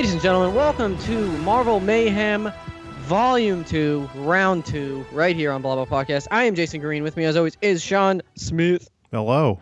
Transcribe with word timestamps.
Ladies 0.00 0.14
and 0.14 0.22
gentlemen, 0.22 0.54
welcome 0.54 0.96
to 1.00 1.26
Marvel 1.40 1.78
Mayhem 1.78 2.50
Volume 3.00 3.62
2, 3.62 4.08
Round 4.14 4.64
2, 4.64 5.04
right 5.12 5.36
here 5.36 5.52
on 5.52 5.60
Blah 5.60 5.74
Blah 5.74 5.84
Podcast. 5.84 6.26
I 6.30 6.44
am 6.44 6.54
Jason 6.54 6.80
Green. 6.80 7.02
With 7.02 7.18
me, 7.18 7.26
as 7.26 7.36
always, 7.36 7.58
is 7.60 7.82
Sean 7.82 8.22
Smith. 8.34 8.88
Hello. 9.12 9.60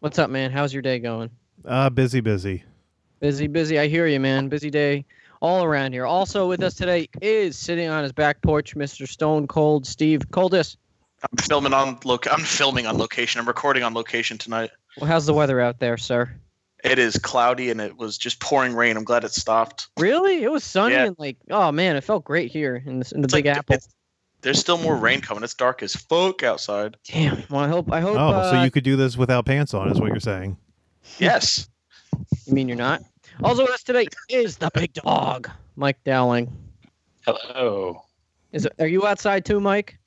What's 0.00 0.18
up, 0.18 0.28
man? 0.28 0.50
How's 0.50 0.74
your 0.74 0.82
day 0.82 0.98
going? 0.98 1.30
Uh, 1.64 1.88
busy, 1.88 2.20
busy. 2.20 2.64
Busy, 3.20 3.46
busy. 3.46 3.78
I 3.78 3.88
hear 3.88 4.06
you, 4.06 4.20
man. 4.20 4.50
Busy 4.50 4.68
day 4.68 5.06
all 5.40 5.64
around 5.64 5.94
here. 5.94 6.04
Also 6.04 6.46
with 6.46 6.62
us 6.62 6.74
today 6.74 7.08
is 7.22 7.56
sitting 7.56 7.88
on 7.88 8.02
his 8.02 8.12
back 8.12 8.42
porch, 8.42 8.76
Mr. 8.76 9.08
Stone 9.08 9.46
Cold 9.46 9.86
Steve 9.86 10.30
Coldest. 10.30 10.76
I'm 11.22 11.38
filming 11.38 11.72
on 11.72 11.98
loc. 12.04 12.30
I'm 12.30 12.42
filming 12.42 12.86
on 12.86 12.98
location. 12.98 13.40
I'm 13.40 13.48
recording 13.48 13.84
on 13.84 13.94
location 13.94 14.36
tonight. 14.36 14.68
Well, 14.98 15.08
how's 15.08 15.24
the 15.24 15.32
weather 15.32 15.62
out 15.62 15.78
there, 15.78 15.96
sir? 15.96 16.30
It 16.84 16.98
is 16.98 17.18
cloudy 17.18 17.70
and 17.70 17.80
it 17.80 17.96
was 17.96 18.16
just 18.18 18.40
pouring 18.40 18.74
rain. 18.74 18.96
I'm 18.96 19.04
glad 19.04 19.24
it 19.24 19.32
stopped. 19.32 19.88
Really? 19.98 20.44
It 20.44 20.50
was 20.52 20.62
sunny 20.62 20.94
Yeah. 20.94 21.06
and 21.06 21.16
like, 21.18 21.36
oh 21.50 21.72
man, 21.72 21.96
it 21.96 22.04
felt 22.04 22.24
great 22.24 22.50
here 22.52 22.82
in 22.86 23.00
the, 23.00 23.12
in 23.14 23.20
the 23.22 23.26
It's 23.26 23.34
Big 23.34 23.46
like- 23.46 23.56
Apple. 23.56 23.76
There's 24.40 24.60
still 24.60 24.78
more 24.78 24.94
rain 24.94 25.20
coming. 25.20 25.42
It's 25.42 25.54
dark 25.54 25.82
as 25.82 25.96
fuck 25.96 26.44
outside. 26.44 26.96
Damn. 27.04 27.42
Well, 27.50 27.60
I 27.64 27.66
hope. 27.66 27.90
I 27.90 28.00
hope. 28.00 28.14
Oh, 28.16 28.28
uh, 28.28 28.50
so 28.52 28.62
you 28.62 28.70
could 28.70 28.84
do 28.84 28.94
this 28.94 29.16
without 29.16 29.44
pants 29.46 29.74
on, 29.74 29.90
is 29.90 30.00
what 30.00 30.06
you're 30.10 30.20
saying? 30.20 30.56
Yes. 31.18 31.68
You 32.46 32.52
mean 32.54 32.68
you're 32.68 32.76
not? 32.76 33.02
Also 33.42 33.62
with 33.62 33.72
us 33.72 33.82
today 33.82 34.06
is 34.28 34.56
the 34.56 34.70
big 34.74 34.92
dog, 34.92 35.50
Mike 35.74 35.98
Dowling. 36.04 36.56
Hello. 37.26 38.02
Is 38.52 38.66
it, 38.66 38.72
are 38.78 38.86
you 38.86 39.04
outside 39.08 39.44
too, 39.44 39.58
Mike? 39.58 39.98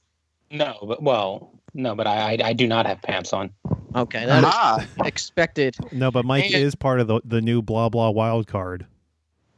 No, 0.50 0.78
but 0.82 1.04
well, 1.04 1.54
no, 1.74 1.96
but 1.96 2.08
I 2.08 2.34
I, 2.34 2.38
I 2.50 2.54
do 2.54 2.68
not 2.68 2.86
have 2.86 3.02
pants 3.02 3.34
on. 3.34 3.52
Okay, 3.96 4.26
that 4.26 4.40
is 4.44 4.50
Ah, 4.54 4.86
expected. 5.06 5.76
No, 5.92 6.12
but 6.12 6.26
Mike 6.26 6.46
And- 6.46 6.56
is 6.56 6.76
part 6.76 7.00
of 7.00 7.08
the 7.08 7.22
the 7.26 7.42
new 7.42 7.62
blah 7.62 7.90
blah 7.90 8.10
wild 8.10 8.48
card. 8.48 8.86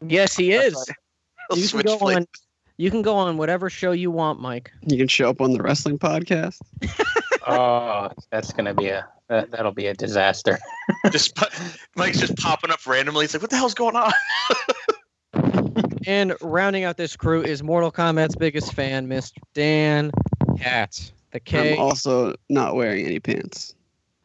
Yes, 0.06 0.36
he 0.36 0.52
is. 0.52 0.74
That's 0.74 0.90
You 1.52 1.56
can 1.56 1.64
switch 1.68 1.86
go 1.86 1.98
places. 1.98 2.18
on. 2.18 2.28
You 2.78 2.90
can 2.90 3.02
go 3.04 3.16
on 3.16 3.38
whatever 3.38 3.70
show 3.70 3.92
you 3.92 4.10
want, 4.10 4.40
Mike. 4.40 4.72
You 4.88 4.98
can 4.98 5.08
show 5.08 5.30
up 5.30 5.40
on 5.42 5.54
the 5.54 5.62
wrestling 5.62 6.00
podcast. 6.00 6.60
Oh, 7.46 8.08
that's 8.32 8.54
gonna 8.54 8.74
be 8.74 8.88
a 8.88 9.06
that, 9.28 9.52
that'll 9.52 9.74
be 9.74 9.88
a 9.88 9.94
disaster. 9.94 10.58
Just 11.12 11.36
pu- 11.36 11.46
Mike's 11.98 12.22
just 12.22 12.38
popping 12.38 12.72
up 12.72 12.80
randomly. 12.88 13.26
He's 13.26 13.34
like, 13.34 13.42
"What 13.42 13.50
the 13.52 13.58
hell's 13.58 13.74
going 13.74 13.98
on?" 13.98 14.14
And 16.08 16.36
rounding 16.42 16.84
out 16.84 16.98
this 16.98 17.16
crew 17.16 17.42
is 17.42 17.64
Mortal 17.64 17.92
Kombat's 17.92 18.36
biggest 18.36 18.74
fan, 18.74 19.08
Mr. 19.08 19.38
Dan 19.54 20.12
Katz. 20.58 21.12
The 21.34 21.40
K. 21.40 21.74
I'm 21.74 21.80
also 21.80 22.36
not 22.50 22.76
wearing 22.76 23.06
any 23.06 23.20
pants. 23.20 23.76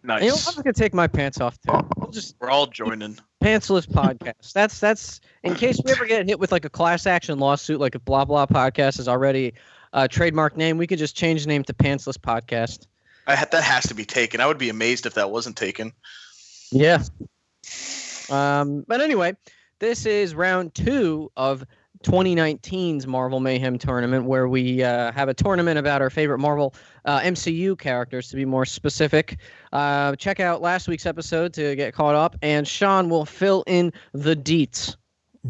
You 0.02 0.08
know, 0.08 0.14
I'm 0.14 0.22
just 0.22 0.56
gonna 0.56 0.72
take 0.72 0.94
my 0.94 1.06
pants 1.06 1.40
off 1.40 1.58
too. 1.66 1.80
We'll 1.96 2.10
just 2.10 2.36
We're 2.38 2.50
all 2.50 2.66
joining. 2.66 3.18
pantsless 3.42 3.86
podcast. 3.86 4.52
That's 4.52 4.78
that's 4.78 5.20
in 5.42 5.54
case 5.56 5.80
we 5.84 5.90
ever 5.90 6.06
get 6.06 6.26
hit 6.26 6.38
with 6.38 6.52
like 6.52 6.64
a 6.64 6.70
class 6.70 7.06
action 7.06 7.38
lawsuit, 7.38 7.80
like 7.80 7.94
if 7.94 8.04
blah 8.04 8.24
blah 8.24 8.46
podcast 8.46 9.00
is 9.00 9.08
already 9.08 9.54
a 9.94 10.06
trademark 10.06 10.56
name, 10.56 10.76
we 10.76 10.86
could 10.86 10.98
just 10.98 11.16
change 11.16 11.42
the 11.42 11.48
name 11.48 11.64
to 11.64 11.72
pantsless 11.72 12.18
podcast. 12.18 12.86
I 13.26 13.34
had, 13.34 13.50
that 13.50 13.64
has 13.64 13.84
to 13.84 13.94
be 13.94 14.04
taken. 14.04 14.40
I 14.40 14.46
would 14.46 14.58
be 14.58 14.68
amazed 14.68 15.04
if 15.06 15.14
that 15.14 15.30
wasn't 15.30 15.56
taken. 15.56 15.92
Yeah. 16.70 17.02
Um, 18.30 18.84
but 18.86 19.00
anyway, 19.00 19.36
this 19.78 20.06
is 20.06 20.34
round 20.34 20.74
two 20.74 21.30
of 21.36 21.64
2019's 22.04 23.06
Marvel 23.06 23.40
Mayhem 23.40 23.78
tournament, 23.78 24.24
where 24.24 24.48
we 24.48 24.82
uh, 24.82 25.12
have 25.12 25.28
a 25.28 25.34
tournament 25.34 25.78
about 25.78 26.00
our 26.00 26.10
favorite 26.10 26.38
Marvel 26.38 26.74
uh, 27.04 27.20
MCU 27.20 27.78
characters, 27.78 28.28
to 28.28 28.36
be 28.36 28.44
more 28.44 28.64
specific. 28.64 29.38
Uh, 29.72 30.14
check 30.16 30.40
out 30.40 30.62
last 30.62 30.88
week's 30.88 31.06
episode 31.06 31.52
to 31.54 31.74
get 31.76 31.94
caught 31.94 32.14
up, 32.14 32.36
and 32.42 32.66
Sean 32.66 33.08
will 33.08 33.24
fill 33.24 33.64
in 33.66 33.92
the 34.12 34.36
deets. 34.36 34.96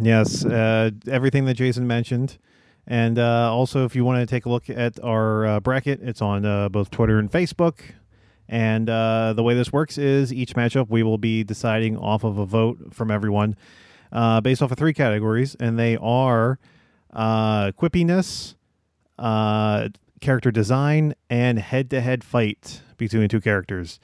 Yes, 0.01 0.45
uh, 0.45 0.91
everything 1.09 1.45
that 1.47 1.55
Jason 1.55 1.87
mentioned. 1.87 2.39
And 2.87 3.19
uh, 3.19 3.53
also, 3.53 3.85
if 3.85 3.95
you 3.95 4.05
want 4.05 4.21
to 4.21 4.27
take 4.27 4.47
a 4.47 4.49
look 4.49 4.71
at 4.71 5.03
our 5.05 5.47
uh, 5.47 5.61
bracket, 5.61 6.01
it's 6.03 6.23
on 6.23 6.71
both 6.71 6.91
Twitter 6.91 7.19
and 7.19 7.31
Facebook. 7.31 7.81
And 8.49 8.89
the 8.89 9.43
way 9.43 9.55
this 9.55 9.71
works 9.71 9.99
is 9.99 10.33
each 10.33 10.55
matchup 10.55 10.89
we 10.89 11.03
will 11.03 11.19
be 11.19 11.45
deciding 11.45 11.99
off 11.99 12.25
of 12.25 12.39
a 12.39 12.47
vote 12.47 12.95
from 12.95 13.11
everyone 13.11 13.57
uh, 14.13 14.41
based 14.41 14.63
off 14.63 14.71
of 14.73 14.79
three 14.79 14.93
categories. 14.93 15.57
And 15.59 15.79
they 15.79 15.97
are 15.97 16.59
uh, 17.13 17.73
quippiness, 17.73 18.55
uh, 19.19 19.89
character 20.21 20.51
design, 20.51 21.15
and 21.31 21.59
head 21.59 21.91
to 21.91 22.01
head 22.01 22.25
fight 22.25 22.83
between 22.97 23.29
two 23.29 23.41
characters. 23.41 24.01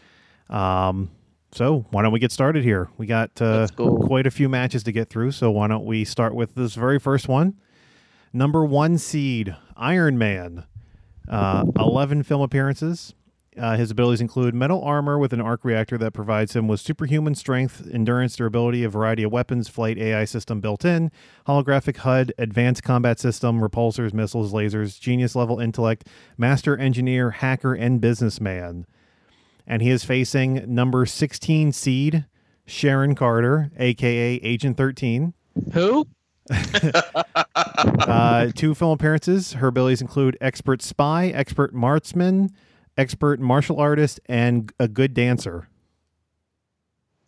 Um, 0.49 1.11
so, 1.53 1.87
why 1.91 2.03
don't 2.03 2.13
we 2.13 2.19
get 2.19 2.33
started 2.33 2.65
here? 2.65 2.89
We 2.97 3.07
got 3.07 3.41
uh, 3.41 3.61
Let's 3.61 3.71
quite 3.71 4.27
a 4.27 4.31
few 4.31 4.49
matches 4.49 4.83
to 4.85 4.93
get 4.93 5.09
through. 5.09 5.31
So, 5.31 5.51
why 5.53 5.69
don't 5.69 5.85
we 5.85 6.05
start 6.05 6.35
with 6.35 6.57
this 6.57 6.75
very 6.75 6.99
first 6.99 7.29
one? 7.29 7.55
Number 8.33 8.65
one 8.65 8.99
seed, 8.99 9.55
Iron 9.77 10.19
Man. 10.19 10.65
Uh, 11.29 11.65
11 11.79 12.25
film 12.25 12.43
appearances. 12.43 13.15
Uh, 13.57 13.77
his 13.77 13.91
abilities 13.91 14.21
include 14.21 14.55
metal 14.55 14.83
armor 14.83 15.19
with 15.19 15.33
an 15.33 15.41
arc 15.41 15.65
reactor 15.65 15.97
that 15.97 16.13
provides 16.13 16.57
him 16.57 16.67
with 16.67 16.81
superhuman 16.81 17.35
strength, 17.35 17.89
endurance, 17.93 18.35
durability, 18.35 18.83
a 18.83 18.89
variety 18.89 19.23
of 19.23 19.31
weapons, 19.31 19.69
flight 19.69 19.97
AI 19.97 20.25
system 20.25 20.61
built 20.61 20.85
in, 20.85 21.11
holographic 21.47 21.99
HUD, 21.99 22.33
advanced 22.37 22.83
combat 22.83 23.21
system, 23.21 23.61
repulsors, 23.61 24.13
missiles, 24.13 24.53
lasers, 24.53 24.99
genius 24.99 25.37
level 25.37 25.61
intellect, 25.61 26.09
master 26.37 26.77
engineer, 26.77 27.31
hacker, 27.31 27.75
and 27.75 28.01
businessman. 28.01 28.87
And 29.67 29.83
he 29.83 29.91
is 29.91 30.05
facing 30.05 30.75
number 30.75 31.07
16 31.07 31.73
seed, 31.73 32.27
Sharon 32.67 33.15
Carter, 33.15 33.71
aka 33.79 34.35
Agent 34.43 34.77
13. 34.77 35.33
Who? 35.73 36.07
Uh, 37.85 38.51
two 38.55 38.75
film 38.75 38.93
appearances. 38.93 39.55
Her 39.55 39.69
abilities 39.69 40.01
include 40.01 40.37
expert 40.41 40.83
spy, 40.83 41.29
expert 41.29 41.75
marksman, 41.75 42.51
expert 42.97 43.41
martial 43.41 43.79
artist, 43.81 44.21
and 44.27 44.73
a 44.79 44.89
good 44.89 45.15
dancer. 45.15 45.69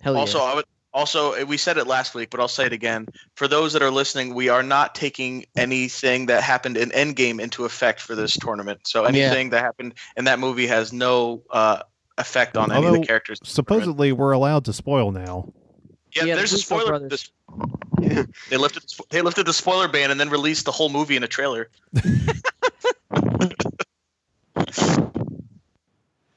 Hell 0.00 0.16
Also, 0.16 0.38
yeah. 0.38 0.44
I 0.44 0.54
would 0.56 0.64
also 0.94 1.34
uh, 1.34 1.44
we 1.46 1.56
said 1.56 1.76
it 1.78 1.86
last 1.86 2.14
week, 2.14 2.30
but 2.30 2.40
I'll 2.40 2.48
say 2.48 2.66
it 2.66 2.72
again. 2.72 3.06
For 3.34 3.48
those 3.48 3.72
that 3.72 3.82
are 3.82 3.90
listening, 3.90 4.34
we 4.34 4.48
are 4.48 4.62
not 4.62 4.94
taking 4.94 5.44
anything 5.56 6.26
that 6.26 6.42
happened 6.42 6.76
in 6.76 6.90
Endgame 6.90 7.40
into 7.40 7.64
effect 7.64 8.00
for 8.00 8.14
this 8.14 8.36
tournament. 8.36 8.80
So 8.84 9.04
anything 9.04 9.50
that 9.50 9.62
happened 9.62 9.94
in 10.16 10.24
that 10.24 10.38
movie 10.38 10.66
has 10.68 10.92
no 10.92 11.42
uh, 11.50 11.82
effect 12.18 12.56
on 12.56 12.72
any 12.72 12.86
of 12.86 12.92
the 12.94 13.00
characters. 13.06 13.38
in 13.40 13.44
the 13.44 13.46
tournament. 13.62 13.84
Supposedly, 13.84 14.12
we're 14.12 14.32
allowed 14.32 14.64
to 14.66 14.72
spoil 14.72 15.10
now. 15.12 15.52
yeah, 16.14 16.24
Yeah, 16.24 16.34
the 16.34 16.38
there's 16.38 16.52
a 16.52 16.58
spoiler. 16.58 16.98
this- 17.08 17.30
Yeah. 18.00 18.24
They 18.50 18.56
lifted 18.56 18.84
they 19.10 19.22
lifted 19.22 19.46
the 19.46 19.52
spoiler 19.52 19.88
ban 19.88 20.10
and 20.10 20.18
then 20.20 20.28
released 20.30 20.64
the 20.66 20.72
whole 20.72 20.88
movie 20.90 21.16
in 21.16 21.24
a 21.24 21.28
trailer. 21.28 21.68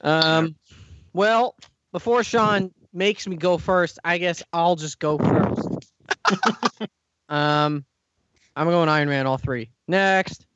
Um, 0.02 0.56
well, 1.12 1.54
before 1.92 2.22
Sean 2.24 2.72
makes 2.92 3.26
me 3.26 3.36
go 3.36 3.58
first, 3.58 3.98
I 4.04 4.18
guess 4.18 4.42
I'll 4.52 4.76
just 4.76 4.98
go 4.98 5.18
first. 5.18 5.90
um, 7.28 7.84
I'm 8.56 8.66
going 8.68 8.88
Iron 8.88 9.08
Man 9.08 9.26
all 9.26 9.38
three. 9.38 9.70
Next. 9.88 10.46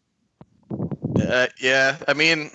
Uh, 1.20 1.46
yeah, 1.60 1.96
I 2.08 2.14
mean, 2.14 2.50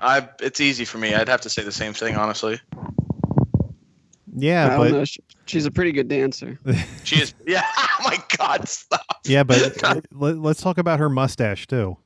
I 0.00 0.28
it's 0.40 0.60
easy 0.60 0.84
for 0.84 0.98
me. 0.98 1.14
I'd 1.14 1.28
have 1.28 1.40
to 1.42 1.50
say 1.50 1.62
the 1.62 1.72
same 1.72 1.92
thing, 1.92 2.16
honestly. 2.16 2.60
Yeah, 4.34 4.66
I 4.66 4.68
don't 4.70 4.78
but 4.78 4.90
know. 4.92 5.04
She- 5.04 5.20
She's 5.44 5.66
a 5.66 5.70
pretty 5.72 5.90
good 5.92 6.08
dancer. 6.08 6.58
She 7.04 7.16
is. 7.16 7.34
Yeah. 7.46 7.64
Oh 8.04 8.04
my 8.08 8.18
God! 8.36 8.68
Stop. 8.68 9.20
yeah, 9.26 9.44
but 9.44 9.80
let, 10.12 10.36
let's 10.36 10.60
talk 10.60 10.76
about 10.78 10.98
her 10.98 11.08
mustache 11.08 11.68
too. 11.68 11.96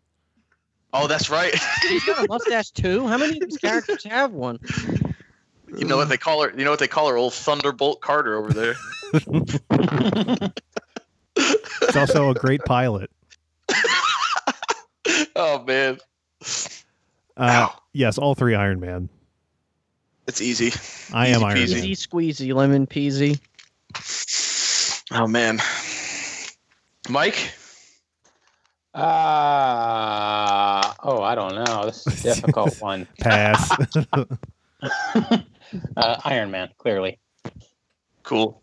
Oh, 0.98 1.06
that's 1.06 1.28
right. 1.30 1.54
He's 1.82 2.04
got 2.04 2.24
a 2.24 2.28
mustache 2.28 2.70
too. 2.70 3.06
How 3.06 3.18
many 3.18 3.38
of 3.38 3.48
these 3.48 3.58
characters 3.58 4.02
have 4.04 4.32
one? 4.32 4.58
you 5.76 5.84
know 5.84 5.96
what 5.96 6.08
they 6.08 6.16
call 6.16 6.42
her? 6.42 6.52
You 6.56 6.64
know 6.64 6.70
what 6.70 6.78
they 6.78 6.88
call 6.88 7.08
her? 7.08 7.16
Old 7.16 7.34
Thunderbolt 7.34 8.00
Carter 8.00 8.36
over 8.36 8.52
there. 8.52 8.74
It's 11.82 11.96
also 11.96 12.30
a 12.30 12.34
great 12.34 12.62
pilot. 12.64 13.10
oh 15.36 15.62
man, 15.66 15.98
Uh, 17.36 17.68
yes, 17.92 18.16
all 18.18 18.34
three 18.34 18.54
Iron 18.54 18.80
Man. 18.80 19.08
it's 20.26 20.40
easy. 20.40 20.72
I 21.12 21.28
am 21.28 21.36
Easy 21.36 21.44
Iron 21.44 21.56
peasy. 21.58 21.74
Man. 21.74 21.84
Easy 21.84 22.08
squeezy, 22.08 22.54
lemon 22.54 22.86
peasy. 22.86 23.38
Oh 25.12 25.26
man, 25.26 25.58
Mike. 27.10 27.52
Uh, 28.94 30.85
oh, 31.06 31.22
I 31.22 31.34
don't 31.34 31.54
know. 31.54 31.84
This 31.86 32.06
is 32.06 32.20
a 32.20 32.22
difficult 32.34 32.80
one. 32.80 33.06
Pass. 33.20 33.70
Uh, 35.96 36.20
Iron 36.24 36.50
Man, 36.52 36.68
clearly. 36.78 37.18
Cool. 38.22 38.62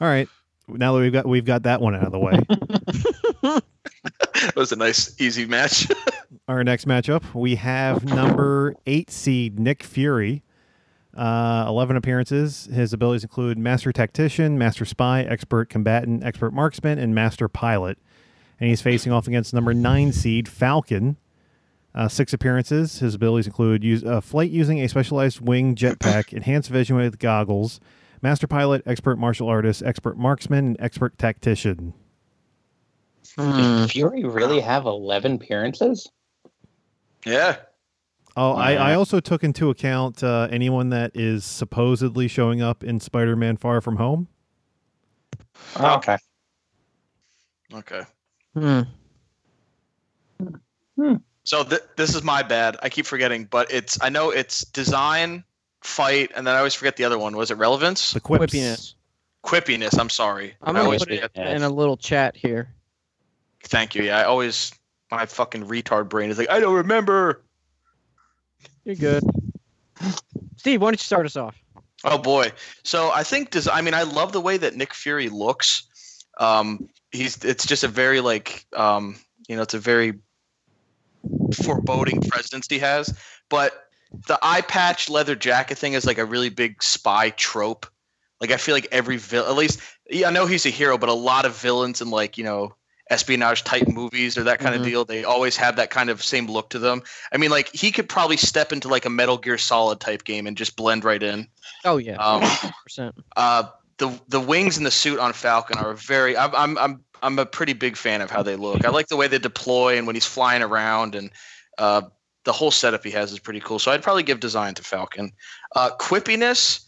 all 0.00 0.08
right. 0.08 0.28
Now 0.66 0.94
that 0.94 1.00
we've 1.00 1.12
got 1.12 1.24
we've 1.26 1.44
got 1.44 1.62
that 1.64 1.80
one 1.80 1.94
out 1.94 2.02
of 2.04 2.10
the 2.12 2.18
way, 2.18 2.32
That 3.42 4.56
was 4.56 4.72
a 4.72 4.76
nice, 4.76 5.14
easy 5.20 5.46
match. 5.46 5.86
our 6.48 6.64
next 6.64 6.86
matchup 6.86 7.22
we 7.34 7.54
have 7.56 8.04
number 8.04 8.74
eight 8.86 9.10
seed 9.10 9.60
Nick 9.60 9.82
Fury 9.84 10.42
Uh, 11.16 11.64
11 11.68 11.94
appearances. 11.96 12.68
His 12.72 12.92
abilities 12.92 13.22
include 13.22 13.56
Master 13.58 13.92
Tactician, 13.92 14.58
Master 14.58 14.84
Spy, 14.84 15.22
Expert 15.22 15.68
Combatant, 15.68 16.24
Expert 16.24 16.52
Marksman, 16.52 16.98
and 16.98 17.14
Master 17.14 17.48
Pilot. 17.48 17.98
And 18.62 18.68
he's 18.68 18.80
facing 18.80 19.10
off 19.10 19.26
against 19.26 19.52
number 19.52 19.74
9 19.74 20.12
seed 20.12 20.46
Falcon. 20.48 21.16
Uh, 21.96 22.06
six 22.06 22.32
appearances. 22.32 23.00
His 23.00 23.16
abilities 23.16 23.48
include 23.48 23.82
use, 23.82 24.04
uh, 24.04 24.20
flight 24.20 24.52
using 24.52 24.78
a 24.78 24.88
specialized 24.88 25.40
wing 25.40 25.74
jetpack, 25.74 26.32
enhanced 26.32 26.70
vision 26.70 26.94
with 26.94 27.18
goggles, 27.18 27.80
Master 28.22 28.46
Pilot, 28.46 28.84
Expert 28.86 29.18
Martial 29.18 29.48
Artist, 29.48 29.82
Expert 29.82 30.16
Marksman, 30.16 30.64
and 30.64 30.76
Expert 30.78 31.18
Tactician. 31.18 31.92
Hmm. 33.36 33.80
Did 33.80 33.90
Fury 33.90 34.22
really 34.22 34.60
have 34.60 34.86
11 34.86 35.32
appearances? 35.32 36.08
Yeah. 37.26 37.56
Oh, 38.36 38.52
I, 38.52 38.74
I 38.74 38.94
also 38.94 39.18
took 39.18 39.42
into 39.42 39.70
account 39.70 40.22
uh, 40.22 40.46
anyone 40.52 40.90
that 40.90 41.10
is 41.16 41.44
supposedly 41.44 42.28
showing 42.28 42.62
up 42.62 42.84
in 42.84 43.00
Spider-Man: 43.00 43.56
Far 43.56 43.80
From 43.80 43.96
Home. 43.96 44.28
Oh. 45.80 45.96
Okay. 45.96 46.16
Okay. 47.74 48.02
Hmm. 48.54 48.82
Hmm. 50.96 51.14
So 51.44 51.64
th- 51.64 51.82
this 51.96 52.14
is 52.14 52.22
my 52.22 52.42
bad. 52.42 52.76
I 52.82 52.88
keep 52.88 53.06
forgetting, 53.06 53.44
but 53.50 53.72
it's 53.72 53.98
I 54.02 54.08
know 54.08 54.30
it's 54.30 54.64
design, 54.66 55.44
fight, 55.82 56.30
and 56.36 56.46
then 56.46 56.54
I 56.54 56.58
always 56.58 56.74
forget 56.74 56.96
the 56.96 57.04
other 57.04 57.18
one. 57.18 57.36
Was 57.36 57.50
it 57.50 57.56
relevance? 57.56 58.12
The 58.12 58.20
quips. 58.20 58.52
Quippiness. 58.54 58.94
Quippiness. 59.44 59.98
I'm 59.98 60.10
sorry. 60.10 60.54
I'm 60.62 60.74
gonna 60.74 60.84
always 60.84 61.04
put 61.04 61.12
it 61.12 61.22
forget. 61.22 61.56
In 61.56 61.62
a 61.62 61.70
little 61.70 61.96
chat 61.96 62.36
here. 62.36 62.72
Thank 63.64 63.94
you. 63.94 64.04
Yeah, 64.04 64.18
I 64.18 64.24
always 64.24 64.72
my 65.10 65.26
fucking 65.26 65.66
retard 65.66 66.08
brain 66.08 66.30
is 66.30 66.38
like 66.38 66.50
I 66.50 66.60
don't 66.60 66.74
remember. 66.74 67.42
You're 68.84 68.96
good. 68.96 69.24
Steve, 70.56 70.80
why 70.80 70.86
don't 70.86 70.94
you 70.94 70.98
start 70.98 71.26
us 71.26 71.36
off? 71.36 71.56
Oh 72.04 72.18
boy. 72.18 72.52
So 72.84 73.10
I 73.10 73.22
think 73.22 73.50
does 73.50 73.66
I 73.66 73.80
mean 73.80 73.94
I 73.94 74.02
love 74.02 74.32
the 74.32 74.40
way 74.40 74.56
that 74.58 74.76
Nick 74.76 74.94
Fury 74.94 75.28
looks. 75.28 75.84
Um, 76.38 76.88
he's 77.12 77.44
it's 77.44 77.66
just 77.66 77.84
a 77.84 77.88
very 77.88 78.20
like 78.20 78.66
um, 78.74 79.16
you 79.48 79.56
know 79.56 79.62
it's 79.62 79.74
a 79.74 79.78
very 79.78 80.14
foreboding 81.52 82.20
presence 82.20 82.66
he 82.68 82.78
has. 82.78 83.16
But 83.48 83.88
the 84.26 84.38
eye 84.42 84.62
patch 84.62 85.08
leather 85.10 85.34
jacket 85.34 85.78
thing 85.78 85.92
is 85.92 86.06
like 86.06 86.18
a 86.18 86.24
really 86.24 86.48
big 86.48 86.82
spy 86.82 87.30
trope. 87.30 87.86
Like 88.40 88.50
I 88.50 88.56
feel 88.56 88.74
like 88.74 88.88
every 88.90 89.18
villain, 89.18 89.50
at 89.50 89.56
least 89.56 89.80
yeah, 90.10 90.28
I 90.28 90.32
know 90.32 90.46
he's 90.46 90.66
a 90.66 90.70
hero, 90.70 90.98
but 90.98 91.08
a 91.08 91.14
lot 91.14 91.44
of 91.44 91.56
villains 91.56 92.00
in 92.00 92.10
like 92.10 92.36
you 92.36 92.44
know 92.44 92.74
espionage 93.10 93.62
type 93.64 93.86
movies 93.88 94.38
or 94.38 94.44
that 94.44 94.58
kind 94.58 94.74
Mhm. 94.74 94.78
of 94.78 94.84
deal, 94.84 95.04
they 95.04 95.22
always 95.24 95.56
have 95.56 95.76
that 95.76 95.90
kind 95.90 96.08
of 96.08 96.22
same 96.22 96.46
look 96.46 96.70
to 96.70 96.78
them. 96.78 97.02
I 97.32 97.36
mean, 97.36 97.50
like 97.50 97.70
he 97.74 97.92
could 97.92 98.08
probably 98.08 98.36
step 98.36 98.72
into 98.72 98.88
like 98.88 99.04
a 99.04 99.10
Metal 99.10 99.36
Gear 99.36 99.58
Solid 99.58 100.00
type 100.00 100.24
game 100.24 100.46
and 100.46 100.56
just 100.56 100.76
blend 100.76 101.04
right 101.04 101.22
in. 101.22 101.46
Oh 101.84 101.98
yeah, 101.98 102.16
Um, 102.16 102.40
100%. 102.88 103.14
uh, 103.36 103.64
the 103.98 104.20
the 104.28 104.40
wings 104.40 104.76
and 104.76 104.86
the 104.86 104.90
suit 104.90 105.18
on 105.18 105.32
Falcon 105.32 105.78
are 105.78 105.94
very. 105.94 106.36
I'm 106.36 106.54
I'm 106.54 106.78
I'm 106.78 107.04
I'm 107.22 107.38
a 107.38 107.46
pretty 107.46 107.72
big 107.72 107.96
fan 107.96 108.20
of 108.20 108.30
how 108.30 108.42
they 108.42 108.56
look. 108.56 108.84
I 108.84 108.90
like 108.90 109.08
the 109.08 109.16
way 109.16 109.28
they 109.28 109.38
deploy 109.38 109.96
and 109.96 110.06
when 110.06 110.16
he's 110.16 110.26
flying 110.26 110.62
around 110.62 111.14
and 111.14 111.30
uh, 111.78 112.02
the 112.44 112.52
whole 112.52 112.70
setup 112.70 113.04
he 113.04 113.10
has 113.12 113.32
is 113.32 113.38
pretty 113.38 113.60
cool. 113.60 113.78
So 113.78 113.92
I'd 113.92 114.02
probably 114.02 114.24
give 114.24 114.40
design 114.40 114.74
to 114.74 114.82
Falcon. 114.82 115.32
Uh, 115.76 115.90
quippiness, 115.98 116.84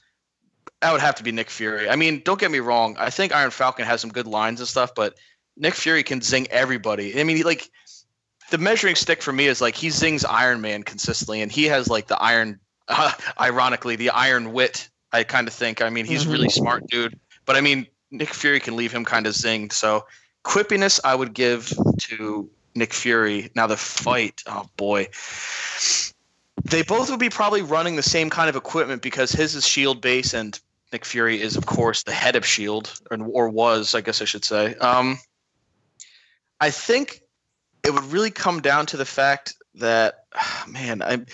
that 0.81 0.93
would 0.93 1.01
have 1.01 1.15
to 1.17 1.23
be 1.23 1.33
Nick 1.33 1.51
Fury. 1.51 1.89
I 1.89 1.97
mean, 1.97 2.23
don't 2.25 2.41
get 2.41 2.51
me 2.51 2.59
wrong. 2.59 2.97
I 2.99 3.11
think 3.11 3.33
Iron 3.33 3.51
Falcon 3.51 3.87
has 3.87 4.01
some 4.01 4.11
good 4.11 4.27
lines 4.27 4.61
and 4.61 4.69
stuff, 4.69 4.95
but 4.95 5.15
Nick 5.57 5.75
Fury 5.75 6.03
can 6.03 6.21
zing 6.21 6.49
everybody. 6.51 7.19
I 7.19 7.25
mean, 7.25 7.43
like 7.43 7.71
the 8.51 8.59
measuring 8.59 8.97
stick 8.97 9.23
for 9.23 9.33
me 9.33 9.47
is 9.47 9.61
like 9.61 9.77
he 9.77 9.91
zings 9.91 10.25
Iron 10.25 10.61
Man 10.61 10.83
consistently, 10.83 11.43
and 11.43 11.51
he 11.51 11.65
has 11.65 11.89
like 11.89 12.09
the 12.09 12.21
iron. 12.21 12.61
Uh, 12.89 13.13
ironically, 13.41 13.97
the 13.97 14.11
iron 14.11 14.53
wit. 14.53 14.89
I 15.15 15.23
kind 15.23 15.47
of 15.47 15.55
think. 15.55 15.81
I 15.81 15.91
mean, 15.91 16.07
he's 16.07 16.25
Mhm. 16.25 16.33
really 16.33 16.49
smart, 16.49 16.89
dude. 16.89 17.19
But 17.47 17.55
I 17.55 17.61
mean, 17.61 17.87
Nick 18.11 18.35
Fury 18.35 18.59
can 18.59 18.75
leave 18.75 18.93
him 18.93 19.05
kind 19.05 19.27
of 19.27 19.35
zinged. 19.35 19.73
So 19.73 20.07
quippiness, 20.45 20.99
I 21.05 21.15
would 21.15 21.35
give 21.35 21.73
to 22.09 22.51
Nick 22.75 22.93
Fury. 22.93 23.51
Now 23.55 23.69
the 23.69 23.77
fight, 23.77 24.43
oh 24.47 24.69
boy. 24.77 25.09
They 26.65 26.83
both 26.83 27.11
would 27.11 27.21
be 27.21 27.31
probably 27.31 27.63
running 27.63 27.95
the 27.95 28.03
same 28.03 28.29
kind 28.29 28.49
of 28.49 28.57
equipment 28.57 29.03
because 29.03 29.31
his 29.31 29.55
is 29.55 29.67
shield 29.67 30.01
base 30.01 30.35
and 30.35 30.59
Nick 30.93 31.05
Fury 31.05 31.41
is 31.41 31.57
of 31.57 31.67
course 31.67 32.03
the 32.03 32.13
head 32.13 32.35
of 32.37 32.45
shield 32.45 33.01
or, 33.11 33.19
or 33.19 33.49
was, 33.49 33.95
I 33.95 34.01
guess 34.01 34.21
I 34.21 34.25
should 34.25 34.45
say. 34.45 34.75
Um 34.77 35.19
I 36.61 36.71
think 36.71 37.21
it 37.85 37.93
would 37.93 38.05
really 38.05 38.31
come 38.31 38.61
down 38.61 38.87
to 38.87 38.97
the 38.97 39.05
fact 39.05 39.55
that 39.77 40.25
man, 40.67 41.03
I 41.03 41.25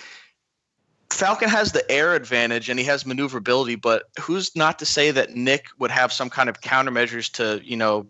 Falcon 1.13 1.49
has 1.49 1.71
the 1.71 1.89
air 1.91 2.15
advantage 2.15 2.69
and 2.69 2.79
he 2.79 2.85
has 2.85 3.05
maneuverability, 3.05 3.75
but 3.75 4.03
who's 4.19 4.55
not 4.55 4.79
to 4.79 4.85
say 4.85 5.11
that 5.11 5.35
Nick 5.35 5.65
would 5.79 5.91
have 5.91 6.11
some 6.11 6.29
kind 6.29 6.49
of 6.49 6.61
countermeasures 6.61 7.31
to, 7.33 7.61
you 7.63 7.75
know, 7.77 8.07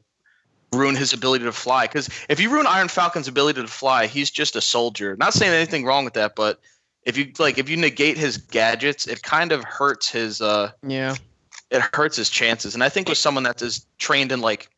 ruin 0.74 0.96
his 0.96 1.12
ability 1.14 1.44
to 1.46 1.52
fly? 1.52 1.86
Because 1.88 2.10
if 2.30 2.40
you 2.40 2.50
ruin 2.50 2.68
Iron 2.68 2.88
Falcon's 2.88 3.28
ability 3.28 3.62
to 3.62 3.68
fly, 3.68 4.08
he's 4.08 4.32
just 4.32 4.56
a 4.56 4.62
soldier. 4.62 5.16
Not 5.18 5.34
saying 5.34 5.54
anything 5.54 5.86
wrong 5.86 6.06
with 6.06 6.14
that, 6.14 6.36
but 6.36 6.60
if 7.04 7.18
you 7.18 7.32
like, 7.40 7.58
if 7.58 7.68
you 7.70 7.78
negate 7.78 8.18
his 8.18 8.38
gadgets, 8.38 9.08
it 9.08 9.24
kind 9.24 9.52
of 9.52 9.64
hurts 9.64 10.10
his. 10.10 10.42
uh 10.42 10.72
Yeah. 10.86 11.16
it 11.72 11.82
hurts 11.94 12.18
his 12.18 12.30
chances. 12.30 12.74
And 12.76 12.84
I 12.84 12.90
think 12.90 13.10
with 13.10 13.18
someone 13.18 13.44
that's 13.44 13.62
as 13.62 13.86
trained 13.98 14.32
in 14.32 14.42
like 14.42 14.70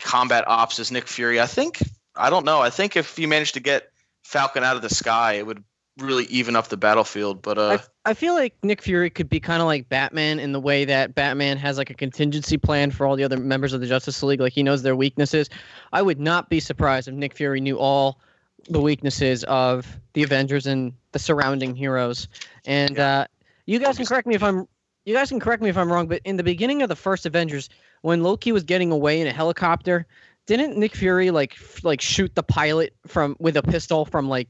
combat 0.00 0.44
ops 0.46 0.78
as 0.78 0.90
Nick 0.90 1.06
Fury, 1.06 1.40
I 1.40 1.46
think 1.46 1.82
I 2.16 2.30
don't 2.30 2.44
know. 2.44 2.60
I 2.60 2.70
think 2.70 2.96
if 2.96 3.18
you 3.18 3.28
managed 3.28 3.54
to 3.54 3.60
get 3.60 3.90
Falcon 4.22 4.64
out 4.64 4.76
of 4.76 4.82
the 4.82 4.88
sky, 4.88 5.34
it 5.34 5.46
would 5.46 5.62
really 5.98 6.24
even 6.24 6.56
up 6.56 6.68
the 6.68 6.76
battlefield. 6.76 7.42
But 7.42 7.58
uh, 7.58 7.78
I 8.04 8.14
feel 8.14 8.34
like 8.34 8.54
Nick 8.62 8.82
Fury 8.82 9.10
could 9.10 9.28
be 9.28 9.40
kind 9.40 9.60
of 9.60 9.66
like 9.66 9.88
Batman 9.88 10.38
in 10.38 10.52
the 10.52 10.60
way 10.60 10.84
that 10.84 11.14
Batman 11.14 11.56
has 11.58 11.78
like 11.78 11.90
a 11.90 11.94
contingency 11.94 12.56
plan 12.56 12.90
for 12.90 13.06
all 13.06 13.16
the 13.16 13.24
other 13.24 13.36
members 13.36 13.72
of 13.72 13.80
the 13.80 13.86
Justice 13.86 14.22
League. 14.22 14.40
Like 14.40 14.52
he 14.52 14.62
knows 14.62 14.82
their 14.82 14.96
weaknesses. 14.96 15.48
I 15.92 16.02
would 16.02 16.20
not 16.20 16.48
be 16.48 16.60
surprised 16.60 17.08
if 17.08 17.14
Nick 17.14 17.34
Fury 17.34 17.60
knew 17.60 17.78
all 17.78 18.20
the 18.68 18.80
weaknesses 18.80 19.44
of 19.44 19.86
the 20.14 20.22
Avengers 20.22 20.66
and 20.66 20.92
the 21.12 21.18
surrounding 21.18 21.74
heroes. 21.74 22.28
And 22.64 22.98
uh, 22.98 23.26
you 23.66 23.78
guys 23.78 23.96
can 23.96 24.06
correct 24.06 24.26
me 24.26 24.34
if 24.34 24.42
I'm 24.42 24.66
you 25.04 25.14
guys 25.14 25.28
can 25.28 25.38
correct 25.40 25.62
me 25.62 25.68
if 25.68 25.76
I'm 25.76 25.92
wrong, 25.92 26.08
but 26.08 26.22
in 26.24 26.36
the 26.36 26.42
beginning 26.42 26.80
of 26.80 26.88
the 26.88 26.96
first 26.96 27.26
Avengers, 27.26 27.68
when 28.00 28.22
Loki 28.22 28.52
was 28.52 28.64
getting 28.64 28.90
away 28.90 29.20
in 29.20 29.26
a 29.26 29.32
helicopter, 29.32 30.06
didn't 30.46 30.78
Nick 30.78 30.94
Fury 30.94 31.30
like 31.30 31.52
f- 31.52 31.84
like 31.84 32.00
shoot 32.00 32.34
the 32.34 32.42
pilot 32.42 32.94
from 33.06 33.36
with 33.38 33.56
a 33.56 33.62
pistol 33.62 34.06
from 34.06 34.28
like 34.28 34.48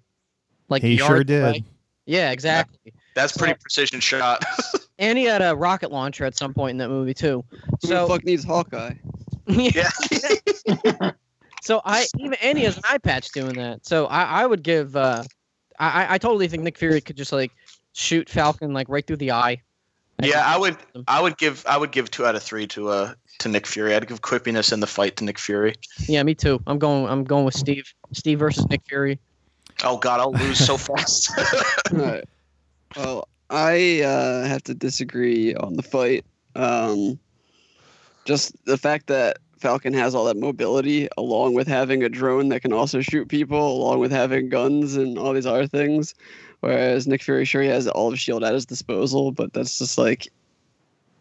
like 0.68 0.82
He 0.82 0.94
yards 0.94 1.06
sure 1.08 1.24
did. 1.24 1.42
away? 1.42 1.64
Yeah, 2.06 2.30
exactly. 2.32 2.92
that's 3.14 3.36
pretty 3.36 3.54
precision 3.60 4.00
shot. 4.00 4.44
And 4.96 5.18
he 5.18 5.24
had 5.24 5.42
a 5.42 5.56
rocket 5.56 5.90
launcher 5.90 6.24
at 6.24 6.36
some 6.38 6.54
point 6.54 6.70
in 6.70 6.76
that 6.78 6.88
movie 6.88 7.14
too. 7.14 7.44
Who 7.82 7.88
So 7.88 8.06
the 8.06 8.14
fuck 8.14 8.24
needs 8.24 8.44
Hawkeye? 8.44 8.94
yeah. 9.48 9.90
so 11.62 11.82
I 11.84 12.06
even 12.18 12.34
and 12.34 12.56
he 12.56 12.62
has 12.64 12.76
an 12.76 12.84
eye 12.88 12.98
patch 12.98 13.30
doing 13.32 13.54
that. 13.56 13.84
So 13.84 14.06
I, 14.06 14.42
I 14.42 14.46
would 14.46 14.62
give 14.62 14.94
uh 14.96 15.24
I, 15.80 16.04
I- 16.04 16.14
I 16.14 16.18
totally 16.18 16.46
think 16.46 16.62
Nick 16.62 16.78
Fury 16.78 17.00
could 17.00 17.16
just 17.16 17.32
like 17.32 17.50
shoot 17.92 18.28
Falcon 18.28 18.72
like 18.72 18.88
right 18.88 19.04
through 19.04 19.16
the 19.16 19.32
eye. 19.32 19.60
yeah, 20.22 20.44
I 20.46 20.56
would 20.56 20.76
I 21.08 21.20
would 21.20 21.36
give 21.38 21.64
I 21.68 21.76
would 21.76 21.90
give 21.90 22.08
two 22.12 22.24
out 22.24 22.36
of 22.36 22.42
three 22.44 22.68
to 22.68 22.88
uh 22.88 23.14
to 23.40 23.48
Nick 23.48 23.66
Fury. 23.66 23.96
I'd 23.96 24.06
give 24.06 24.22
quippiness 24.22 24.72
in 24.72 24.78
the 24.78 24.86
fight 24.86 25.16
to 25.16 25.24
Nick 25.24 25.40
Fury. 25.40 25.74
Yeah, 26.06 26.22
me 26.22 26.36
too. 26.36 26.62
I'm 26.68 26.78
going 26.78 27.08
I'm 27.08 27.24
going 27.24 27.44
with 27.44 27.54
Steve. 27.54 27.92
Steve 28.12 28.38
versus 28.38 28.64
Nick 28.68 28.82
Fury. 28.88 29.18
Oh 29.82 29.98
God, 29.98 30.20
I'll 30.20 30.32
lose 30.32 30.64
so 30.64 30.76
fast. 30.76 31.32
Alright. 31.92 32.24
Well, 32.96 33.28
I 33.50 34.02
uh, 34.02 34.46
have 34.46 34.62
to 34.64 34.74
disagree 34.74 35.54
on 35.54 35.74
the 35.74 35.82
fight. 35.82 36.24
Um, 36.54 37.18
just 38.24 38.52
the 38.64 38.78
fact 38.78 39.08
that 39.08 39.38
Falcon 39.58 39.94
has 39.94 40.14
all 40.14 40.24
that 40.26 40.36
mobility, 40.36 41.08
along 41.16 41.54
with 41.54 41.66
having 41.66 42.02
a 42.02 42.08
drone 42.08 42.48
that 42.50 42.60
can 42.60 42.72
also 42.72 43.00
shoot 43.00 43.28
people, 43.28 43.76
along 43.76 43.98
with 43.98 44.12
having 44.12 44.48
guns 44.48 44.96
and 44.96 45.18
all 45.18 45.32
these 45.32 45.46
other 45.46 45.66
things. 45.66 46.14
Whereas 46.60 47.06
Nick 47.06 47.22
Fury 47.22 47.44
sure 47.44 47.62
he 47.62 47.68
has 47.68 47.86
all 47.88 48.12
of 48.12 48.18
Shield 48.18 48.44
at 48.44 48.54
his 48.54 48.66
disposal, 48.66 49.32
but 49.32 49.52
that's 49.52 49.78
just 49.78 49.98
like 49.98 50.28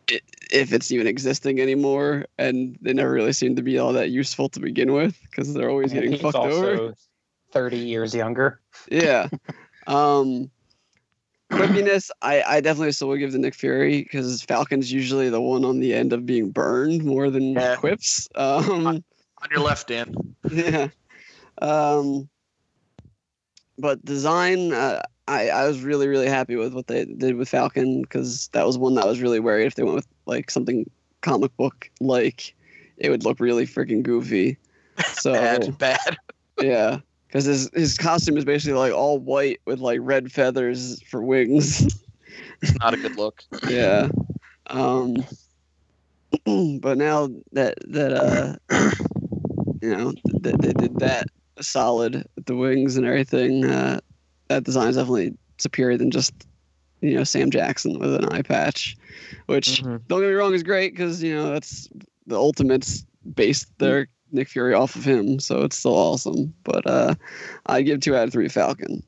i 0.09 0.19
if 0.51 0.71
it's 0.71 0.91
even 0.91 1.07
existing 1.07 1.59
anymore, 1.59 2.25
and 2.37 2.77
they 2.81 2.93
never 2.93 3.11
really 3.11 3.33
seem 3.33 3.55
to 3.55 3.61
be 3.61 3.79
all 3.79 3.93
that 3.93 4.09
useful 4.09 4.49
to 4.49 4.59
begin 4.59 4.93
with 4.93 5.17
because 5.23 5.53
they're 5.53 5.69
always 5.69 5.91
And 5.91 6.01
getting 6.01 6.19
fucked 6.19 6.35
also 6.35 6.65
over. 6.65 6.95
30 7.53 7.77
years 7.77 8.13
younger. 8.13 8.59
Yeah. 8.91 9.29
Um 9.85 10.49
quippiness, 11.51 12.09
I, 12.21 12.41
I 12.41 12.61
definitely 12.61 12.93
still 12.93 13.09
would 13.09 13.19
give 13.19 13.31
to 13.31 13.37
Nick 13.37 13.53
Fury 13.53 14.01
because 14.03 14.41
Falcon's 14.41 14.91
usually 14.93 15.29
the 15.29 15.41
one 15.41 15.65
on 15.65 15.81
the 15.81 15.93
end 15.93 16.13
of 16.13 16.25
being 16.25 16.51
burned 16.51 17.03
more 17.03 17.29
than 17.29 17.53
Yeah. 17.53 17.75
quips. 17.75 18.29
Um 18.35 18.87
On 18.87 19.03
your 19.51 19.59
left, 19.59 19.87
Dan. 19.89 20.13
yeah. 20.51 20.87
Um 21.61 22.29
but 23.77 24.03
design 24.05 24.71
uh, 24.71 25.01
I, 25.27 25.49
I 25.49 25.67
was 25.67 25.81
really 25.83 26.07
really 26.07 26.27
happy 26.27 26.55
with 26.55 26.73
what 26.73 26.87
they 26.87 27.03
did 27.05 27.35
with 27.35 27.49
Falcon 27.49 28.03
because 28.03 28.47
that 28.53 28.65
was 28.65 28.77
one 28.77 28.95
that 28.95 29.03
I 29.03 29.07
was 29.09 29.21
really 29.21 29.41
worried 29.41 29.65
if 29.67 29.75
they 29.75 29.83
went 29.83 29.95
with 29.95 30.07
like 30.25 30.49
something 30.49 30.89
comic 31.21 31.55
book 31.57 31.89
like 31.99 32.55
it 32.97 33.09
would 33.09 33.25
look 33.25 33.39
really 33.41 33.65
freaking 33.67 34.01
goofy. 34.01 34.57
So 35.13 35.33
Bad, 35.33 35.77
bad. 35.77 36.17
yeah, 36.61 36.99
because 37.33 37.45
his 37.45 37.69
his 37.73 37.97
costume 37.97 38.37
is 38.37 38.45
basically 38.45 38.77
like 38.77 38.93
all 38.93 39.17
white 39.17 39.59
with 39.65 39.79
like 39.79 39.99
red 40.03 40.31
feathers 40.31 41.01
for 41.09 41.23
wings. 41.23 41.81
It's 42.61 42.79
not 42.79 42.93
a 42.93 42.97
good 42.97 43.17
look. 43.17 43.41
yeah. 43.67 44.09
Um, 44.67 45.15
but 46.79 46.99
now 46.99 47.29
that 47.53 47.75
that 47.87 48.13
uh, 48.13 48.55
you 49.81 49.95
know 49.95 50.13
that 50.41 50.61
they 50.61 50.73
did 50.73 50.99
that 50.99 51.25
solid 51.59 52.23
with 52.35 52.45
the 52.45 52.55
wings 52.55 52.97
and 52.97 53.05
everything, 53.07 53.65
uh, 53.65 53.99
that 54.49 54.63
design 54.63 54.89
is 54.89 54.95
definitely 54.95 55.35
superior 55.57 55.97
than 55.97 56.11
just 56.11 56.33
you 57.01 57.15
know 57.15 57.23
Sam 57.23 57.49
Jackson 57.49 57.97
with 57.97 58.13
an 58.13 58.25
eye 58.25 58.43
patch, 58.43 58.95
which 59.47 59.81
Mhm. 59.81 60.01
don't 60.07 60.21
get 60.21 60.27
me 60.27 60.33
wrong 60.33 60.53
is 60.53 60.61
great 60.61 60.93
because 60.93 61.23
you 61.23 61.33
know 61.33 61.51
that's 61.51 61.89
the 62.27 62.35
Ultimates 62.35 63.05
based 63.35 63.67
their 63.79 64.07
Nick 64.33 64.49
Fury 64.49 64.73
off 64.73 64.95
of 64.95 65.05
him, 65.05 65.39
so 65.39 65.61
it's 65.61 65.77
still 65.77 65.95
awesome. 65.95 66.53
But 66.63 66.85
uh, 66.87 67.15
I 67.67 67.81
give 67.81 68.01
two 68.01 68.15
out 68.15 68.27
of 68.27 68.33
three 68.33 68.49
Falcon. 68.49 69.03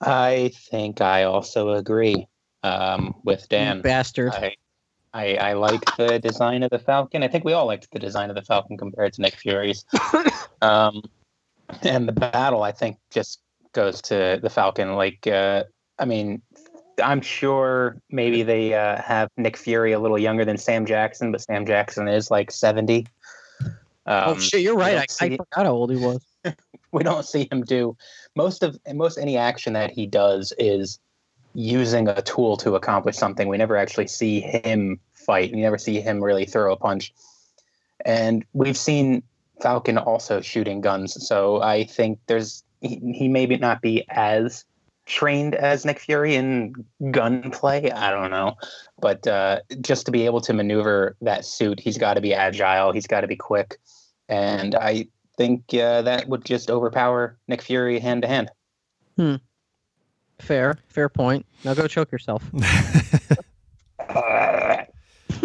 I 0.00 0.52
think 0.54 1.00
I 1.00 1.24
also 1.24 1.70
agree 1.70 2.28
um, 2.62 3.14
with 3.24 3.42
You 3.42 3.58
Dan. 3.58 3.80
bastard. 3.80 4.32
I, 4.32 4.54
I 5.14 5.36
I 5.36 5.52
like 5.54 5.84
the 5.96 6.18
design 6.18 6.62
of 6.62 6.70
the 6.70 6.78
Falcon. 6.78 7.22
I 7.22 7.28
think 7.28 7.44
we 7.44 7.52
all 7.52 7.66
liked 7.66 7.90
the 7.90 7.98
design 7.98 8.30
of 8.30 8.36
the 8.36 8.42
Falcon 8.42 8.76
compared 8.76 9.12
to 9.14 9.22
Nick 9.22 9.34
Fury's. 9.36 9.84
um, 10.62 11.02
and 11.82 12.08
the 12.08 12.12
battle, 12.12 12.62
I 12.62 12.72
think, 12.72 12.98
just 13.10 13.40
goes 13.72 14.00
to 14.02 14.38
the 14.42 14.50
Falcon. 14.50 14.94
Like, 14.94 15.26
uh, 15.26 15.64
I 15.98 16.04
mean, 16.04 16.42
I'm 17.02 17.20
sure 17.20 18.00
maybe 18.10 18.42
they 18.42 18.74
uh, 18.74 19.00
have 19.02 19.30
Nick 19.36 19.56
Fury 19.56 19.92
a 19.92 19.98
little 19.98 20.18
younger 20.18 20.44
than 20.44 20.56
Sam 20.56 20.86
Jackson, 20.86 21.32
but 21.32 21.40
Sam 21.40 21.66
Jackson 21.66 22.08
is 22.08 22.30
like 22.30 22.50
70. 22.50 23.06
Oh 24.08 24.32
Um, 24.32 24.40
shit, 24.40 24.62
you're 24.62 24.76
right. 24.76 24.96
I, 24.96 25.24
I 25.24 25.36
forgot 25.36 25.66
how 25.66 25.72
old 25.72 25.90
he 25.92 25.96
was. 25.96 26.24
we 26.92 27.02
don't 27.04 27.24
see 27.24 27.46
him 27.50 27.62
do 27.62 27.96
most 28.38 28.62
of 28.62 28.78
most 28.94 29.18
any 29.18 29.36
action 29.36 29.72
that 29.74 29.90
he 29.90 30.06
does 30.06 30.52
is 30.58 31.00
using 31.54 32.06
a 32.08 32.22
tool 32.22 32.56
to 32.58 32.76
accomplish 32.76 33.16
something. 33.16 33.48
We 33.48 33.58
never 33.58 33.76
actually 33.76 34.06
see 34.06 34.40
him 34.40 35.00
fight. 35.12 35.52
We 35.52 35.60
never 35.60 35.76
see 35.76 36.00
him 36.00 36.22
really 36.22 36.46
throw 36.46 36.72
a 36.72 36.76
punch. 36.76 37.12
And 38.06 38.44
we've 38.52 38.76
seen 38.76 39.24
Falcon 39.60 39.98
also 39.98 40.40
shooting 40.40 40.80
guns. 40.80 41.26
So 41.26 41.60
I 41.60 41.84
think 41.84 42.20
there's 42.28 42.62
he, 42.80 43.00
he 43.12 43.26
maybe 43.26 43.56
not 43.56 43.82
be 43.82 44.04
as 44.08 44.64
trained 45.04 45.56
as 45.56 45.84
Nick 45.84 45.98
Fury 45.98 46.36
in 46.36 46.74
gunplay. 47.10 47.90
I 47.90 48.12
don't 48.12 48.30
know. 48.30 48.54
But 49.00 49.26
uh, 49.26 49.60
just 49.80 50.06
to 50.06 50.12
be 50.12 50.26
able 50.26 50.42
to 50.42 50.52
maneuver 50.52 51.16
that 51.22 51.44
suit, 51.44 51.80
he's 51.80 51.98
got 51.98 52.14
to 52.14 52.20
be 52.20 52.34
agile. 52.34 52.92
He's 52.92 53.08
got 53.08 53.22
to 53.22 53.26
be 53.26 53.36
quick. 53.36 53.78
And 54.28 54.74
I 54.74 55.06
think 55.36 55.72
uh, 55.74 56.02
that 56.02 56.28
would 56.28 56.44
just 56.44 56.70
overpower 56.70 57.38
Nick 57.48 57.62
Fury 57.62 57.98
hand 57.98 58.22
to 58.22 58.28
hand. 58.28 58.50
Hmm. 59.16 59.36
Fair, 60.38 60.78
fair 60.88 61.08
point. 61.08 61.46
Now 61.64 61.74
go 61.74 61.86
choke 61.86 62.12
yourself. 62.12 62.42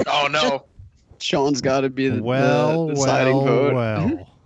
Oh 0.08 0.28
no. 0.28 0.66
Sean's 1.20 1.62
got 1.62 1.82
to 1.82 1.90
be 1.90 2.10
the, 2.10 2.22
well, 2.22 2.88
the 2.88 2.94
deciding 2.96 3.36
well, 3.36 3.46
vote. 3.46 3.74
well. 3.74 4.30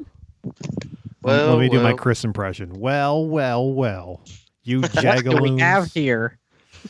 Well, 1.24 1.58
Let 1.58 1.60
me 1.60 1.68
do 1.68 1.82
my. 1.82 1.92
Chris 1.92 2.24
impression. 2.24 2.80
Well, 2.80 3.26
well, 3.26 3.74
well. 3.74 4.22
You 4.64 4.80
What 4.80 5.26
do 5.26 5.38
we 5.42 5.60
have 5.60 5.92
here? 5.92 6.38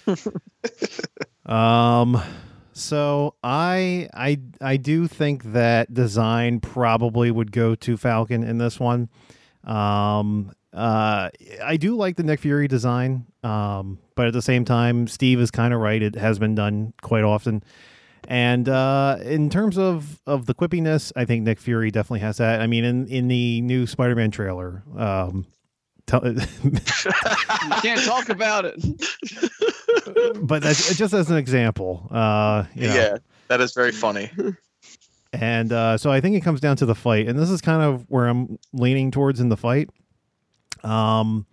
Um, 1.48 2.22
so 2.78 3.36
I 3.44 4.10
I 4.14 4.40
I 4.62 4.78
do 4.78 5.08
think 5.08 5.44
that 5.54 5.94
design 5.94 6.60
probably 6.60 7.32
would 7.32 7.52
go 7.52 7.76
to 7.76 7.98
Falcon 7.98 8.44
in 8.44 8.58
this 8.58 8.80
one. 8.80 9.10
Um, 9.64 10.52
uh, 10.74 11.30
I 11.64 11.78
do 11.78 11.96
like 11.96 12.18
the 12.18 12.24
Nick 12.24 12.40
Fury 12.40 12.68
design. 12.68 13.26
Um, 13.44 14.00
but 14.16 14.28
at 14.28 14.34
the 14.34 14.42
same 14.42 14.66
time, 14.66 15.08
Steve 15.08 15.40
is 15.40 15.52
kind 15.52 15.74
of 15.74 15.80
right. 15.80 16.02
It 16.02 16.16
has 16.16 16.38
been 16.38 16.56
done 16.56 16.94
quite 17.02 17.24
often. 17.24 17.64
And 18.28 18.68
uh, 18.68 19.18
in 19.22 19.50
terms 19.50 19.78
of, 19.78 20.22
of 20.28 20.48
the 20.48 20.54
quippiness, 20.54 21.14
I 21.16 21.24
think 21.26 21.44
Nick 21.44 21.60
Fury 21.60 21.92
definitely 21.92 22.20
has 22.20 22.38
that. 22.38 22.62
I 22.62 22.68
mean, 22.68 22.84
in, 22.84 23.08
in 23.08 23.28
the 23.28 23.62
new 23.62 23.88
Spider-Man 23.88 24.32
trailer, 24.32 24.84
um, 24.98 25.46
You 26.12 26.22
can't 27.82 28.04
talk 28.04 28.30
about 28.30 28.66
it. 28.66 28.76
but 30.42 30.62
that's 30.62 30.96
just 30.98 31.14
as 31.14 31.30
an 31.32 31.38
example, 31.38 32.08
uh, 32.12 32.66
you 32.76 32.88
know, 32.88 32.96
Yeah, 32.96 33.18
that 33.48 33.62
is 33.62 33.74
very 33.74 33.92
funny. 33.92 34.32
And 35.34 35.72
uh, 35.74 35.98
so 35.98 36.10
I 36.12 36.22
think 36.22 36.36
it 36.36 36.42
comes 36.42 36.62
down 36.62 36.78
to 36.78 36.86
the 36.86 36.96
fight, 36.96 37.28
and 37.28 37.38
this 37.38 37.50
is 37.50 37.62
kind 37.62 37.82
of 37.82 38.06
where 38.10 38.28
I'm 38.28 38.58
leaning 38.74 39.12
towards 39.12 39.40
in 39.40 39.50
the 39.50 39.58
fight. 39.58 39.90
Um, 40.84 41.46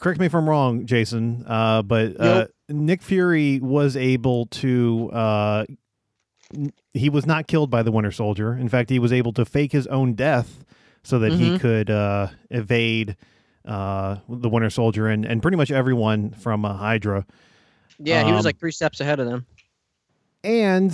correct 0.00 0.20
me 0.20 0.26
if 0.26 0.34
I'm 0.34 0.48
wrong, 0.48 0.86
Jason, 0.86 1.44
uh, 1.46 1.82
but 1.82 2.18
uh, 2.20 2.24
Nope. 2.24 2.50
Nick 2.68 3.02
Fury 3.02 3.58
was 3.60 3.96
able 3.96 4.46
to. 4.46 5.10
Uh, 5.12 5.64
he 6.94 7.08
was 7.10 7.26
not 7.26 7.46
killed 7.46 7.70
by 7.70 7.82
the 7.82 7.90
Winter 7.90 8.12
Soldier. 8.12 8.54
In 8.56 8.68
fact, 8.68 8.90
he 8.90 8.98
was 8.98 9.12
able 9.12 9.32
to 9.34 9.44
fake 9.44 9.72
his 9.72 9.86
own 9.88 10.14
death 10.14 10.64
so 11.02 11.18
that 11.18 11.32
he 11.32 11.50
Mhm. 11.50 11.60
could 11.60 11.90
uh, 11.90 12.28
evade 12.50 13.16
uh, 13.64 14.16
the 14.28 14.48
Winter 14.48 14.70
Soldier 14.70 15.08
and, 15.08 15.24
and 15.24 15.42
pretty 15.42 15.56
much 15.56 15.70
everyone 15.70 16.30
from 16.30 16.64
uh, 16.64 16.74
Hydra. 16.74 17.26
Yeah, 17.98 18.24
he 18.24 18.32
was 18.32 18.40
Um, 18.40 18.44
like 18.46 18.58
three 18.58 18.72
steps 18.72 19.00
ahead 19.00 19.20
of 19.20 19.26
them. 19.26 19.46
And 20.44 20.92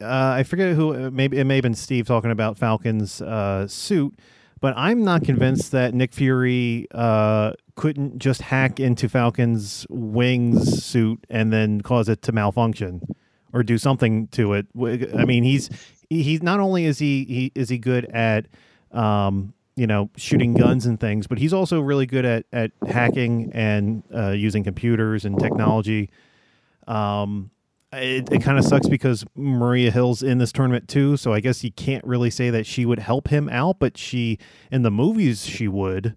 uh, 0.00 0.36
I 0.38 0.42
forget 0.42 0.74
who. 0.74 1.10
Maybe 1.10 1.38
it 1.38 1.44
may 1.44 1.56
have 1.56 1.62
been 1.62 1.74
Steve 1.74 2.06
talking 2.06 2.30
about 2.30 2.56
Falcon's 2.56 3.20
uh, 3.20 3.68
suit, 3.68 4.18
but 4.60 4.72
I'm 4.74 5.04
not 5.04 5.22
convinced 5.22 5.72
that 5.72 5.92
Nick 5.92 6.14
Fury 6.14 6.86
uh, 6.94 7.52
couldn't 7.74 8.18
just 8.18 8.40
hack 8.40 8.80
into 8.80 9.08
Falcon's 9.10 9.86
wings 9.90 10.82
suit 10.82 11.26
and 11.28 11.52
then 11.52 11.82
cause 11.82 12.08
it 12.08 12.22
to 12.22 12.32
malfunction 12.32 13.02
or 13.52 13.62
do 13.62 13.76
something 13.76 14.28
to 14.28 14.54
it. 14.54 14.66
I 14.74 15.26
mean, 15.26 15.44
he's 15.44 15.68
he's 16.08 16.42
not 16.42 16.58
only 16.60 16.86
is 16.86 16.98
he, 16.98 17.24
he 17.24 17.52
is 17.54 17.68
he 17.68 17.76
good 17.76 18.06
at 18.06 18.46
um, 18.92 19.52
you 19.76 19.86
know 19.86 20.10
shooting 20.16 20.54
guns 20.54 20.86
and 20.86 20.98
things, 20.98 21.26
but 21.26 21.38
he's 21.38 21.52
also 21.52 21.80
really 21.80 22.06
good 22.06 22.24
at 22.24 22.46
at 22.52 22.72
hacking 22.88 23.50
and 23.52 24.02
uh, 24.14 24.30
using 24.30 24.64
computers 24.64 25.24
and 25.24 25.38
technology. 25.38 26.10
Um, 26.88 27.50
it, 27.92 28.30
it 28.32 28.42
kind 28.42 28.58
of 28.58 28.64
sucks 28.64 28.88
because 28.88 29.24
Maria 29.34 29.90
Hill's 29.90 30.22
in 30.22 30.38
this 30.38 30.52
tournament 30.52 30.88
too, 30.88 31.16
so 31.16 31.32
I 31.32 31.40
guess 31.40 31.62
you 31.64 31.70
can't 31.72 32.04
really 32.04 32.30
say 32.30 32.50
that 32.50 32.66
she 32.66 32.84
would 32.84 32.98
help 32.98 33.28
him 33.28 33.48
out, 33.48 33.78
but 33.78 33.96
she 33.96 34.38
in 34.70 34.82
the 34.82 34.90
movies 34.90 35.46
she 35.46 35.68
would. 35.68 36.16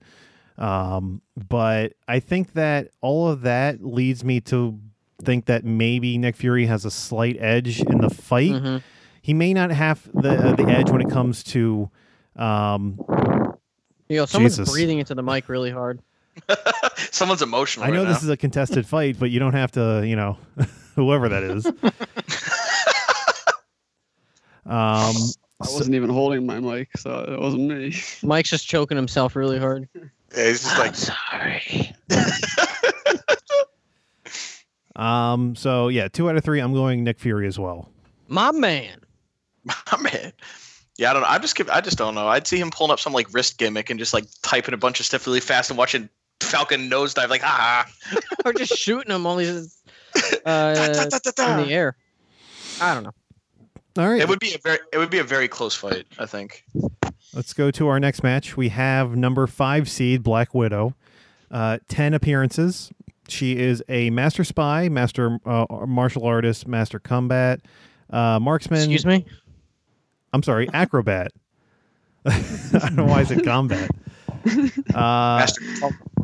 Um, 0.57 1.21
but 1.37 1.93
I 2.07 2.19
think 2.19 2.53
that 2.53 2.89
all 3.01 3.29
of 3.29 3.41
that 3.41 3.83
leads 3.83 4.23
me 4.25 4.41
to 4.41 4.77
think 5.21 5.45
that 5.45 5.63
maybe 5.63 6.17
Nick 6.17 6.35
Fury 6.35 6.65
has 6.65 6.85
a 6.85 6.91
slight 6.91 7.37
edge 7.39 7.81
in 7.81 7.99
the 7.99 8.09
fight. 8.09 8.51
Mhm. 8.51 8.83
He 9.21 9.33
may 9.33 9.53
not 9.53 9.69
have 9.71 10.09
the 10.13 10.31
uh, 10.31 10.55
the 10.55 10.63
edge 10.63 10.89
when 10.89 11.01
it 11.01 11.09
comes 11.09 11.43
to 11.45 11.89
um, 12.35 12.99
You 14.09 14.17
know, 14.17 14.25
someone's 14.25 14.57
Jesus. 14.57 14.73
breathing 14.73 14.97
into 14.97 15.13
the 15.13 15.21
mic 15.21 15.47
really 15.47 15.69
hard. 15.69 16.01
Someone's 17.11 17.41
emotional. 17.41 17.85
I 17.85 17.89
know 17.91 18.03
right 18.03 18.07
this 18.07 18.23
now. 18.23 18.27
is 18.27 18.29
a 18.29 18.37
contested 18.37 18.87
fight, 18.87 19.17
but 19.19 19.29
you 19.29 19.39
don't 19.39 19.53
have 19.53 19.71
to, 19.73 20.03
you 20.05 20.15
know, 20.15 20.37
whoever 20.95 21.29
that 21.29 21.43
is. 21.43 21.65
um, 24.65 25.15
I 25.61 25.67
wasn't 25.71 25.95
even 25.95 26.09
holding 26.09 26.45
my 26.45 26.59
mic, 26.59 26.89
so 26.97 27.19
it 27.19 27.39
wasn't 27.39 27.67
me. 27.67 27.95
Mike's 28.23 28.49
just 28.49 28.67
choking 28.67 28.97
himself 28.97 29.35
really 29.35 29.59
hard. 29.59 29.87
Yeah, 29.93 30.47
he's 30.47 30.63
just 30.63 30.77
like, 30.79 30.95
sorry. 30.95 31.93
um, 34.95 35.55
so 35.55 35.89
yeah, 35.89 36.07
two 36.07 36.29
out 36.29 36.35
of 36.35 36.43
three. 36.43 36.59
I'm 36.61 36.73
going 36.73 37.03
Nick 37.03 37.19
Fury 37.19 37.47
as 37.47 37.59
well. 37.59 37.89
My 38.27 38.51
man. 38.51 39.01
my 39.65 39.97
man. 40.01 40.33
Yeah, 40.99 41.11
I 41.11 41.13
don't 41.13 41.21
know. 41.21 41.29
I 41.29 41.39
just 41.39 41.55
give, 41.55 41.69
I 41.69 41.79
just 41.79 41.97
don't 41.97 42.13
know. 42.13 42.27
I'd 42.27 42.45
see 42.45 42.59
him 42.59 42.69
pulling 42.71 42.91
up 42.91 42.99
some 42.99 43.13
like 43.13 43.33
wrist 43.33 43.57
gimmick 43.57 43.89
and 43.89 43.97
just 43.97 44.13
like 44.13 44.25
typing 44.41 44.73
a 44.73 44.77
bunch 44.77 44.99
of 44.99 45.05
stuff 45.05 45.25
really 45.25 45.39
fast 45.39 45.69
and 45.69 45.77
watching 45.77 46.09
Falcon 46.41 46.89
nosedive 46.89 47.29
like 47.29 47.41
ah. 47.43 47.89
or 48.45 48.51
just 48.51 48.75
shooting 48.77 49.13
him 49.13 49.23
while 49.23 49.37
he's 49.37 49.81
uh, 50.45 50.73
Da, 50.75 51.05
da, 51.05 51.19
da, 51.23 51.31
da, 51.33 51.59
in 51.59 51.67
the 51.67 51.73
air. 51.73 51.95
I 52.81 52.93
don't 52.93 53.03
know. 53.03 53.13
All 53.97 54.09
right, 54.09 54.21
It 54.21 54.27
would 54.27 54.39
be 54.39 54.53
a 54.53 54.57
very 54.61 54.79
it 54.91 54.97
would 54.97 55.09
be 55.09 55.19
a 55.19 55.23
very 55.23 55.47
close 55.47 55.73
fight, 55.73 56.05
I 56.19 56.25
think. 56.25 56.65
let's 57.33 57.53
go 57.53 57.71
to 57.71 57.87
our 57.87 57.99
next 57.99 58.21
match. 58.21 58.57
We 58.57 58.69
have 58.69 59.15
number 59.15 59.47
five 59.47 59.89
seed 59.89 60.21
Black 60.21 60.53
Widow, 60.53 60.95
uh, 61.49 61.79
ten 61.87 62.13
appearances. 62.13 62.91
She 63.29 63.57
is 63.57 63.81
a 63.87 64.09
master 64.09 64.43
spy, 64.43 64.89
master 64.89 65.39
uh, 65.45 65.65
martial 65.87 66.25
artist, 66.25 66.67
master 66.67 66.99
combat, 66.99 67.61
uh, 68.09 68.39
marksman. 68.39 68.79
Excuse 68.79 69.05
me. 69.05 69.25
I'm 70.33 70.43
sorry, 70.43 70.69
acrobat. 70.73 71.31
I 72.25 72.31
don't 72.73 72.95
know 72.95 73.05
why 73.05 73.19
I 73.19 73.23
said 73.23 73.43
combat. 73.43 73.89
Uh, 74.93 75.45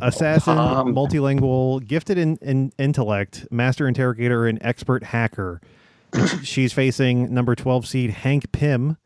assassin, 0.01 0.57
Um, 0.57 0.93
multilingual, 0.93 1.85
gifted 1.85 2.17
in, 2.17 2.37
in 2.37 2.71
intellect, 2.77 3.47
master 3.51 3.87
interrogator, 3.87 4.45
and 4.45 4.57
expert 4.61 5.03
hacker. 5.03 5.61
She's 6.43 6.71
facing 6.73 7.33
number 7.33 7.55
12 7.55 7.87
seed 7.87 8.09
Hank 8.11 8.51
Pym. 8.51 8.97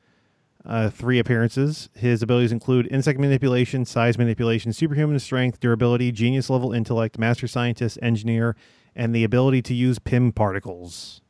Uh, 0.65 0.89
three 0.89 1.17
appearances. 1.17 1.89
His 1.95 2.21
abilities 2.21 2.51
include 2.51 2.85
insect 2.91 3.17
manipulation, 3.17 3.85
size 3.85 4.17
manipulation, 4.17 4.73
superhuman 4.73 5.17
strength, 5.17 5.59
durability, 5.59 6.11
genius 6.11 6.49
level 6.49 6.73
intellect, 6.73 7.17
master 7.17 7.47
scientist, 7.47 7.97
engineer, 8.01 8.55
and 8.95 9.15
the 9.15 9.23
ability 9.23 9.61
to 9.63 9.73
use 9.73 9.97
Pym 9.97 10.31
particles. 10.31 11.21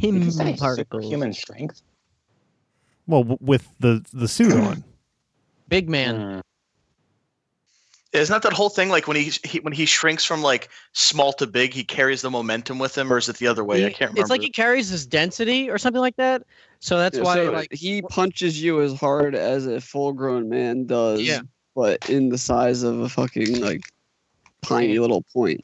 Did 0.00 0.14
you 0.14 0.30
Pym 0.32 0.56
particles. 0.56 1.04
Human 1.06 1.32
strength. 1.34 1.82
Well, 3.08 3.24
w- 3.24 3.38
with 3.40 3.68
the 3.80 4.04
the 4.12 4.28
suit 4.28 4.52
on. 4.52 4.84
Big 5.68 5.88
man. 5.88 6.14
Hmm. 6.16 6.40
Isn't 8.12 8.32
that 8.32 8.42
that 8.42 8.54
whole 8.54 8.70
thing? 8.70 8.88
Like 8.88 9.06
when 9.06 9.18
he, 9.18 9.32
he 9.44 9.60
when 9.60 9.74
he 9.74 9.84
shrinks 9.84 10.24
from 10.24 10.40
like 10.40 10.70
small 10.92 11.32
to 11.34 11.46
big, 11.46 11.74
he 11.74 11.84
carries 11.84 12.22
the 12.22 12.30
momentum 12.30 12.78
with 12.78 12.96
him, 12.96 13.12
or 13.12 13.18
is 13.18 13.28
it 13.28 13.36
the 13.36 13.46
other 13.46 13.62
way? 13.62 13.84
I 13.84 13.90
can't 13.90 14.10
remember. 14.12 14.20
It's 14.20 14.30
like 14.30 14.40
he 14.40 14.50
carries 14.50 14.88
his 14.88 15.04
density 15.06 15.68
or 15.68 15.76
something 15.76 16.00
like 16.00 16.16
that. 16.16 16.42
So 16.80 16.96
that's 16.96 17.18
Yeah, 17.18 17.24
why, 17.24 17.34
so 17.34 17.52
like, 17.52 17.68
he 17.70 18.00
punches 18.00 18.62
you 18.62 18.80
as 18.80 18.98
hard 18.98 19.34
as 19.34 19.66
a 19.66 19.78
full-grown 19.80 20.48
man 20.48 20.86
does. 20.86 21.20
Yeah. 21.20 21.42
But 21.76 22.08
in 22.08 22.30
the 22.30 22.38
size 22.38 22.82
of 22.82 22.98
a 23.00 23.10
fucking 23.10 23.60
like 23.60 23.82
tiny 24.62 24.98
little 24.98 25.22
point. 25.34 25.60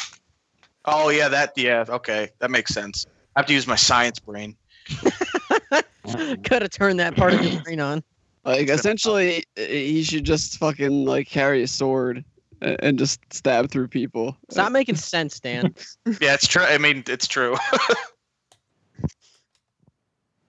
oh 0.85 1.09
yeah, 1.09 1.29
that 1.29 1.55
yeah. 1.57 1.87
Okay, 1.89 2.29
that 2.41 2.51
makes 2.51 2.75
sense. 2.75 3.07
I 3.35 3.41
have 3.41 3.47
to 3.47 3.55
use 3.55 3.67
my 3.67 3.77
science 3.77 4.19
brain. 4.21 4.55
gotta 6.43 6.69
turn 6.69 6.97
that 6.99 7.17
part 7.17 7.35
of 7.35 7.43
your 7.45 7.63
brain 7.63 7.81
on. 7.81 8.03
Like 8.45 8.69
essentially, 8.69 9.45
i- 9.57 9.61
he 9.61 10.03
should 10.03 10.25
just 10.25 10.59
fucking 10.59 11.05
like 11.05 11.29
carry 11.29 11.63
a 11.63 11.69
sword 11.69 12.25
and 12.61 12.99
just 12.99 13.21
stab 13.33 13.71
through 13.71 13.89
people. 13.89 14.37
It's 14.49 14.57
not 14.57 14.73
making 14.73 14.97
sense, 14.97 15.41
Dan. 15.41 15.75
Yeah, 16.21 16.35
it's 16.35 16.47
true. 16.47 16.63
I 16.63 16.79
mean, 16.79 17.03
it's 17.07 17.27
true. 17.27 17.57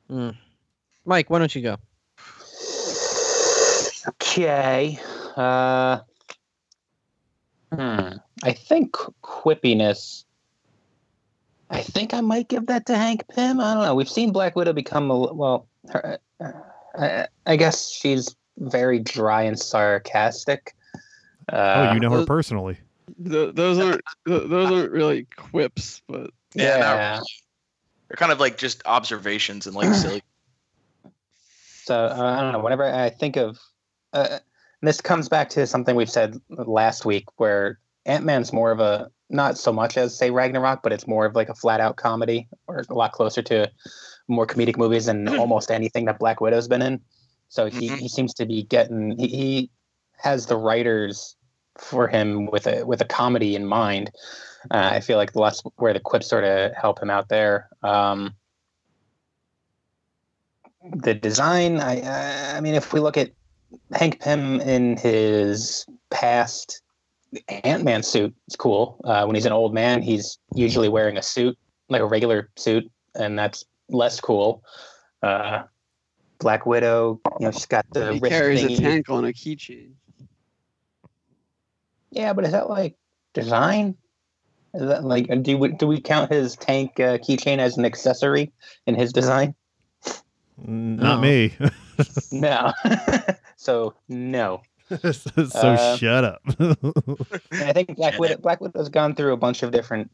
Mm. 0.08 0.36
Mike, 1.06 1.32
why 1.32 1.40
don't 1.40 1.56
you 1.56 1.64
go? 1.64 1.78
Okay. 4.08 5.00
Uh, 5.36 6.00
hmm. 7.74 8.10
I 8.44 8.52
think 8.54 8.92
quippiness. 9.24 10.25
I 11.70 11.82
think 11.82 12.14
I 12.14 12.22
might 12.22 12.48
give 12.48 12.68
that 12.68 12.86
to 12.88 12.98
Hank 12.98 13.28
Pym. 13.28 13.60
I 13.60 13.74
don't 13.74 13.84
know. 13.84 13.96
We've 13.96 14.10
seen 14.10 14.32
Black 14.32 14.56
Widow 14.56 14.74
become 14.74 15.10
a 15.10 15.34
well. 15.34 15.68
Her, 15.90 16.20
uh, 16.40 16.52
I, 16.98 17.28
I 17.46 17.56
guess 17.56 17.90
she's 17.90 18.36
very 18.58 19.00
dry 19.00 19.44
and 19.44 19.60
sarcastic. 19.60 20.76
Uh, 21.52 21.90
oh, 21.90 21.94
you 21.94 22.00
know 22.00 22.10
her 22.10 22.18
those- 22.18 22.28
personally. 22.28 22.78
Th- 23.24 23.54
those 23.54 23.78
aren't 23.80 24.02
those 24.26 24.72
aren't 24.72 24.92
really 24.92 25.28
quips, 25.36 26.02
but 26.08 26.32
Yeah, 26.54 26.78
not 26.78 26.96
yeah. 26.96 27.20
They're 28.08 28.18
kind 28.18 28.32
of 28.32 28.40
like 28.40 28.58
just 28.58 28.82
observations 28.86 29.68
and 29.68 29.76
like 29.76 29.94
silly. 29.94 30.24
So 31.84 31.96
uh, 31.96 32.36
I 32.38 32.42
don't 32.42 32.52
know. 32.52 32.60
Whenever 32.60 32.84
I 32.84 33.10
think 33.12 33.38
of 33.38 33.60
uh, 34.12 34.40
this, 34.82 35.02
comes 35.02 35.30
back 35.30 35.50
to 35.52 35.68
something 35.68 35.96
we've 35.96 36.10
said 36.10 36.42
last 36.50 37.06
week, 37.06 37.26
where 37.38 37.80
Ant 38.08 38.26
Man's 38.26 38.52
more 38.52 38.72
of 38.72 38.80
a 38.80 39.12
not 39.30 39.58
so 39.58 39.74
much 39.74 39.98
as 39.98 40.18
say 40.18 40.32
Ragnarok, 40.32 40.82
but 40.84 40.94
it's 40.94 41.08
more 41.08 41.26
of 41.26 41.36
like 41.36 41.50
a 41.50 41.56
flat 41.56 41.80
out 41.80 41.96
comedy, 41.96 42.48
or 42.68 42.84
a 42.90 42.94
lot 42.94 43.12
closer 43.12 43.42
to 43.44 43.72
more 44.28 44.48
comedic 44.48 44.78
movies 44.78 45.06
than 45.06 45.28
almost 45.38 45.72
anything 45.72 46.06
that 46.06 46.20
Black 46.20 46.42
Widow's 46.42 46.68
been 46.68 46.82
in. 46.82 47.02
So 47.50 47.68
he, 47.68 47.90
Mhm. 47.90 48.00
he 48.00 48.08
seems 48.08 48.34
to 48.36 48.46
be 48.46 48.64
getting 48.64 49.18
he, 49.18 49.28
he 49.28 49.72
has 50.18 50.46
the 50.48 50.58
writers 50.58 51.36
for 51.78 52.08
him 52.08 52.46
with 52.48 52.68
a 52.68 52.86
with 52.86 53.02
a 53.02 53.06
comedy 53.06 53.56
in 53.56 53.66
mind. 53.66 54.12
Uh, 54.72 54.90
I 54.94 55.00
feel 55.00 55.18
like 55.18 55.34
that's 55.34 55.62
where 55.76 55.94
the 55.94 56.00
quips 56.00 56.28
sort 56.28 56.44
of 56.44 56.74
help 56.74 57.02
him 57.02 57.10
out 57.10 57.30
there. 57.30 57.70
Um, 57.84 58.36
the 60.94 61.14
design, 61.14 61.80
I 61.80 62.58
I 62.58 62.62
mean, 62.62 62.76
if 62.76 62.94
we 62.94 63.00
look 63.00 63.18
at 63.18 63.32
Hank 63.94 64.22
Pym 64.22 64.62
in 64.62 64.98
his 64.98 65.86
past 66.10 66.82
Ant 67.48 67.84
Man 67.84 68.04
suit, 68.04 68.34
is 68.48 68.56
cool. 68.56 69.00
Uh, 69.04 69.26
when 69.26 69.36
he's 69.36 69.46
an 69.46 69.52
old 69.52 69.74
man, 69.74 70.02
he's 70.02 70.38
usually 70.54 70.90
wearing 70.90 71.18
a 71.18 71.22
suit, 71.22 71.58
like 71.90 72.02
a 72.02 72.06
regular 72.06 72.50
suit, 72.56 72.90
and 73.16 73.38
that's 73.38 73.66
less 73.90 74.20
cool. 74.20 74.64
Uh, 75.22 75.64
Black 76.40 76.66
Widow, 76.66 77.22
you 77.40 77.46
know, 77.46 77.52
she's 77.52 77.66
got 77.66 77.86
the 77.92 78.14
he 78.14 78.20
wrist 78.20 78.32
carries 78.32 78.64
a 78.64 78.76
tank 78.76 79.10
on 79.10 79.26
a 79.26 79.30
keychain. 79.30 79.92
Yeah, 82.12 82.34
but 82.34 82.46
is 82.46 82.52
that 82.52 82.70
like 82.70 82.96
design? 83.34 83.96
Is 84.74 84.88
that 84.88 85.04
like 85.04 85.28
do 85.44 85.58
we 85.58 85.70
do 85.70 85.88
we 85.88 86.02
count 86.02 86.32
his 86.32 86.56
tank 86.56 87.00
uh, 87.00 87.18
keychain 87.18 87.60
as 87.60 87.78
an 87.78 87.86
accessory 87.86 88.52
in 88.86 88.96
his 88.96 89.14
design? 89.14 89.56
Not 90.58 91.18
No. 91.18 91.22
me. 91.22 91.54
No. 92.32 92.74
so 93.56 93.94
no. 94.10 94.62
so 95.12 95.32
Uh, 95.54 95.98
shut 95.98 96.24
up. 96.24 96.42
I 97.52 97.74
think 97.74 97.96
Black 97.96 98.20
Widow 98.20 98.38
Black 98.38 98.62
Widow's 98.62 98.90
gone 98.90 99.16
through 99.16 99.34
a 99.34 99.38
bunch 99.38 99.64
of 99.64 99.72
different 99.72 100.12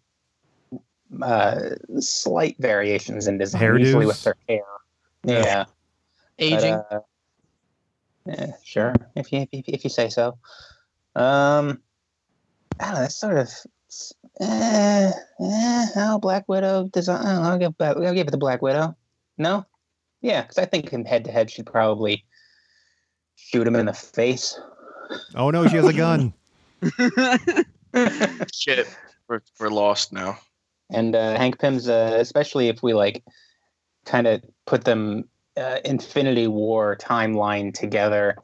uh, 1.21 1.59
slight 1.99 2.55
variations 2.59 3.27
in 3.27 3.37
design, 3.37 3.61
usually 3.79 4.05
with 4.05 4.15
Hairdos? 4.17 4.25
her 4.25 4.37
hair. 4.47 4.63
Yeah. 5.23 5.65
but, 6.37 6.45
Aging. 6.45 6.73
uh, 6.73 6.99
yeah, 8.25 8.51
sure. 8.63 8.95
If 9.15 9.31
you 9.33 9.47
if, 9.51 9.67
if 9.67 9.83
you 9.83 9.89
say 9.89 10.09
so. 10.09 10.37
Um, 11.15 11.81
I 12.79 12.85
don't 12.85 12.93
know. 12.93 12.99
That's 13.01 13.15
sort 13.15 13.37
of. 13.37 13.49
Eh, 14.39 15.11
eh, 15.41 15.85
oh, 15.97 16.17
Black 16.19 16.47
Widow 16.47 16.87
design. 16.93 17.25
I 17.25 17.33
don't 17.33 17.43
know, 17.43 17.49
I'll 17.49 17.57
give 17.57 17.73
I'll 18.07 18.13
give 18.13 18.27
it 18.27 18.31
to 18.31 18.37
Black 18.37 18.61
Widow. 18.61 18.95
No, 19.37 19.65
yeah, 20.21 20.41
because 20.43 20.57
I 20.57 20.65
think 20.65 20.93
in 20.93 21.05
head 21.05 21.25
to 21.25 21.31
head 21.31 21.49
she'd 21.49 21.65
probably 21.65 22.23
shoot 23.51 23.67
him 23.67 23.75
in 23.75 23.85
the 23.85 23.93
face. 23.93 24.59
oh 25.35 25.49
no, 25.49 25.67
she 25.67 25.75
has 25.75 25.85
a 25.85 25.93
gun. 25.93 26.33
Shit, 28.53 28.87
we're, 29.27 29.41
we're 29.59 29.69
lost 29.69 30.13
now. 30.13 30.39
And 30.89 31.15
uh, 31.15 31.37
Hank 31.37 31.59
Pym's, 31.59 31.87
uh, 31.89 32.17
especially 32.19 32.67
if 32.69 32.81
we 32.83 32.93
like 32.93 33.23
kind 34.05 34.27
of 34.27 34.41
put 34.65 34.83
them 34.85 35.25
uh, 35.57 35.77
Infinity 35.85 36.47
War 36.47 36.97
timeline 36.97 37.73
together. 37.73 38.37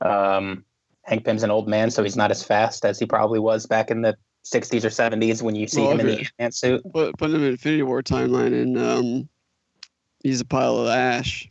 Um, 0.00 0.64
Hank 1.04 1.24
Pym's 1.24 1.42
an 1.42 1.50
old 1.50 1.68
man, 1.68 1.90
so 1.90 2.02
he's 2.02 2.16
not 2.16 2.30
as 2.30 2.42
fast 2.42 2.84
as 2.84 2.98
he 2.98 3.06
probably 3.06 3.38
was 3.38 3.66
back 3.66 3.90
in 3.90 4.02
the 4.02 4.16
60s 4.46 4.84
or 4.84 4.88
70s 4.88 5.42
when 5.42 5.54
you 5.54 5.66
see 5.66 5.82
Well, 5.82 5.92
him 5.92 6.00
in 6.00 6.06
the 6.06 6.12
okay. 6.14 6.28
Ant-Man 6.38 6.52
suit. 6.52 6.82
Put 6.92 7.16
put 7.18 7.30
him 7.30 7.42
in 7.42 7.50
Infinity 7.52 7.82
War 7.82 8.02
timeline, 8.02 8.58
and 8.60 8.78
um, 8.78 9.28
he's 10.22 10.40
a 10.40 10.46
pile 10.46 10.78
of 10.78 10.88
ash. 10.88 11.49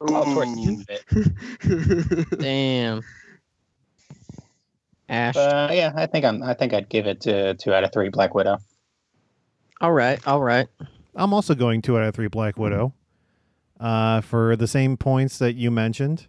Oh, 0.00 0.14
of 0.14 0.24
course, 0.26 0.54
he 0.54 0.64
can 0.64 0.84
fit. 0.84 2.38
Damn. 2.38 3.02
Ash. 5.08 5.36
Uh, 5.36 5.70
yeah, 5.72 5.92
I 5.96 6.06
think 6.06 6.24
I'm. 6.24 6.42
I 6.42 6.54
think 6.54 6.72
I'd 6.72 6.88
give 6.88 7.06
it 7.06 7.20
to 7.22 7.54
two 7.54 7.72
out 7.74 7.82
of 7.84 7.92
three. 7.92 8.08
Black 8.10 8.34
Widow. 8.34 8.58
all 9.80 9.92
right. 9.92 10.24
All 10.26 10.42
right. 10.42 10.68
I'm 11.16 11.32
also 11.32 11.54
going 11.54 11.82
two 11.82 11.96
out 11.98 12.04
of 12.04 12.14
three 12.14 12.28
Black 12.28 12.58
Widow 12.58 12.92
uh, 13.80 14.20
for 14.20 14.54
the 14.54 14.66
same 14.66 14.96
points 14.96 15.38
that 15.38 15.54
you 15.54 15.70
mentioned. 15.70 16.26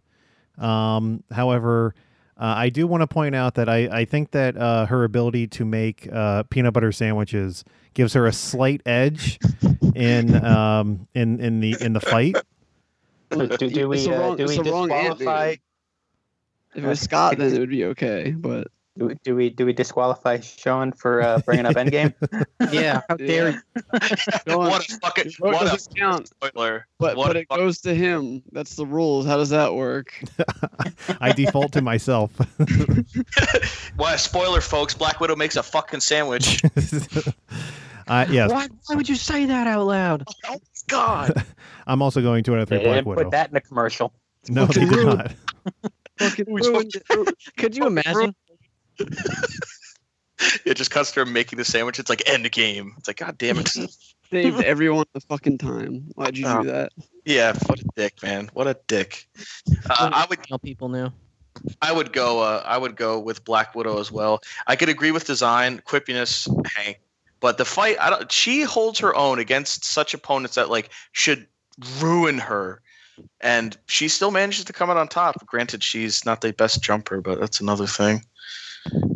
Um, 0.58 1.24
however, 1.32 1.94
uh, 2.38 2.54
I 2.58 2.70
do 2.70 2.88
want 2.88 3.02
to 3.02 3.08
point 3.08 3.36
out 3.36 3.56
that 3.56 3.68
I, 3.70 3.88
I 4.00 4.06
think 4.06 4.32
that 4.32 4.58
uh, 4.58 4.86
her 4.86 5.04
ability 5.04 5.48
to 5.48 5.66
make 5.66 6.08
uh, 6.12 6.44
peanut 6.44 6.74
butter 6.74 6.92
sandwiches 6.92 7.64
gives 7.94 8.14
her 8.14 8.26
a 8.26 8.34
slight 8.34 8.82
edge 8.86 9.40
in 9.94 10.44
um, 10.44 11.08
in 11.14 11.40
in 11.40 11.60
the 11.60 11.76
in 11.82 11.94
the 11.94 12.00
fight. 12.00 12.38
Do, 13.32 13.48
do, 13.48 13.70
do 13.70 13.90
we? 13.90 14.06
the 14.06 14.16
Uh, 14.16 14.20
wrong- 14.20 14.38
do 14.38 14.44
it's 14.44 14.58
we 14.58 14.64
disqualify? 14.64 14.96
Ant-Man. 15.48 15.58
If 16.76 16.84
it 16.84 16.88
was 16.88 17.00
Scott, 17.02 17.38
then 17.38 17.54
it 17.54 17.60
would 17.60 17.70
be 17.70 17.86
okay. 17.86 18.32
But 18.32 18.68
Do 18.98 19.08
we, 19.08 19.16
do 19.24 19.36
we? 19.36 19.50
Do 19.50 19.66
we 19.66 19.74
disqualify 19.74 20.40
Sean 20.42 20.92
for 20.92 21.22
uh, 21.22 21.40
bringing 21.40 21.66
up 21.66 21.76
Endgame? 21.76 22.14
Yeah. 22.72 23.02
How 23.10 23.16
dare 23.16 23.50
you? 23.52 23.60
Go 24.46 24.62
on. 24.62 24.70
what 24.70 24.88
a 24.88 24.98
fucking 25.00 25.24
His 25.26 25.38
vote 25.38 25.54
what 25.54 25.74
a 25.74 25.94
count, 25.96 26.28
spoiler. 26.28 26.86
but 27.00 27.16
what 27.18 27.28
but 27.28 27.36
a 27.38 27.40
it 27.40 27.48
fuck- 27.50 27.58
goes 27.60 27.82
to 27.82 27.96
him. 27.96 28.44
That's 28.52 28.76
the 28.76 28.86
rules. 28.86 29.26
How 29.26 29.38
does 29.38 29.50
that 29.50 29.74
work? 29.74 30.22
I 31.22 31.32
default 31.32 31.72
to 31.74 31.82
myself. 31.82 32.32
Why 33.96 34.16
spoiler, 34.18 34.62
folks? 34.62 34.94
Black 34.94 35.20
Widow 35.20 35.36
makes 35.36 35.56
a 35.56 35.64
fucking 35.64 36.02
sandwich. 36.02 36.62
uh, 38.08 38.26
yes, 38.30 38.52
Why, 38.52 38.68
why 38.88 38.96
would 38.96 39.10
you 39.10 39.16
say 39.16 39.46
that 39.46 39.66
out 39.68 39.86
loud? 39.88 40.28
Oh 40.94 41.28
God! 41.28 41.46
I'm 41.88 42.02
also 42.02 42.22
going 42.22 42.44
two 42.44 42.54
out 42.56 42.62
of 42.62 42.70
three 42.70 42.80
Black 42.80 42.96
didn't 42.96 43.08
Widow. 43.08 43.24
put 43.24 43.32
that 43.32 43.50
in 43.50 43.56
a 43.56 43.62
commercial. 43.62 44.14
no, 44.50 44.66
they 44.66 44.86
did 44.86 45.06
not. 45.06 45.32
Fucking 46.18 46.46
Who's 46.48 46.68
ruined 46.68 46.92
it. 46.96 47.36
Could 47.58 47.76
you 47.78 47.88
imagine? 47.88 48.36
it 50.66 50.74
just 50.76 50.92
cuts 50.92 51.12
to 51.14 51.22
her 51.22 51.26
making 51.26 51.58
the 51.58 51.66
sandwich. 51.66 52.00
It's 52.00 52.10
like 52.10 52.24
end 52.28 52.50
game. 52.52 52.94
It's 52.98 53.08
like 53.08 53.18
God 53.18 53.38
damn 53.38 53.58
it. 53.60 53.70
Saved 54.32 54.62
everyone 54.64 55.06
the 55.14 55.22
fucking 55.22 55.58
time. 55.58 56.06
Why'd 56.16 56.38
you 56.38 56.46
Oh. 56.48 56.62
do 56.62 56.72
that? 56.72 56.92
yeah, 57.26 57.54
what 57.66 57.80
a 57.80 57.86
dick, 57.96 58.22
man. 58.22 58.50
What 58.54 58.68
a 58.68 58.78
dick. 58.88 59.28
Uh, 59.90 60.10
I 60.14 60.26
would 60.30 60.44
tell 60.44 60.60
people 60.60 60.90
now. 60.90 61.14
I 61.82 61.92
would 61.92 62.14
go. 62.14 62.42
Uh, 62.42 62.64
I 62.66 62.78
would 62.78 62.96
go 62.96 63.20
with 63.20 63.44
Black 63.44 63.74
Widow 63.76 64.00
as 64.00 64.12
well. 64.12 64.42
I 64.68 64.76
could 64.76 64.88
agree 64.90 65.12
with 65.12 65.26
design, 65.26 65.80
quippiness, 65.86 66.48
Hank, 66.68 67.00
but 67.40 67.58
the 67.58 67.66
fight. 67.66 67.98
I 68.00 68.10
don't. 68.10 68.32
She 68.32 68.64
holds 68.64 69.00
her 69.00 69.16
own 69.16 69.40
against 69.40 69.84
such 69.86 70.14
opponents 70.14 70.56
that 70.56 70.70
like 70.70 70.90
should 71.14 71.48
ruin 72.00 72.38
her, 72.40 72.82
and 73.42 73.78
she 73.88 74.08
still 74.08 74.32
manages 74.32 74.66
to 74.66 74.74
come 74.74 74.90
out 74.90 74.98
on 74.98 75.08
top. 75.08 75.46
Granted, 75.46 75.84
she's 75.84 76.26
not 76.26 76.42
the 76.42 76.52
best 76.54 76.82
jumper, 76.82 77.22
but 77.22 77.40
that's 77.40 77.60
another 77.62 77.88
thing. 77.88 78.24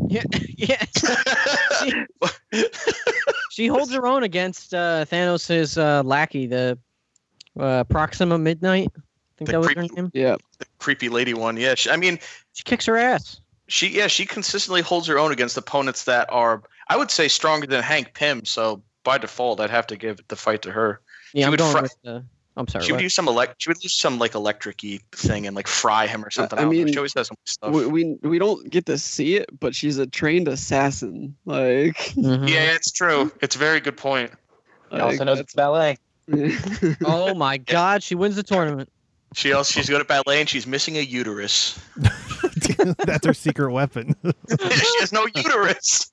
Yeah. 0.08 0.24
Yeah. 0.56 0.86
she 3.52 3.68
holds 3.68 3.94
her 3.94 4.06
own 4.08 4.24
against 4.24 4.74
uh, 4.74 5.06
Thanos' 5.06 5.78
uh, 5.78 6.04
lackey, 6.04 6.48
the 6.48 6.78
uh, 7.60 7.84
Proxima 7.86 8.38
Midnight. 8.38 8.90
I 8.96 9.02
think 9.38 9.48
The 9.48 9.52
that 9.54 9.60
was 9.60 9.68
her 9.70 9.76
creepy- 9.76 9.96
name. 9.96 10.12
Yeah. 10.14 10.36
The 10.60 10.66
creepy 10.80 11.10
lady 11.10 11.34
one. 11.34 11.58
Yeah. 11.58 11.76
She, 11.76 11.90
I 11.90 11.98
mean, 11.98 12.20
She 12.54 12.64
kicks 12.64 12.86
her 12.86 12.98
ass. 12.98 13.40
she 13.68 13.88
yeah 13.90 14.08
she 14.08 14.26
consistently 14.26 14.82
holds 14.82 15.08
her 15.08 15.18
own 15.18 15.32
against 15.32 15.58
opponents 15.58 16.04
that 16.06 16.28
are 16.32 16.62
I 16.94 16.96
would 16.98 17.10
say 17.10 17.28
stronger 17.28 17.66
than 17.66 17.82
Hank 17.82 18.14
Pym. 18.14 18.46
So 18.46 18.84
by 19.04 19.18
default, 19.18 19.60
I'd 19.60 19.72
have 19.72 19.88
to 19.88 19.96
give 19.98 20.20
the 20.28 20.36
fight 20.36 20.62
to 20.62 20.72
her. 20.72 21.02
Yeah, 21.34 21.42
She 21.42 21.46
I'm 21.46 21.52
would 21.52 21.60
going 21.60 21.72
fry- 21.72 21.82
with 21.82 21.96
the. 22.04 22.24
I'm 22.56 22.68
sorry. 22.68 22.86
She 22.86 22.92
would 22.92 22.98
what? 22.98 23.04
use 23.04 23.16
some 23.16 23.28
elect. 23.28 23.56
She 23.64 23.70
would 23.72 23.84
use 23.84 23.96
some 23.96 24.20
like 24.20 24.36
electric-y 24.36 25.00
thing 25.12 25.48
and 25.48 25.56
like 25.56 25.68
fry 25.68 26.06
him 26.06 26.24
or 26.24 26.30
something. 26.30 26.60
I 26.60 26.62
I, 26.62 26.66
mean, 26.66 26.88
she 26.88 26.98
always 26.98 27.14
does 27.14 27.28
some 27.28 27.38
stuff. 27.46 27.74
We, 27.74 27.88
we 27.88 28.18
we 28.22 28.38
don't 28.38 28.70
get 28.70 28.86
to 28.86 28.98
see 29.00 29.36
it, 29.38 29.50
but 29.60 29.74
she's 29.74 29.98
a 29.98 30.06
trained 30.06 30.48
assassin. 30.48 31.36
Like, 31.46 31.98
Mhm. 32.16 32.48
yeah, 32.48 32.74
it's 32.76 32.92
true. 32.92 33.32
It's 33.42 33.56
a 33.56 33.60
very 33.60 33.80
good 33.80 33.98
point. 33.98 34.32
He 34.92 35.00
also 35.00 35.18
like, 35.18 35.26
knows 35.26 35.40
it's 35.40 35.56
ballet. 35.56 35.98
Oh 37.06 37.34
my 37.34 37.58
God, 37.58 38.04
she 38.04 38.14
wins 38.14 38.36
the 38.36 38.44
tournament. 38.44 38.88
She 39.34 39.52
also 39.52 39.80
she's 39.80 39.90
good 39.90 40.00
at 40.00 40.08
ballet 40.08 40.40
and 40.42 40.48
she's 40.48 40.68
missing 40.68 40.96
a 40.98 41.02
uterus. 41.02 41.80
That's 43.00 43.26
her 43.26 43.34
secret 43.34 43.72
weapon. 43.72 44.16
she 44.24 45.00
has 45.00 45.12
no 45.12 45.26
uterus. 45.36 46.12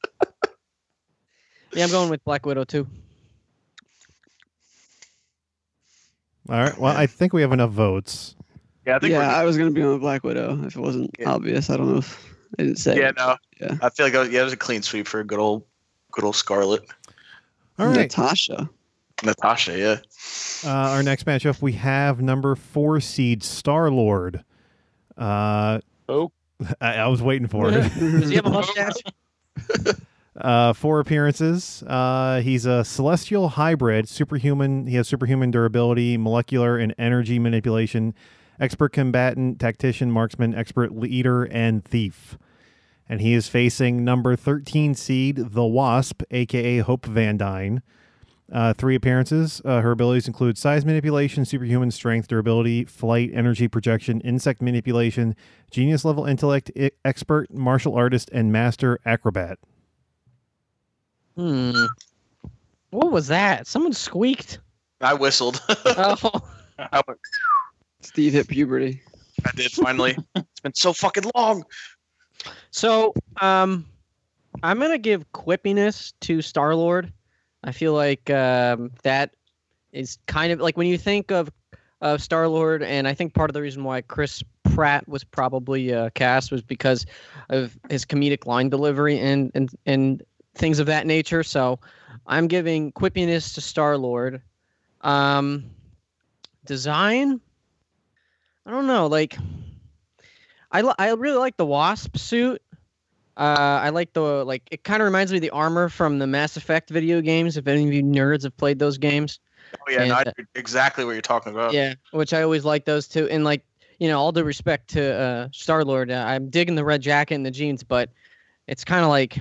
Yeah, 1.80 1.86
I'm 1.86 1.92
going 1.92 2.10
with 2.10 2.22
Black 2.26 2.44
Widow 2.44 2.64
too. 2.64 2.86
All 6.50 6.58
right. 6.58 6.76
Well, 6.76 6.94
I 6.94 7.06
think 7.06 7.32
we 7.32 7.40
have 7.40 7.52
enough 7.52 7.70
votes. 7.70 8.36
Yeah, 8.86 8.96
I 8.96 8.98
think 8.98 9.12
yeah, 9.12 9.34
I 9.34 9.44
was 9.44 9.56
gonna 9.56 9.70
be 9.70 9.82
on 9.82 9.98
Black 9.98 10.22
Widow 10.22 10.62
if 10.66 10.76
it 10.76 10.80
wasn't 10.80 11.10
Yeah. 11.18 11.30
obvious. 11.32 11.70
I 11.70 11.78
don't 11.78 11.90
know 11.90 11.96
if 11.98 12.36
I 12.58 12.64
didn't 12.64 12.76
say. 12.78 12.98
Yeah, 12.98 13.12
no. 13.16 13.36
Yeah. 13.58 13.78
I 13.80 13.88
feel 13.88 14.04
like 14.04 14.14
I 14.14 14.20
was, 14.20 14.28
yeah, 14.28 14.42
it 14.42 14.44
was 14.44 14.52
a 14.52 14.58
clean 14.58 14.82
sweep 14.82 15.06
for 15.08 15.20
a 15.20 15.24
good 15.24 15.38
old, 15.38 15.64
good 16.12 16.22
old 16.22 16.36
Scarlett, 16.36 16.82
All 17.78 17.86
right. 17.86 17.96
Natasha. 17.96 18.68
Natasha. 19.22 19.78
Yeah. 19.78 19.96
Uh, 20.70 20.90
our 20.90 21.02
next 21.02 21.24
matchup, 21.24 21.62
we 21.62 21.72
have 21.72 22.20
number 22.20 22.54
four 22.56 23.00
seed 23.00 23.42
Star 23.42 23.90
Lord. 23.90 24.44
Uh, 25.16 25.80
Oh. 26.10 26.30
I, 26.82 26.96
I 26.96 27.06
was 27.06 27.22
waiting 27.22 27.48
for 27.48 27.70
it. 27.70 27.72
Does 27.98 28.28
he 28.28 28.34
have 28.36 28.44
a 28.44 28.50
mustache? 28.50 28.92
uh, 30.36 30.72
four 30.72 31.00
appearances. 31.00 31.82
Uh, 31.86 32.40
he's 32.40 32.66
a 32.66 32.84
celestial 32.84 33.50
hybrid, 33.50 34.08
superhuman. 34.08 34.86
He 34.86 34.96
has 34.96 35.08
superhuman 35.08 35.50
durability, 35.50 36.16
molecular 36.16 36.76
and 36.78 36.94
energy 36.98 37.38
manipulation, 37.38 38.14
expert 38.58 38.92
combatant, 38.92 39.58
tactician, 39.58 40.10
marksman, 40.10 40.54
expert 40.54 40.96
leader, 40.96 41.44
and 41.44 41.84
thief. 41.84 42.38
And 43.08 43.20
he 43.20 43.34
is 43.34 43.48
facing 43.48 44.04
number 44.04 44.36
13 44.36 44.94
seed, 44.94 45.36
the 45.36 45.64
Wasp, 45.64 46.22
aka 46.30 46.78
Hope 46.78 47.06
Van 47.06 47.36
Dyne. 47.36 47.82
Uh, 48.52 48.72
three 48.72 48.96
appearances. 48.96 49.62
Uh, 49.64 49.80
her 49.80 49.92
abilities 49.92 50.26
include 50.26 50.58
size 50.58 50.84
manipulation, 50.84 51.44
superhuman 51.44 51.90
strength, 51.92 52.26
durability, 52.26 52.84
flight, 52.84 53.30
energy 53.32 53.68
projection, 53.68 54.20
insect 54.22 54.60
manipulation, 54.60 55.36
genius 55.70 56.04
level 56.04 56.24
intellect, 56.24 56.70
I- 56.76 56.90
expert, 57.04 57.52
martial 57.52 57.94
artist, 57.94 58.28
and 58.32 58.50
master 58.50 58.98
acrobat. 59.04 59.58
Hmm. 61.36 61.86
What 62.90 63.12
was 63.12 63.28
that? 63.28 63.66
Someone 63.66 63.92
squeaked. 63.92 64.58
I 65.00 65.14
whistled. 65.14 65.60
Oh. 65.86 66.40
I 66.78 67.02
Steve 68.00 68.32
hit 68.32 68.48
puberty. 68.48 69.02
I 69.44 69.50
did 69.54 69.70
finally. 69.70 70.16
it's 70.34 70.60
been 70.60 70.74
so 70.74 70.94
fucking 70.94 71.30
long. 71.34 71.64
So, 72.70 73.12
um, 73.40 73.86
I'm 74.62 74.78
gonna 74.78 74.98
give 74.98 75.30
quippiness 75.32 76.14
to 76.22 76.40
Star 76.40 76.74
Lord. 76.74 77.12
I 77.62 77.72
feel 77.72 77.92
like 77.92 78.30
um, 78.30 78.92
that 79.02 79.34
is 79.92 80.18
kind 80.26 80.52
of 80.52 80.60
like 80.60 80.76
when 80.76 80.86
you 80.86 80.96
think 80.96 81.30
of 81.30 81.50
of 82.00 82.22
Star 82.22 82.48
Lord, 82.48 82.82
and 82.82 83.06
I 83.06 83.12
think 83.12 83.34
part 83.34 83.50
of 83.50 83.54
the 83.54 83.60
reason 83.60 83.84
why 83.84 84.00
Chris 84.00 84.42
Pratt 84.64 85.06
was 85.06 85.22
probably 85.22 85.92
uh, 85.92 86.10
cast 86.14 86.50
was 86.50 86.62
because 86.62 87.04
of 87.50 87.78
his 87.90 88.06
comedic 88.06 88.46
line 88.46 88.70
delivery 88.70 89.18
and 89.18 89.50
and 89.54 89.70
and 89.84 90.22
things 90.54 90.78
of 90.78 90.86
that 90.86 91.06
nature. 91.06 91.42
So, 91.42 91.78
I'm 92.26 92.46
giving 92.48 92.92
quippiness 92.92 93.54
to 93.54 93.60
Star 93.60 93.96
Lord. 93.96 94.42
Um, 95.00 95.64
design, 96.64 97.40
I 98.66 98.70
don't 98.70 98.86
know, 98.86 99.06
like. 99.06 99.36
I, 100.72 100.82
li- 100.82 100.94
I 101.00 101.10
really 101.14 101.38
like 101.38 101.56
the 101.56 101.66
wasp 101.66 102.16
suit. 102.16 102.62
Uh, 103.36 103.80
I 103.82 103.88
like 103.88 104.12
the 104.12 104.44
like 104.44 104.62
it 104.70 104.84
kind 104.84 105.02
of 105.02 105.06
reminds 105.06 105.32
me 105.32 105.38
of 105.38 105.42
the 105.42 105.50
armor 105.50 105.88
from 105.88 106.18
the 106.18 106.26
Mass 106.26 106.56
Effect 106.56 106.90
video 106.90 107.20
games. 107.20 107.56
If 107.56 107.66
any 107.66 107.86
of 107.88 107.92
you 107.92 108.02
nerds 108.04 108.44
have 108.44 108.56
played 108.56 108.78
those 108.78 108.98
games, 108.98 109.40
Oh 109.74 109.90
yeah, 109.90 110.02
And, 110.02 110.12
uh, 110.12 110.32
exactly 110.54 111.04
what 111.04 111.12
you're 111.12 111.22
talking 111.22 111.52
about. 111.52 111.74
yeah, 111.74 111.94
which 112.12 112.32
I 112.32 112.42
always 112.42 112.64
like 112.64 112.84
those 112.84 113.08
two. 113.08 113.28
And 113.28 113.44
like 113.44 113.64
you 113.98 114.08
know, 114.08 114.18
all 114.18 114.32
due 114.32 114.44
respect 114.44 114.88
to 114.90 115.14
uh, 115.14 115.48
Star 115.52 115.84
Lord, 115.84 116.10
uh, 116.10 116.24
I'm 116.26 116.48
digging 116.50 116.74
the 116.74 116.84
red 116.84 117.02
jacket 117.02 117.34
and 117.34 117.44
the 117.44 117.50
jeans, 117.50 117.82
but 117.82 118.10
it's 118.66 118.84
kind 118.84 119.02
of 119.04 119.10
like 119.10 119.38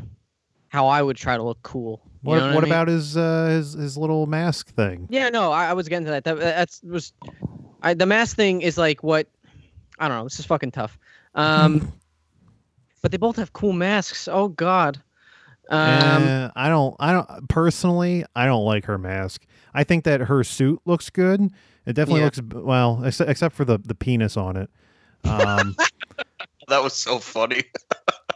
how 0.69 0.87
I 0.87 1.01
would 1.01 1.17
try 1.17 1.35
to 1.37 1.43
look 1.43 1.61
cool. 1.63 2.01
What, 2.21 2.37
know 2.37 2.47
what, 2.47 2.49
I 2.49 2.61
mean? 2.61 2.63
about 2.65 2.87
his, 2.87 3.15
uh, 3.17 3.47
his 3.47 3.73
his 3.73 3.97
little 3.97 4.25
mask 4.27 4.73
thing? 4.75 5.07
Yeah, 5.09 5.29
no, 5.29 5.51
I, 5.51 5.67
I 5.67 5.73
was 5.73 5.87
getting 5.87 6.05
to 6.05 6.11
that. 6.11 6.23
that 6.25 6.37
that's 6.39 6.81
was 6.83 7.13
I, 7.81 7.93
the 7.93 8.05
mask 8.05 8.35
thing 8.35 8.61
is 8.61 8.77
like 8.77 9.03
what 9.03 9.27
I 9.99 10.07
don't 10.07 10.17
know. 10.17 10.23
This 10.25 10.39
is 10.39 10.45
fucking 10.45 10.71
tough. 10.71 10.97
Um, 11.35 11.91
but 13.01 13.11
they 13.11 13.17
both 13.17 13.35
have 13.37 13.53
cool 13.53 13.73
masks. 13.73 14.27
Oh 14.27 14.49
God. 14.49 15.01
Um, 15.69 16.23
Eh, 16.23 16.49
I 16.55 16.67
don't. 16.69 16.95
I 16.99 17.11
don't 17.13 17.47
personally. 17.47 18.25
I 18.35 18.45
don't 18.45 18.65
like 18.65 18.85
her 18.85 18.97
mask. 18.97 19.45
I 19.73 19.83
think 19.83 20.03
that 20.05 20.21
her 20.21 20.43
suit 20.43 20.81
looks 20.85 21.09
good. 21.09 21.41
It 21.85 21.93
definitely 21.93 22.21
Yeah. 22.21 22.25
looks 22.25 22.41
well, 22.41 23.03
except, 23.03 23.29
except 23.29 23.55
for 23.55 23.65
the 23.65 23.77
the 23.77 23.95
penis 23.95 24.35
on 24.35 24.57
it. 24.57 24.69
Um, 25.23 25.75
That 26.69 26.83
was 26.83 26.93
so 26.93 27.19
funny. 27.19 27.63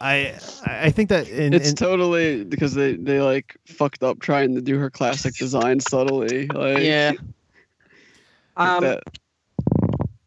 I 0.00 0.34
I 0.66 0.90
think 0.90 1.08
that 1.08 1.28
in, 1.28 1.54
It's 1.54 1.70
in- 1.70 1.76
totally 1.76 2.44
because 2.44 2.74
they 2.74 2.96
they 2.96 3.20
like 3.20 3.56
fucked 3.66 4.02
up 4.02 4.20
trying 4.20 4.54
to 4.54 4.60
do 4.60 4.78
her 4.78 4.90
classic 4.90 5.34
design 5.36 5.80
subtly. 5.80 6.46
Like, 6.48 6.82
yeah. 6.82 7.12
like 8.56 8.68
Um, 8.68 8.84
that. 8.84 9.02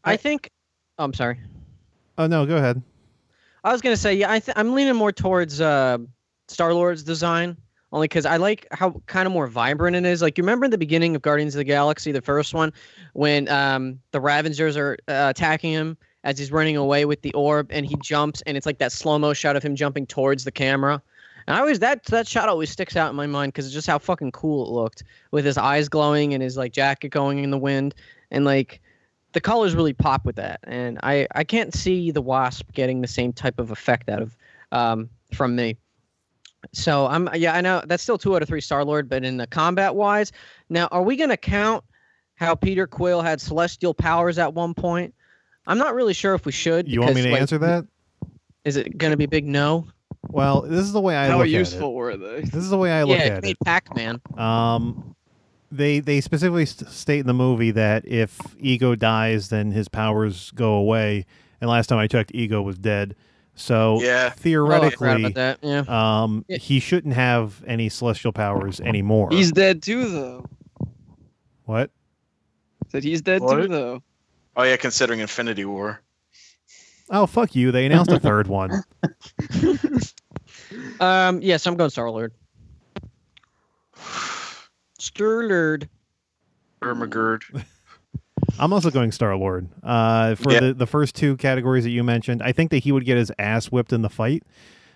I 0.03 0.15
think. 0.17 0.49
Oh, 0.99 1.03
I'm 1.03 1.13
sorry. 1.13 1.39
oh 2.17 2.27
no, 2.27 2.45
go 2.45 2.57
ahead. 2.57 2.81
I 3.63 3.71
was 3.71 3.81
gonna 3.81 3.97
say 3.97 4.13
yeah. 4.13 4.31
I 4.31 4.39
th- 4.39 4.55
I'm 4.57 4.73
leaning 4.73 4.95
more 4.95 5.11
towards 5.11 5.59
uh, 5.61 5.97
Star 6.47 6.73
Lord's 6.73 7.03
design, 7.03 7.57
only 7.91 8.05
because 8.07 8.25
I 8.25 8.37
like 8.37 8.65
how 8.71 9.01
kind 9.07 9.27
of 9.27 9.33
more 9.33 9.47
vibrant 9.47 9.95
it 9.97 10.05
is. 10.05 10.21
Like 10.21 10.37
you 10.37 10.43
remember 10.43 10.63
in 10.65 10.71
the 10.71 10.77
beginning 10.77 11.15
of 11.15 11.21
Guardians 11.21 11.53
of 11.55 11.59
the 11.59 11.65
Galaxy, 11.65 12.11
the 12.13 12.21
first 12.21 12.53
one, 12.53 12.71
when 13.13 13.49
um, 13.49 13.99
the 14.11 14.19
Ravengers 14.19 14.77
are 14.77 14.97
uh, 15.09 15.27
attacking 15.29 15.73
him 15.73 15.97
as 16.23 16.37
he's 16.37 16.51
running 16.51 16.77
away 16.77 17.05
with 17.05 17.21
the 17.21 17.33
orb, 17.33 17.67
and 17.71 17.85
he 17.85 17.95
jumps, 18.01 18.41
and 18.45 18.57
it's 18.57 18.65
like 18.65 18.79
that 18.79 18.91
slow 18.91 19.17
mo 19.17 19.33
shot 19.33 19.55
of 19.55 19.63
him 19.63 19.75
jumping 19.75 20.05
towards 20.05 20.43
the 20.43 20.51
camera. 20.51 21.01
And 21.47 21.55
I 21.55 21.59
always 21.59 21.79
that 21.79 22.03
that 22.05 22.27
shot 22.27 22.49
always 22.49 22.69
sticks 22.69 22.95
out 22.95 23.09
in 23.09 23.15
my 23.15 23.27
mind 23.27 23.53
because 23.53 23.65
it's 23.65 23.73
just 23.73 23.87
how 23.87 23.97
fucking 23.99 24.33
cool 24.33 24.65
it 24.65 24.71
looked 24.71 25.03
with 25.31 25.45
his 25.45 25.57
eyes 25.57 25.87
glowing 25.87 26.33
and 26.33 26.43
his 26.43 26.57
like 26.57 26.73
jacket 26.73 27.09
going 27.09 27.43
in 27.43 27.51
the 27.51 27.57
wind, 27.57 27.95
and 28.31 28.45
like 28.45 28.81
the 29.33 29.41
colors 29.41 29.75
really 29.75 29.93
pop 29.93 30.25
with 30.25 30.35
that, 30.35 30.59
and 30.63 30.99
I 31.03 31.27
I 31.35 31.43
can't 31.43 31.73
see 31.73 32.11
the 32.11 32.21
wasp 32.21 32.71
getting 32.73 33.01
the 33.01 33.07
same 33.07 33.31
type 33.31 33.59
of 33.59 33.71
effect 33.71 34.09
out 34.09 34.21
of 34.21 34.37
um, 34.71 35.09
from 35.33 35.55
me. 35.55 35.77
So 36.73 37.07
I'm 37.07 37.29
yeah 37.35 37.53
I 37.53 37.61
know 37.61 37.81
that's 37.85 38.03
still 38.03 38.17
two 38.17 38.35
out 38.35 38.41
of 38.41 38.47
three 38.47 38.61
Star 38.61 38.83
Lord, 38.83 39.07
but 39.07 39.23
in 39.23 39.37
the 39.37 39.47
combat 39.47 39.95
wise, 39.95 40.31
now 40.69 40.87
are 40.87 41.03
we 41.03 41.15
gonna 41.15 41.37
count 41.37 41.83
how 42.35 42.55
Peter 42.55 42.87
Quill 42.87 43.21
had 43.21 43.39
celestial 43.39 43.93
powers 43.93 44.37
at 44.37 44.53
one 44.53 44.73
point? 44.73 45.13
I'm 45.67 45.77
not 45.77 45.93
really 45.93 46.13
sure 46.13 46.33
if 46.33 46.45
we 46.45 46.51
should. 46.51 46.87
You 46.87 47.01
want 47.01 47.13
me 47.15 47.21
to 47.23 47.29
like, 47.31 47.41
answer 47.41 47.57
that? 47.59 47.85
Is 48.63 48.75
it 48.77 48.97
gonna 48.97 49.17
be 49.17 49.25
a 49.25 49.27
big 49.29 49.45
no? 49.45 49.87
Well, 50.29 50.61
this 50.61 50.81
is 50.81 50.93
the 50.93 51.01
way 51.01 51.15
I 51.15 51.23
look. 51.27 51.31
How 51.31 51.37
look 51.39 51.47
useful 51.49 51.89
at 51.89 51.93
were 51.93 52.17
they? 52.17 52.25
it. 52.37 52.45
This 52.51 52.63
is 52.63 52.69
the 52.69 52.77
way 52.77 52.91
I 52.91 53.03
look 53.03 53.17
yeah, 53.19 53.25
at 53.25 53.31
it 53.33 53.37
it. 53.37 53.43
made 53.43 53.57
Pac-Man. 53.63 54.19
Um, 54.37 55.15
they 55.71 55.99
they 55.99 56.21
specifically 56.21 56.65
st- 56.65 56.89
state 56.89 57.19
in 57.19 57.27
the 57.27 57.33
movie 57.33 57.71
that 57.71 58.07
if 58.07 58.39
Ego 58.59 58.95
dies, 58.95 59.49
then 59.49 59.71
his 59.71 59.87
powers 59.87 60.51
go 60.51 60.73
away. 60.73 61.25
And 61.61 61.69
last 61.69 61.87
time 61.87 61.99
I 61.99 62.07
checked, 62.07 62.31
Ego 62.33 62.61
was 62.61 62.77
dead. 62.77 63.15
So 63.55 63.99
Yeah. 64.01 64.07
Oh, 64.07 64.25
I 64.27 64.29
forgot 64.29 64.37
theoretically, 64.39 65.23
about 65.25 65.33
that. 65.35 65.59
Yeah. 65.61 65.83
um, 66.23 66.45
Yeah. 66.47 66.57
he 66.57 66.79
shouldn't 66.79 67.13
have 67.15 67.63
any 67.67 67.89
celestial 67.89 68.31
powers 68.31 68.79
anymore. 68.79 69.29
He's 69.31 69.51
dead 69.51 69.81
too, 69.83 70.09
though. 70.09 70.45
what? 71.65 71.89
Said 72.89 73.03
he's 73.03 73.21
dead 73.21 73.41
What? 73.41 73.55
too, 73.61 73.67
though. 73.67 74.03
Oh 74.57 74.63
yeah, 74.63 74.75
considering 74.75 75.19
Infinity 75.21 75.63
War. 75.65 76.01
Oh 77.09 77.25
fuck 77.25 77.55
you! 77.55 77.71
They 77.71 77.85
announced 77.85 78.11
a 78.11 78.19
third 78.19 78.47
one. 78.47 78.83
Um. 80.99 81.41
Yes, 81.41 81.65
I'm 81.65 81.75
going 81.77 81.89
Star 81.91 82.09
Lord. 82.09 82.33
Star 84.99 85.43
Lord. 85.47 85.87
Ermagerd. 86.81 87.41
I'm 88.59 88.73
also 88.73 88.89
going 88.91 89.11
Star 89.11 89.35
Lord. 89.37 89.69
Uh, 89.83 90.35
for 90.35 90.51
Yeah. 90.51 90.59
the 90.59 90.73
the 90.73 90.87
first 90.87 91.15
two 91.15 91.37
categories 91.37 91.83
that 91.83 91.91
you 91.91 92.03
mentioned, 92.03 92.41
I 92.43 92.51
think 92.51 92.71
that 92.71 92.79
he 92.79 92.91
would 92.91 93.05
get 93.05 93.17
his 93.17 93.31
ass 93.39 93.67
whipped 93.67 93.93
in 93.93 94.01
the 94.01 94.09
fight, 94.09 94.43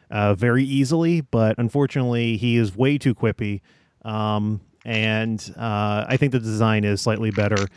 uh, 0.09 0.33
very 0.33 0.63
easily. 0.63 1.21
But 1.21 1.57
unfortunately, 1.57 2.37
he 2.37 2.57
is 2.57 2.75
way 2.75 2.97
too 2.97 3.15
quippy. 3.15 3.61
Um, 4.03 4.61
and 4.83 5.39
uh, 5.57 6.05
I 6.07 6.17
think 6.17 6.31
the 6.31 6.39
design 6.39 6.83
is 6.83 7.01
slightly 7.01 7.31
better. 7.31 7.67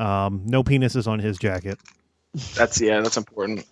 Um, 0.00 0.42
no 0.46 0.64
penises 0.64 1.06
on 1.06 1.18
his 1.18 1.36
jacket. 1.36 1.78
That's 2.54 2.80
yeah, 2.80 3.00
that's 3.00 3.18
important. 3.18 3.66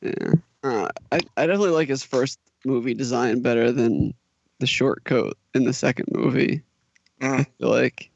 Yeah. 0.00 0.32
Uh, 0.62 0.88
I, 1.12 1.20
I 1.36 1.46
definitely 1.46 1.70
like 1.70 1.88
his 1.88 2.02
first 2.02 2.38
movie 2.64 2.94
design 2.94 3.42
better 3.42 3.70
than 3.70 4.14
the 4.58 4.66
short 4.66 5.04
coat 5.04 5.36
in 5.54 5.64
the 5.64 5.72
second 5.74 6.06
movie. 6.12 6.62
Mm. 7.20 7.40
I 7.40 7.44
feel 7.58 7.68
like, 7.68 8.10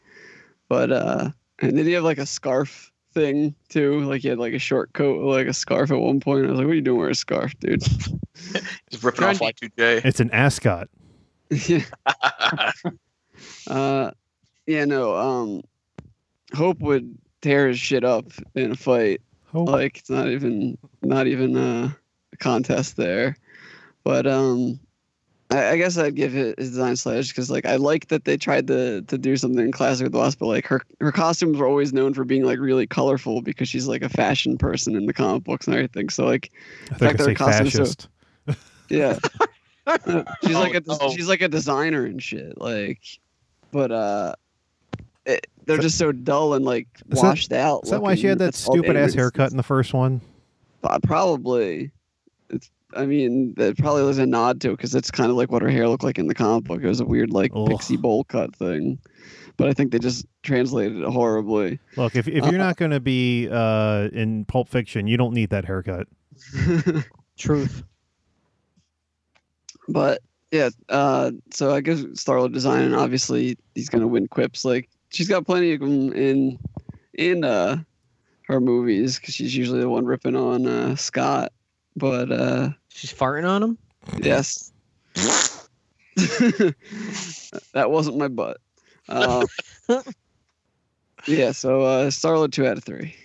but 0.68 0.90
uh, 0.90 1.30
and 1.60 1.76
then 1.78 1.86
you 1.86 1.96
have 1.96 2.04
like 2.04 2.18
a 2.18 2.26
scarf 2.26 2.90
thing 3.12 3.54
too. 3.68 4.00
Like 4.00 4.22
he 4.22 4.28
had 4.28 4.38
like 4.38 4.54
a 4.54 4.58
short 4.58 4.94
coat, 4.94 5.20
with, 5.20 5.36
like 5.36 5.46
a 5.46 5.52
scarf 5.52 5.90
at 5.90 5.98
one 5.98 6.20
point. 6.20 6.46
I 6.46 6.50
was 6.50 6.58
like, 6.58 6.66
"What 6.66 6.72
are 6.72 6.76
you 6.76 6.80
doing 6.80 6.98
wearing 6.98 7.12
a 7.12 7.14
scarf, 7.14 7.52
dude?" 7.60 7.82
He's 8.90 9.04
ripping 9.04 9.24
off 9.24 9.38
Y2J. 9.40 10.04
It's 10.04 10.20
an 10.20 10.30
ascot. 10.30 10.88
yeah. 11.50 11.84
Uh, 13.66 14.12
yeah. 14.66 14.84
No. 14.84 15.16
Um, 15.16 15.62
Hope 16.54 16.78
would 16.78 17.18
tear 17.44 17.68
his 17.68 17.78
shit 17.78 18.04
up 18.04 18.32
in 18.54 18.72
a 18.72 18.76
fight. 18.76 19.20
Oh, 19.52 19.62
like 19.64 19.98
it's 19.98 20.10
not 20.10 20.28
even 20.28 20.76
not 21.02 21.26
even 21.28 21.56
uh, 21.56 21.90
a 22.32 22.36
contest 22.38 22.96
there 22.96 23.36
but 24.02 24.26
um 24.26 24.80
I, 25.50 25.70
I 25.72 25.76
guess 25.76 25.96
I'd 25.98 26.16
give 26.16 26.34
it 26.36 26.58
his 26.58 26.70
design 26.70 26.96
sledge 26.96 27.28
because 27.28 27.50
like 27.50 27.64
I 27.66 27.76
like 27.76 28.08
that 28.08 28.24
they 28.24 28.36
tried 28.36 28.66
to 28.68 29.02
to 29.02 29.16
do 29.18 29.36
something 29.36 29.70
classic 29.70 30.04
with 30.06 30.12
the 30.12 30.18
Wasp, 30.18 30.38
but 30.40 30.46
like 30.46 30.66
her 30.66 30.80
her 31.00 31.12
costumes 31.12 31.58
were 31.58 31.66
always 31.66 31.92
known 31.92 32.14
for 32.14 32.24
being 32.24 32.44
like 32.44 32.58
really 32.58 32.86
colorful 32.86 33.42
because 33.42 33.68
she's 33.68 33.86
like 33.86 34.02
a 34.02 34.08
fashion 34.08 34.58
person 34.58 34.96
in 34.96 35.06
the 35.06 35.12
comic 35.12 35.44
books 35.44 35.66
and 35.68 35.76
everything. 35.76 36.08
So 36.08 36.24
like 36.24 36.50
I 36.90 36.94
think 36.96 37.02
I 37.02 37.06
fact 37.06 37.18
that 37.18 37.24
say 37.24 37.30
her 37.34 37.36
so- 37.36 37.46
fascist. 37.46 38.08
yeah, 38.88 39.18
Uh, 39.86 40.24
she's 40.44 40.54
like 40.56 40.74
a 40.74 40.82
Oh, 40.88 40.98
no. 41.00 41.10
she's 41.14 41.28
like 41.28 41.42
a 41.42 41.48
designer 41.48 42.04
and 42.06 42.22
shit. 42.22 42.58
Like, 42.58 43.00
but 43.70 43.92
uh, 43.92 44.34
it, 45.26 45.46
they're 45.66 45.78
just 45.78 45.96
so 45.98 46.12
dull 46.12 46.54
and 46.54 46.64
like 46.64 46.86
Is 47.10 47.20
that- 47.20 47.26
washed 47.26 47.52
out. 47.52 47.84
Is 47.84 47.90
that 47.90 48.02
why 48.02 48.14
she 48.14 48.26
had 48.26 48.38
that 48.40 48.54
stupid 48.54 48.96
ass 48.96 49.14
haircut 49.14 49.50
in 49.50 49.56
the 49.56 49.62
first 49.62 49.94
one? 49.94 50.20
Uh, 50.82 50.98
probably. 51.02 51.90
It's. 52.50 52.70
I 52.96 53.06
mean, 53.06 53.54
that 53.54 53.76
probably 53.78 54.02
was 54.04 54.18
a 54.18 54.26
nod 54.26 54.60
to 54.60 54.70
it 54.70 54.76
because 54.76 54.94
it's 54.94 55.10
kind 55.10 55.28
of 55.30 55.36
like 55.36 55.50
what 55.50 55.62
her 55.62 55.68
hair 55.68 55.88
looked 55.88 56.04
like 56.04 56.16
in 56.18 56.28
the 56.28 56.34
comic 56.34 56.64
book. 56.64 56.80
It 56.80 56.86
was 56.86 57.00
a 57.00 57.04
weird, 57.04 57.30
like 57.32 57.50
Ugh. 57.54 57.68
pixie 57.68 57.96
bowl 57.96 58.22
cut 58.24 58.54
thing. 58.54 58.98
But 59.56 59.68
I 59.68 59.72
think 59.72 59.90
they 59.90 59.98
just 59.98 60.26
translated 60.44 60.98
it 61.00 61.08
horribly. 61.08 61.80
Look, 61.96 62.14
if 62.14 62.28
if 62.28 62.44
you're 62.44 62.52
not 62.58 62.76
going 62.76 62.90
to 62.92 63.00
be 63.00 63.48
uh, 63.50 64.08
in 64.12 64.44
Pulp 64.44 64.68
Fiction, 64.68 65.06
you 65.08 65.16
don't 65.16 65.32
need 65.34 65.50
that 65.50 65.64
haircut. 65.64 66.06
Truth. 67.38 67.82
but 69.88 70.20
yeah, 70.50 70.70
uh, 70.88 71.32
so 71.52 71.74
I 71.74 71.80
guess 71.80 72.00
Starlord 72.02 72.52
design, 72.52 72.82
and 72.82 72.94
obviously 72.94 73.56
he's 73.74 73.88
gonna 73.88 74.06
win 74.06 74.28
quips. 74.28 74.64
Like 74.64 74.88
she's 75.14 75.28
got 75.28 75.46
plenty 75.46 75.72
of 75.72 75.80
them 75.80 76.12
in 76.12 76.58
in 77.14 77.44
uh, 77.44 77.78
her 78.46 78.60
movies 78.60 79.18
because 79.18 79.34
she's 79.34 79.56
usually 79.56 79.80
the 79.80 79.88
one 79.88 80.04
ripping 80.04 80.36
on 80.36 80.66
uh, 80.66 80.96
Scott. 80.96 81.52
But 81.96 82.32
uh, 82.32 82.70
She's 82.94 83.12
farting 83.12 83.48
on 83.48 83.62
him. 83.62 83.78
Yes. 84.20 84.72
that 86.14 87.90
wasn't 87.90 88.16
my 88.16 88.28
butt. 88.28 88.58
Uh, 89.08 89.44
yeah, 91.26 91.50
so 91.50 91.82
uh, 91.82 92.06
Starlord 92.06 92.52
two 92.52 92.66
out 92.66 92.78
of 92.78 92.84
three. 92.84 93.16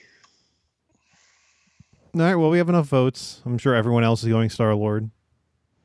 All 2.16 2.22
right. 2.22 2.36
Well, 2.36 2.50
we 2.50 2.58
have 2.58 2.68
enough 2.68 2.88
votes. 2.88 3.44
I'm 3.46 3.60
sure 3.60 3.76
everyone 3.76 4.04
else 4.04 4.24
is 4.24 4.30
going 4.30 4.50
Star 4.50 4.74
Lord. 4.74 5.12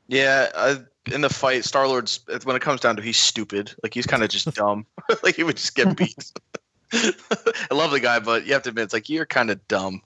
Yeah, 0.07 0.49
I, 0.55 0.77
in 1.11 1.21
the 1.21 1.29
fight, 1.29 1.65
Star 1.65 1.87
Lord's 1.87 2.19
when 2.43 2.55
it 2.55 2.61
comes 2.61 2.81
down 2.81 2.95
to 2.95 3.01
he's 3.01 3.17
stupid. 3.17 3.73
Like 3.83 3.93
he's 3.93 4.05
kind 4.05 4.23
of 4.23 4.29
just 4.29 4.51
dumb. 4.55 4.85
like 5.23 5.35
he 5.35 5.43
would 5.43 5.57
just 5.57 5.75
get 5.75 5.95
beat. 5.95 6.31
I 6.93 7.73
love 7.73 7.91
the 7.91 7.99
guy, 7.99 8.19
but 8.19 8.45
you 8.45 8.53
have 8.53 8.63
to 8.63 8.69
admit, 8.69 8.85
it's 8.85 8.93
like 8.93 9.09
you're 9.09 9.25
kind 9.25 9.49
of 9.49 9.65
dumb. 9.67 10.01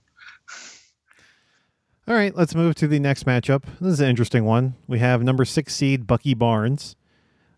All 2.07 2.15
right. 2.15 2.35
Let's 2.35 2.55
move 2.55 2.73
to 2.75 2.87
the 2.87 2.99
next 2.99 3.25
matchup. 3.25 3.65
This 3.79 3.93
is 3.93 3.99
an 3.99 4.09
interesting 4.09 4.43
one. 4.43 4.75
We 4.87 4.97
have 4.97 5.21
number 5.21 5.45
six 5.45 5.75
seed 5.75 6.07
Bucky 6.07 6.33
Barnes. 6.33 6.95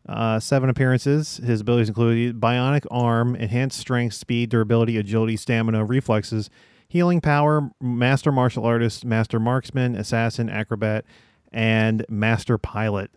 Uh, 0.10 0.39
seven 0.39 0.69
appearances. 0.69 1.38
His 1.38 1.62
abilities 1.62 1.88
include 1.88 2.41
bionic 2.41 2.86
arm, 2.89 3.36
enhanced 3.36 3.80
strength, 3.80 4.15
speed, 4.15 4.49
durability, 4.49 4.97
agility, 4.97 5.38
stamina, 5.38 5.86
reflexes, 5.86 6.49
healing 6.88 7.21
power, 7.21 7.69
master 7.80 8.32
martial 8.32 8.65
artist, 8.65 9.06
master 9.06 9.39
marksman, 9.39 9.95
assassin, 9.95 10.49
acrobat, 10.49 11.06
and 11.54 12.04
master 12.10 12.58
pilot. 12.58 13.12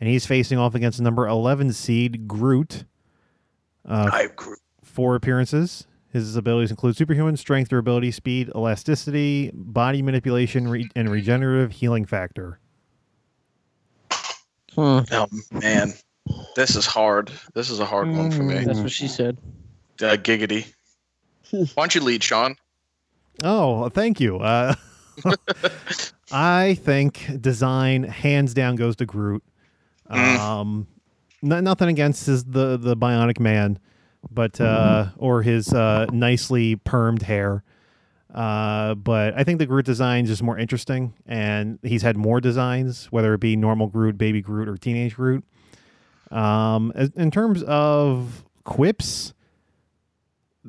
And 0.00 0.08
he's 0.08 0.26
facing 0.26 0.58
off 0.58 0.74
against 0.74 1.00
number 1.00 1.26
11 1.26 1.72
seed 1.72 2.26
Groot. 2.28 2.84
Uh, 3.86 4.10
I 4.12 4.22
agree. 4.22 4.56
four 4.82 5.14
appearances. 5.14 5.86
His 6.12 6.36
abilities 6.36 6.70
include 6.70 6.96
superhuman 6.96 7.36
strength, 7.36 7.70
durability, 7.70 8.10
speed, 8.12 8.50
elasticity, 8.54 9.50
body 9.52 10.00
manipulation, 10.00 10.68
re- 10.68 10.88
and 10.94 11.10
regenerative 11.10 11.72
healing 11.72 12.04
factor. 12.04 12.60
Hmm. 14.74 15.00
Oh 15.10 15.26
man, 15.52 15.92
this 16.56 16.76
is 16.76 16.86
hard. 16.86 17.30
This 17.54 17.70
is 17.70 17.80
a 17.80 17.84
hard 17.84 18.08
one 18.08 18.30
for 18.30 18.42
me. 18.42 18.64
That's 18.64 18.80
what 18.80 18.90
she 18.90 19.08
said. 19.08 19.38
Uh, 20.00 20.16
giggity. 20.16 20.72
Why 21.50 21.66
don't 21.76 21.94
you 21.94 22.00
lead, 22.00 22.22
Sean? 22.22 22.56
Oh, 23.42 23.88
thank 23.88 24.20
you. 24.20 24.38
Uh, 24.38 24.74
I 26.32 26.74
think 26.74 27.40
design 27.40 28.02
hands 28.04 28.54
down 28.54 28.76
goes 28.76 28.96
to 28.96 29.06
Groot. 29.06 29.42
Mm. 30.10 30.38
Um, 30.38 30.86
n- 31.42 31.64
nothing 31.64 31.88
against 31.88 32.26
his 32.26 32.44
the 32.44 32.76
the 32.76 32.96
Bionic 32.96 33.40
Man, 33.40 33.78
but 34.30 34.60
uh, 34.60 35.08
or 35.16 35.42
his 35.42 35.72
uh, 35.72 36.06
nicely 36.12 36.76
permed 36.76 37.22
hair. 37.22 37.62
Uh, 38.32 38.96
but 38.96 39.32
I 39.38 39.44
think 39.44 39.60
the 39.60 39.66
Groot 39.66 39.86
design 39.86 40.24
is 40.24 40.30
just 40.30 40.42
more 40.42 40.58
interesting, 40.58 41.14
and 41.24 41.78
he's 41.82 42.02
had 42.02 42.16
more 42.16 42.40
designs, 42.40 43.06
whether 43.12 43.32
it 43.34 43.40
be 43.40 43.54
normal 43.54 43.86
Groot, 43.86 44.18
baby 44.18 44.40
Groot, 44.40 44.68
or 44.68 44.76
teenage 44.76 45.14
Groot. 45.14 45.44
Um, 46.32 46.92
in 47.14 47.30
terms 47.30 47.62
of 47.62 48.44
quips, 48.64 49.34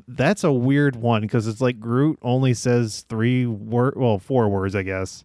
that's 0.07 0.43
a 0.43 0.51
weird 0.51 0.95
one 0.95 1.21
because 1.23 1.47
it's 1.47 1.61
like 1.61 1.79
Groot 1.79 2.19
only 2.21 2.53
says 2.53 3.05
three 3.09 3.47
word, 3.47 3.95
well, 3.97 4.19
four 4.19 4.47
words, 4.47 4.75
I 4.75 4.83
guess. 4.83 5.23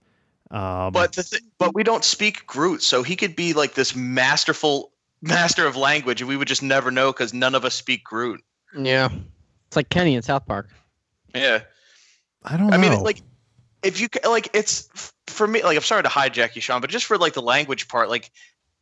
Um, 0.51 0.93
But 0.93 1.13
the 1.13 1.23
th- 1.23 1.43
but 1.59 1.75
we 1.75 1.85
don't 1.85 2.05
speak 2.05 2.47
Groot, 2.47 2.83
so 2.83 3.03
he 3.03 3.15
could 3.17 3.37
be 3.37 3.53
like 3.53 3.75
this 3.75 3.95
masterful 3.95 4.93
master 5.23 5.67
of 5.67 5.77
language, 5.77 6.21
and 6.21 6.29
we 6.29 6.37
would 6.37 6.49
just 6.49 6.63
never 6.63 6.91
know 6.91 7.13
because 7.13 7.33
none 7.33 7.55
of 7.55 7.65
us 7.65 7.75
speak 7.75 8.03
Groot. 8.05 8.43
Yeah. 8.77 9.11
It's 9.69 9.77
like 9.77 9.89
Kenny 9.91 10.15
in 10.15 10.23
South 10.23 10.47
Park. 10.47 10.69
Yeah, 11.35 11.61
I 12.45 12.57
don't 12.57 12.69
know. 12.69 12.75
I 12.75 12.79
mean, 12.79 13.01
like 13.01 13.23
if 13.85 14.01
you 14.01 14.09
ca- 14.09 14.29
like, 14.29 14.49
it's 14.53 15.13
for 15.29 15.47
me. 15.47 15.63
Like, 15.63 15.77
I'm 15.77 15.83
sorry 15.83 16.03
to 16.03 16.09
hijack 16.09 16.57
you, 16.57 16.61
Sean, 16.61 16.81
but 16.81 16.91
just 16.91 17.07
for 17.07 17.17
like 17.17 17.35
the 17.35 17.43
language 17.43 17.89
part, 17.89 18.09
like. 18.09 18.31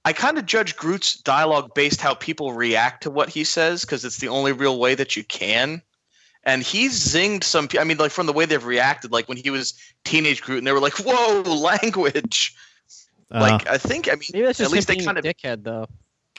I 0.05 0.15
kind 0.15 0.39
of 0.39 0.47
judge 0.47 0.77
Groot's 0.77 1.17
dialogue 1.17 1.75
based 1.75 2.01
how 2.01 2.15
people 2.15 2.55
react 2.55 3.03
to 3.03 3.11
what 3.11 3.29
he 3.29 3.45
says 3.45 3.83
because 3.83 4.07
it's 4.07 4.19
the 4.19 4.29
only 4.29 4.53
real 4.53 4.79
way 4.79 4.95
that 4.95 5.17
you 5.17 5.25
can. 5.25 5.83
And 6.45 6.63
he's 6.63 6.99
zinged 6.99 7.45
some. 7.45 7.69
I 7.79 7.85
mean, 7.85 7.99
like 7.99 8.11
from 8.11 8.27
the 8.27 8.33
way 8.33 8.47
they've 8.47 8.65
reacted, 8.65 9.13
like 9.13 9.29
when 9.29 9.37
he 9.37 9.51
was 9.51 9.75
teenage 10.05 10.41
Groot, 10.43 10.59
and 10.59 10.67
they 10.67 10.73
were 10.73 10.81
like, 10.81 10.95
"Whoa, 10.99 11.43
language!" 11.83 12.55
uh, 13.31 13.41
Like 13.41 13.69
I 13.69 13.77
think, 13.77 14.09
I 14.09 14.13
mean, 14.13 14.29
Maybe 14.33 14.47
that's 14.47 14.61
at 14.61 14.71
least 14.71 14.89
him 14.89 14.95
they 14.95 14.99
being 14.99 15.07
kind 15.07 15.19
a 15.19 15.29
of 15.29 15.37
dickhead, 15.37 15.65
though. 15.65 15.87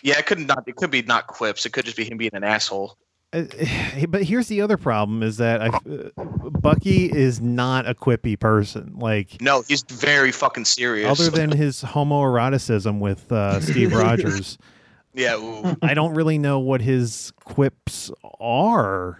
Yeah, 0.02 0.18
it 0.18 0.26
could 0.26 0.40
not. 0.40 0.64
It 0.68 0.78
could 0.78 0.90
be 0.92 1.02
not 1.02 1.28
quips. 1.28 1.66
It 1.66 1.74
could 1.74 1.86
just 1.86 1.98
be 1.98 2.06
him 2.06 2.18
being 2.18 2.34
an 2.34 2.44
asshole. 2.44 2.98
Uh, 3.34 3.44
but 4.10 4.24
here's 4.24 4.48
the 4.48 4.62
other 4.62 4.78
problem: 4.78 5.22
is 5.22 5.38
that 5.38 5.62
I, 5.62 5.68
uh, 5.68 6.24
Bucky 6.50 7.06
is 7.06 7.42
not 7.42 7.88
a 7.88 7.94
quippy 7.94 8.40
person. 8.40 8.96
Like 8.98 9.42
No, 9.42 9.64
he's 9.68 9.84
very 9.84 10.32
fucking 10.32 10.66
serious. 10.66 11.10
other 11.20 11.30
than 11.30 11.52
his 11.56 11.84
homoeroticism 11.84 13.00
with 13.00 13.32
uh, 13.32 13.60
Steve 13.60 13.94
Rogers, 13.94 14.58
yeah, 15.14 15.36
ooh. 15.36 15.76
I 15.82 15.94
don't 15.94 16.16
really 16.16 16.38
know 16.38 16.60
what 16.60 16.82
his 16.82 17.32
quips 17.44 18.10
are. 18.40 19.20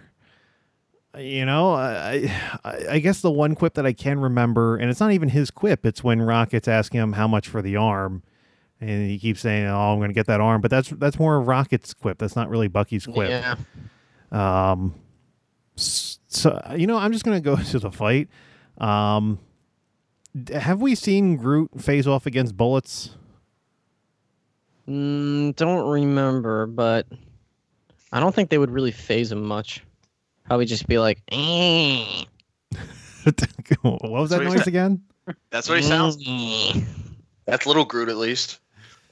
You 1.18 1.44
know, 1.44 1.72
I, 1.72 2.32
I 2.64 2.86
I 2.90 2.98
guess 3.00 3.20
the 3.20 3.32
one 3.32 3.56
quip 3.56 3.74
that 3.74 3.84
I 3.84 3.92
can 3.92 4.20
remember, 4.20 4.76
and 4.76 4.88
it's 4.90 5.00
not 5.00 5.10
even 5.10 5.28
his 5.28 5.50
quip. 5.50 5.84
It's 5.84 6.04
when 6.04 6.22
Rocket's 6.22 6.68
asking 6.68 7.00
him 7.00 7.12
how 7.14 7.26
much 7.26 7.48
for 7.48 7.62
the 7.62 7.74
arm, 7.76 8.22
and 8.80 9.10
he 9.10 9.18
keeps 9.18 9.40
saying, 9.40 9.66
"Oh, 9.66 9.92
I'm 9.92 9.98
going 9.98 10.10
to 10.10 10.14
get 10.14 10.26
that 10.26 10.40
arm." 10.40 10.60
But 10.60 10.70
that's 10.70 10.90
that's 10.90 11.18
more 11.18 11.36
of 11.38 11.48
Rocket's 11.48 11.94
quip. 11.94 12.18
That's 12.18 12.36
not 12.36 12.48
really 12.48 12.68
Bucky's 12.68 13.06
quip. 13.06 13.28
Yeah. 13.28 13.56
Um, 14.30 14.94
so 15.74 16.60
you 16.76 16.86
know, 16.86 16.96
I'm 16.96 17.12
just 17.12 17.24
gonna 17.24 17.40
go 17.40 17.56
to 17.70 17.78
the 17.80 17.90
fight. 17.90 18.28
Um, 18.78 19.40
have 20.52 20.80
we 20.80 20.94
seen 20.94 21.36
Groot 21.36 21.70
phase 21.80 22.06
off 22.06 22.26
against 22.26 22.56
bullets? 22.56 23.16
Mm, 24.88 25.56
don't 25.56 25.88
remember, 25.88 26.66
but 26.66 27.06
I 28.12 28.20
don't 28.20 28.34
think 28.34 28.50
they 28.50 28.58
would 28.58 28.70
really 28.70 28.92
faze 28.92 29.32
him 29.32 29.42
much. 29.42 29.82
Probably 30.50 30.66
just 30.66 30.88
be 30.88 30.98
like, 30.98 31.22
eh. 31.30 32.24
what 33.82 34.02
was 34.02 34.30
that 34.30 34.40
That's 34.42 34.52
noise 34.52 34.66
again? 34.66 35.00
that's 35.48 35.68
what 35.68 35.78
he 35.78 35.84
sounds. 35.84 36.16
That's 37.46 37.66
little 37.66 37.84
Groot, 37.84 38.08
at 38.08 38.16
least. 38.16 38.58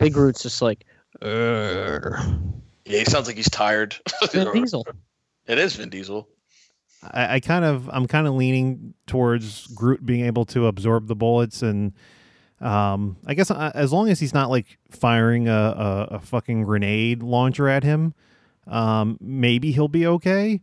Big 0.01 0.14
Groot's 0.14 0.42
just 0.42 0.61
like, 0.61 0.85
"Urgh." 1.22 2.42
Yeah, 2.87 2.98
he 2.98 3.05
sounds 3.05 3.29
like 3.29 3.37
he's 3.37 3.48
tired. 3.48 3.94
Vin 4.33 4.53
Diesel. 4.53 4.85
it 5.46 5.59
is 5.59 5.77
Vin 5.77 5.90
Diesel. 5.90 6.29
I, 7.05 7.37
I 7.37 7.40
kind 7.40 7.64
of 7.64 7.88
I'm 7.92 8.09
kind 8.09 8.27
of 8.27 8.35
leaning 8.35 8.94
towards 9.07 9.68
Groot 9.68 10.05
being 10.05 10.27
able 10.27 10.44
to 10.46 10.66
absorb 10.66 11.07
the 11.07 11.14
bullets 11.14 11.62
and 11.62 11.92
um 12.61 13.16
I 13.27 13.35
guess 13.35 13.53
uh, 13.53 13.70
as 13.77 13.92
long 13.92 14.09
as 14.09 14.18
he's 14.18 14.35
not 14.35 14.51
like 14.51 14.77
firing 14.90 15.46
a, 15.46 15.53
a, 15.53 16.09
a 16.16 16.20
fucking 16.20 16.64
grenade 16.64 17.22
launcher 17.22 17.68
at 17.68 17.85
him, 17.85 18.12
um 18.66 19.18
maybe 19.20 19.70
he'll 19.70 19.87
be 19.87 20.05
okay. 20.05 20.61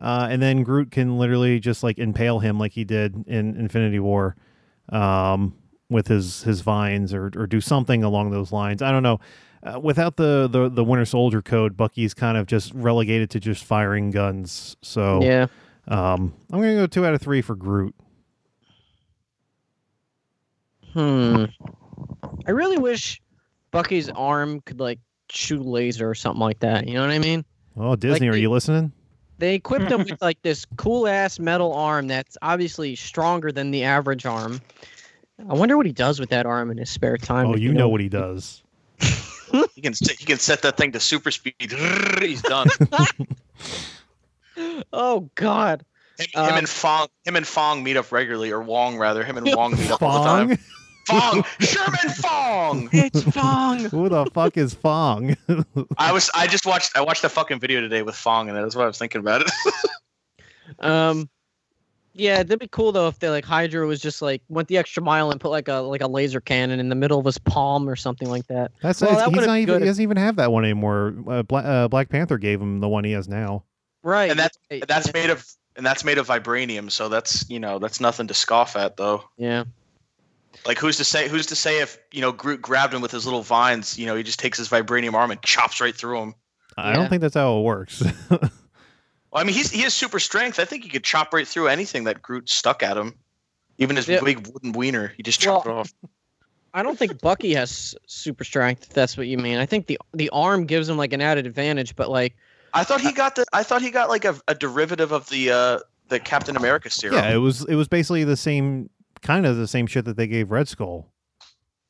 Uh, 0.00 0.26
and 0.30 0.42
then 0.42 0.62
Groot 0.64 0.90
can 0.90 1.18
literally 1.18 1.60
just 1.60 1.82
like 1.82 1.98
impale 1.98 2.38
him 2.40 2.58
like 2.58 2.72
he 2.72 2.84
did 2.84 3.24
in 3.28 3.56
Infinity 3.56 4.00
War, 4.00 4.36
um, 4.90 5.54
with 5.88 6.08
his 6.08 6.42
his 6.42 6.60
vines 6.62 7.14
or 7.14 7.30
or 7.36 7.46
do 7.46 7.60
something 7.60 8.02
along 8.02 8.30
those 8.30 8.50
lines. 8.52 8.82
I 8.82 8.90
don't 8.90 9.02
know. 9.04 9.20
Uh, 9.62 9.80
without 9.80 10.16
the, 10.16 10.46
the 10.50 10.68
the 10.68 10.84
Winter 10.84 11.04
Soldier 11.06 11.40
code, 11.40 11.76
Bucky's 11.76 12.12
kind 12.12 12.36
of 12.36 12.46
just 12.46 12.72
relegated 12.74 13.30
to 13.30 13.40
just 13.40 13.64
firing 13.64 14.10
guns. 14.10 14.76
So 14.82 15.22
Yeah. 15.22 15.46
um, 15.88 16.34
I'm 16.52 16.60
gonna 16.60 16.74
go 16.74 16.86
two 16.86 17.06
out 17.06 17.14
of 17.14 17.22
three 17.22 17.40
for 17.40 17.54
Groot. 17.54 17.94
Hmm. 20.92 21.44
I 22.46 22.50
really 22.50 22.78
wish 22.78 23.20
Bucky's 23.70 24.08
arm 24.10 24.60
could 24.60 24.80
like 24.80 24.98
shoot 25.30 25.64
laser 25.64 26.08
or 26.08 26.14
something 26.14 26.40
like 26.40 26.60
that. 26.60 26.86
You 26.86 26.94
know 26.94 27.00
what 27.02 27.10
I 27.10 27.18
mean? 27.18 27.44
Oh, 27.76 27.96
Disney, 27.96 28.28
are 28.28 28.32
the- 28.32 28.40
you 28.40 28.50
listening? 28.50 28.92
They 29.38 29.54
equipped 29.54 29.90
him 29.90 30.04
with 30.04 30.20
like 30.22 30.40
this 30.42 30.64
cool 30.76 31.06
ass 31.08 31.38
metal 31.38 31.72
arm 31.74 32.06
that's 32.08 32.36
obviously 32.42 32.94
stronger 32.96 33.50
than 33.52 33.70
the 33.70 33.84
average 33.84 34.26
arm. 34.26 34.60
I 35.48 35.54
wonder 35.54 35.76
what 35.76 35.86
he 35.86 35.92
does 35.92 36.20
with 36.20 36.30
that 36.30 36.46
arm 36.46 36.70
in 36.70 36.78
his 36.78 36.88
spare 36.90 37.16
time. 37.16 37.46
Oh, 37.48 37.54
if 37.54 37.60
you 37.60 37.72
know 37.74 37.88
what 37.88 38.00
he 38.00 38.08
does. 38.08 38.62
He 39.74 39.80
can 39.82 39.92
s- 39.92 40.08
he 40.18 40.24
can 40.24 40.38
set 40.38 40.62
that 40.62 40.76
thing 40.76 40.92
to 40.92 41.00
super 41.00 41.30
speed. 41.30 41.54
He's 42.20 42.42
done. 42.42 42.68
Oh 44.92 45.28
God. 45.34 45.84
Him, 46.18 46.26
him 46.32 46.40
Um, 46.52 46.58
and 46.58 46.68
Fong 46.68 47.08
him 47.24 47.34
and 47.36 47.46
Fong 47.46 47.82
meet 47.82 47.96
up 47.96 48.12
regularly, 48.12 48.52
or 48.52 48.62
Wong 48.62 48.98
rather. 48.98 49.24
Him 49.24 49.36
and 49.36 49.52
Wong 49.54 49.72
meet 49.76 49.90
up 49.90 50.00
all 50.02 50.22
the 50.22 50.28
time. 50.28 50.58
Fong? 51.06 51.42
Fong 51.42 51.44
Sherman 51.60 52.14
Fong. 52.16 52.88
It's 52.92 53.22
Fong. 53.22 53.80
Who 53.86 54.08
the 54.08 54.26
fuck 54.32 54.56
is 54.56 54.74
Fong? 54.74 55.36
I 55.98 56.12
was 56.12 56.30
I 56.34 56.46
just 56.46 56.66
watched 56.66 56.96
I 56.96 57.00
watched 57.00 57.24
a 57.24 57.28
fucking 57.28 57.60
video 57.60 57.80
today 57.80 58.02
with 58.02 58.14
Fong 58.14 58.48
and 58.48 58.56
that's 58.56 58.74
what 58.74 58.84
I 58.84 58.86
was 58.86 58.98
thinking 58.98 59.20
about 59.20 59.42
it. 59.42 59.50
Um, 60.78 61.28
yeah, 62.14 62.38
that'd 62.38 62.58
be 62.58 62.68
cool 62.68 62.92
though 62.92 63.08
if 63.08 63.18
they 63.18 63.28
like 63.28 63.44
Hydra 63.44 63.86
was 63.86 64.00
just 64.00 64.22
like 64.22 64.40
went 64.48 64.68
the 64.68 64.78
extra 64.78 65.02
mile 65.02 65.30
and 65.30 65.40
put 65.40 65.50
like 65.50 65.68
a 65.68 65.74
like 65.74 66.00
a 66.00 66.06
laser 66.06 66.40
cannon 66.40 66.80
in 66.80 66.88
the 66.88 66.94
middle 66.94 67.18
of 67.18 67.26
his 67.26 67.38
palm 67.38 67.88
or 67.88 67.96
something 67.96 68.30
like 68.30 68.46
that. 68.46 68.70
That's 68.82 69.00
Well, 69.00 69.14
that 69.14 69.28
he's 69.28 69.46
not 69.46 69.58
even, 69.58 69.80
he 69.80 69.86
doesn't 69.86 70.02
even 70.02 70.16
have 70.16 70.36
that 70.36 70.52
one 70.52 70.64
anymore. 70.64 71.14
Uh, 71.28 71.42
Black, 71.42 71.64
uh, 71.64 71.88
Black 71.88 72.08
Panther 72.08 72.38
gave 72.38 72.60
him 72.60 72.80
the 72.80 72.88
one 72.88 73.04
he 73.04 73.12
has 73.12 73.28
now. 73.28 73.64
Right. 74.02 74.30
and 74.30 74.38
that's 74.38 74.56
that's 74.86 75.12
made 75.12 75.30
of 75.30 75.44
and 75.76 75.84
that's 75.84 76.04
made 76.04 76.18
of 76.18 76.28
vibranium, 76.28 76.90
so 76.90 77.08
that's 77.08 77.48
you 77.50 77.58
know 77.58 77.78
that's 77.78 78.00
nothing 78.00 78.28
to 78.28 78.34
scoff 78.34 78.76
at 78.76 78.96
though. 78.96 79.24
Yeah. 79.36 79.64
Like 80.66 80.78
who's 80.78 80.96
to 80.98 81.04
say 81.04 81.28
who's 81.28 81.46
to 81.46 81.56
say 81.56 81.80
if 81.80 81.98
you 82.12 82.20
know 82.20 82.32
Groot 82.32 82.62
grabbed 82.62 82.94
him 82.94 83.00
with 83.02 83.10
his 83.10 83.24
little 83.26 83.42
vines, 83.42 83.98
you 83.98 84.06
know 84.06 84.14
he 84.16 84.22
just 84.22 84.38
takes 84.38 84.56
his 84.58 84.68
vibranium 84.68 85.14
arm 85.14 85.30
and 85.30 85.40
chops 85.42 85.80
right 85.80 85.94
through 85.94 86.20
him. 86.20 86.34
I 86.76 86.90
Yeah. 86.90 86.96
don't 86.96 87.08
think 87.08 87.22
that's 87.22 87.34
how 87.34 87.58
it 87.58 87.62
works. 87.62 88.02
Well, 88.30 89.40
I 89.42 89.44
mean 89.46 89.54
he's 89.54 89.70
he 89.72 89.80
has 89.82 89.92
super 89.92 90.20
strength. 90.20 90.60
I 90.60 90.64
think 90.64 90.84
he 90.84 90.88
could 90.88 91.02
chop 91.02 91.32
right 91.34 91.46
through 91.46 91.66
anything 91.66 92.04
that 92.04 92.22
Groot 92.22 92.48
stuck 92.48 92.84
at 92.84 92.96
him. 92.96 93.14
Even 93.78 93.96
his 93.96 94.06
Yeah. 94.06 94.20
big 94.22 94.46
wooden 94.46 94.70
wiener, 94.72 95.12
he 95.16 95.24
just 95.24 95.40
chopped 95.40 95.66
Well, 95.66 95.78
it 95.78 95.80
off. 95.80 95.92
I 96.72 96.84
don't 96.84 96.96
think 96.96 97.20
Bucky 97.20 97.52
has 97.54 97.96
super 98.06 98.44
strength. 98.44 98.84
If 98.84 98.88
that's 98.90 99.16
what 99.16 99.26
you 99.26 99.36
mean. 99.38 99.58
I 99.58 99.66
think 99.66 99.86
the 99.88 99.98
the 100.12 100.30
arm 100.30 100.66
gives 100.66 100.88
him 100.88 100.96
like 100.96 101.12
an 101.12 101.20
added 101.20 101.46
advantage, 101.48 101.96
but 101.96 102.10
like 102.10 102.36
I 102.72 102.84
thought 102.84 103.00
he 103.00 103.10
got 103.12 103.34
the 103.34 103.44
I 103.52 103.64
thought 103.64 103.82
he 103.82 103.90
got 103.90 104.08
like 104.08 104.24
a, 104.24 104.36
a 104.46 104.54
derivative 104.54 105.10
of 105.10 105.28
the 105.30 105.50
uh 105.50 105.78
the 106.10 106.20
Captain 106.20 106.56
America 106.56 106.88
serum. 106.88 107.16
yeah, 107.16 107.32
it 107.34 107.38
was 107.38 107.64
it 107.64 107.74
was 107.74 107.88
basically 107.88 108.22
the 108.22 108.36
same 108.36 108.88
kind 109.24 109.44
of 109.46 109.56
the 109.56 109.66
same 109.66 109.88
shit 109.88 110.04
that 110.04 110.16
they 110.16 110.28
gave 110.28 110.52
Red 110.52 110.68
Skull. 110.68 111.10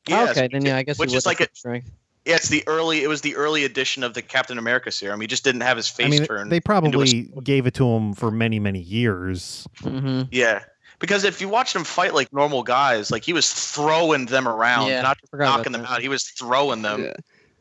Yes, 0.09 0.31
okay, 0.37 0.49
then 0.51 0.65
yeah, 0.65 0.77
I 0.79 0.83
guess 0.83 0.99
which 0.99 1.13
is 1.15 1.27
like 1.27 1.39
have 1.39 1.49
a, 1.53 1.57
strength. 1.57 1.91
yeah, 2.25 2.37
it's 2.37 2.49
the 2.49 2.63
early 2.67 3.03
it 3.03 3.09
was 3.09 3.21
the 3.21 3.37
early 3.37 3.65
edition 3.65 4.03
of 4.03 4.15
the 4.15 4.23
Captain 4.23 4.59
America 4.59 4.91
serum. 4.91 5.21
He 5.21 5.27
just 5.27 5.45
didn't 5.45 5.63
have 5.63 5.77
his 5.77 5.89
face 5.89 6.07
I 6.07 6.11
mean, 6.11 6.25
turned. 6.27 6.53
they 6.53 6.61
probably 6.61 7.29
sword. 7.29 7.45
gave 7.45 7.67
it 7.67 7.75
to 7.75 7.87
him 7.87 8.15
for 8.15 8.31
many 8.31 8.59
many 8.59 8.81
years. 8.81 9.67
hmm 9.83 10.23
Yeah. 10.31 10.63
Because 11.01 11.25
if 11.25 11.41
you 11.41 11.49
watched 11.49 11.75
him 11.75 11.85
fight 11.85 12.15
like 12.15 12.33
normal 12.33 12.63
guys, 12.63 13.11
like 13.11 13.25
he 13.25 13.33
was 13.33 13.53
throwing 13.53 14.27
them 14.27 14.47
around, 14.47 14.89
Yeah, 14.89 15.03
not 15.03 15.19
just 15.19 15.31
forgot 15.31 15.45
about 15.45 15.57
knocking 15.59 15.73
them 15.73 15.83
that. 15.83 15.91
out. 15.91 16.01
He 16.03 16.09
was 16.09 16.25
throwing 16.25 16.83
them. 16.83 17.03
Yeah. 17.05 17.15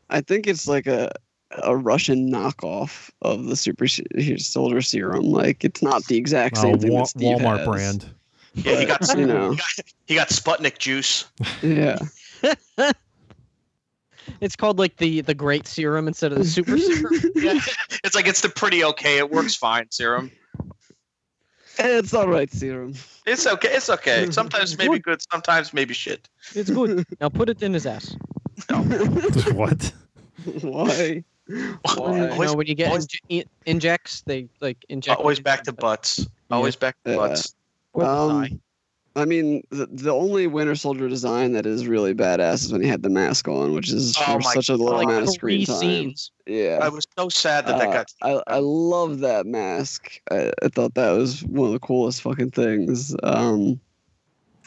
I 0.08 0.20
think 0.20 0.46
it's 0.46 0.68
like 0.68 0.86
a 0.86 1.10
a 1.62 1.76
Russian 1.76 2.30
knockoff 2.30 3.10
of 3.22 3.44
the 3.46 3.56
super 3.56 3.86
soldier 3.88 4.82
serum. 4.82 5.24
Like 5.24 5.64
it's 5.64 5.82
not 5.82 6.04
the 6.04 6.16
exact 6.16 6.58
Uh, 6.58 6.62
same 6.62 6.78
thing 6.78 6.92
Wa- 6.92 7.00
that 7.00 7.08
Steve 7.08 7.38
Walmart 7.38 7.58
has. 7.58 7.66
brand. 7.66 8.13
Yeah, 8.54 8.78
he 8.80 8.84
got 8.86 9.06
you 9.18 9.26
know, 9.26 9.50
he 9.50 9.56
got, 9.56 9.66
he 10.06 10.14
got 10.14 10.28
Sputnik 10.28 10.78
juice. 10.78 11.24
yeah. 11.62 11.98
It's 14.40 14.56
called 14.56 14.78
like 14.78 14.96
the 14.96 15.20
the 15.20 15.34
great 15.34 15.66
serum 15.66 16.08
instead 16.08 16.32
of 16.32 16.38
the 16.38 16.44
super 16.46 16.78
serum. 16.78 17.12
Yeah. 17.34 17.60
it's 18.04 18.14
like 18.14 18.26
it's 18.26 18.40
the 18.40 18.48
pretty 18.48 18.82
okay. 18.82 19.18
It 19.18 19.30
works 19.30 19.54
fine 19.54 19.86
serum. 19.90 20.30
it's 21.78 22.14
all 22.14 22.28
right 22.28 22.50
serum. 22.50 22.94
It's 23.26 23.46
okay. 23.46 23.68
It's 23.74 23.90
okay. 23.90 24.30
Sometimes 24.30 24.78
maybe 24.78 24.98
good. 24.98 25.20
Sometimes 25.30 25.74
maybe 25.74 25.92
shit. 25.92 26.28
It's 26.54 26.70
good. 26.70 27.04
Now 27.20 27.28
put 27.28 27.50
it 27.50 27.62
in 27.62 27.74
his 27.74 27.84
ass. 27.86 28.16
what? 29.52 29.92
Why? 30.62 31.22
You 31.46 31.78
Always, 31.98 32.50
know, 32.50 32.54
when 32.54 32.66
you 32.66 32.74
get 32.74 32.88
always- 32.88 33.06
in- 33.28 33.44
injects, 33.66 34.22
they 34.22 34.48
like 34.62 34.82
inject. 34.88 35.18
always 35.20 35.38
back 35.38 35.64
to 35.64 35.72
butts. 35.72 36.26
Always 36.50 36.76
back 36.76 36.96
to 37.04 37.10
Yeah. 37.10 37.16
butts. 37.18 37.54
Or 37.94 38.04
the 38.04 38.10
Um. 38.10 38.60
I 39.16 39.24
mean, 39.24 39.62
the, 39.70 39.86
the 39.86 40.10
only 40.10 40.48
Winter 40.48 40.74
Soldier 40.74 41.08
design 41.08 41.52
that 41.52 41.66
is 41.66 41.86
really 41.86 42.12
badass 42.14 42.64
is 42.64 42.72
when 42.72 42.82
he 42.82 42.88
had 42.88 43.04
the 43.04 43.08
mask 43.08 43.46
on, 43.46 43.72
which 43.72 43.92
is 43.92 44.16
Oh 44.18 44.24
for 44.24 44.38
my 44.40 44.52
such 44.54 44.68
a 44.70 44.72
little 44.72 44.96
like 44.96 45.06
amount 45.06 45.22
of 45.28 45.30
screen 45.30 45.64
time. 45.64 45.76
scenes. 45.76 46.32
Yeah. 46.48 46.80
I 46.82 46.88
was 46.88 47.06
so 47.16 47.28
sad 47.28 47.64
that 47.66 47.78
that 47.78 47.88
Uh, 47.90 47.92
got. 47.92 48.12
I, 48.48 48.56
I 48.56 48.58
love 48.58 49.20
that 49.20 49.46
mask. 49.46 50.20
I, 50.32 50.50
I 50.64 50.68
thought 50.68 50.94
that 50.94 51.12
was 51.12 51.44
one 51.44 51.68
of 51.68 51.72
the 51.72 51.78
coolest 51.78 52.22
fucking 52.22 52.50
things. 52.50 53.14
Um, 53.22 53.78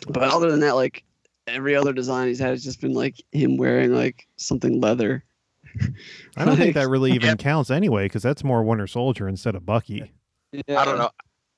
but 0.07 0.23
other 0.23 0.49
than 0.49 0.61
that, 0.61 0.75
like 0.75 1.03
every 1.47 1.75
other 1.75 1.91
design 1.91 2.29
he's 2.29 2.39
had 2.39 2.51
has 2.51 2.63
just 2.63 2.79
been 2.79 2.93
like 2.93 3.15
him 3.33 3.57
wearing 3.57 3.91
like 3.93 4.29
something 4.37 4.79
leather. 4.79 5.25
I 6.37 6.45
don't 6.45 6.55
think 6.55 6.73
that 6.75 6.87
really 6.87 7.11
even 7.11 7.31
Yep. 7.31 7.39
counts 7.39 7.69
anyway, 7.69 8.05
because 8.05 8.23
that's 8.23 8.45
more 8.45 8.63
Winter 8.63 8.87
Soldier 8.87 9.27
instead 9.27 9.55
of 9.55 9.65
Bucky. 9.65 10.13
Yeah. 10.53 10.79
I 10.79 10.85
don't 10.85 10.97
know. 10.97 11.09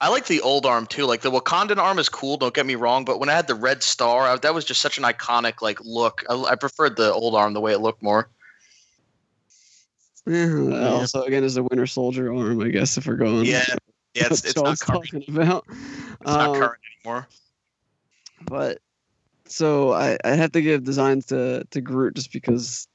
I 0.01 0.07
like 0.09 0.27
the 0.27 0.39
old 0.41 0.65
arm 0.65 0.85
too. 0.85 1.05
Like 1.05 1.21
the 1.21 1.31
Wakandan 1.31 1.77
arm 1.77 1.99
is 1.99 2.07
cool. 2.07 2.37
Don't 2.37 2.53
get 2.53 2.65
me 2.65 2.75
wrong, 2.75 3.03
but 3.03 3.19
when 3.19 3.27
I 3.29 3.33
had 3.33 3.47
the 3.47 3.55
red 3.55 3.83
star, 3.83 4.27
I, 4.27 4.37
that 4.37 4.53
was 4.53 4.63
just 4.63 4.81
such 4.81 4.97
an 4.97 5.03
iconic 5.03 5.61
like 5.61 5.79
look. 5.83 6.23
I, 6.29 6.35
I 6.35 6.55
preferred 6.55 6.95
the 6.95 7.11
old 7.11 7.35
arm 7.35 7.53
the 7.53 7.59
way 7.59 7.73
it 7.73 7.79
looked 7.79 8.01
more. 8.01 8.29
Yeah, 10.25 10.45
that 10.45 10.69
Yeah. 10.71 10.87
Also, 10.89 11.23
again, 11.23 11.43
is 11.43 11.57
a 11.57 11.63
Winter 11.63 11.87
Soldier 11.87 12.33
arm, 12.33 12.61
I 12.61 12.69
guess, 12.69 12.97
if 12.97 13.07
we're 13.07 13.15
going. 13.15 13.45
Yeah, 13.45 13.65
yeah, 14.13 14.27
it's, 14.31 14.41
what 14.41 14.45
it's 14.45 14.55
not 14.55 14.79
current. 14.79 15.11
talking 15.11 15.35
about. 15.35 15.65
It's 15.67 16.31
not 16.31 16.49
Um, 16.49 16.55
current 16.55 16.79
anymore. 17.03 17.27
but 18.45 18.79
so 19.45 19.91
I, 19.93 20.17
I 20.23 20.29
have 20.31 20.51
to 20.53 20.61
give 20.61 20.83
designs 20.83 21.25
to 21.27 21.65
to 21.71 21.81
Groot 21.81 22.15
just 22.15 22.31
because 22.31 22.87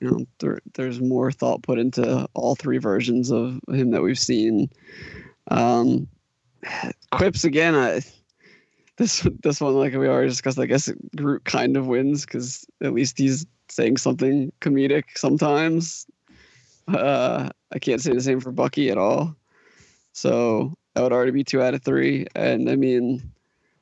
you 0.00 0.10
know 0.10 0.26
there, 0.40 0.58
there's 0.74 1.00
more 1.00 1.32
thought 1.32 1.62
put 1.62 1.78
into 1.78 2.28
all 2.34 2.54
three 2.54 2.78
versions 2.78 3.30
of 3.30 3.60
him 3.68 3.92
that 3.92 4.02
we've 4.02 4.18
seen. 4.18 4.68
Um, 5.48 6.06
quips 7.12 7.44
again. 7.44 7.74
I 7.74 8.00
this 8.96 9.26
this 9.42 9.60
one 9.60 9.74
like 9.74 9.94
we 9.94 10.08
already 10.08 10.28
discussed. 10.28 10.58
I 10.58 10.66
guess 10.66 10.90
Groot 11.16 11.44
kind 11.44 11.76
of 11.76 11.86
wins 11.86 12.24
because 12.24 12.66
at 12.82 12.92
least 12.92 13.18
he's 13.18 13.46
saying 13.68 13.96
something 13.96 14.52
comedic 14.60 15.04
sometimes. 15.16 16.06
Uh, 16.88 17.48
I 17.72 17.78
can't 17.78 18.00
say 18.00 18.12
the 18.12 18.20
same 18.20 18.40
for 18.40 18.52
Bucky 18.52 18.90
at 18.90 18.98
all. 18.98 19.34
So 20.12 20.74
that 20.94 21.02
would 21.02 21.12
already 21.12 21.30
be 21.30 21.44
two 21.44 21.62
out 21.62 21.74
of 21.74 21.82
three. 21.82 22.26
And 22.34 22.68
I 22.68 22.76
mean, 22.76 23.32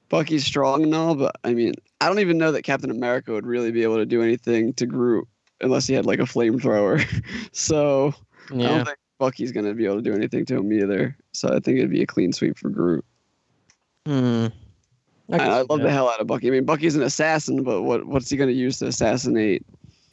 Bucky's 0.08 0.44
strong 0.46 0.82
and 0.82 0.94
all, 0.94 1.14
but 1.14 1.36
I 1.42 1.54
mean, 1.54 1.74
I 2.00 2.06
don't 2.06 2.20
even 2.20 2.38
know 2.38 2.52
that 2.52 2.62
Captain 2.62 2.90
America 2.90 3.32
would 3.32 3.46
really 3.46 3.72
be 3.72 3.82
able 3.82 3.96
to 3.96 4.06
do 4.06 4.22
anything 4.22 4.72
to 4.74 4.86
Groot 4.86 5.26
unless 5.60 5.86
he 5.86 5.94
had 5.94 6.06
like 6.06 6.20
a 6.20 6.24
flamethrower. 6.24 7.04
so 7.52 8.14
I 8.50 8.54
Yeah. 8.56 8.68
don't 8.68 8.84
think 8.84 8.98
Bucky's 9.18 9.52
gonna 9.52 9.74
be 9.74 9.84
able 9.84 9.96
to 9.96 10.02
do 10.02 10.12
anything 10.14 10.44
to 10.46 10.56
him 10.56 10.72
either. 10.72 11.16
So 11.32 11.48
I 11.48 11.60
think 11.60 11.78
it'd 11.78 11.90
be 11.90 12.02
a 12.02 12.06
clean 12.06 12.32
sweep 12.32 12.56
for 12.58 12.68
Groot. 12.70 13.04
Hmm. 14.06 14.46
I, 15.30 15.36
I, 15.38 15.44
I 15.44 15.62
love 15.62 15.68
that. 15.80 15.82
the 15.84 15.90
hell 15.90 16.08
out 16.08 16.20
of 16.20 16.26
Bucky. 16.26 16.48
I 16.48 16.50
mean, 16.50 16.64
Bucky's 16.64 16.96
an 16.96 17.02
assassin, 17.02 17.62
but 17.62 17.82
what 17.82 18.06
what's 18.06 18.30
he 18.30 18.36
gonna 18.36 18.52
use 18.52 18.78
to 18.78 18.86
assassinate? 18.86 19.64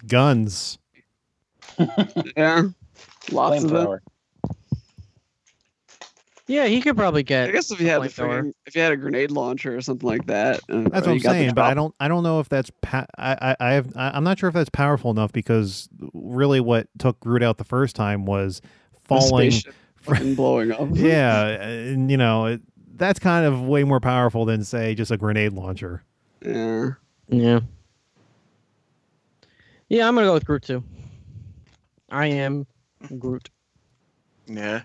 Guns. 0.07 0.77
Yeah, 2.37 2.63
lots 3.31 3.63
of 3.63 3.69
them. 3.71 3.99
Yeah, 6.47 6.67
he 6.67 6.79
could 6.79 6.95
probably 6.95 7.23
get. 7.23 7.49
I 7.49 7.51
guess 7.51 7.71
if 7.71 7.79
you 7.81 7.87
had 7.87 8.03
the 8.03 8.07
Flamethrower. 8.07 8.41
friggin- 8.43 8.53
if 8.67 8.75
you 8.75 8.81
had 8.83 8.91
a 8.91 8.97
grenade 8.97 9.31
launcher 9.31 9.75
or 9.75 9.81
something 9.81 10.07
like 10.07 10.27
that. 10.27 10.57
uh, 10.69 10.81
That's 10.83 10.91
what 10.91 11.07
I'm 11.07 11.13
you 11.15 11.19
got 11.23 11.31
the 11.33 11.39
saying, 11.39 11.53
but 11.55 11.63
I 11.63 11.73
don't 11.73 11.95
I 11.99 12.07
don't 12.07 12.21
know 12.21 12.39
if 12.39 12.49
that's 12.49 12.71
pa- 12.83 13.07
I, 13.17 13.35
I 13.41 13.55
I 13.59 13.73
have 13.73 13.97
I- 13.97 14.11
I'm 14.11 14.23
not 14.23 14.37
sure 14.37 14.47
if 14.49 14.53
that's 14.53 14.69
powerful 14.69 15.09
enough 15.09 15.31
because 15.31 15.89
really 16.13 16.59
what 16.59 16.87
took 16.99 17.19
Groot 17.19 17.41
out 17.41 17.57
the 17.57 17.63
first 17.63 17.95
time 17.95 18.25
was 18.25 18.61
the 18.61 18.84
falling. 19.07 19.51
spaceship 19.51 19.75
fucking 20.05 20.35
blowing 20.35 20.71
up. 20.71 20.89
yeah, 20.93 21.47
and 21.47 22.09
you 22.09 22.17
know 22.17 22.45
it, 22.45 22.61
that's 22.95 23.19
kind 23.19 23.45
of 23.45 23.61
way 23.61 23.83
more 23.83 23.99
powerful 23.99 24.45
than 24.45 24.63
say 24.63 24.95
just 24.95 25.11
a 25.11 25.17
grenade 25.17 25.53
launcher. 25.53 26.03
Yeah. 26.41 26.91
Yeah. 27.27 27.59
Yeah, 29.89 30.07
I'm 30.07 30.15
gonna 30.15 30.27
go 30.27 30.33
with 30.33 30.45
Groot 30.45 30.63
too. 30.63 30.83
I 32.09 32.27
am 32.27 32.65
Groot. 33.19 33.49
Yeah. 34.47 34.83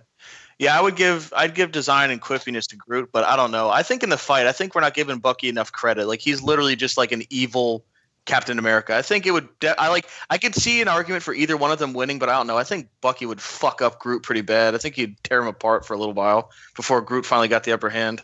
Yeah, 0.58 0.78
I 0.78 0.82
would 0.82 0.96
give 0.96 1.32
I'd 1.34 1.54
give 1.54 1.72
design 1.72 2.10
and 2.10 2.20
quippiness 2.20 2.66
to 2.68 2.76
Groot, 2.76 3.10
but 3.12 3.24
I 3.24 3.36
don't 3.36 3.50
know. 3.50 3.70
I 3.70 3.82
think 3.82 4.02
in 4.02 4.10
the 4.10 4.18
fight, 4.18 4.46
I 4.46 4.52
think 4.52 4.74
we're 4.74 4.82
not 4.82 4.94
giving 4.94 5.18
Bucky 5.18 5.48
enough 5.48 5.72
credit. 5.72 6.06
Like 6.06 6.20
he's 6.20 6.42
literally 6.42 6.76
just 6.76 6.98
like 6.98 7.12
an 7.12 7.22
evil 7.30 7.84
Captain 8.30 8.60
America. 8.60 8.94
I 8.94 9.02
think 9.02 9.26
it 9.26 9.32
would 9.32 9.48
de- 9.58 9.78
I 9.80 9.88
like 9.88 10.08
I 10.30 10.38
could 10.38 10.54
see 10.54 10.80
an 10.80 10.86
argument 10.86 11.24
for 11.24 11.34
either 11.34 11.56
one 11.56 11.72
of 11.72 11.80
them 11.80 11.92
winning, 11.92 12.20
but 12.20 12.28
I 12.28 12.36
don't 12.36 12.46
know. 12.46 12.56
I 12.56 12.62
think 12.62 12.88
Bucky 13.00 13.26
would 13.26 13.40
fuck 13.40 13.82
up 13.82 13.98
Groot 13.98 14.22
pretty 14.22 14.42
bad. 14.42 14.76
I 14.76 14.78
think 14.78 14.94
he'd 14.94 15.16
tear 15.24 15.40
him 15.40 15.48
apart 15.48 15.84
for 15.84 15.94
a 15.94 15.98
little 15.98 16.14
while 16.14 16.52
before 16.76 17.00
Groot 17.00 17.26
finally 17.26 17.48
got 17.48 17.64
the 17.64 17.72
upper 17.72 17.90
hand. 17.90 18.22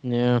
Yeah. 0.00 0.40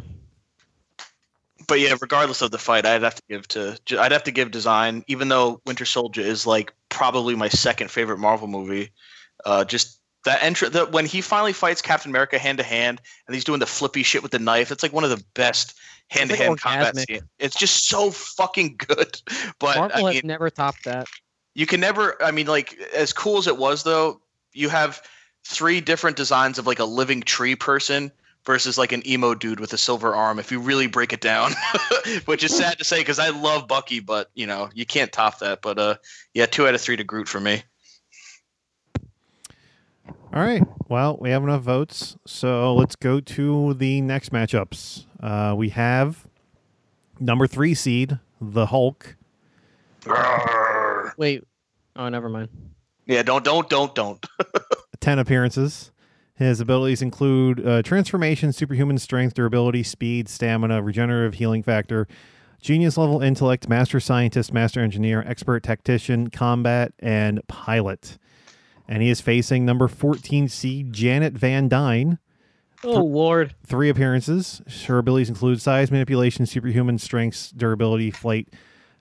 But 1.68 1.80
yeah, 1.80 1.96
regardless 2.00 2.40
of 2.40 2.50
the 2.50 2.58
fight, 2.58 2.86
I'd 2.86 3.02
have 3.02 3.14
to 3.14 3.22
give 3.28 3.46
to 3.48 3.76
I'd 3.98 4.12
have 4.12 4.24
to 4.24 4.30
give 4.30 4.50
design, 4.50 5.04
even 5.06 5.28
though 5.28 5.60
Winter 5.66 5.84
Soldier 5.84 6.22
is 6.22 6.46
like 6.46 6.72
probably 6.88 7.36
my 7.36 7.48
second 7.48 7.90
favorite 7.90 8.18
Marvel 8.18 8.48
movie. 8.48 8.90
Uh, 9.44 9.66
just 9.66 10.00
that 10.24 10.42
entry, 10.42 10.70
that 10.70 10.92
when 10.92 11.04
he 11.04 11.20
finally 11.20 11.52
fights 11.52 11.82
Captain 11.82 12.10
America 12.10 12.38
hand 12.38 12.56
to 12.56 12.64
hand, 12.64 13.02
and 13.26 13.34
he's 13.34 13.44
doing 13.44 13.60
the 13.60 13.66
flippy 13.66 14.02
shit 14.02 14.22
with 14.22 14.32
the 14.32 14.38
knife. 14.38 14.72
It's 14.72 14.82
like 14.82 14.94
one 14.94 15.04
of 15.04 15.10
the 15.10 15.22
best 15.34 15.78
hand 16.10 16.30
to 16.30 16.36
hand 16.36 16.60
combat 16.60 16.96
scenes. 16.96 17.22
It's 17.38 17.56
just 17.56 17.88
so 17.88 18.10
fucking 18.10 18.76
good. 18.76 19.20
But 19.58 19.76
Marvel 19.76 20.06
I 20.06 20.12
mean, 20.12 20.22
never 20.24 20.50
topped 20.50 20.84
that. 20.84 21.06
you 21.54 21.66
can 21.66 21.80
never. 21.80 22.22
I 22.22 22.30
mean, 22.30 22.46
like 22.46 22.78
as 22.94 23.12
cool 23.12 23.38
as 23.38 23.46
it 23.46 23.58
was, 23.58 23.82
though, 23.82 24.20
you 24.52 24.68
have 24.68 25.02
three 25.44 25.80
different 25.80 26.16
designs 26.16 26.58
of 26.58 26.66
like 26.66 26.78
a 26.78 26.84
living 26.84 27.22
tree 27.22 27.54
person 27.54 28.10
versus 28.46 28.78
like 28.78 28.92
an 28.92 29.06
emo 29.06 29.34
dude 29.34 29.60
with 29.60 29.72
a 29.72 29.78
silver 29.78 30.14
arm. 30.14 30.38
If 30.38 30.50
you 30.50 30.60
really 30.60 30.86
break 30.86 31.12
it 31.12 31.20
down, 31.20 31.52
which 32.24 32.42
is 32.42 32.56
sad 32.56 32.78
to 32.78 32.84
say 32.84 33.00
because 33.00 33.18
I 33.18 33.28
love 33.30 33.68
Bucky, 33.68 34.00
but 34.00 34.30
you 34.34 34.46
know 34.46 34.70
you 34.74 34.86
can't 34.86 35.12
top 35.12 35.38
that. 35.40 35.60
But 35.62 35.78
uh, 35.78 35.96
yeah, 36.34 36.46
two 36.46 36.66
out 36.66 36.74
of 36.74 36.80
three 36.80 36.96
to 36.96 37.04
Groot 37.04 37.28
for 37.28 37.40
me. 37.40 37.62
All 40.32 40.40
right. 40.42 40.62
Well, 40.88 41.18
we 41.20 41.30
have 41.30 41.42
enough 41.42 41.62
votes, 41.62 42.16
so 42.24 42.72
let's 42.74 42.94
go 42.94 43.18
to 43.20 43.74
the 43.74 44.00
next 44.00 44.30
matchups. 44.30 45.06
Uh, 45.20 45.54
we 45.56 45.70
have 45.70 46.28
number 47.18 47.48
three 47.48 47.74
seed, 47.74 48.18
the 48.40 48.66
Hulk. 48.66 49.16
Wait. 51.16 51.44
Oh, 51.96 52.08
never 52.08 52.28
mind. 52.28 52.48
Yeah, 53.06 53.22
don't 53.22 53.44
don't 53.44 53.68
don't 53.68 53.92
don't. 53.94 54.24
10 55.00 55.18
appearances. 55.18 55.90
His 56.36 56.60
abilities 56.60 57.02
include 57.02 57.66
uh, 57.66 57.82
transformation, 57.82 58.52
superhuman 58.52 58.98
strength, 58.98 59.34
durability, 59.34 59.82
speed, 59.82 60.28
stamina, 60.28 60.80
regenerative 60.80 61.34
healing 61.34 61.62
factor, 61.64 62.06
genius 62.62 62.96
level 62.96 63.20
intellect, 63.20 63.68
master 63.68 63.98
scientist, 63.98 64.52
master 64.52 64.80
engineer, 64.80 65.24
expert 65.26 65.64
tactician, 65.64 66.30
combat, 66.30 66.92
and 67.00 67.46
pilot. 67.48 68.16
And 68.90 69.04
he 69.04 69.08
is 69.08 69.20
facing 69.20 69.64
number 69.64 69.86
14 69.86 70.48
seed 70.48 70.92
Janet 70.92 71.32
Van 71.32 71.68
Dyne. 71.68 72.18
Oh 72.82 73.04
Lord. 73.04 73.54
Three 73.64 73.88
appearances. 73.88 74.62
Her 74.86 74.98
abilities 74.98 75.28
include 75.28 75.62
size 75.62 75.92
manipulation, 75.92 76.44
superhuman 76.44 76.98
strengths, 76.98 77.52
durability, 77.52 78.10
flight, 78.10 78.48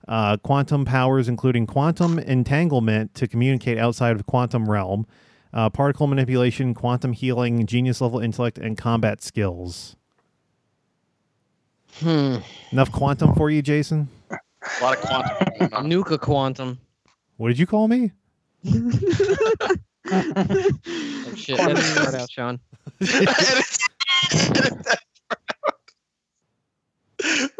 uh, 0.08 0.38
quantum 0.38 0.86
powers, 0.86 1.28
including 1.28 1.66
quantum 1.66 2.20
entanglement 2.20 3.16
to 3.16 3.28
communicate 3.28 3.80
outside 3.80 4.16
of 4.16 4.28
quantum 4.28 4.70
realm, 4.70 5.08
uh, 5.54 5.72
particle 5.72 6.06
manipulation, 6.06 6.76
quantum 6.76 7.14
healing, 7.14 7.66
genius 7.66 8.00
level 8.00 8.20
intellect, 8.20 8.60
and 8.60 8.78
combat 8.78 9.24
skills. 9.24 9.96
Hmm. 11.96 12.38
Enough 12.72 12.92
quantum 12.92 13.34
for 13.34 13.50
you, 13.50 13.64
Jason? 13.64 14.08
A 14.30 14.84
lot 14.84 14.98
of 14.98 15.02
quantum. 15.02 15.48
going 15.58 15.74
on. 15.74 15.90
Nuka 15.90 16.20
Quantum. 16.20 16.78
What 17.38 17.48
did 17.48 17.58
you 17.58 17.66
call 17.66 17.88
me? 17.88 18.12
Oh 20.12 21.34
shit. 21.36 21.60
Edit 21.60 21.78
that 21.78 21.96
part 21.96 22.16
out, 22.16 22.32
Sean. 22.32 22.60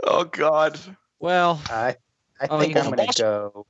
oh 0.04 0.24
God. 0.24 0.80
Well, 1.20 1.62
I 1.70 1.96
I 2.40 2.48
Oh, 2.50 2.60
think 2.60 2.76
you 2.76 2.82
I'm 2.82 2.90
gonna 2.90 3.08
go. 3.18 3.66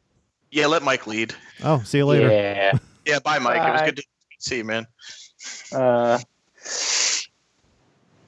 Yeah, 0.51 0.67
let 0.67 0.83
Mike 0.83 1.07
lead. 1.07 1.33
Oh, 1.63 1.81
see 1.83 1.99
you 1.99 2.05
later. 2.05 2.29
Yeah. 2.29 2.73
Yeah, 3.05 3.19
bye, 3.19 3.39
Mike. 3.39 3.67
It 3.67 3.71
was 3.71 3.81
good 3.81 3.95
to 3.97 4.03
see 4.39 4.57
you, 4.57 4.63
man. 4.63 4.87
Uh, 5.73 6.19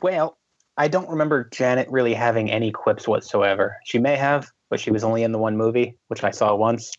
well, 0.01 0.37
I 0.77 0.87
don't 0.87 1.09
remember 1.09 1.49
Janet 1.51 1.89
really 1.89 2.13
having 2.13 2.51
any 2.51 2.71
quips 2.71 3.07
whatsoever. 3.07 3.77
She 3.85 3.99
may 3.99 4.15
have, 4.15 4.49
but 4.69 4.79
she 4.79 4.91
was 4.91 5.03
only 5.03 5.23
in 5.23 5.31
the 5.31 5.37
one 5.37 5.57
movie, 5.57 5.97
which 6.07 6.23
I 6.23 6.31
saw 6.31 6.55
once, 6.55 6.91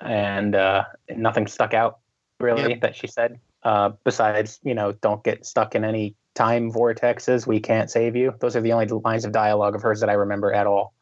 and 0.00 0.54
uh, 0.54 0.84
nothing 1.16 1.46
stuck 1.46 1.74
out 1.74 1.98
really 2.38 2.74
that 2.74 2.96
she 2.96 3.06
said. 3.06 3.38
Uh, 3.62 3.90
besides, 4.04 4.58
you 4.62 4.74
know, 4.74 4.92
don't 4.92 5.22
get 5.22 5.44
stuck 5.44 5.74
in 5.74 5.84
any 5.84 6.14
time 6.34 6.72
vortexes. 6.72 7.46
We 7.46 7.60
can't 7.60 7.90
save 7.90 8.16
you. 8.16 8.34
Those 8.40 8.56
are 8.56 8.60
the 8.60 8.72
only 8.72 8.86
lines 8.86 9.24
of 9.24 9.32
dialogue 9.32 9.74
of 9.74 9.82
hers 9.82 10.00
that 10.00 10.08
I 10.08 10.14
remember 10.14 10.52
at 10.52 10.66
all. 10.66 10.94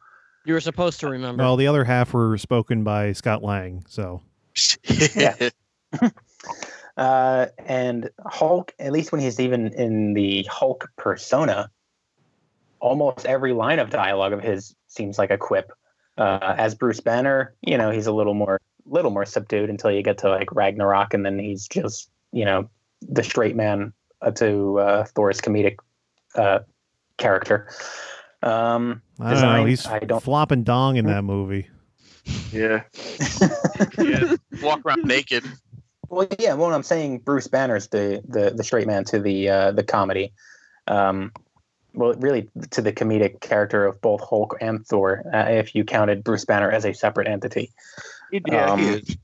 you 0.45 0.53
were 0.53 0.59
supposed 0.59 0.99
to 1.01 1.09
remember. 1.09 1.41
Well, 1.43 1.55
the 1.55 1.67
other 1.67 1.83
half 1.85 2.13
were 2.13 2.37
spoken 2.37 2.83
by 2.83 3.13
Scott 3.13 3.43
Lang. 3.43 3.85
So, 3.87 4.21
Yeah. 5.15 5.49
Uh, 6.97 7.47
and 7.59 8.09
Hulk, 8.25 8.73
at 8.77 8.91
least 8.91 9.13
when 9.13 9.21
he's 9.21 9.39
even 9.39 9.67
in 9.73 10.13
the 10.15 10.45
Hulk 10.51 10.89
persona, 10.97 11.71
almost 12.81 13.25
every 13.25 13.53
line 13.53 13.79
of 13.79 13.89
dialogue 13.89 14.33
of 14.33 14.41
his 14.41 14.75
seems 14.87 15.17
like 15.17 15.31
a 15.31 15.37
quip. 15.37 15.71
Uh, 16.17 16.55
as 16.57 16.75
Bruce 16.75 16.99
Banner, 16.99 17.55
you 17.61 17.77
know, 17.77 17.89
he's 17.89 18.07
a 18.07 18.11
little 18.11 18.33
more, 18.33 18.59
little 18.89 19.11
more 19.11 19.25
subdued 19.25 19.69
until 19.69 19.91
you 19.91 20.01
get 20.03 20.19
to 20.19 20.29
like 20.29 20.51
Ragnarok, 20.53 21.13
and 21.13 21.25
then 21.25 21.39
he's 21.39 21.67
just, 21.67 22.09
you 22.31 22.45
know, 22.45 22.69
the 23.01 23.23
straight 23.23 23.55
man 23.55 23.93
uh, 24.21 24.31
to 24.31 24.79
uh, 24.79 25.03
Thor's 25.05 25.41
comedic 25.41 25.77
uh, 26.35 26.59
character. 27.17 27.69
Um, 28.41 29.01
I 29.19 29.33
don't 29.33 29.41
know. 29.41 29.65
He's 29.65 29.85
I 29.85 29.99
don't- 29.99 30.23
flopping 30.23 30.63
dong 30.63 30.97
in 30.97 31.05
that 31.05 31.23
movie. 31.23 31.67
yeah. 32.51 32.83
yeah. 33.97 34.35
Walk 34.61 34.81
around 34.85 35.05
naked. 35.05 35.43
Well, 36.09 36.27
yeah. 36.39 36.53
Well, 36.53 36.73
I'm 36.73 36.83
saying 36.83 37.19
Bruce 37.19 37.47
Banner's 37.47 37.87
the 37.87 38.21
the 38.27 38.51
the 38.51 38.63
straight 38.63 38.87
man 38.87 39.03
to 39.05 39.19
the 39.19 39.49
uh, 39.49 39.71
the 39.71 39.83
comedy. 39.83 40.33
Um, 40.87 41.31
well, 41.93 42.13
really 42.13 42.49
to 42.71 42.81
the 42.81 42.93
comedic 42.93 43.41
character 43.41 43.85
of 43.85 43.99
both 44.01 44.21
Hulk 44.21 44.57
and 44.61 44.85
Thor, 44.85 45.23
uh, 45.33 45.49
if 45.49 45.73
you 45.75 45.83
counted 45.83 46.23
Bruce 46.23 46.45
Banner 46.45 46.71
as 46.71 46.85
a 46.85 46.93
separate 46.93 47.27
entity. 47.27 47.71
Yeah, 48.31 48.71
Um, 48.71 48.79
he 48.79 49.17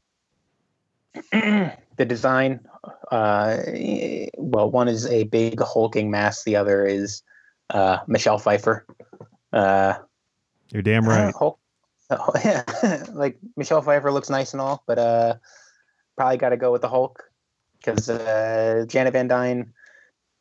the 1.98 2.06
design, 2.06 2.68
uh, 3.12 3.58
well, 4.38 4.70
one 4.70 4.88
is 4.88 5.06
a 5.08 5.24
big 5.26 5.60
hulking 5.60 6.12
mass. 6.12 6.44
The 6.44 6.56
other 6.56 6.86
is 6.86 7.24
uh, 7.70 8.00
Michelle 8.08 8.38
Pfeiffer. 8.38 8.86
Uh, 9.54 9.96
You're 10.72 10.82
damn 10.82 11.08
right. 11.08 11.34
Hulk, 11.34 11.60
oh, 12.10 12.32
yeah, 12.44 13.06
like 13.14 13.38
Michelle 13.56 13.82
Pfeiffer 13.82 14.12
looks 14.12 14.30
nice 14.30 14.54
and 14.54 14.62
all, 14.62 14.84
but 14.86 15.00
uh, 15.00 15.36
probably 16.18 16.38
got 16.38 16.50
to 16.50 16.58
go 16.58 16.72
with 16.72 16.82
the 16.82 16.90
Hulk 16.90 17.24
because 17.80 18.10
uh, 18.10 18.86
Janet 18.88 19.14
Van 19.14 19.28
Dyne 19.28 19.74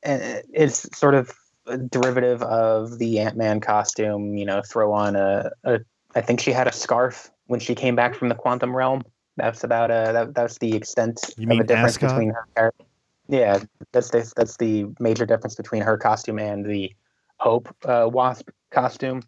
uh, 0.04 0.40
is 0.52 0.88
sort 0.94 1.14
of 1.14 1.32
a 1.66 1.78
derivative 1.78 2.42
of 2.42 2.98
the 2.98 3.20
Ant 3.20 3.36
Man 3.36 3.60
costume. 3.60 4.36
You 4.36 4.46
know, 4.46 4.62
throw 4.62 4.92
on 4.92 5.16
a, 5.16 5.50
a. 5.64 5.80
I 6.16 6.20
think 6.20 6.40
she 6.40 6.52
had 6.52 6.66
a 6.66 6.72
scarf 6.72 7.30
when 7.46 7.60
she 7.60 7.74
came 7.74 7.94
back 7.94 8.14
from 8.14 8.28
the 8.28 8.34
quantum 8.34 8.74
realm. 8.74 9.02
That's 9.36 9.64
about 9.64 9.90
uh 9.90 10.12
that, 10.12 10.34
that's 10.34 10.58
the 10.58 10.74
extent 10.74 11.20
You 11.36 11.44
of 11.44 11.48
mean 11.48 11.58
the 11.58 11.64
difference 11.64 11.96
ascot? 11.96 12.10
between 12.10 12.30
her 12.30 12.46
character. 12.56 12.84
Yeah, 13.28 13.60
that's 13.92 14.10
the, 14.10 14.30
that's 14.36 14.56
the 14.58 14.86
major 15.00 15.24
difference 15.26 15.54
between 15.54 15.82
her 15.82 15.96
costume 15.96 16.38
and 16.38 16.64
the 16.64 16.94
Hope 17.38 17.74
uh, 17.84 18.08
Wasp 18.12 18.48
costume. 18.70 19.22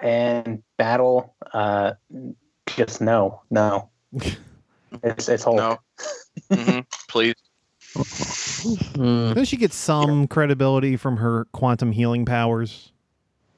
And 0.00 0.62
battle, 0.76 1.34
uh, 1.54 1.92
just 2.76 3.00
no, 3.00 3.42
no. 3.50 3.90
It's 5.02 5.28
it's 5.28 5.44
Hulk. 5.44 5.56
No. 5.56 5.78
hmm 6.52 6.80
Please. 7.08 7.34
Hmm. 8.94 9.32
Does 9.34 9.48
she 9.48 9.56
get 9.56 9.72
some 9.72 10.26
credibility 10.26 10.96
from 10.96 11.18
her 11.18 11.46
quantum 11.52 11.92
healing 11.92 12.24
powers? 12.24 12.92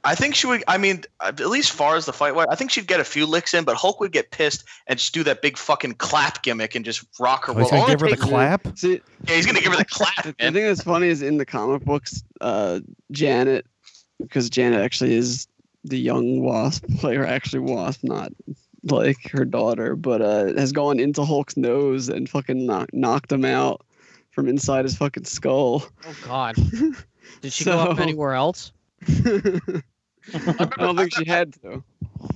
I 0.04 0.14
think 0.14 0.34
she 0.34 0.46
would. 0.46 0.62
I 0.68 0.78
mean, 0.78 1.02
at 1.20 1.38
least 1.40 1.72
far 1.72 1.96
as 1.96 2.06
the 2.06 2.12
fight 2.12 2.34
went, 2.34 2.48
I 2.50 2.54
think 2.54 2.70
she'd 2.70 2.86
get 2.86 3.00
a 3.00 3.04
few 3.04 3.26
licks 3.26 3.52
in, 3.52 3.64
but 3.64 3.76
Hulk 3.76 4.00
would 4.00 4.12
get 4.12 4.30
pissed 4.30 4.64
and 4.86 4.98
just 4.98 5.12
do 5.12 5.22
that 5.24 5.42
big 5.42 5.56
fucking 5.58 5.94
clap 5.94 6.42
gimmick 6.42 6.74
and 6.74 6.84
just 6.84 7.04
rock 7.18 7.46
her. 7.46 7.52
Oh, 7.52 7.58
he's 7.58 7.70
gonna 7.70 7.82
All 7.82 7.88
give 7.88 8.00
her 8.00 8.06
the 8.10 8.16
takes- 8.16 8.24
clap. 8.28 8.78
See, 8.78 9.00
Yeah, 9.26 9.34
he's 9.34 9.44
gonna 9.46 9.60
give 9.60 9.72
her 9.72 9.78
the 9.78 9.84
the 9.84 9.90
clap, 9.90 10.24
thing 10.24 10.34
man. 10.40 10.52
that's 10.54 10.82
funny 10.82 11.08
is 11.08 11.20
in 11.22 11.36
the 11.38 11.44
comic 11.46 11.84
books, 11.84 12.22
uh, 12.40 12.80
Janet, 13.10 13.66
because 14.20 14.48
Janet 14.48 14.80
actually 14.80 15.14
is 15.14 15.46
the 15.84 15.98
young 15.98 16.40
Wasp 16.42 16.84
player, 16.98 17.24
actually 17.26 17.60
Wasp, 17.60 18.04
not 18.04 18.32
like 18.84 19.16
her 19.32 19.44
daughter, 19.44 19.96
but 19.96 20.22
uh, 20.22 20.54
has 20.56 20.72
gone 20.72 21.00
into 21.00 21.24
Hulk's 21.24 21.56
nose 21.56 22.08
and 22.08 22.28
fucking 22.28 22.64
knock, 22.64 22.88
knocked 22.92 23.32
him 23.32 23.44
out 23.44 23.84
from 24.30 24.48
inside 24.48 24.84
his 24.84 24.96
fucking 24.96 25.24
skull. 25.24 25.84
Oh 26.06 26.16
God. 26.24 26.54
Did 27.42 27.52
she 27.52 27.64
go 27.64 27.72
up 27.78 27.98
anywhere 28.00 28.34
else? 28.34 28.72
I 29.06 30.64
don't 30.78 30.96
think 30.96 31.14
she 31.14 31.24
had 31.24 31.54
to. 31.62 31.82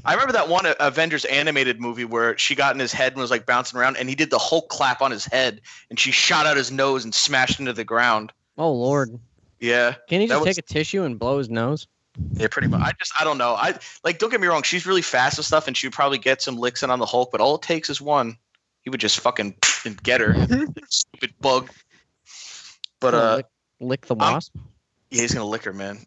I 0.04 0.12
remember 0.12 0.32
that 0.32 0.48
one 0.48 0.64
Avengers 0.80 1.24
animated 1.26 1.80
movie 1.80 2.04
where 2.04 2.38
she 2.38 2.54
got 2.54 2.74
in 2.74 2.80
his 2.80 2.92
head 2.92 3.12
and 3.12 3.20
was 3.20 3.30
like 3.30 3.46
bouncing 3.46 3.78
around, 3.78 3.96
and 3.96 4.08
he 4.08 4.14
did 4.14 4.30
the 4.30 4.38
Hulk 4.38 4.68
clap 4.68 5.02
on 5.02 5.10
his 5.10 5.24
head, 5.26 5.60
and 5.90 5.98
she 5.98 6.10
shot 6.12 6.46
out 6.46 6.56
his 6.56 6.70
nose 6.70 7.04
and 7.04 7.14
smashed 7.14 7.58
into 7.60 7.72
the 7.72 7.84
ground. 7.84 8.32
Oh 8.56 8.72
Lord. 8.72 9.18
Yeah, 9.60 9.94
Can 10.08 10.20
he 10.20 10.26
just 10.26 10.40
was- 10.44 10.56
take 10.56 10.64
a 10.64 10.66
tissue 10.66 11.02
and 11.04 11.18
blow 11.18 11.38
his 11.38 11.48
nose? 11.48 11.86
yeah, 12.34 12.48
pretty 12.50 12.68
much. 12.68 12.80
I 12.82 12.92
just, 12.98 13.12
I 13.20 13.24
don't 13.24 13.38
know. 13.38 13.54
I 13.54 13.74
like, 14.04 14.18
don't 14.18 14.28
get 14.30 14.40
me 14.40 14.46
wrong. 14.46 14.62
She's 14.64 14.84
really 14.86 15.02
fast 15.02 15.38
and 15.38 15.44
stuff, 15.44 15.66
and 15.68 15.76
she 15.76 15.86
would 15.86 15.94
probably 15.94 16.18
get 16.18 16.42
some 16.42 16.56
licks 16.56 16.82
in 16.82 16.90
on 16.90 16.98
the 16.98 17.06
Hulk, 17.06 17.30
but 17.32 17.40
all 17.40 17.54
it 17.54 17.62
takes 17.62 17.88
is 17.88 18.00
one. 18.00 18.36
He 18.82 18.90
would 18.90 19.00
just 19.00 19.20
fucking 19.20 19.54
and 19.84 20.00
get 20.02 20.20
her, 20.20 20.34
stupid 20.88 21.32
bug. 21.40 21.70
But 23.00 23.14
uh, 23.14 23.36
lick, 23.36 23.46
lick 23.80 24.06
the 24.06 24.16
I'm- 24.16 24.34
wasp. 24.34 24.52
Yeah, 25.12 25.22
he's 25.22 25.34
gonna 25.34 25.46
lick 25.46 25.64
her, 25.64 25.72
man. 25.72 25.98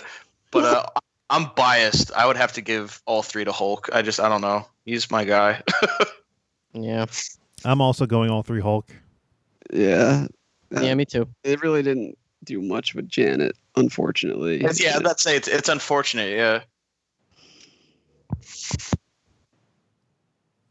but 0.50 0.64
uh, 0.64 0.86
I'm 1.30 1.50
biased. 1.54 2.12
I 2.12 2.26
would 2.26 2.36
have 2.36 2.52
to 2.54 2.60
give 2.60 3.02
all 3.06 3.22
three 3.22 3.44
to 3.44 3.52
Hulk. 3.52 3.90
I 3.92 4.02
just, 4.02 4.20
I 4.20 4.28
don't 4.28 4.40
know. 4.40 4.66
He's 4.84 5.10
my 5.10 5.24
guy. 5.24 5.62
Yeah. 6.74 7.06
I'm 7.64 7.80
also 7.80 8.04
going 8.04 8.30
all 8.30 8.42
three 8.42 8.60
Hulk. 8.60 8.90
Yeah. 9.72 10.26
Yeah, 10.70 10.94
me 10.94 11.04
too. 11.04 11.28
It 11.44 11.62
really 11.62 11.82
didn't 11.82 12.18
do 12.42 12.60
much 12.60 12.94
with 12.94 13.08
Janet, 13.08 13.56
unfortunately. 13.76 14.60
yeah, 14.74 14.98
that's 14.98 15.22
say 15.22 15.36
it's 15.36 15.46
it's 15.46 15.68
unfortunate. 15.68 16.30
Yeah. 16.30 16.62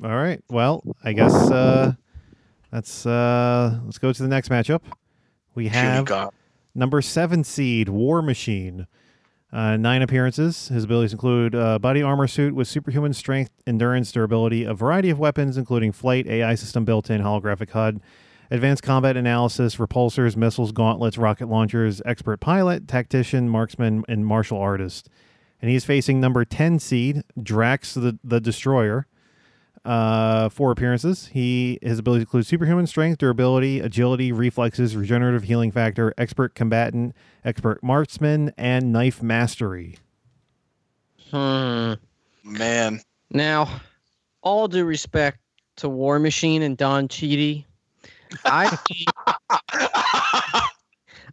All 0.03 0.15
right. 0.15 0.43
Well, 0.49 0.83
I 1.05 1.13
guess 1.13 1.33
uh, 1.33 1.93
that's 2.69 3.05
uh, 3.05 3.79
let's 3.85 3.97
go 3.97 4.11
to 4.11 4.21
the 4.21 4.27
next 4.27 4.49
matchup. 4.49 4.81
We 5.55 5.69
have 5.69 6.03
God. 6.03 6.33
Number 6.75 7.01
seven 7.01 7.43
seed 7.43 7.89
War 7.89 8.21
Machine. 8.21 8.87
Uh, 9.51 9.77
nine 9.77 10.01
appearances. 10.01 10.69
His 10.69 10.85
abilities 10.85 11.11
include 11.11 11.53
uh, 11.53 11.77
body 11.77 12.01
armor 12.01 12.27
suit 12.27 12.55
with 12.55 12.67
superhuman 12.67 13.13
strength, 13.13 13.51
endurance, 13.67 14.11
durability, 14.11 14.63
a 14.63 14.73
variety 14.73 15.11
of 15.11 15.19
weapons, 15.19 15.57
including 15.57 15.91
flight, 15.91 16.25
AI 16.25 16.55
system 16.55 16.85
built 16.85 17.11
in, 17.11 17.21
holographic 17.21 17.69
HUD, 17.69 18.01
advanced 18.49 18.81
combat 18.81 19.15
analysis, 19.15 19.75
repulsors, 19.75 20.35
missiles, 20.35 20.71
gauntlets, 20.71 21.19
rocket 21.19 21.49
launchers, 21.49 22.01
expert 22.03 22.39
pilot, 22.39 22.87
tactician, 22.87 23.47
marksman, 23.47 24.03
and 24.07 24.25
martial 24.25 24.57
artist. 24.57 25.07
And 25.61 25.69
he's 25.69 25.85
facing 25.85 26.19
number 26.19 26.43
10 26.45 26.79
seed 26.79 27.23
Drax 27.41 27.93
the, 27.93 28.17
the 28.23 28.41
Destroyer. 28.41 29.05
Uh, 29.85 30.47
four 30.47 30.71
appearances. 30.71 31.27
He 31.27 31.77
his 31.81 31.99
abilities 31.99 32.23
include 32.23 32.45
superhuman 32.45 32.87
strength, 32.87 33.17
durability, 33.17 33.81
agility, 33.81 34.31
reflexes, 34.31 34.95
regenerative 34.95 35.43
healing 35.43 35.71
factor, 35.71 36.13
expert 36.17 36.55
combatant, 36.55 37.13
expert 37.43 37.83
marksman, 37.83 38.53
and 38.57 38.93
knife 38.93 39.21
mastery. 39.21 39.97
Hmm. 41.31 41.93
Man. 42.43 43.01
Now, 43.29 43.81
all 44.41 44.67
due 44.67 44.85
respect 44.85 45.39
to 45.77 45.89
War 45.89 46.19
Machine 46.19 46.61
and 46.61 46.77
Don 46.77 47.07
Cheadle, 47.07 47.65
I 48.45 48.77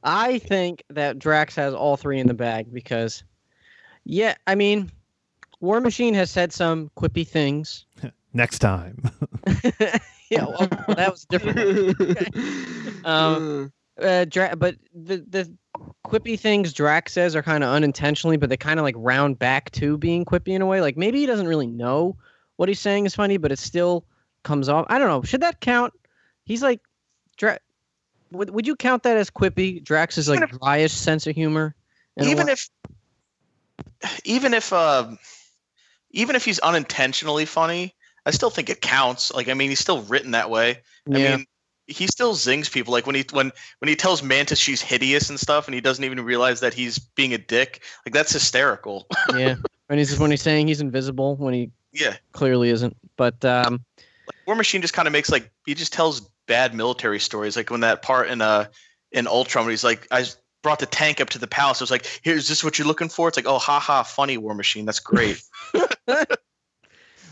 I 0.02 0.38
think 0.38 0.82
that 0.90 1.18
Drax 1.18 1.54
has 1.56 1.74
all 1.74 1.96
three 1.96 2.18
in 2.18 2.26
the 2.26 2.34
bag 2.34 2.72
because, 2.72 3.22
yeah, 4.04 4.34
I 4.46 4.54
mean, 4.54 4.90
War 5.60 5.80
Machine 5.80 6.14
has 6.14 6.30
said 6.30 6.52
some 6.52 6.90
quippy 6.96 7.26
things. 7.26 7.84
Next 8.32 8.60
time. 8.60 9.02
yeah, 10.30 10.44
well, 10.44 10.68
that 10.88 11.08
was 11.10 11.24
different. 11.24 11.96
Um, 13.04 13.72
uh, 14.00 14.26
Dra- 14.26 14.56
but 14.56 14.76
the 14.94 15.24
the 15.28 15.50
quippy 16.06 16.38
things 16.38 16.72
Drax 16.74 17.14
says 17.14 17.34
are 17.34 17.42
kind 17.42 17.64
of 17.64 17.70
unintentionally, 17.70 18.36
but 18.36 18.50
they 18.50 18.56
kind 18.58 18.78
of 18.78 18.84
like 18.84 18.94
round 18.98 19.38
back 19.38 19.70
to 19.72 19.96
being 19.96 20.24
quippy 20.24 20.48
in 20.48 20.60
a 20.60 20.66
way. 20.66 20.80
Like 20.82 20.96
maybe 20.96 21.18
he 21.18 21.26
doesn't 21.26 21.48
really 21.48 21.66
know 21.66 22.16
what 22.56 22.68
he's 22.68 22.80
saying 22.80 23.06
is 23.06 23.14
funny, 23.14 23.38
but 23.38 23.52
it 23.52 23.58
still 23.58 24.04
comes 24.42 24.68
off. 24.68 24.86
I 24.90 24.98
don't 24.98 25.08
know. 25.08 25.22
Should 25.22 25.40
that 25.40 25.60
count? 25.60 25.94
He's 26.44 26.62
like, 26.62 26.80
Dra- 27.38 27.58
would 28.32 28.50
would 28.50 28.66
you 28.66 28.76
count 28.76 29.02
that 29.04 29.16
as 29.16 29.30
quippy? 29.30 29.82
Drax 29.82 30.18
is 30.18 30.28
like 30.28 30.40
dryish 30.40 30.90
sense 30.90 31.26
of 31.26 31.34
humor. 31.34 31.74
in 32.16 32.26
a 32.26 32.30
even 32.30 32.48
if 32.48 32.68
even 34.24 34.54
if 34.54 34.72
uh, 34.72 35.10
even 36.10 36.36
if 36.36 36.44
he's 36.44 36.58
unintentionally 36.60 37.44
funny, 37.44 37.94
I 38.26 38.30
still 38.30 38.50
think 38.50 38.70
it 38.70 38.80
counts. 38.80 39.32
Like 39.32 39.48
I 39.48 39.54
mean, 39.54 39.70
he's 39.70 39.80
still 39.80 40.02
written 40.02 40.32
that 40.32 40.50
way. 40.50 40.80
yeah, 41.06 41.16
I 41.16 41.36
mean, 41.36 41.46
he 41.86 42.06
still 42.06 42.34
zings 42.34 42.68
people. 42.68 42.92
Like 42.92 43.06
when 43.06 43.14
he 43.14 43.24
when 43.32 43.52
when 43.78 43.88
he 43.88 43.96
tells 43.96 44.22
Mantis 44.22 44.58
she's 44.58 44.80
hideous 44.80 45.30
and 45.30 45.38
stuff, 45.38 45.66
and 45.66 45.74
he 45.74 45.80
doesn't 45.80 46.04
even 46.04 46.20
realize 46.20 46.60
that 46.60 46.74
he's 46.74 46.98
being 46.98 47.34
a 47.34 47.38
dick. 47.38 47.82
Like 48.06 48.14
that's 48.14 48.32
hysterical. 48.32 49.06
yeah. 49.36 49.56
and 49.88 49.98
he's 49.98 50.18
when 50.18 50.30
he's 50.30 50.42
saying 50.42 50.68
he's 50.68 50.80
invisible 50.80 51.36
when 51.36 51.54
he 51.54 51.70
yeah, 51.92 52.16
clearly 52.32 52.70
isn't. 52.70 52.96
But 53.16 53.44
um, 53.44 53.84
like 54.26 54.36
War 54.46 54.56
Machine 54.56 54.80
just 54.80 54.94
kind 54.94 55.08
of 55.08 55.12
makes 55.12 55.30
like 55.30 55.50
he 55.66 55.74
just 55.74 55.92
tells 55.92 56.20
bad 56.46 56.74
military 56.74 57.20
stories. 57.20 57.56
Like 57.56 57.70
when 57.70 57.80
that 57.80 58.02
part 58.02 58.28
in 58.28 58.40
uh 58.40 58.66
in 59.12 59.26
Ultron, 59.26 59.64
when 59.64 59.72
he's 59.72 59.84
like, 59.84 60.06
I 60.10 60.26
brought 60.62 60.78
the 60.78 60.86
tank 60.86 61.20
up 61.20 61.30
to 61.30 61.38
the 61.38 61.46
palace. 61.46 61.80
I 61.80 61.84
was 61.84 61.90
like, 61.90 62.06
here's 62.22 62.48
this 62.48 62.62
what 62.62 62.78
you're 62.78 62.86
looking 62.86 63.08
for? 63.08 63.28
It's 63.28 63.36
like, 63.36 63.46
oh, 63.46 63.58
haha, 63.58 64.02
funny 64.02 64.36
War 64.36 64.54
Machine. 64.54 64.84
That's 64.84 65.00
great. 65.00 65.42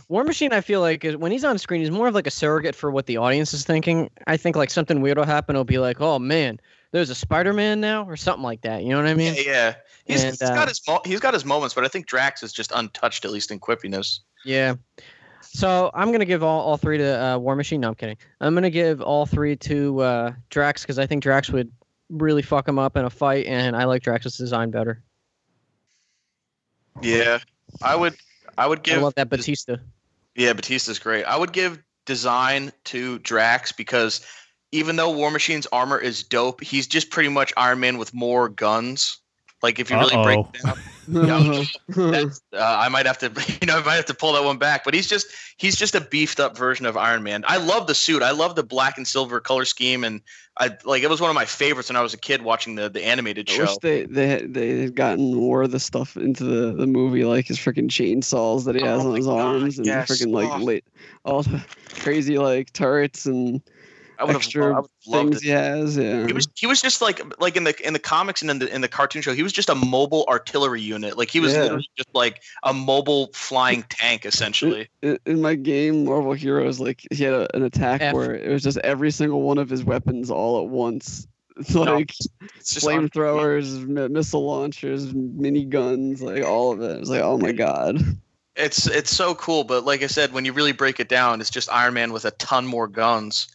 War 0.09 0.25
Machine, 0.25 0.53
I 0.53 0.63
feel 0.63 0.81
like 0.81 1.05
is, 1.05 1.17
when 1.17 1.31
he's 1.31 1.45
on 1.45 1.59
screen, 1.59 1.81
he's 1.81 1.91
more 1.91 2.09
of 2.09 2.15
like 2.15 2.27
a 2.27 2.31
surrogate 2.31 2.75
for 2.75 2.91
what 2.91 3.07
the 3.07 3.19
audience 3.19 3.53
is 3.53 3.65
thinking. 3.65 4.11
I 4.27 4.39
think 4.39 4.57
like 4.57 4.71
something 4.71 5.03
weird 5.03 5.19
will 5.19 5.27
happen. 5.27 5.55
It'll 5.55 5.65
be 5.65 5.79
like, 5.79 6.01
oh 6.01 6.19
man, 6.19 6.59
there's 6.93 7.11
a 7.11 7.15
Spider-Man 7.15 7.81
now, 7.81 8.09
or 8.09 8.17
something 8.17 8.43
like 8.43 8.63
that. 8.63 8.83
You 8.83 8.91
know 8.91 8.97
what 8.97 9.07
I 9.07 9.15
mean? 9.15 9.35
yeah, 9.37 9.43
yeah. 9.45 9.75
He's, 10.07 10.25
And, 10.25 10.31
he's 10.31 10.43
uh, 10.43 10.55
got 10.55 10.69
his 10.69 10.81
mo- 10.89 11.03
he's 11.05 11.21
got 11.21 11.35
his 11.35 11.45
moments, 11.45 11.75
but 11.75 11.85
I 11.85 11.89
think 11.89 12.07
Drax 12.07 12.43
is 12.43 12.53
just 12.53 12.73
untouched, 12.75 13.27
at 13.27 13.31
least 13.31 13.51
in 13.51 13.61
quippiness. 13.61 14.21
Yeah. 14.45 14.77
So 15.43 15.91
I'm 15.93 16.11
gonna 16.11 16.25
give 16.25 16.43
all, 16.43 16.61
all 16.61 16.79
three 16.79 16.97
to 16.99 17.25
uh, 17.25 17.39
War 17.39 17.55
Machine. 17.55 17.83
No, 17.83 17.89
I'm 17.89 17.95
kidding. 17.95 18.17
I'm 18.41 18.55
gonna 18.55 18.71
give 18.71 19.03
all 19.03 19.27
three 19.27 19.57
to 19.57 20.01
uh, 20.01 20.33
Drax 20.49 20.83
because 20.83 20.99
I 20.99 21.07
think 21.07 21.23
Drax 21.23 21.51
would 21.51 21.71
really 22.09 22.43
fuck 22.43 22.67
him 22.67 22.79
up 22.79 22.97
in 22.97 23.05
a 23.05 23.11
fight, 23.11 23.45
and 23.47 23.77
I 23.77 23.85
like 23.85 24.03
Drax's 24.03 24.39
design 24.39 24.71
better. 24.71 25.03
Yeah, 27.03 27.39
I 27.83 27.95
would 27.95 28.17
I 28.57 28.67
would 28.67 28.83
give. 28.83 28.99
I 28.99 29.03
love 29.03 29.15
that 29.17 29.29
Batista. 29.29 29.77
Yeah, 30.39 30.53
Batista's 30.53 31.01
great. 31.01 31.25
I 31.25 31.37
would 31.37 31.53
give 31.53 31.83
design 32.07 32.71
to 32.85 33.19
Drax 33.19 33.73
because 33.73 34.25
even 34.71 34.95
though 34.95 35.11
War 35.11 35.33
Machine's 35.33 35.67
armor 35.73 35.99
is 35.99 36.23
dope, 36.23 36.63
he's 36.63 36.87
just 36.87 37.11
pretty 37.11 37.29
much 37.29 37.53
Iron 37.57 37.81
Man 37.81 37.99
with 37.99 38.15
more 38.15 38.49
guns. 38.49 39.19
Like 39.63 39.79
if 39.79 39.91
you 39.91 39.97
really 39.97 40.17
break 40.23 40.39
Uh-oh. 40.39 40.51
it 40.55 40.63
down, 40.63 40.77
Yeah, 41.11 41.65
that's, 42.11 42.43
uh, 42.53 42.59
I 42.59 42.91
might 42.91 43.07
have 43.07 43.17
to, 43.19 43.33
you 43.63 43.67
know, 43.67 43.79
I 43.79 43.83
might 43.83 43.95
have 43.97 44.05
to 44.07 44.15
pull 44.15 44.35
that 44.35 44.45
one 44.45 44.59
back. 44.59 44.85
But 44.85 44.93
he's 44.93 45.07
just, 45.09 45.29
he's 45.57 45.75
just 45.75 45.95
a 45.95 46.03
beefed 46.03 46.39
up 46.39 46.57
version 46.57 46.85
of 46.85 46.97
Iron 46.99 47.23
Man. 47.23 47.45
I 47.49 47.57
love 47.57 47.87
the 47.87 47.95
suit. 47.95 48.23
I 48.23 48.31
love 48.33 48.57
the 48.57 48.63
black 48.63 48.99
and 48.99 49.07
silver 49.07 49.41
color 49.41 49.65
scheme, 49.65 50.05
and 50.05 50.21
I 50.59 50.77
like 50.85 51.03
it 51.03 51.09
was 51.09 51.21
one 51.21 51.31
of 51.31 51.35
my 51.35 51.47
favorites 51.47 51.89
when 51.89 51.97
I 51.97 52.03
was 52.03 52.13
a 52.13 52.19
kid 52.19 52.43
watching 52.43 52.75
the 52.75 52.91
the 52.91 53.05
animated 53.05 53.49
I 53.49 53.53
show. 53.55 53.63
wish 53.63 53.79
they 53.79 54.05
they 54.05 54.27
had, 54.29 54.53
they 54.55 54.81
had 54.83 54.95
gotten 54.95 55.35
more 55.35 55.63
of 55.63 55.71
the 55.71 55.81
stuff 55.81 56.17
into 56.17 56.45
the, 56.45 56.73
the 56.75 56.87
movie, 56.87 57.25
like 57.25 57.47
his 57.47 57.59
freaking 57.59 57.89
chainsaws 57.89 58.65
that 58.67 58.75
he 58.75 58.83
has 58.83 59.03
Oh 59.03 59.09
on 59.11 59.17
his 59.17 59.27
God, 59.27 59.41
arms, 59.41 59.79
and 59.79 59.87
yes. 59.87 60.11
freaking 60.11 60.33
like 60.33 60.51
Oh. 60.51 60.63
late, 60.63 60.85
all 61.25 61.43
the 61.43 61.65
crazy 61.95 62.39
like 62.39 62.73
turrets 62.75 63.25
and 63.25 63.63
I 64.19 64.25
would 64.25 64.33
have, 64.33 64.43
I 64.57 64.59
would 64.59 64.75
have 64.75 64.89
loved 65.07 65.31
things 65.31 65.37
it. 65.37 65.45
he 65.45 65.51
has. 65.51 65.97
Yeah, 65.97 66.27
He 66.27 66.33
was 66.33 66.49
he 66.57 66.67
was 66.67 66.83
just 66.83 67.01
like 67.01 67.21
like 67.41 67.57
in 67.57 67.65
the 67.65 67.87
in 67.87 67.93
the 67.93 67.99
comics 67.99 68.43
and 68.43 68.51
in 68.51 68.59
the 68.59 68.75
in 68.75 68.81
the 68.81 68.89
cartoon 68.89 69.23
show, 69.23 69.33
he 69.33 69.43
was 69.45 69.53
just 69.53 69.69
a 69.69 69.75
mobile 69.75 70.25
artillery 70.29 70.81
unit. 70.83 71.17
Like 71.17 71.31
he 71.31 71.39
was 71.41 71.55
Yeah. 71.55 71.63
literally 71.63 71.89
just 71.97 72.13
like 72.15 72.43
a 72.65 72.75
mobile 72.75 73.31
flying 73.35 73.83
tank, 73.89 74.27
essentially. 74.27 74.89
in, 75.03 75.19
in 75.25 75.41
my 75.41 75.55
game 75.55 76.05
Marvel 76.05 76.33
Heroes, 76.33 76.81
like 76.81 77.03
he 77.13 77.23
had 77.23 77.33
a, 77.33 77.57
an 77.57 77.63
attack 77.63 78.01
F. 78.01 78.15
where 78.15 78.35
it 78.35 78.51
was 78.51 78.63
just 78.63 78.79
every 78.79 79.11
single 79.13 79.43
one 79.43 79.59
of 79.59 79.71
his 79.71 79.85
weapons 79.85 80.31
all 80.31 80.63
at 80.65 80.69
once. 80.69 81.27
It's 81.61 81.75
like 81.75 82.15
It's 82.57 82.75
just 82.75 82.87
flamethrowers, 82.87 83.85
mi- 83.85 84.07
missile 84.09 84.47
launchers, 84.47 85.13
mini 85.13 85.65
guns, 85.65 86.23
like 86.23 86.45
all 86.45 86.73
of 86.73 86.81
it. 86.81 87.01
It's 87.01 87.11
like, 87.11 87.23
oh 87.23 87.37
my 87.37 87.51
god. 87.53 87.99
It's 88.55 88.87
it's 88.89 89.15
so 89.15 89.35
cool, 89.35 89.65
but 89.65 89.85
like 89.85 90.03
I 90.03 90.07
said, 90.07 90.33
when 90.33 90.45
you 90.45 90.53
really 90.53 90.73
break 90.73 91.01
it 91.01 91.09
down, 91.09 91.41
it's 91.41 91.51
just 91.51 91.71
Iron 91.71 91.95
Man 91.95 92.13
with 92.13 92.25
a 92.25 92.31
ton 92.33 92.67
more 92.67 92.87
guns. 92.89 93.49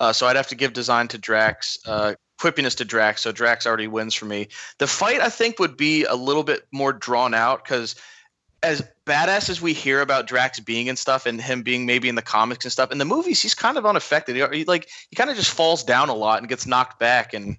Uh, 0.00 0.12
so 0.12 0.26
I'd 0.26 0.36
have 0.36 0.48
to 0.48 0.54
give 0.54 0.72
design 0.72 1.08
to 1.08 1.18
Drax. 1.18 1.78
Uh, 1.86 2.14
quippiness 2.40 2.74
to 2.78 2.84
Drax, 2.86 3.20
so 3.20 3.32
Drax 3.32 3.66
already 3.66 3.86
wins 3.86 4.14
for 4.14 4.24
me. 4.24 4.48
The 4.78 4.86
fight 4.86 5.20
I 5.20 5.28
think 5.28 5.58
would 5.58 5.76
be 5.76 6.04
a 6.04 6.14
little 6.14 6.42
bit 6.42 6.66
more 6.72 6.92
drawn 6.92 7.34
out 7.34 7.62
because 7.62 7.94
as 8.62 8.82
badass 9.06 9.48
as 9.50 9.60
we 9.60 9.72
hear 9.72 10.00
about 10.00 10.26
Drax 10.26 10.58
being 10.60 10.88
and 10.88 10.98
stuff, 10.98 11.26
and 11.26 11.40
him 11.40 11.62
being 11.62 11.86
maybe 11.86 12.08
in 12.08 12.14
the 12.14 12.22
comics 12.22 12.64
and 12.64 12.72
stuff, 12.72 12.90
in 12.90 12.98
the 12.98 13.04
movies 13.04 13.42
he's 13.42 13.54
kind 13.54 13.76
of 13.76 13.86
unaffected. 13.86 14.36
He, 14.36 14.58
he 14.58 14.64
like 14.64 14.88
he 15.10 15.16
kind 15.16 15.30
of 15.30 15.36
just 15.36 15.50
falls 15.50 15.84
down 15.84 16.08
a 16.08 16.14
lot 16.14 16.38
and 16.38 16.48
gets 16.48 16.66
knocked 16.66 16.98
back, 16.98 17.34
and 17.34 17.58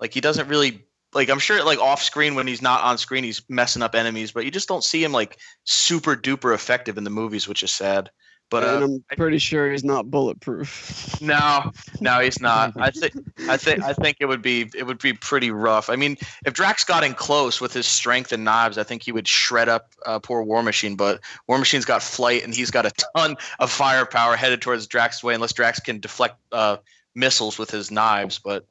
like 0.00 0.14
he 0.14 0.20
doesn't 0.20 0.48
really 0.48 0.82
like 1.12 1.28
I'm 1.28 1.38
sure 1.38 1.62
like 1.64 1.78
off 1.78 2.02
screen 2.02 2.34
when 2.34 2.46
he's 2.46 2.62
not 2.62 2.82
on 2.82 2.98
screen 2.98 3.24
he's 3.24 3.42
messing 3.48 3.82
up 3.82 3.94
enemies, 3.94 4.32
but 4.32 4.44
you 4.44 4.50
just 4.50 4.68
don't 4.68 4.84
see 4.84 5.04
him 5.04 5.12
like 5.12 5.38
super 5.64 6.16
duper 6.16 6.54
effective 6.54 6.96
in 6.96 7.04
the 7.04 7.10
movies, 7.10 7.46
which 7.46 7.62
is 7.62 7.72
sad. 7.72 8.10
But 8.48 8.62
and 8.64 8.82
uh, 8.82 8.98
I'm 9.10 9.16
pretty 9.16 9.38
sure 9.38 9.70
he's 9.70 9.82
not 9.82 10.10
bulletproof. 10.10 11.20
no, 11.20 11.72
no, 12.00 12.20
he's 12.20 12.40
not. 12.40 12.74
I 12.76 12.90
think 12.90 13.14
I 13.48 13.56
think 13.56 13.82
I 13.82 13.92
think 14.02 14.18
it 14.20 14.26
would 14.26 14.42
be 14.42 14.70
it 14.74 14.84
would 14.84 15.00
be 15.00 15.12
pretty 15.12 15.50
rough. 15.50 15.90
I 15.90 15.96
mean, 15.96 16.16
if 16.44 16.54
Drax 16.54 16.84
got 16.84 17.02
in 17.02 17.14
close 17.14 17.60
with 17.60 17.72
his 17.72 17.86
strength 17.86 18.32
and 18.32 18.44
knives, 18.44 18.78
I 18.78 18.84
think 18.84 19.02
he 19.02 19.10
would 19.10 19.26
shred 19.26 19.68
up 19.68 19.92
uh, 20.04 20.20
poor 20.20 20.42
War 20.42 20.62
Machine. 20.62 20.94
But 20.94 21.20
War 21.48 21.58
Machine's 21.58 21.84
got 21.84 22.02
flight 22.02 22.44
and 22.44 22.54
he's 22.54 22.70
got 22.70 22.86
a 22.86 22.92
ton 23.16 23.36
of 23.58 23.70
firepower 23.70 24.36
headed 24.36 24.62
towards 24.62 24.86
Drax's 24.86 25.24
way, 25.24 25.34
unless 25.34 25.52
Drax 25.52 25.80
can 25.80 25.98
deflect 25.98 26.36
uh, 26.52 26.76
missiles 27.16 27.58
with 27.58 27.70
his 27.70 27.90
knives. 27.90 28.38
But 28.38 28.64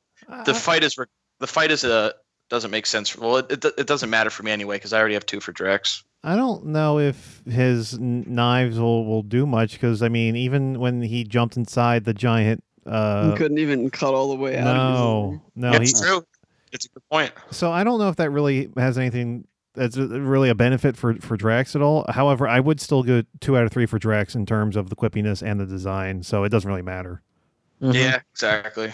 the 0.46 0.54
fight 0.54 0.84
is 0.84 0.98
re- 0.98 1.06
the 1.40 1.48
fight 1.48 1.72
is 1.72 1.84
a 1.84 2.14
doesn't 2.50 2.72
make 2.72 2.86
sense. 2.86 3.18
Well, 3.18 3.38
it 3.38 3.52
it, 3.52 3.66
it 3.78 3.88
doesn't 3.88 4.10
matter 4.10 4.30
for 4.30 4.44
me 4.44 4.52
anyway 4.52 4.76
because 4.78 4.94
I 4.94 5.00
already 5.00 5.14
have 5.16 5.26
two 5.26 5.40
for 5.40 5.52
Drax. 5.52 6.04
I 6.24 6.36
don't 6.36 6.66
know 6.68 6.98
if 7.00 7.44
his 7.46 7.94
n- 7.94 8.26
knives 8.28 8.80
will, 8.80 9.06
will 9.06 9.22
do 9.22 9.46
much 9.46 9.74
because 9.74 10.02
I 10.02 10.10
mean, 10.10 10.36
even 10.36 10.80
when 10.80 11.02
he 11.02 11.24
jumped 11.24 11.56
inside 11.56 12.04
the 12.06 12.14
giant, 12.16 12.64
uh, 12.86 13.32
he 13.32 13.38
couldn't 13.38 13.60
even 13.60 13.90
cut 13.92 14.14
all 14.14 14.30
the 14.30 14.36
way 14.36 14.58
out. 14.58 14.68
of 14.68 14.76
no, 14.76 15.42
no, 15.56 15.72
he, 15.80 15.84
it's 15.84 16.02
true. 16.02 16.26
It's 16.72 16.86
a 16.86 16.90
good 16.90 17.04
point. 17.12 17.32
so 17.52 17.72
I 17.72 17.84
don't 17.84 18.00
know 18.00 18.10
if 18.10 18.16
that 18.18 18.32
really 18.32 18.70
has 18.76 18.98
anything 18.98 19.48
that's 19.76 19.98
really 19.98 20.50
a 20.50 20.56
benefit 20.56 20.98
for 20.98 21.14
for 21.16 21.38
Drax 21.38 21.76
at 21.76 21.82
all. 21.82 22.06
However, 22.10 22.48
I 22.48 22.60
would 22.60 22.80
still 22.82 23.04
go 23.04 23.24
two 23.40 23.56
out 23.58 23.64
of 23.66 23.72
three 23.72 23.86
for 23.86 24.00
Drax 24.00 24.34
in 24.36 24.46
terms 24.46 24.76
of 24.76 24.90
the 24.90 24.96
quippiness 24.96 25.44
and 25.46 25.60
the 25.60 25.66
design, 25.66 26.24
so 26.24 26.44
it 26.44 26.50
doesn't 26.50 26.68
really 26.70 26.82
matter. 26.82 27.22
Mhm. 27.82 27.94
Yeah, 27.94 28.20
exactly. 28.34 28.94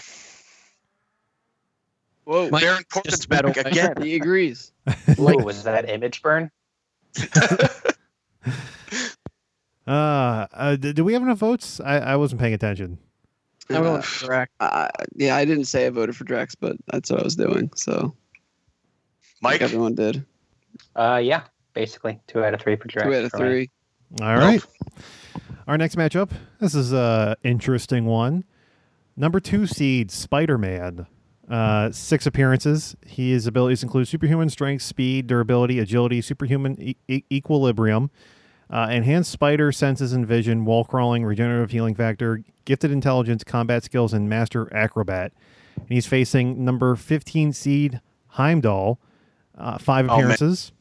Whoa, 2.24 2.48
Mike, 2.50 2.62
Baron 2.62 2.84
Corbin's 2.92 3.16
just 3.16 3.28
back 3.28 3.44
battle- 3.44 3.66
again. 3.70 3.94
he 4.02 4.14
agrees. 4.16 4.72
Whoa, 5.16 5.36
was 5.44 5.64
that 5.64 5.88
image 5.88 6.22
burn? 6.22 6.50
Uh, 9.84 10.46
uh 10.52 10.76
d- 10.76 10.92
do 10.92 11.02
we 11.04 11.12
have 11.12 11.22
enough 11.22 11.38
votes? 11.38 11.80
I, 11.80 11.98
I 11.98 12.16
wasn't 12.16 12.40
paying 12.40 12.54
attention. 12.54 12.98
I'm 13.68 13.82
going 13.82 13.98
Uh, 13.98 14.02
for 14.02 14.26
Drax. 14.26 14.52
I, 14.60 14.90
yeah, 15.16 15.34
I 15.36 15.44
didn't 15.44 15.64
say 15.64 15.86
I 15.86 15.90
voted 15.90 16.16
for 16.16 16.22
Drax, 16.24 16.54
but 16.54 16.76
that's 16.92 17.10
what 17.10 17.20
I 17.20 17.24
was 17.24 17.34
doing. 17.34 17.68
So 17.74 18.14
Mike, 19.40 19.60
everyone 19.60 19.94
did. 19.96 20.24
Uh, 20.94 21.20
yeah, 21.22 21.42
basically 21.74 22.20
two 22.28 22.44
out 22.44 22.54
of 22.54 22.60
three 22.60 22.76
for 22.76 22.86
Drax. 22.86 23.08
Two 23.08 23.14
out 23.14 23.24
of 23.24 23.30
for 23.32 23.38
me. 23.38 23.44
three. 23.44 23.70
All 24.20 24.36
right. 24.36 24.62
Our 25.66 25.76
next 25.78 25.96
matchup. 25.96 26.30
This 26.60 26.74
is 26.76 26.92
a 26.92 27.36
interesting 27.42 28.04
one. 28.04 28.44
Number 29.16 29.40
two 29.40 29.66
seed 29.66 30.10
Spider 30.12 30.58
Man. 30.58 31.06
Uh, 31.52 31.92
six 31.92 32.24
appearances. 32.24 32.96
His 33.06 33.46
abilities 33.46 33.82
include 33.82 34.08
superhuman 34.08 34.48
strength, 34.48 34.82
speed, 34.82 35.26
durability, 35.26 35.78
agility, 35.80 36.22
superhuman 36.22 36.80
e- 36.80 36.96
e- 37.08 37.24
equilibrium, 37.30 38.10
uh, 38.70 38.88
enhanced 38.90 39.30
spider 39.30 39.70
senses 39.70 40.14
and 40.14 40.26
vision, 40.26 40.64
wall 40.64 40.82
crawling, 40.84 41.26
regenerative 41.26 41.70
healing 41.70 41.94
factor, 41.94 42.42
gifted 42.64 42.90
intelligence, 42.90 43.44
combat 43.44 43.84
skills, 43.84 44.14
and 44.14 44.30
master 44.30 44.74
acrobat. 44.74 45.32
And 45.76 45.88
he's 45.90 46.06
facing 46.06 46.64
number 46.64 46.96
15 46.96 47.52
seed 47.52 48.00
Heimdall. 48.28 48.98
Uh, 49.54 49.76
five 49.76 50.06
Oh, 50.08 50.14
appearances. 50.14 50.72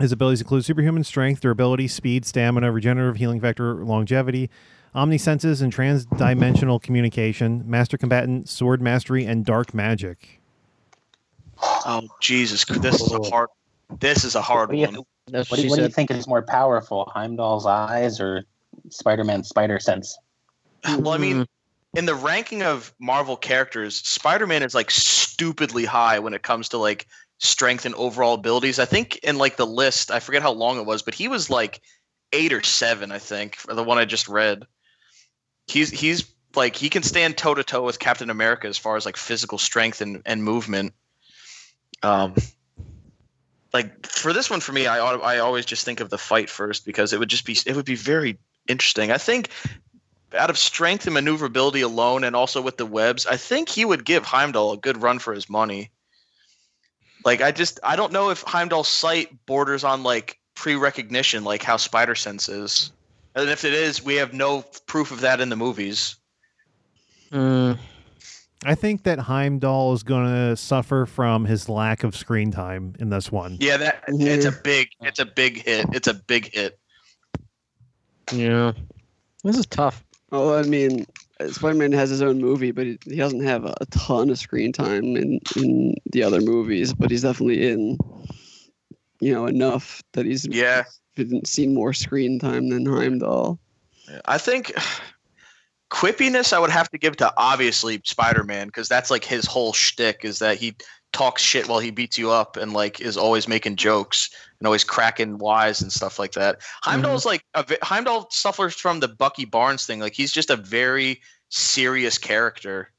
His 0.00 0.10
abilities 0.10 0.40
include 0.40 0.64
superhuman 0.64 1.04
strength, 1.04 1.40
durability, 1.42 1.86
speed, 1.86 2.24
stamina, 2.24 2.72
regenerative 2.72 3.18
healing 3.18 3.40
factor, 3.40 3.84
longevity, 3.84 4.50
omnisenses, 4.96 5.60
and 5.60 5.72
trans-dimensional 5.72 6.80
communication, 6.80 7.62
master 7.66 7.96
combatant, 7.98 8.48
sword 8.48 8.80
mastery, 8.80 9.24
and 9.26 9.44
dark 9.44 9.74
magic. 9.74 10.40
oh 11.62 12.08
Jesus, 12.20 12.64
this 12.64 13.00
is 13.00 13.12
a 13.12 13.22
hard. 13.30 13.50
This 14.00 14.24
is 14.24 14.34
a 14.34 14.42
hard 14.42 14.70
What 14.70 14.74
do 14.74 14.80
you, 14.80 14.86
one. 14.86 14.94
What 14.94 15.06
what 15.48 15.56
do, 15.56 15.62
you, 15.62 15.70
what 15.70 15.76
do 15.76 15.82
you 15.82 15.88
think 15.88 16.10
is 16.10 16.26
more 16.26 16.42
powerful, 16.42 17.10
Heimdall's 17.14 17.66
eyes 17.66 18.20
or 18.20 18.44
Spider-Man's 18.90 19.48
spider 19.48 19.78
sense? 19.78 20.18
Well, 20.84 21.10
I 21.10 21.18
mean, 21.18 21.36
hmm. 21.36 21.98
in 21.98 22.06
the 22.06 22.14
ranking 22.14 22.62
of 22.62 22.92
Marvel 22.98 23.36
characters, 23.36 23.96
Spider-Man 23.96 24.62
is 24.62 24.74
like 24.74 24.90
stupidly 24.90 25.84
high 25.84 26.18
when 26.18 26.32
it 26.34 26.42
comes 26.42 26.68
to 26.70 26.78
like 26.78 27.06
strength 27.38 27.84
and 27.84 27.94
overall 27.96 28.34
abilities. 28.34 28.78
I 28.78 28.84
think 28.84 29.16
in 29.18 29.36
like 29.36 29.56
the 29.56 29.66
list, 29.66 30.10
I 30.10 30.20
forget 30.20 30.42
how 30.42 30.52
long 30.52 30.78
it 30.78 30.86
was, 30.86 31.02
but 31.02 31.14
he 31.14 31.28
was 31.28 31.50
like 31.50 31.82
eight 32.32 32.52
or 32.52 32.62
seven, 32.62 33.12
I 33.12 33.18
think, 33.18 33.56
for 33.56 33.74
the 33.74 33.82
one 33.82 33.98
I 33.98 34.04
just 34.04 34.28
read. 34.28 34.64
He's 35.66 35.90
he's 35.90 36.24
like 36.54 36.76
he 36.76 36.88
can 36.88 37.02
stand 37.02 37.36
toe 37.36 37.54
to 37.54 37.64
toe 37.64 37.82
with 37.82 37.98
Captain 37.98 38.30
America 38.30 38.66
as 38.66 38.78
far 38.78 38.96
as 38.96 39.04
like 39.04 39.16
physical 39.16 39.58
strength 39.58 40.00
and, 40.00 40.22
and 40.24 40.42
movement. 40.42 40.94
Um 42.02 42.34
like 43.72 44.06
for 44.06 44.32
this 44.32 44.48
one 44.48 44.60
for 44.60 44.72
me, 44.72 44.86
I 44.86 44.98
I 44.98 45.38
always 45.38 45.66
just 45.66 45.84
think 45.84 46.00
of 46.00 46.08
the 46.08 46.18
fight 46.18 46.48
first 46.48 46.86
because 46.86 47.12
it 47.12 47.18
would 47.18 47.28
just 47.28 47.44
be 47.44 47.56
it 47.66 47.76
would 47.76 47.84
be 47.84 47.96
very 47.96 48.38
interesting. 48.68 49.10
I 49.10 49.18
think 49.18 49.50
out 50.34 50.50
of 50.50 50.58
strength 50.58 51.06
and 51.06 51.14
maneuverability 51.14 51.82
alone, 51.82 52.24
and 52.24 52.34
also 52.34 52.60
with 52.60 52.76
the 52.76 52.86
webs, 52.86 53.26
I 53.26 53.36
think 53.36 53.68
he 53.68 53.84
would 53.84 54.04
give 54.04 54.24
Heimdall 54.24 54.72
a 54.72 54.76
good 54.76 55.02
run 55.02 55.18
for 55.18 55.34
his 55.34 55.48
money. 55.48 55.90
Like 57.24 57.42
I 57.42 57.52
just 57.52 57.80
I 57.82 57.96
don't 57.96 58.12
know 58.12 58.30
if 58.30 58.42
Heimdall's 58.42 58.88
sight 58.88 59.44
borders 59.46 59.84
on 59.84 60.02
like 60.02 60.38
pre-recognition, 60.54 61.44
like 61.44 61.62
how 61.62 61.76
Spider 61.76 62.14
Sense 62.14 62.48
is, 62.48 62.92
and 63.36 63.50
if 63.50 63.64
it 63.64 63.74
is, 63.74 64.02
we 64.02 64.16
have 64.16 64.32
no 64.32 64.62
proof 64.86 65.12
of 65.12 65.20
that 65.20 65.40
in 65.40 65.50
the 65.50 65.56
movies. 65.56 66.16
Mm, 67.30 67.78
I 68.64 68.74
think 68.74 69.02
that 69.02 69.18
Heimdall 69.18 69.92
is 69.92 70.02
going 70.02 70.26
to 70.26 70.56
suffer 70.56 71.04
from 71.04 71.44
his 71.44 71.68
lack 71.68 72.02
of 72.02 72.16
screen 72.16 72.50
time 72.50 72.94
in 72.98 73.10
this 73.10 73.30
one. 73.30 73.58
Yeah, 73.60 73.76
that 73.76 74.04
it's 74.08 74.46
a 74.46 74.52
big 74.52 74.88
it's 75.02 75.18
a 75.18 75.26
big 75.26 75.62
hit. 75.62 75.86
It's 75.92 76.08
a 76.08 76.14
big 76.14 76.52
hit. 76.52 76.78
yeah. 78.32 78.72
This 79.44 79.58
is 79.58 79.66
tough. 79.66 80.02
Well, 80.30 80.54
I 80.54 80.62
mean, 80.62 81.06
Spider-Man 81.46 81.92
has 81.92 82.10
his 82.10 82.22
own 82.22 82.38
movie, 82.40 82.72
but 82.72 82.86
he, 82.86 82.98
he 83.04 83.16
doesn't 83.16 83.44
have 83.44 83.64
a, 83.64 83.74
ton 83.90 84.30
of 84.30 84.38
screen 84.38 84.72
time 84.72 85.16
in 85.16 85.40
in 85.56 85.94
the 86.10 86.22
other 86.22 86.40
movies. 86.40 86.94
But 86.94 87.10
he's 87.10 87.22
definitely 87.22 87.68
in, 87.70 87.98
you 89.20 89.32
know, 89.34 89.46
enough 89.46 90.02
that 90.14 90.24
he's 90.26 90.46
Yeah. 90.46 90.84
Seen 91.44 91.74
more 91.74 91.92
screen 91.92 92.38
time 92.38 92.68
than 92.68 92.86
Heimdall. 92.86 93.58
I 94.24 94.38
think 94.38 94.72
quippiness 95.90 96.52
I 96.52 96.58
would 96.58 96.70
have 96.70 96.90
to 96.90 96.98
give 96.98 97.16
to 97.18 97.32
obviously 97.36 98.00
Spider 98.04 98.44
Man 98.44 98.66
because 98.66 98.88
that's 98.88 99.10
like 99.10 99.24
his 99.24 99.46
whole 99.46 99.72
shtick 99.72 100.24
is 100.24 100.38
that 100.40 100.58
he 100.58 100.76
talks 101.12 101.42
shit 101.42 101.68
while 101.68 101.78
he 101.78 101.90
beats 101.90 102.18
you 102.18 102.30
up 102.30 102.56
and 102.56 102.72
like 102.72 103.00
is 103.00 103.16
always 103.16 103.48
making 103.48 103.76
jokes 103.76 104.30
and 104.58 104.66
always 104.66 104.84
cracking 104.84 105.38
wise 105.38 105.80
and 105.80 105.92
stuff 105.92 106.18
like 106.18 106.32
that. 106.32 106.58
Heimdall's 106.82 107.24
mm-hmm. 107.24 107.28
like 107.28 107.80
a, 107.80 107.84
Heimdall 107.84 108.28
suffers 108.30 108.74
from 108.74 109.00
the 109.00 109.08
Bucky 109.08 109.44
Barnes 109.44 109.86
thing. 109.86 110.00
Like 110.00 110.14
he's 110.14 110.32
just 110.32 110.50
a 110.50 110.56
very 110.56 111.20
serious 111.48 112.18
character. 112.18 112.90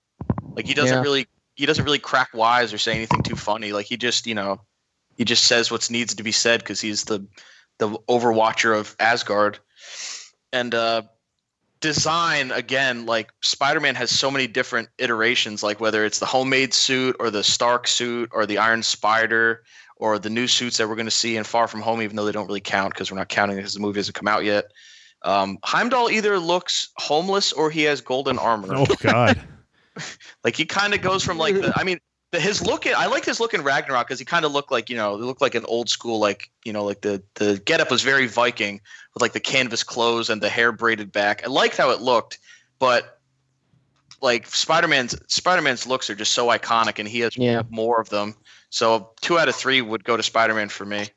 Like 0.56 0.66
he 0.66 0.74
doesn't 0.74 0.98
Yeah. 0.98 1.04
really 1.04 1.28
he 1.56 1.66
doesn't 1.66 1.86
really 1.86 2.00
crack 2.00 2.30
wise 2.34 2.74
or 2.74 2.78
say 2.78 2.94
anything 2.94 3.24
too 3.24 3.36
funny. 3.36 3.72
Like 3.72 3.86
he 3.86 3.98
just 3.98 4.26
you 4.26 4.36
know 4.36 4.62
he 5.18 5.26
just 5.26 5.44
says 5.44 5.70
what 5.70 5.90
needs 5.92 6.16
to 6.16 6.24
be 6.24 6.32
said 6.32 6.62
because 6.62 6.80
he's 6.80 7.04
the 7.04 7.26
the 7.78 7.90
Overwatcher 8.10 8.78
of 8.78 8.96
Asgard. 9.00 9.60
And 10.54 10.74
uh, 10.74 11.04
design 11.80 12.52
again, 12.52 13.06
like 13.06 13.32
Spider-Man 13.42 13.96
has 13.96 14.12
so 14.12 14.32
many 14.32 14.48
different 14.48 14.90
iterations. 14.98 15.64
Like 15.64 15.80
whether 15.80 16.06
it's 16.06 16.20
the 16.20 16.26
homemade 16.26 16.74
suit 16.74 17.16
or 17.20 17.30
the 17.30 17.44
Stark 17.44 17.88
suit 17.88 18.30
or 18.34 18.46
the 18.46 18.58
Iron 18.58 18.84
Spider 18.84 19.64
or 19.98 20.20
the 20.20 20.30
new 20.30 20.48
suits 20.48 20.78
that 20.78 20.88
we're 20.88 20.96
going 20.96 21.06
to 21.06 21.12
see 21.12 21.38
in 21.38 21.44
Far 21.44 21.68
From 21.68 21.82
Home, 21.82 22.02
even 22.02 22.16
though 22.16 22.26
they 22.26 22.32
don't 22.32 22.48
really 22.48 22.62
count 22.62 22.94
because 22.94 23.12
we're 23.12 23.18
not 23.18 23.30
counting 23.30 23.58
because 23.58 23.74
the 23.74 23.80
movie 23.80 24.00
hasn't 24.00 24.16
come 24.16 24.28
out 24.28 24.44
yet. 24.44 24.72
Um, 25.24 25.58
Heimdall 25.64 26.10
either 26.10 26.38
looks 26.40 26.90
homeless 26.98 27.52
or 27.52 27.72
he 27.72 27.84
has 27.84 28.02
golden 28.02 28.38
armor. 28.38 28.74
Oh 28.76 28.86
God. 29.02 29.40
Like 30.44 30.56
he 30.56 30.64
kind 30.64 30.94
of 30.94 31.02
goes 31.02 31.24
from 31.24 31.40
like 31.40 31.56
the. 31.56 31.74
I 31.76 31.84
mean, 31.84 31.98
the, 32.32 32.40
his 32.40 32.62
look. 32.62 32.86
In, 32.86 32.94
I 32.96 33.08
like 33.08 33.26
his 33.26 33.40
look 33.40 33.54
in 33.54 33.64
Ragnarok 33.64 34.08
because 34.08 34.20
he 34.20 34.26
kind 34.26 34.46
of 34.46 34.52
looked 34.52 34.72
like 34.72 34.90
you 34.90 34.96
know, 34.96 35.18
he 35.18 35.24
looked 35.24 35.42
like 35.42 35.56
an 35.56 35.66
old 35.66 35.90
school 35.90 36.20
like 36.20 36.52
you 36.66 36.74
know, 36.74 36.84
like 36.84 37.02
the 37.02 37.24
the 37.36 37.62
getup 37.66 37.90
was 37.92 38.02
very 38.02 38.28
Viking 38.28 38.82
with 39.14 39.22
like 39.22 39.34
the 39.34 39.40
canvas 39.40 39.84
clothes 39.84 40.30
and 40.30 40.42
the 40.42 40.50
hair 40.50 40.72
braided 40.72 41.12
back. 41.12 41.44
I 41.44 41.48
liked 41.48 41.78
how 41.78 41.92
it 41.92 42.02
looked, 42.02 42.40
but 42.80 43.20
like 44.22 44.48
Spider 44.48 44.88
Man's 44.88 45.16
Spider 45.28 45.62
Man's 45.62 45.88
looks 45.88 46.10
are 46.10 46.16
just 46.16 46.34
so 46.34 46.48
iconic, 46.48 47.00
and 47.00 47.08
he 47.08 47.20
has 47.22 47.38
Yeah. 47.38 47.64
more 47.70 48.02
of 48.02 48.10
them. 48.10 48.36
So 48.70 49.12
two 49.22 49.40
out 49.40 49.48
of 49.48 49.56
three 49.56 49.82
would 49.82 50.04
go 50.04 50.18
to 50.18 50.24
Spider 50.24 50.54
Man 50.54 50.70
for 50.70 50.86
me. 50.86 51.10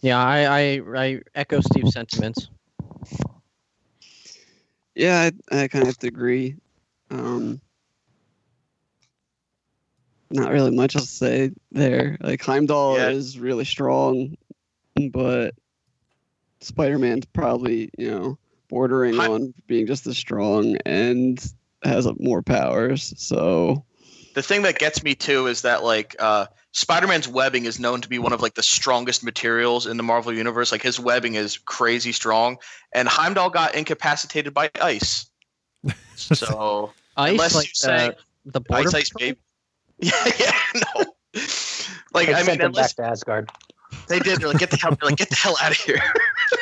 Yeah, 0.00 0.18
I, 0.18 0.46
I 0.46 0.80
I 0.96 1.20
echo 1.34 1.60
Steve's 1.60 1.94
sentiments. 1.94 2.48
Yeah, 4.94 5.30
I, 5.50 5.62
I 5.62 5.68
kind 5.68 5.82
of 5.82 5.88
have 5.88 5.98
to 5.98 6.08
agree. 6.08 6.56
Um, 7.10 7.60
not 10.34 10.50
really 10.52 10.70
much 10.70 10.96
else 10.96 11.06
to 11.06 11.10
say 11.12 11.50
there. 11.72 12.18
Like 12.20 12.42
Heimdall 12.42 12.96
Yeah. 12.98 13.10
is 13.10 13.38
really 13.38 13.64
strong, 13.64 14.36
but 15.10 15.54
Spider-Man's 16.60 17.26
probably 17.26 17.90
you 17.96 18.10
know 18.10 18.38
bordering 18.68 19.14
Heim- 19.14 19.30
on 19.30 19.54
being 19.66 19.86
just 19.86 20.06
as 20.06 20.16
strong 20.16 20.76
and 20.84 21.42
has 21.82 22.08
more 22.18 22.42
powers. 22.42 23.14
So 23.16 23.84
the 24.34 24.42
thing 24.42 24.62
that 24.62 24.78
gets 24.78 25.02
me 25.02 25.14
too 25.14 25.46
is 25.46 25.62
that 25.62 25.84
like 25.84 26.16
uh, 26.18 26.46
Spider-Man's 26.72 27.28
webbing 27.28 27.66
is 27.66 27.78
known 27.78 28.00
to 28.00 28.08
be 28.08 28.18
one 28.18 28.32
of 28.32 28.42
like 28.42 28.54
the 28.54 28.62
strongest 28.62 29.22
materials 29.22 29.86
in 29.86 29.96
the 29.96 30.02
Marvel 30.02 30.32
universe. 30.32 30.72
Like 30.72 30.82
his 30.82 30.98
webbing 30.98 31.34
is 31.36 31.58
crazy 31.58 32.12
strong, 32.12 32.56
and 32.92 33.06
Heimdall 33.08 33.50
got 33.50 33.74
incapacitated 33.74 34.52
by 34.52 34.70
ice. 34.80 35.26
So 36.16 36.92
Ice, 37.16 37.32
Unless 37.32 37.54
like 37.54 37.66
you 37.68 37.74
say 37.74 38.06
uh, 38.08 38.12
the 38.46 38.60
border 38.60 38.88
ice, 38.88 38.94
ice, 38.94 39.10
baby. 39.10 39.38
Yeah, 39.98 40.32
yeah, 40.38 40.52
no. 40.74 41.04
Like 42.12 42.26
They 42.26 42.34
I 42.34 42.42
sent 42.42 42.46
mean, 42.46 42.60
him 42.60 42.66
unless 42.66 42.92
back 42.94 43.06
to 43.06 43.10
Asgard. 43.10 43.50
they 44.08 44.18
did, 44.18 44.40
they're 44.40 44.48
like 44.48 44.58
get 44.58 44.70
the 44.70 44.76
hell, 44.76 44.96
they're 45.00 45.08
like 45.10 45.16
get 45.18 45.30
the 45.30 45.36
hell 45.36 45.56
out 45.62 45.70
of 45.72 45.76
here. 45.78 46.00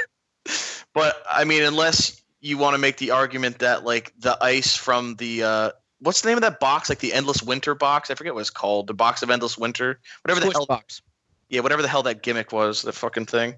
but 0.95 1.23
I 1.31 1.45
mean, 1.45 1.63
unless 1.63 2.21
you 2.41 2.59
want 2.59 2.75
to 2.75 2.79
make 2.79 2.97
the 2.99 3.11
argument 3.13 3.59
that 3.61 3.85
like 3.85 4.13
the 4.19 4.37
ice 4.43 4.77
from 4.77 5.17
the 5.17 5.43
uh, 5.43 5.71
what's 6.01 6.21
the 6.23 6.29
name 6.29 6.39
of 6.39 6.43
that 6.43 6.61
box? 6.61 6.89
Like 6.89 6.99
the 7.01 7.13
Endless 7.13 7.43
Winter 7.43 7.75
box? 7.75 8.11
I 8.11 8.15
forget 8.15 8.35
what 8.35 8.41
it's 8.41 8.51
called. 8.51 8.87
The 8.87 8.95
box 8.95 9.23
of 9.23 9.31
Endless 9.31 9.57
Winter, 9.59 10.01
whatever 10.23 10.41
the 10.41 10.47
Squish 10.47 10.57
hell. 10.57 10.67
box. 10.67 11.03
Yeah, 11.49 11.61
whatever 11.61 11.83
the 11.83 11.89
hell 11.89 12.03
that 12.05 12.23
gimmick 12.23 12.51
was, 12.53 12.83
the 12.83 12.93
fucking 12.93 13.27
thing. 13.27 13.55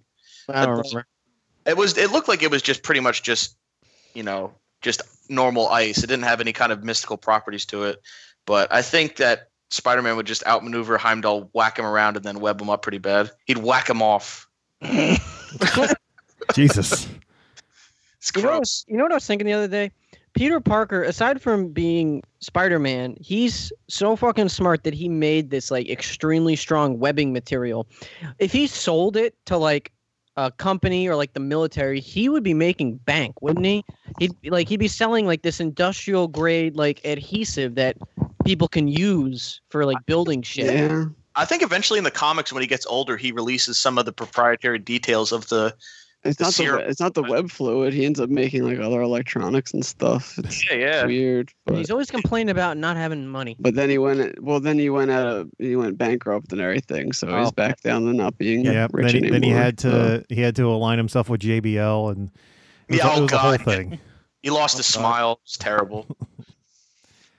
I 0.49 0.67
don't 0.67 0.77
But- 0.77 0.87
remember. 0.87 1.07
It 1.67 1.77
was. 1.79 1.97
It 1.97 2.11
looked 2.13 2.29
like 2.29 2.43
it 2.43 2.51
was 2.51 2.61
just 2.61 2.83
pretty 2.83 3.01
much 3.01 3.23
just, 3.23 3.57
you 4.13 4.23
know, 4.23 4.53
just 4.83 5.01
normal 5.31 5.67
ice. 5.69 5.99
It 6.05 6.09
didn't 6.09 6.25
have 6.25 6.43
any 6.43 6.53
kind 6.53 6.71
of 6.73 6.85
mystical 6.85 7.17
properties 7.17 7.65
to 7.67 7.85
it. 7.85 8.03
But 8.45 8.71
I 8.71 8.83
think 8.83 9.17
that 9.17 9.49
Spider-Man 9.75 10.17
would 10.17 10.27
just 10.27 10.47
outmaneuver 10.47 10.97
Heimdall, 10.99 11.51
whack 11.53 11.79
him 11.79 11.85
around, 11.85 12.17
and 12.17 12.25
then 12.25 12.39
web 12.41 12.61
him 12.61 12.71
up 12.71 12.83
pretty 12.83 12.99
bad. 12.99 13.31
He'd 13.47 13.59
whack 13.59 13.91
him 13.91 14.03
off. 14.03 14.49
Jesus. 16.55 17.09
It's 18.19 18.33
You 18.37 18.43
know, 18.43 18.49
what 18.49 18.55
I 18.55 18.59
was- 18.59 18.85
you 18.89 18.97
know 18.97 19.03
what 19.05 19.13
I 19.13 19.17
was 19.17 19.27
thinking 19.27 19.47
the 19.47 19.53
other 19.53 19.69
day? 19.69 19.91
Peter 20.35 20.59
Parker, 20.59 21.03
aside 21.05 21.41
from 21.41 21.69
being 21.69 22.23
Spider 22.41 22.79
Man, 22.81 23.17
he's 23.21 23.73
so 23.89 24.17
fucking 24.17 24.49
smart 24.49 24.83
that 24.83 24.93
he 24.95 25.09
made 25.09 25.51
this 25.51 25.71
like 25.71 25.89
extremely 25.89 26.57
strong 26.57 26.99
webbing 26.99 27.33
material. 27.33 27.87
If 28.41 28.51
he 28.53 28.67
sold 28.67 29.17
it 29.17 29.37
to 29.47 29.57
like 29.57 29.93
a 30.37 30.51
company 30.51 31.09
or 31.09 31.17
like 31.17 31.33
the 31.33 31.41
military, 31.41 32.01
he 32.01 32.29
would 32.29 32.43
be 32.43 32.55
making 32.55 32.97
bank, 32.97 33.41
wouldn't 33.41 33.65
he? 33.65 33.85
He'd 34.19 34.35
like 34.45 34.69
he'd 34.69 34.79
be 34.79 34.89
selling 34.89 35.27
like 35.27 35.43
this 35.43 35.61
industrial 35.61 36.29
grade 36.29 36.77
like 36.77 37.01
adhesive 37.05 37.77
that 37.77 37.97
people 38.45 38.69
can 38.69 38.89
use 38.89 39.61
for 39.71 39.85
like 39.85 40.05
building 40.07 40.43
shit. 40.43 40.75
yeah, 40.75 41.05
I 41.37 41.45
think 41.45 41.63
eventually 41.63 41.99
in 41.99 42.05
the 42.05 42.11
comics, 42.11 42.53
when 42.53 42.63
he 42.63 42.67
gets 42.67 42.87
older, 42.87 43.17
he 43.17 43.33
releases 43.33 43.79
some 43.79 43.99
of 43.99 44.05
the 44.05 44.13
proprietary 44.13 44.79
details 44.79 45.33
of 45.33 45.49
the. 45.49 45.75
It's 46.25 46.37
The 46.39 46.45
not 46.45 46.49
the 46.49 46.53
serum- 46.53 46.83
we- 46.83 46.89
it's 46.91 47.01
not 47.01 47.15
the 47.15 47.23
web 47.23 47.51
fluid. 47.51 47.93
He 47.93 48.05
ends 48.07 48.19
up 48.21 48.31
making 48.31 48.65
like 48.65 48.79
other 48.79 49.01
electronics 49.03 49.73
and 49.73 49.85
stuff. 49.85 50.39
It's 50.39 50.71
Yeah, 50.71 50.77
yeah. 50.77 51.05
weird. 51.07 51.53
But, 51.67 51.77
he's 51.77 51.91
always 51.91 52.11
complaining 52.11 52.51
about 52.51 52.77
not 52.77 52.97
having 52.97 53.27
money. 53.29 53.57
but 53.61 53.75
then 53.75 53.91
he 53.91 53.99
went 53.99 54.43
well. 54.43 54.61
Then 54.61 54.79
he 54.79 54.91
went 54.91 55.11
out 55.11 55.27
of 55.27 55.51
he 55.59 55.77
went 55.77 55.99
bankrupt 55.99 56.53
and 56.53 56.61
everything. 56.61 57.13
So 57.13 57.29
Oh. 57.29 57.41
he's 57.41 57.53
back 57.53 57.81
down 57.83 58.05
to 58.07 58.13
not 58.13 58.39
being 58.39 58.65
Yeah. 58.65 58.89
rich 58.93 59.13
Then 59.13 59.25
he, 59.25 59.31
then 59.31 59.43
he 59.43 59.51
had 59.51 59.79
so- 59.81 59.91
to 60.21 60.25
he 60.35 60.41
had 60.41 60.57
to 60.57 60.65
align 60.67 60.99
himself 60.99 61.29
with 61.29 61.41
JBL 61.43 62.09
and 62.11 62.31
it 62.89 62.93
was, 62.93 62.99
Yeah, 62.99 63.09
a- 63.09 63.13
it 63.13 63.19
oh, 63.19 63.23
was 63.23 63.33
a 63.33 63.39
whole 63.39 63.51
God. 63.57 63.63
thing. 63.65 63.99
He 64.43 64.51
lost 64.51 64.77
his 64.77 64.95
Oh, 64.95 65.01
God. 65.01 65.09
smile. 65.09 65.41
It's 65.45 65.57
terrible. 65.57 66.07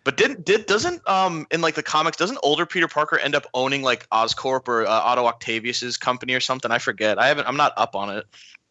But 0.03 0.17
didn't 0.17 0.45
did 0.45 0.67
doesn't 0.67 1.07
um 1.09 1.47
in 1.51 1.61
like 1.61 1.73
the 1.75 1.81
comics 1.83 2.17
doesn't 2.17 2.37
older 2.43 2.65
Peter 2.65 2.87
Parker 2.87 3.17
end 3.19 3.33
up 3.35 3.45
owning 3.55 3.81
like 3.81 4.07
Oscorp 4.09 4.67
or 4.67 4.85
uh, 4.85 4.89
Otto 4.89 5.25
Octavius's 5.25 5.97
company 5.97 6.33
or 6.35 6.39
something? 6.39 6.69
I 6.71 6.77
forget. 6.77 7.17
I 7.19 7.27
haven't. 7.27 7.47
I'm 7.47 7.57
not 7.57 7.73
up 7.77 7.95
on 7.95 8.15
it. 8.15 8.25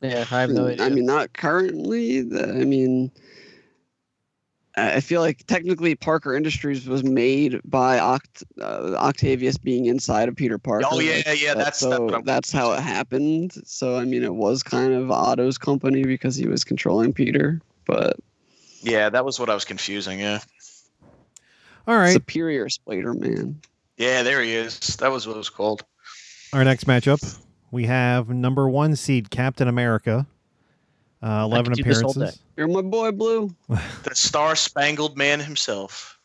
Yeah, 0.05 0.26
I 0.30 0.40
have 0.42 0.50
no 0.50 0.66
idea. 0.66 0.84
I 0.84 0.90
mean, 0.90 1.07
not 1.07 1.32
currently. 1.32 2.20
the- 2.20 2.50
I 2.50 2.64
mean, 2.64 3.11
I 4.76 4.96
I 4.96 5.00
feel 5.00 5.20
like 5.20 5.46
technically 5.46 5.94
Parker 5.94 6.34
Industries 6.34 6.86
was 6.86 7.02
made 7.02 7.61
by 7.64 7.98
Oct- 7.98 8.42
uh, 8.61 8.96
Octavius 8.96 9.57
being 9.57 9.86
inside 9.86 10.28
of 10.28 10.36
Peter 10.36 10.59
Parker. 10.59 10.86
Oh 10.90 10.98
yeah, 10.98 11.22
like, 11.26 11.40
yeah. 11.40 11.55
that- 11.55 11.64
That's 11.64 11.78
so 11.78 11.90
that's, 11.90 12.00
what 12.00 12.14
I'm 12.14 12.24
that's 12.24 12.52
how 12.52 12.72
it 12.72 12.80
happened. 12.80 13.52
So 13.64 13.96
I 13.96 14.05
mean, 14.05 14.22
it 14.22 14.34
was 14.34 14.62
kind 14.62 14.92
of 14.92 15.11
Otto's 15.11 15.57
company 15.59 16.05
because 16.05 16.36
he 16.36 16.46
was 16.46 16.64
controlling 16.64 17.12
Peter, 17.12 17.61
but 17.86 18.16
Yeah, 18.82 19.09
that 19.09 19.24
was 19.24 19.40
what 19.40 19.48
I 19.48 19.55
was 19.55 19.64
confusing. 19.64 20.20
Yeah. 20.20 20.40
All 21.86 21.96
right. 21.96 22.12
Superior 22.12 22.68
Spider-Man. 22.68 23.61
Yeah, 23.96 24.22
there 24.22 24.42
he 24.42 24.52
is. 24.55 24.78
That 24.96 25.12
was 25.12 25.26
what 25.26 25.34
it 25.34 25.38
was 25.38 25.50
called. 25.50 25.84
Our 26.52 26.64
next 26.64 26.84
matchup, 26.86 27.38
we 27.75 27.87
have 27.87 28.29
number 28.29 28.68
one 28.68 28.95
seed 28.95 29.31
Captain 29.31 29.66
America, 29.66 30.27
uh, 31.20 31.41
eleven 31.43 31.72
do 31.72 31.83
this 31.83 32.01
all 32.03 32.12
appearances. 32.12 32.41
You're 32.57 32.68
my 32.68 32.83
boy, 32.83 33.11
Blue. 33.11 33.55
The 34.05 34.14
Star 34.14 34.55
Spangled 34.55 35.18
Man 35.18 35.41
himself. 35.41 36.18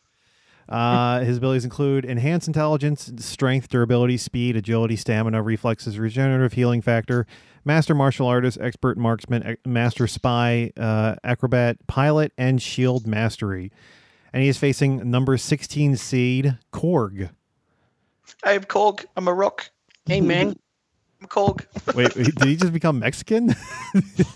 Uh, 0.68 1.20
his 1.20 1.38
abilities 1.38 1.64
include 1.64 2.04
enhanced 2.04 2.46
intelligence, 2.46 3.12
strength, 3.18 3.68
durability, 3.68 4.16
speed, 4.16 4.54
agility, 4.54 4.94
stamina, 4.94 5.42
reflexes, 5.42 5.98
regenerative 5.98 6.52
healing 6.52 6.80
factor, 6.80 7.26
master 7.64 7.92
martial 7.92 8.28
artist, 8.28 8.56
expert 8.60 8.96
marksman, 8.96 9.56
master 9.66 10.06
spy, 10.06 10.70
uh, 10.76 11.16
acrobat, 11.24 11.84
pilot, 11.88 12.32
and 12.38 12.62
shield 12.62 13.04
mastery. 13.04 13.72
And 14.32 14.44
he 14.44 14.48
is 14.48 14.58
facing 14.58 15.10
number 15.10 15.36
16 15.36 15.96
seed 15.96 16.56
Korg. 16.72 17.30
I'm 18.44 18.62
Korg. 18.62 19.04
I'm 19.16 19.26
a 19.26 19.34
rock. 19.34 19.70
hey 20.06 20.20
man, 20.20 20.50
I'm 20.50 20.56
Korg. 21.28 21.66
Wait, 21.94 22.12
did 22.14 22.42
he 22.48 22.56
just 22.56 22.72
become 22.72 22.98
Mexican? 22.98 23.50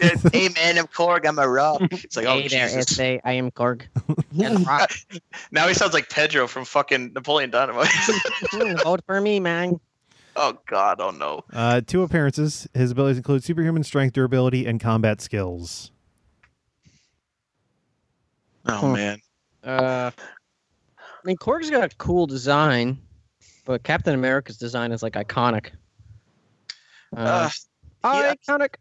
hey 0.01 0.49
man, 0.55 0.79
I'm 0.79 0.87
Korg. 0.87 1.27
I'm 1.27 1.39
a 1.39 1.49
rock. 1.49 1.81
It's 1.91 2.17
like 2.17 2.27
oh 2.27 2.41
hey 2.41 2.49
there, 2.49 2.69
Jesus. 2.69 2.97
SA, 2.97 3.17
I 3.25 3.33
am 3.33 3.51
Korg. 3.51 3.83
And 4.43 4.67
rock. 4.67 4.91
Now 5.53 5.67
he 5.69 5.75
sounds 5.75 5.95
like 5.95 6.09
Pedro 6.11 6.47
from 6.47 6.65
fucking 6.65 7.13
Napoleon 7.15 7.51
Dynamite. 7.51 7.89
Vote 8.83 9.01
for 9.07 9.21
me, 9.21 9.41
man. 9.41 9.79
oh 10.37 10.59
God. 10.67 11.01
Oh 11.01 11.11
no. 11.11 11.43
Uh, 11.53 11.81
two 11.81 12.03
appearances. 12.03 12.67
His 12.75 12.91
abilities 12.91 13.17
include 13.19 13.45
superhuman 13.45 13.85
strength, 13.85 14.13
durability, 14.15 14.67
and 14.67 14.81
combat 14.81 15.21
skills. 15.21 15.91
Oh 18.67 18.79
Hmm. 18.89 18.93
man. 18.93 19.21
Uh, 19.63 20.11
I 20.99 21.27
mean, 21.27 21.37
Korg's 21.37 21.71
got 21.71 21.91
a 21.93 21.97
cool 21.97 22.27
design, 22.27 22.99
but 23.65 23.83
Captain 23.83 24.15
America's 24.15 24.59
design 24.59 24.93
is 24.93 25.03
like 25.03 25.15
iconic. 25.15 25.69
Uh, 27.17 27.51
Uh, 28.03 28.21
yeah. 28.23 28.35
iconic. 28.57 28.75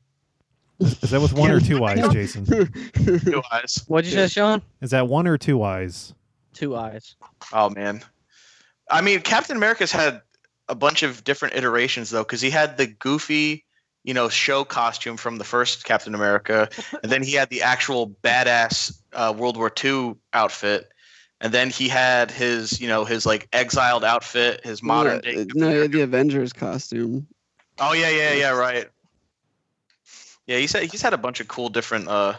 Is 0.80 1.12
that 1.12 1.22
with 1.22 1.34
one 1.34 1.50
or 1.52 1.60
two 1.62 1.84
eyes, 1.86 2.08
Jason? 2.12 2.46
two 2.46 3.42
eyes. 3.52 3.84
What'd 3.88 4.10
you 4.12 4.18
say, 4.18 4.28
Sean? 4.28 4.62
Is 4.82 4.92
that 4.92 5.08
one 5.08 5.28
or 5.28 5.38
two 5.38 5.64
eyes? 5.64 6.14
Two 6.54 6.76
eyes. 6.76 7.16
Oh 7.54 7.70
man. 7.70 8.02
I 8.92 9.02
mean, 9.02 9.22
Captain 9.22 9.56
America's 9.56 9.92
had 9.92 10.22
a 10.68 10.76
bunch 10.76 11.04
of 11.04 11.24
different 11.24 11.56
iterations 11.56 12.10
though, 12.10 12.24
because 12.24 12.42
he 12.42 12.50
had 12.50 12.78
the 12.78 12.88
goofy, 12.88 13.66
you 14.04 14.14
know, 14.14 14.28
show 14.30 14.66
costume 14.66 15.16
from 15.16 15.38
the 15.38 15.44
first 15.46 15.86
Captain 15.86 16.14
America, 16.16 16.68
and 17.02 17.12
then 17.12 17.24
he 17.24 17.34
had 17.34 17.50
the 17.50 17.62
actual 17.62 18.10
badass 18.24 18.94
uh, 19.14 19.34
World 19.38 19.56
War 19.56 19.72
II 19.84 20.16
outfit, 20.34 20.90
and 21.40 21.54
then 21.54 21.70
he 21.70 21.88
had 21.88 22.30
his, 22.30 22.82
you 22.82 22.88
know, 22.90 23.06
his 23.06 23.26
like 23.26 23.48
exiled 23.54 24.04
outfit, 24.04 24.62
his 24.66 24.84
modern 24.84 25.22
Yeah, 25.24 25.32
day. 25.44 25.46
no, 25.56 25.70
he 25.72 25.78
had 25.78 25.92
the 25.94 26.02
Avengers 26.02 26.52
costume. 26.52 27.26
Oh 27.80 27.94
yeah, 27.94 28.10
yeah, 28.10 28.34
yeah, 28.34 28.50
right. 28.52 28.88
Yeah, 30.46 30.58
he's 30.58 30.74
had, 30.74 30.84
he's 30.84 31.02
had 31.02 31.14
a 31.14 31.18
bunch 31.18 31.40
of 31.40 31.48
cool 31.48 31.70
different 31.70 32.08
uh 32.08 32.34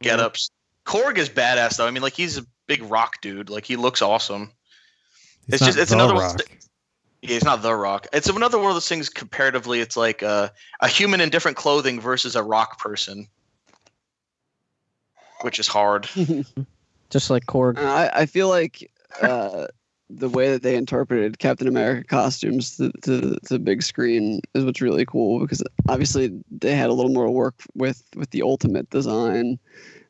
get-ups. 0.00 0.50
Korg 0.86 1.18
is 1.18 1.28
badass 1.28 1.76
though. 1.76 1.86
I 1.86 1.90
mean, 1.90 2.02
like 2.02 2.14
he's 2.14 2.38
a 2.38 2.46
big 2.66 2.82
rock 2.84 3.20
dude. 3.20 3.50
Like 3.50 3.64
he 3.64 3.76
looks 3.76 4.02
awesome. 4.02 4.52
It's, 5.48 5.54
It's 5.56 5.64
just- 5.66 5.78
it's 5.78 5.90
The 5.90 5.96
another 5.96 6.14
one- 6.14 6.22
Rock. 6.24 6.40
Yeah, 7.24 7.34
he's 7.34 7.44
not 7.44 7.62
the 7.62 7.72
Rock. 7.74 8.08
It's 8.12 8.28
another 8.28 8.58
one 8.58 8.68
of 8.68 8.74
those 8.74 8.88
things. 8.88 9.08
Comparatively, 9.08 9.80
it's 9.80 9.96
like 9.96 10.24
uh, 10.24 10.48
a 10.80 10.88
human 10.88 11.20
in 11.20 11.30
different 11.30 11.56
clothing 11.56 12.00
versus 12.00 12.34
a 12.34 12.42
rock 12.42 12.80
person, 12.80 13.28
which 15.42 15.60
is 15.60 15.68
hard. 15.68 16.08
Just 17.10 17.30
like 17.30 17.46
Korg. 17.46 17.78
I, 17.78 18.10
I 18.12 18.26
feel 18.26 18.48
like 18.48 18.90
uh, 19.20 19.68
the 20.14 20.28
way 20.28 20.50
that 20.50 20.62
they 20.62 20.76
interpreted 20.76 21.38
Captain 21.38 21.66
America 21.68 22.04
costumes 22.06 22.76
to, 22.76 22.92
to 23.02 23.38
to 23.46 23.58
big 23.58 23.82
screen 23.82 24.40
is 24.54 24.64
what's 24.64 24.80
really 24.80 25.04
cool 25.06 25.40
because 25.40 25.62
obviously 25.88 26.32
they 26.50 26.74
had 26.76 26.90
a 26.90 26.92
little 26.92 27.12
more 27.12 27.30
work 27.30 27.54
with 27.74 28.02
with 28.14 28.30
the 28.30 28.42
ultimate 28.42 28.88
design 28.90 29.58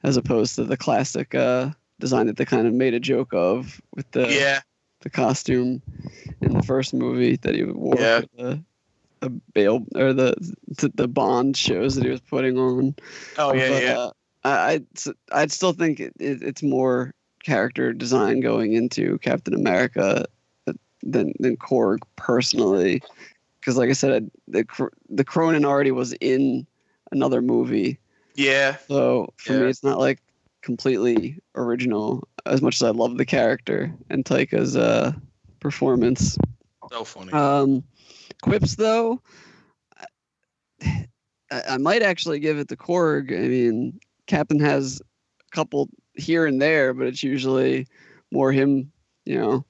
as 0.02 0.16
opposed 0.16 0.56
to 0.56 0.64
the 0.64 0.76
classic 0.76 1.34
uh, 1.34 1.70
design 2.00 2.26
that 2.26 2.36
they 2.36 2.44
kind 2.44 2.66
of 2.66 2.74
made 2.74 2.94
a 2.94 3.00
joke 3.00 3.32
of 3.32 3.80
with 3.94 4.10
the 4.10 4.28
yeah, 4.32 4.60
the 5.00 5.10
costume 5.10 5.80
in 6.40 6.52
the 6.52 6.62
first 6.62 6.92
movie 6.92 7.36
that 7.36 7.54
he 7.54 7.62
wore 7.64 7.96
Yeah. 7.98 8.22
the 8.36 8.62
the 9.20 9.30
bail 9.54 9.86
or 9.94 10.12
the, 10.12 10.34
the 10.78 10.90
the 10.94 11.08
Bond 11.08 11.56
shows 11.56 11.94
that 11.94 12.04
he 12.04 12.10
was 12.10 12.20
putting 12.20 12.58
on. 12.58 12.94
oh 13.38 13.54
yeah, 13.54 13.68
But, 13.68 13.82
yeah. 13.82 13.98
uh, 13.98 14.10
I, 14.44 14.72
I'd 14.72 14.86
I'd 15.30 15.52
still 15.52 15.72
think 15.72 16.00
it, 16.00 16.12
it, 16.18 16.42
it's 16.42 16.62
more 16.62 17.14
character 17.44 17.92
design 17.92 18.40
going 18.40 18.72
into 18.74 19.18
Captain 19.18 19.54
America 19.54 20.24
than 21.02 21.32
than 21.40 21.56
Korg 21.56 21.98
personally, 22.16 23.02
because 23.60 23.76
like 23.76 23.90
I 23.90 23.94
said, 23.94 24.30
the 24.48 24.64
the 25.08 25.24
Kronan 25.24 25.64
already 25.64 25.90
was 25.90 26.12
in 26.14 26.66
another 27.10 27.42
movie, 27.42 27.98
Yeah, 28.36 28.76
so 28.88 29.32
for 29.36 29.52
Yeah. 29.52 29.60
me 29.60 29.66
it's 29.66 29.82
not 29.84 29.98
like 29.98 30.20
completely 30.62 31.38
original. 31.54 32.26
As 32.46 32.62
much 32.62 32.76
as 32.76 32.82
I 32.82 32.90
love 32.90 33.18
the 33.18 33.24
character 33.26 33.92
and 34.10 34.24
Taika's 34.24 34.76
uh, 34.76 35.12
performance, 35.60 36.36
so 36.90 37.04
funny. 37.04 37.32
um, 37.32 37.82
quips 38.42 38.76
though, 38.76 39.20
I, 40.82 41.62
I 41.70 41.76
might 41.78 42.02
actually 42.02 42.40
give 42.40 42.58
it 42.58 42.68
to 42.68 42.76
Korg. 42.76 43.32
I 43.32 43.48
mean, 43.48 43.98
Captain 44.26 44.60
has 44.60 45.00
a 45.40 45.54
couple 45.54 45.88
here 46.14 46.46
and 46.46 46.60
there, 46.60 46.94
but 46.94 47.06
it's 47.06 47.22
usually 47.22 47.86
more 48.30 48.52
him, 48.52 48.90
you 49.24 49.38
know, 49.38 49.64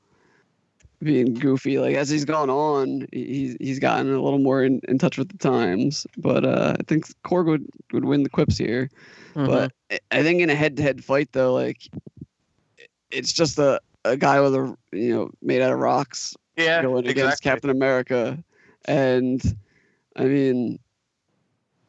being 1.02 1.34
goofy. 1.34 1.78
Like 1.78 1.96
as 1.96 2.08
he's 2.08 2.24
gone 2.24 2.50
on, 2.50 3.06
he's 3.12 3.56
he's 3.60 3.78
gotten 3.78 4.12
a 4.12 4.22
little 4.22 4.38
more 4.38 4.62
in, 4.62 4.80
in 4.88 4.98
touch 4.98 5.18
with 5.18 5.28
the 5.28 5.38
times. 5.38 6.06
But 6.16 6.44
uh, 6.44 6.76
I 6.78 6.82
think 6.84 7.06
Korg 7.24 7.46
would 7.46 7.66
would 7.92 8.04
win 8.04 8.22
the 8.22 8.30
quips 8.30 8.56
here. 8.56 8.90
Mhm. 9.34 9.46
But 9.46 9.72
I- 10.10 10.22
think 10.22 10.40
in 10.40 10.50
a 10.50 10.54
head-to-head 10.54 11.04
fight, 11.04 11.30
though, 11.32 11.54
like 11.54 11.88
it's 13.10 13.32
just 13.32 13.58
a, 13.58 13.80
a 14.04 14.16
guy 14.16 14.40
with 14.40 14.54
a 14.54 14.76
you 14.92 15.14
know 15.14 15.30
made 15.42 15.62
out 15.62 15.72
of 15.72 15.78
rocks 15.78 16.36
yeah, 16.56 16.82
going 16.82 17.06
against. 17.06 17.42
Captain 17.42 17.70
America, 17.70 18.42
and 18.86 19.42
I 20.16 20.24
mean, 20.24 20.78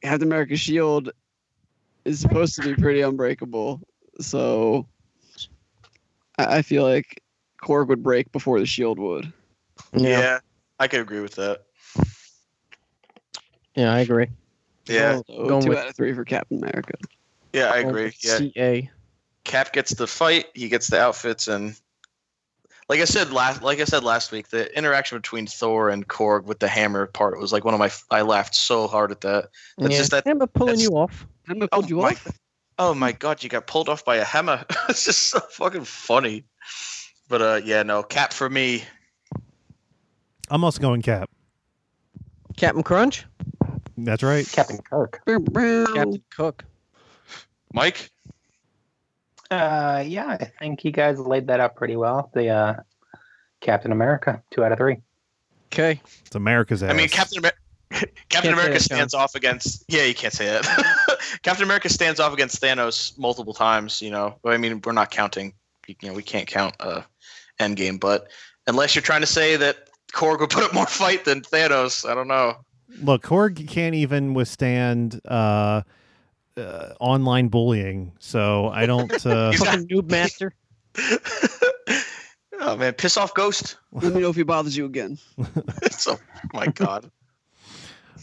Captain 0.02 0.28
America's 0.28 0.60
shield 0.60 1.12
is 2.06 2.20
supposed 2.20 2.56
to 2.56 2.62
be 2.62 2.76
pretty 2.76 3.02
unbreakable. 3.02 3.82
So 4.20 4.88
I, 6.38 6.58
I 6.58 6.62
feel 6.62 6.84
like 6.84 7.22
Korg 7.62 7.88
would 7.88 8.04
break 8.04 8.32
before 8.32 8.60
the 8.60 8.66
shield 8.66 9.00
would. 9.00 9.32
Yeah. 9.96 10.40
I 10.80 10.88
could 10.88 11.00
agree 11.02 11.22
with 11.22 11.36
that. 11.36 11.64
yeah, 13.76 13.94
I 13.94 14.00
agree. 14.00 14.28
Yeah, 14.88 15.22
So 15.28 15.48
going 15.48 15.64
two 15.64 15.70
with- 15.70 15.78
out 15.80 15.88
of 15.88 15.96
three 15.96 16.14
for 16.14 16.26
Captain 16.26 16.58
America. 16.58 16.94
yeah, 17.54 17.68
I 17.72 17.78
agree. 17.78 18.12
Yeah, 18.22 18.38
CA. 18.38 18.90
Cap 19.46 19.74
gets 19.74 19.94
the 19.94 20.08
fight, 20.08 20.48
he 20.54 20.70
gets 20.70 20.88
the 20.88 21.00
outfits, 21.00 21.48
and 21.48 21.76
like 22.90 23.00
I 23.00 23.06
said 23.06 23.32
last, 23.32 23.62
like 23.62 23.80
I 23.80 23.84
said 23.86 24.04
last 24.04 24.32
week, 24.32 24.50
the 24.50 24.76
interaction 24.78 25.18
between 25.18 25.48
Thor 25.48 25.90
and 25.90 26.08
Korg 26.08 26.46
with 26.46 26.60
the 26.60 26.68
hammer 26.68 27.08
part 27.08 27.40
was 27.40 27.52
like 27.54 27.64
one 27.66 27.74
of 27.74 27.80
my. 27.80 27.90
I 28.12 28.22
laughed 28.22 28.56
so 28.56 28.88
hard 28.88 29.12
at 29.12 29.22
that. 29.22 29.50
That's 29.78 29.92
yeah. 29.94 29.98
just 29.98 30.12
that- 30.12 30.24
I'm 30.28 30.40
pulling 30.50 30.80
you 30.80 30.90
off. 30.90 31.26
I'm 31.50 31.60
gonna 31.60 31.70
Oh 31.72 31.84
you 31.84 31.98
my, 31.98 32.12
off. 32.12 32.28
Oh 32.84 32.94
my 32.94 33.12
god, 33.14 33.44
you 33.44 33.50
got 33.50 33.66
pulled 33.66 33.90
off 33.90 34.04
by 34.04 34.18
a 34.18 34.24
hammer. 34.24 34.66
it's 34.90 35.06
just 35.06 35.30
so 35.30 35.40
fucking 35.40 35.86
funny. 35.86 36.44
But 37.30 37.42
uh, 37.42 37.62
yeah, 37.64 37.84
no, 37.84 38.04
Cap 38.04 38.34
for 38.34 38.50
me. 38.50 38.84
I'm 40.50 40.64
also 40.64 40.82
going 40.82 41.02
Cap. 41.02 41.30
Captain 42.58 42.84
Crunch, 42.84 43.26
That's 43.98 44.22
right. 44.22 44.48
Captain 44.52 44.78
Kirk. 44.78 45.22
Captain 45.26 46.22
Cook. 46.30 46.66
Mike. 47.74 48.12
Uh, 49.50 50.04
yeah, 50.06 50.38
I 50.40 50.46
think 50.60 50.84
you 50.86 50.92
guys 50.92 51.18
laid 51.18 51.48
that 51.48 51.60
out 51.60 51.76
pretty 51.76 51.96
well. 51.96 52.30
The 52.34 52.50
uh, 52.50 52.76
Captain 53.62 53.92
America, 53.92 54.44
two 54.52 54.64
out 54.64 54.72
of 54.72 54.78
three. 54.78 54.98
Okay. 55.72 56.00
It's 56.26 56.36
America's 56.36 56.84
ass. 56.84 56.92
I 56.92 56.94
mean, 56.94 57.10
Captain 57.10 57.38
America. 57.40 57.58
Captain 58.30 58.54
America 58.54 58.80
stands 58.80 59.14
off 59.14 59.36
against. 59.36 59.86
Yeah, 59.88 60.04
you 60.04 60.14
can't 60.14 60.34
say 60.34 60.46
that. 60.46 60.98
Captain 61.42 61.64
America 61.64 61.90
stands 61.90 62.20
off 62.20 62.34
against 62.34 62.62
Thanos 62.62 63.18
multiple 63.18 63.54
times. 63.54 64.02
You 64.02 64.12
know, 64.12 64.36
I 64.46 64.58
mean, 64.58 64.82
we're 64.84 64.92
not 64.92 65.12
counting. 65.12 65.54
You 65.88 65.96
know, 66.10 66.14
we 66.14 66.24
can't 66.24 66.48
count 66.48 66.76
uh, 66.80 67.02
Endgame, 67.60 68.00
but 68.00 68.30
unless 68.68 68.96
you're 68.96 69.02
trying 69.02 69.22
to 69.22 69.28
say 69.28 69.56
that 69.58 69.90
Korg 70.14 70.40
would 70.40 70.50
put 70.50 70.64
up 70.64 70.74
more 70.74 70.86
fight 70.86 71.26
than 71.26 71.42
Thanos, 71.42 72.10
I 72.10 72.14
don't 72.16 72.28
know. 72.28 72.58
Look, 73.02 73.24
Korg 73.24 73.68
can't 73.68 73.96
even 73.96 74.34
withstand 74.34 75.20
uh, 75.26 75.82
uh, 76.56 76.90
online 77.00 77.48
bullying, 77.48 78.14
so 78.20 78.70
I 78.70 78.86
don't. 78.86 79.26
Uh, 79.26 79.52
He's 79.52 79.64
Fucking 79.64 79.88
noob 79.88 80.10
master. 80.12 80.54
oh 82.60 82.78
man, 82.78 82.94
piss 82.94 83.18
off 83.18 83.34
Ghost. 83.34 83.78
Let 83.92 84.14
me 84.14 84.22
know 84.22 84.30
if 84.30 84.36
he 84.36 84.44
bothers 84.44 84.78
you 84.78 84.86
again. 84.86 85.18
so, 85.92 86.20
my 86.54 86.68
God. 86.68 87.10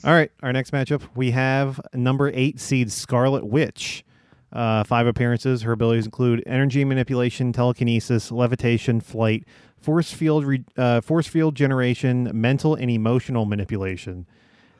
All 0.05 0.12
right, 0.12 0.30
our 0.43 0.53
next 0.53 0.72
matchup 0.72 1.03
we 1.14 1.32
have 1.32 1.80
number 1.95 2.30
eight 2.34 2.61
seed 2.61 2.91
Scarlet 2.91 3.47
Witch. 3.47 4.05
Uh, 4.53 4.82
five 4.82 5.07
appearances. 5.07 5.62
Her 5.62 5.72
abilities 5.72 6.07
include 6.07 6.43
energy 6.45 6.84
manipulation, 6.84 7.53
telekinesis, 7.53 8.32
levitation, 8.32 9.01
flight, 9.01 9.45
force 9.80 10.12
field, 10.12 10.45
re- 10.45 10.64
uh, 10.76 11.01
force 11.01 11.28
field 11.28 11.55
generation, 11.55 12.30
mental 12.34 12.74
and 12.74 12.91
emotional 12.91 13.45
manipulation. 13.45 14.26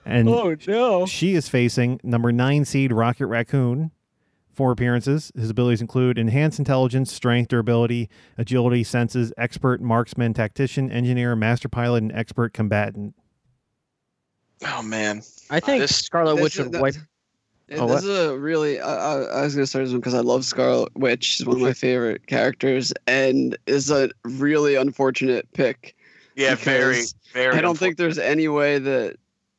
And 0.05 0.29
oh 0.29 0.57
no. 0.67 1.07
she 1.07 1.35
is 1.35 1.49
facing 1.49 2.01
number 2.03 2.33
nine 2.33 2.65
seed 2.65 2.93
Rocket 2.93 3.27
Raccoon. 3.27 3.93
Four 4.53 4.73
appearances. 4.73 5.31
His 5.37 5.49
abilities 5.49 5.81
include 5.81 6.19
enhanced 6.19 6.59
intelligence, 6.59 7.13
strength, 7.13 7.49
durability, 7.49 8.11
agility, 8.37 8.83
senses, 8.83 9.33
expert 9.39 9.81
marksman, 9.81 10.35
tactician, 10.35 10.91
engineer, 10.91 11.37
master 11.37 11.69
pilot, 11.69 12.03
and 12.03 12.13
expert 12.13 12.53
combatant. 12.53 13.15
Oh 14.67 14.83
man. 14.83 15.23
I 15.51 15.61
think 15.61 15.81
This- 15.81 15.97
Scarlet 15.97 16.37
Witch 16.37 16.59
is- 16.59 16.69
would 16.69 16.81
wipe. 16.81 16.95
Oh, 17.73 17.87
this 17.87 18.03
is 18.03 18.19
a 18.19 18.37
really. 18.37 18.81
I, 18.81 18.95
I, 18.95 19.23
I 19.23 19.43
was 19.43 19.55
gonna 19.55 19.65
start 19.67 19.85
this 19.85 19.93
one 19.93 20.01
because 20.01 20.15
I 20.15 20.21
love 20.21 20.45
Scarlet 20.45 20.91
Witch. 20.97 21.25
She's 21.25 21.47
one 21.47 21.55
of 21.57 21.63
my 21.63 21.73
favorite 21.73 22.27
characters, 22.27 22.93
and 23.07 23.57
is 23.67 23.93
a 23.93 24.11
really 24.25 24.75
unfortunate 24.75 25.47
pick. 25.53 25.95
Yeah, 26.35 26.57
very, 26.57 27.03
very. 27.33 27.57
I 27.57 27.61
don't 27.61 27.79
think 27.79 27.97
there's 27.97 28.19
any 28.19 28.49
way 28.49 28.81
that 28.81 29.17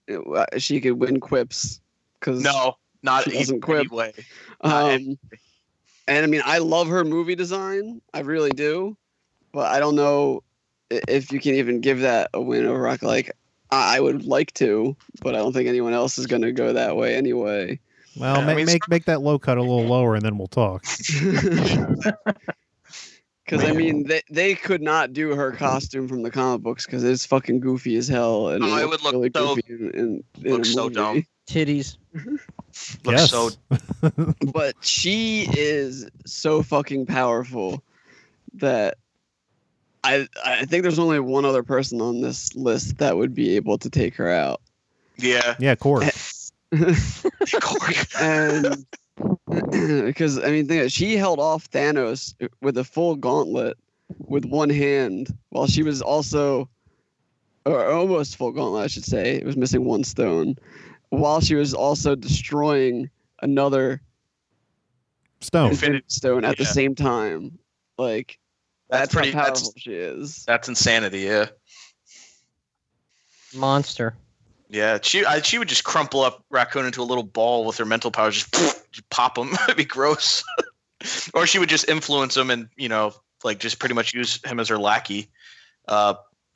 it- 0.08 0.28
uh, 0.28 0.46
she 0.58 0.82
could 0.82 0.94
win 1.00 1.22
quips 1.22 1.80
because 2.20 2.44
No, 2.44 2.76
not 3.02 3.24
She 3.24 3.32
doesn't 3.32 3.44
even 3.58 3.62
quip. 3.62 3.80
anyway. 3.88 4.14
Um, 4.60 5.18
and 6.08 6.24
I 6.24 6.28
mean, 6.28 6.42
I 6.44 6.58
love 6.58 6.90
her 6.90 7.06
movie 7.06 7.36
design. 7.36 8.02
I 8.14 8.20
really 8.22 8.52
do, 8.52 8.98
but 9.54 9.72
I 9.72 9.80
don't 9.80 9.96
know 9.96 10.44
if 10.90 11.32
you 11.32 11.40
can 11.40 11.56
even 11.56 11.80
give 11.80 12.02
that 12.02 12.30
a 12.34 12.42
win 12.42 12.66
over 12.66 12.82
Rock. 12.82 13.04
Like, 13.04 13.32
I 13.72 13.98
I 13.98 14.00
would 14.00 14.26
like 14.26 14.54
to, 14.56 14.96
but 15.22 15.36
I 15.36 15.40
don't 15.40 15.54
think 15.54 15.68
anyone 15.70 15.94
else 15.94 16.18
is 16.18 16.26
going 16.28 16.42
to 16.44 16.52
go 16.52 16.74
that 16.74 16.96
way 16.98 17.16
anyway. 17.16 17.80
Well, 18.18 18.38
Yeah, 18.42 18.48
I 18.48 18.56
mean, 18.56 18.66
make 18.66 18.88
make 18.90 19.06
that 19.06 19.22
low 19.22 19.40
cut 19.40 19.58
a 19.58 19.62
little 19.62 19.86
lower, 19.86 20.16
and 20.16 20.24
then 20.24 20.38
we'll 20.38 20.48
talk. 20.48 20.84
Because 23.46 23.66
I 23.70 23.74
mean, 23.74 24.08
they 24.08 24.22
they 24.30 24.56
could 24.56 24.82
not 24.82 25.12
do 25.12 25.36
her 25.36 25.52
costume 25.52 26.08
from 26.08 26.22
the 26.24 26.32
comic 26.32 26.62
books 26.62 26.86
because 26.86 27.04
it's 27.04 27.26
fucking 27.26 27.60
goofy 27.60 27.98
as 27.98 28.08
hell, 28.08 28.48
and 28.50 28.64
Oh, 28.64 28.78
it 28.78 28.86
looks 28.88 29.04
would 29.04 29.04
look 29.04 29.14
really 29.14 29.32
so- 29.36 29.56
goofy 29.56 29.74
in, 29.74 29.92
in, 29.92 30.24
in 30.46 30.52
looks 30.54 30.72
so 30.74 30.88
dumb. 30.90 31.26
Titties. 31.48 31.98
Looks 33.04 33.30
yes. 33.30 33.30
so 33.32 33.50
But 34.54 34.76
she 34.80 35.50
is 35.58 36.08
so 36.26 36.64
fucking 36.64 37.08
powerful 37.08 37.84
that 38.54 38.98
I 40.04 40.28
I 40.44 40.66
think 40.66 40.84
there's 40.84 41.00
only 41.00 41.20
one 41.20 41.46
other 41.46 41.64
person 41.64 42.02
on 42.02 42.22
this 42.22 42.56
list 42.56 42.98
that 42.98 43.18
would 43.18 43.34
be 43.34 43.56
able 43.56 43.78
to 43.78 43.90
take 43.90 44.16
her 44.16 44.30
out. 44.30 44.62
yeah. 45.18 45.56
yeah, 45.60 45.76
Korg. 45.76 46.04
Korg. 46.74 48.22
and 48.22 48.86
because 50.06 50.40
I 50.40 50.50
mean, 50.52 50.68
think 50.68 50.92
she 50.92 51.18
held 51.18 51.40
off 51.40 51.70
Thanos 51.70 52.34
with 52.62 52.78
a 52.78 52.84
full 52.84 53.16
gauntlet 53.16 53.78
with 54.18 54.46
one 54.46 54.70
hand, 54.70 55.38
while 55.50 55.68
she 55.68 55.84
was 55.84 56.02
also, 56.02 56.68
or 57.66 57.86
almost 57.86 58.38
full 58.38 58.52
gauntlet, 58.52 58.84
I 58.84 58.88
should 58.88 59.06
say. 59.06 59.36
It 59.36 59.46
was 59.46 59.56
missing 59.58 59.86
one 59.86 60.04
stone, 60.04 60.56
while 61.10 61.42
she 61.42 61.56
was 61.56 61.74
also 61.74 62.16
destroying 62.16 63.10
another 63.42 64.02
Stone. 65.42 65.72
Infinity- 65.72 65.98
Infinity 65.98 66.06
Stone 66.08 66.46
at 66.46 66.58
the 66.58 66.66
same 66.66 66.96
time. 66.96 67.58
Like 67.98 68.38
That's 68.92 69.02
that's, 69.02 69.14
pretty- 69.16 69.32
how 69.32 69.46
that's- 69.46 69.72
she 69.78 69.94
is. 69.94 70.44
That's 70.46 70.68
insanity. 70.70 71.22
Yeah. 71.22 71.48
Monster. 73.56 74.16
Yeah, 74.70 75.00
she 75.02 75.26
I, 75.26 75.42
she 75.42 75.58
would 75.58 75.68
just 75.68 75.84
crumple 75.84 76.22
up 76.22 76.44
raccoon 76.50 76.86
into 76.86 77.02
a 77.02 77.04
little 77.04 77.24
ball 77.24 77.66
with 77.66 77.78
her 77.78 77.86
mental 77.86 78.10
powers, 78.12 78.46
just, 78.46 78.86
just 78.92 79.10
pop 79.10 79.38
him. 79.38 79.50
It'd 79.66 79.76
be 79.78 79.84
gross. 79.86 80.44
or 81.34 81.46
she 81.46 81.60
would 81.60 81.68
just 81.70 81.90
influence 81.90 82.38
him 82.38 82.50
and 82.50 82.70
you 82.78 82.88
know 82.88 83.14
like 83.44 83.60
just 83.60 83.80
pretty 83.80 83.96
much 83.96 84.14
use 84.14 84.40
him 84.46 84.60
as 84.60 84.70
her 84.70 84.78
lackey. 84.78 85.30
Uh, 85.88 86.14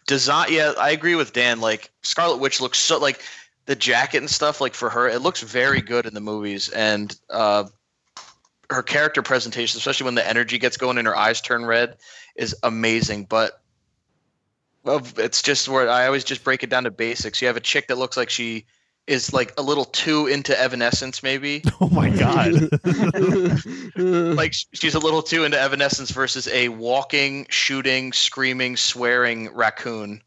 design. 0.08 0.48
Yeah, 0.52 0.74
I 0.80 0.92
agree 0.92 1.16
with 1.16 1.34
Dan. 1.34 1.60
Like 1.60 1.90
Scarlet 2.04 2.38
Witch 2.38 2.62
looks 2.62 2.78
so 2.80 3.00
like 3.00 3.22
the 3.66 3.76
jacket 3.76 4.20
and 4.20 4.30
stuff. 4.30 4.62
Like 4.62 4.74
for 4.76 4.90
her, 4.90 5.10
it 5.10 5.22
looks 5.22 5.42
very 5.42 5.82
good 5.82 6.06
in 6.06 6.14
the 6.14 6.22
movies 6.22 6.70
and. 6.70 7.18
uh 7.30 7.66
her 8.72 8.82
character 8.82 9.22
presentation, 9.22 9.78
especially 9.78 10.06
when 10.06 10.16
the 10.16 10.28
energy 10.28 10.58
gets 10.58 10.76
going 10.76 10.98
and 10.98 11.06
her 11.06 11.16
eyes 11.16 11.40
turn 11.40 11.64
red, 11.68 11.98
is 12.36 12.56
amazing. 12.64 13.26
But 13.26 13.62
well, 14.84 15.02
it's 15.18 15.42
just 15.42 15.68
where 15.68 15.90
I 15.90 16.06
always 16.06 16.24
just 16.24 16.44
break 16.44 16.64
it 16.64 16.70
down 16.70 16.84
to 16.84 16.92
basics. 16.92 17.42
You 17.42 17.48
have 17.48 17.58
a 17.58 17.62
chick 17.62 17.88
that 17.88 17.98
looks 17.98 18.18
like 18.18 18.30
she 18.30 18.66
is 19.08 19.34
like 19.34 19.54
a 19.58 19.62
little 19.62 19.86
too 19.86 20.28
into 20.28 20.60
Evanescence, 20.60 21.22
maybe. 21.22 21.64
Oh 21.82 21.90
my 21.90 22.10
god. 22.10 22.54
like 23.96 24.54
she's 24.74 24.96
a 24.96 25.00
little 25.00 25.22
too 25.22 25.44
into 25.44 25.60
Evanescence 25.60 26.12
versus 26.12 26.48
a 26.48 26.70
walking, 26.70 27.46
shooting, 27.50 28.14
screaming, 28.14 28.78
swearing 28.78 29.54
raccoon. 29.54 30.22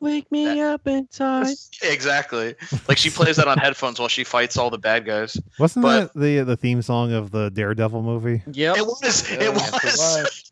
Wake 0.00 0.30
me 0.32 0.60
up 0.60 0.86
inside. 0.86 1.54
Exactly. 1.82 2.54
Like 2.88 2.98
she 2.98 3.10
plays 3.10 3.36
that 3.36 3.48
on 3.48 3.58
headphones 3.58 3.98
while 3.98 4.08
she 4.08 4.24
fights 4.24 4.56
all 4.56 4.70
the 4.70 4.78
bad 4.78 5.04
guys. 5.04 5.36
Wasn't 5.58 5.82
But- 5.82 6.12
that 6.14 6.20
the 6.20 6.40
the 6.44 6.56
theme 6.56 6.80
song 6.82 7.12
of 7.12 7.30
the 7.30 7.50
Daredevil 7.50 8.02
movie? 8.02 8.42
Yep. 8.52 8.76
It 8.76 8.86
was. 8.86 9.30
Yeah, 9.30 9.36
it 9.36 9.54
yes, 9.54 9.98
was. 9.98 10.51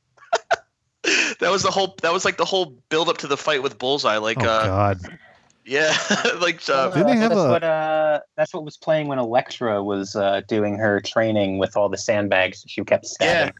that 1.40 1.50
was 1.50 1.62
the 1.62 1.70
whole. 1.70 1.96
That 2.02 2.12
was 2.12 2.24
like 2.24 2.36
the 2.36 2.44
whole 2.44 2.76
build 2.88 3.08
up 3.08 3.18
to 3.18 3.26
the 3.26 3.36
fight 3.36 3.62
with 3.62 3.78
Bullseye. 3.78 4.16
Like, 4.18 4.38
oh 4.42 4.46
uh, 4.48 4.66
god. 4.66 5.00
yeah, 5.64 5.96
like 6.40 6.60
uh, 6.68 6.90
Didn't 6.90 7.06
they 7.08 7.16
have 7.16 7.30
that's 7.30 7.40
a- 7.40 7.48
what 7.48 7.64
uh, 7.64 8.20
that's 8.36 8.54
what 8.54 8.64
was 8.64 8.76
playing 8.76 9.08
when 9.08 9.18
Elektra 9.18 9.82
was 9.82 10.16
uh, 10.16 10.42
doing 10.48 10.76
her 10.76 11.00
training 11.00 11.58
with 11.58 11.76
all 11.76 11.88
the 11.88 11.98
sandbags 11.98 12.64
she 12.66 12.82
kept 12.84 13.06
stabbing. 13.06 13.54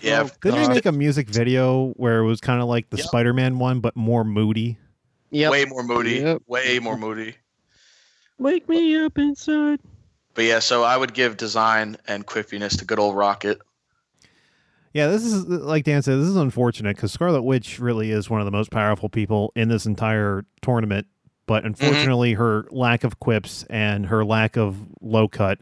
yeah. 0.00 0.22
Oh, 0.24 0.30
Didn't 0.42 0.62
they 0.62 0.68
make 0.68 0.86
a 0.86 0.92
music 0.92 1.28
video 1.28 1.90
where 1.92 2.18
it 2.18 2.26
was 2.26 2.40
kind 2.40 2.60
of 2.60 2.68
like 2.68 2.90
the 2.90 2.96
Yep. 2.98 3.06
Spider-Man 3.06 3.58
one, 3.58 3.80
but 3.80 3.94
more 3.96 4.24
moody? 4.24 4.76
Yeah, 5.30 5.50
Way 5.50 5.64
more 5.64 5.82
moody. 5.82 6.16
Yep. 6.20 6.42
Way 6.46 6.78
more 6.78 6.96
moody. 6.96 7.36
Wake 8.38 8.68
me 8.68 8.96
up 9.04 9.16
inside. 9.18 9.80
But 10.34 10.44
yeah, 10.44 10.58
so 10.58 10.82
I 10.82 10.96
would 10.96 11.14
give 11.14 11.36
design 11.36 11.96
and 12.08 12.26
quippiness 12.26 12.76
to 12.78 12.84
good 12.84 12.98
old 12.98 13.16
Rocket. 13.16 13.60
Yeah, 14.94 15.08
this 15.08 15.24
is 15.24 15.44
like 15.46 15.84
Dan 15.84 16.02
said. 16.02 16.20
This 16.20 16.28
is 16.28 16.36
unfortunate 16.36 16.96
because 16.96 17.10
Scarlet 17.12 17.42
Witch 17.42 17.80
really 17.80 18.12
is 18.12 18.30
one 18.30 18.40
of 18.40 18.44
the 18.44 18.52
most 18.52 18.70
powerful 18.70 19.08
people 19.08 19.52
in 19.56 19.68
this 19.68 19.86
entire 19.86 20.44
tournament. 20.62 21.08
But 21.46 21.64
unfortunately, 21.66 22.32
her 22.34 22.66
lack 22.70 23.02
of 23.04 23.18
quips 23.18 23.64
and 23.68 24.06
her 24.06 24.24
lack 24.24 24.56
of 24.56 24.76
low 25.02 25.26
cut 25.28 25.58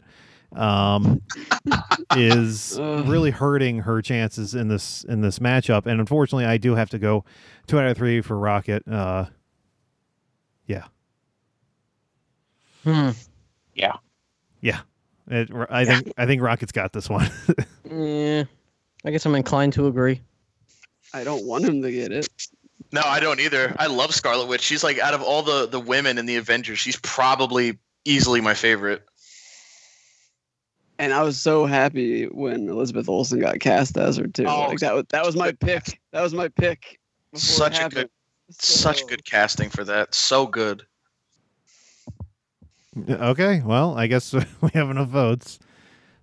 um, 0.55 1.21
is 2.15 2.77
really 2.79 3.31
hurting 3.31 3.79
her 3.79 4.01
chances 4.03 4.53
in 4.53 4.67
this 4.67 5.03
in 5.03 5.21
this 5.21 5.39
matchup. 5.39 5.87
And 5.87 5.99
unfortunately, 5.99 6.45
I 6.45 6.57
do 6.57 6.75
have 6.75 6.91
to 6.91 6.99
go 6.99 7.25
two 7.65 7.79
out 7.79 7.87
of 7.87 7.97
three 7.97 8.21
for 8.21 8.37
Rocket. 8.37 8.87
Uh, 8.87 9.25
yeah. 10.67 10.85
Hmm. 12.83 13.09
Yeah. 13.73 13.97
Yeah. 14.61 14.81
It, 15.27 15.49
I 15.69 15.85
think 15.85 16.13
I 16.17 16.27
think 16.27 16.41
Rocket's 16.41 16.71
got 16.71 16.93
this 16.93 17.09
one. 17.09 17.29
Yeah. 17.91 18.45
I 19.05 19.11
guess 19.11 19.25
I'm 19.25 19.35
inclined 19.35 19.73
to 19.73 19.87
agree. 19.87 20.21
I 21.13 21.23
don't 21.23 21.45
want 21.45 21.65
him 21.65 21.81
to 21.81 21.91
get 21.91 22.11
it. 22.11 22.27
No, 22.91 23.01
I 23.03 23.19
don't 23.19 23.39
either. 23.39 23.75
I 23.77 23.87
love 23.87 24.13
Scarlet 24.13 24.47
Witch. 24.47 24.61
She's 24.61 24.83
like 24.83 24.99
out 24.99 25.13
of 25.13 25.21
all 25.21 25.41
the 25.41 25.67
the 25.67 25.79
women 25.79 26.17
in 26.17 26.25
the 26.25 26.35
Avengers, 26.37 26.79
she's 26.79 26.97
probably 26.97 27.77
easily 28.05 28.41
my 28.41 28.53
favorite. 28.53 29.03
And 30.99 31.11
I 31.11 31.23
was 31.23 31.39
so 31.39 31.65
happy 31.65 32.25
when 32.25 32.69
Elizabeth 32.69 33.09
Olsen 33.09 33.39
got 33.39 33.59
cast 33.59 33.97
as 33.97 34.17
her 34.17 34.27
too. 34.27 34.45
Oh, 34.45 34.67
like 34.67 34.79
that 34.79 34.93
was 34.93 35.05
that 35.09 35.25
was 35.25 35.35
my 35.35 35.51
pick. 35.51 35.99
That 36.11 36.21
was 36.21 36.33
my 36.33 36.47
pick. 36.49 36.99
Such 37.33 37.77
a 37.77 37.81
happened. 37.81 37.93
good 37.93 38.09
such 38.49 39.07
good 39.07 39.25
casting 39.25 39.69
for 39.69 39.83
that. 39.83 40.13
So 40.13 40.47
good. 40.47 40.85
okay, 43.09 43.61
well, 43.65 43.97
I 43.97 44.07
guess 44.07 44.33
we 44.61 44.69
have 44.73 44.89
enough 44.89 45.09
votes. 45.09 45.59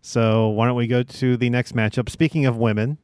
So 0.03 0.49
why 0.49 0.67
don't 0.67 0.77
we 0.77 0.87
go 0.87 1.03
to 1.03 1.37
the 1.37 1.51
next 1.51 1.75
matchup? 1.75 2.09
Speaking 2.09 2.47
of 2.47 2.57
women, 2.57 2.99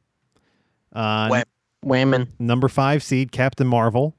uh, 0.93 1.43
Whammon. 1.85 2.29
number 2.39 2.67
five 2.67 3.03
seed 3.03 3.31
Captain 3.31 3.67
Marvel. 3.67 4.15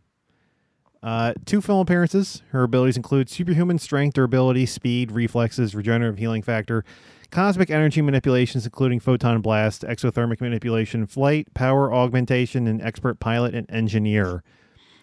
Uh, 1.03 1.33
two 1.45 1.61
film 1.61 1.81
appearances. 1.81 2.43
Her 2.51 2.65
abilities 2.65 2.97
include 2.97 3.29
superhuman 3.31 3.79
strength, 3.79 4.15
durability, 4.15 4.67
speed, 4.67 5.13
reflexes, 5.13 5.75
regenerative 5.75 6.19
healing 6.19 6.43
factor, 6.43 6.85
cosmic 7.31 7.71
energy 7.71 8.03
manipulations, 8.03 8.65
including 8.65 8.99
photon 8.99 9.41
blast, 9.41 9.83
exothermic 9.83 10.41
manipulation, 10.41 11.07
flight, 11.07 11.53
power 11.55 11.93
augmentation, 11.95 12.67
and 12.67 12.83
expert 12.83 13.21
pilot 13.21 13.55
and 13.55 13.71
engineer, 13.71 14.43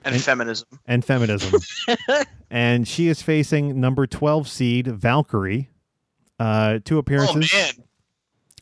And, 0.03 0.15
And- 0.15 0.23
feminism. 0.23 0.67
and 0.85 1.03
feminism. 1.05 1.61
and 2.51 2.85
she 2.87 3.07
is 3.07 3.21
facing 3.21 3.79
number 3.79 4.05
12 4.05 4.47
seed 4.49 4.87
Valkyrie. 4.87 5.69
Uh, 6.39 6.79
two 6.83 6.97
appearances. 6.97 7.53
man. 7.53 7.73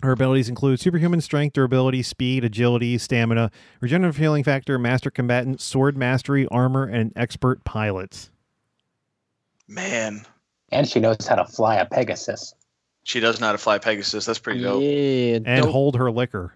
Her 0.01 0.11
abilities 0.11 0.49
include 0.49 0.79
superhuman 0.81 1.21
strength, 1.21 1.53
durability, 1.53 2.03
speed, 2.03 2.43
agility, 2.43 2.97
stamina, 2.97 3.49
regenerative 3.79 4.17
healing 4.17 4.43
factor, 4.43 4.77
master 4.77 5.09
combatant, 5.09 5.61
sword 5.61 5.95
mastery, 5.95 6.45
armor, 6.51 6.83
and 6.85 7.13
expert 7.15 7.63
pilot. 7.63 8.29
Man. 9.67 10.25
And 10.71 10.87
she 10.87 10.99
knows 10.99 11.25
how 11.25 11.35
to 11.35 11.45
fly 11.45 11.75
a 11.75 11.85
Pegasus. 11.85 12.53
She 13.03 13.19
does 13.19 13.39
know 13.39 13.47
how 13.47 13.51
to 13.53 13.57
fly 13.57 13.77
Pegasus. 13.77 14.25
That's 14.25 14.39
pretty 14.39 14.61
dope. 14.61 14.81
Yeah. 14.81 15.35
And 15.45 15.63
dope. 15.63 15.69
hold 15.71 15.95
her 15.95 16.11
liquor. 16.11 16.53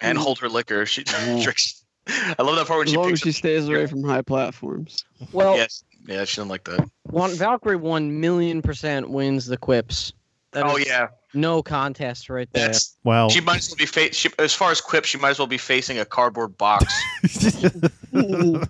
And 0.00 0.18
hold 0.18 0.38
her 0.40 0.48
liquor. 0.48 0.86
She 0.86 1.04
Yeah. 1.26 1.42
drinks. 1.42 1.84
I 2.06 2.42
love 2.42 2.56
that 2.56 2.66
part 2.66 2.78
when 2.78 2.86
As 2.88 2.90
she 2.90 2.96
long 2.96 3.06
as 3.12 3.20
picks 3.20 3.22
she 3.22 3.32
stays 3.32 3.68
away 3.68 3.86
from 3.86 4.02
high 4.02 4.22
platforms. 4.22 5.04
well, 5.32 5.56
Yes. 5.56 5.84
Yeah, 6.06 6.24
she 6.24 6.36
doesn't 6.36 6.48
like 6.48 6.64
that. 6.64 6.88
one 7.04 7.32
Valkyrie 7.34 7.76
one 7.76 8.20
million 8.20 8.62
percent 8.62 9.10
wins 9.10 9.46
the 9.46 9.58
quips. 9.58 10.12
That 10.52 10.64
oh 10.64 10.76
is 10.76 10.86
yeah. 10.86 11.08
No 11.34 11.62
contest 11.62 12.30
right 12.30 12.48
there. 12.52 12.68
That's 12.68 12.96
Well, 13.04 13.28
she 13.28 13.40
might 13.40 13.58
as 13.58 13.68
well 13.68 13.76
be 13.76 13.86
fa- 13.86 14.12
she, 14.12 14.30
as 14.38 14.54
far 14.54 14.70
as 14.70 14.80
quip, 14.80 15.04
she 15.04 15.18
might 15.18 15.30
as 15.30 15.38
well 15.38 15.46
be 15.46 15.58
facing 15.58 15.98
a 15.98 16.04
cardboard 16.04 16.56
box. 16.56 16.92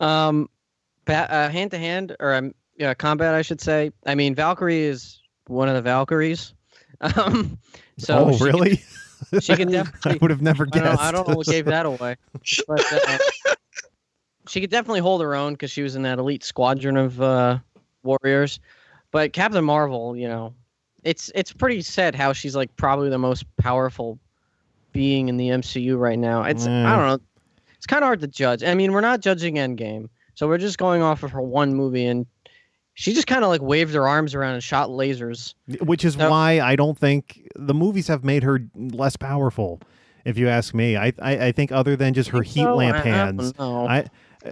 Um, 0.00 0.48
ba- 1.04 1.32
uh, 1.32 1.48
hand 1.48 1.70
to 1.70 1.78
hand 1.78 2.14
or 2.20 2.34
um, 2.34 2.54
yeah, 2.76 2.94
combat, 2.94 3.34
I 3.34 3.42
should 3.42 3.60
say. 3.60 3.90
I 4.04 4.14
mean, 4.14 4.34
Valkyrie 4.34 4.82
is 4.84 5.20
one 5.46 5.68
of 5.68 5.74
the 5.74 5.82
Valkyries. 5.82 6.52
Um, 7.00 7.58
so 7.98 8.26
oh, 8.26 8.32
she 8.32 8.38
can- 8.38 8.46
really? 8.46 8.82
she 9.40 9.56
can 9.56 9.70
definitely. 9.72 10.12
I 10.12 10.18
would 10.20 10.30
have 10.30 10.42
never 10.42 10.64
I 10.64 10.78
don't, 10.78 10.84
guessed. 10.84 11.02
I 11.02 11.12
don't 11.12 11.28
know 11.28 11.36
what 11.36 11.46
gave 11.46 11.64
that 11.66 11.86
away, 11.86 12.16
but 12.68 12.92
uh, 12.92 13.18
she 14.48 14.60
could 14.60 14.70
definitely 14.70 15.00
hold 15.00 15.22
her 15.22 15.34
own 15.34 15.54
because 15.54 15.70
she 15.70 15.82
was 15.82 15.96
in 15.96 16.02
that 16.02 16.18
elite 16.18 16.44
squadron 16.44 16.96
of 16.96 17.20
uh, 17.20 17.58
warriors. 18.02 18.60
But 19.16 19.32
Captain 19.32 19.64
Marvel, 19.64 20.14
you 20.14 20.28
know, 20.28 20.52
it's 21.02 21.32
it's 21.34 21.50
pretty 21.50 21.80
sad 21.80 22.14
how 22.14 22.34
she's 22.34 22.54
like 22.54 22.76
probably 22.76 23.08
the 23.08 23.16
most 23.16 23.46
powerful 23.56 24.18
being 24.92 25.30
in 25.30 25.38
the 25.38 25.48
MCU 25.48 25.98
right 25.98 26.18
now. 26.18 26.42
It's 26.42 26.66
Yeah. 26.66 26.92
I 26.92 26.94
don't 26.98 27.06
know. 27.06 27.18
It's 27.78 27.86
kind 27.86 28.02
of 28.02 28.08
hard 28.08 28.20
to 28.20 28.26
judge. 28.26 28.62
I 28.62 28.74
mean, 28.74 28.92
we're 28.92 29.00
not 29.00 29.20
judging 29.20 29.54
Endgame, 29.54 30.10
so 30.34 30.46
we're 30.46 30.58
just 30.58 30.76
going 30.76 31.00
off 31.00 31.22
of 31.22 31.30
her 31.30 31.40
one 31.40 31.72
movie, 31.74 32.04
and 32.04 32.26
she 32.92 33.14
just 33.14 33.26
kind 33.26 33.42
of 33.42 33.48
like 33.48 33.62
waved 33.62 33.94
her 33.94 34.06
arms 34.06 34.34
around 34.34 34.52
and 34.52 34.62
shot 34.62 34.90
lasers. 34.90 35.54
Which 35.80 36.04
is 36.04 36.18
No. 36.18 36.28
why 36.28 36.60
I 36.60 36.76
don't 36.76 36.98
think 36.98 37.40
the 37.56 37.72
movies 37.72 38.08
have 38.08 38.22
made 38.22 38.42
her 38.42 38.60
less 38.74 39.16
powerful. 39.16 39.80
If 40.26 40.36
you 40.36 40.48
ask 40.48 40.74
me, 40.74 40.98
I 40.98 41.14
I, 41.22 41.46
I 41.46 41.52
think 41.52 41.72
other 41.72 41.96
than 41.96 42.12
just 42.12 42.28
her 42.28 42.42
heat 42.42 42.64
So, 42.64 42.76
lamp 42.76 42.96
I- 42.96 43.00
I 43.00 43.02
don't 43.04 43.38
hands, 43.38 43.58
know. 43.58 43.86
I 43.88 44.04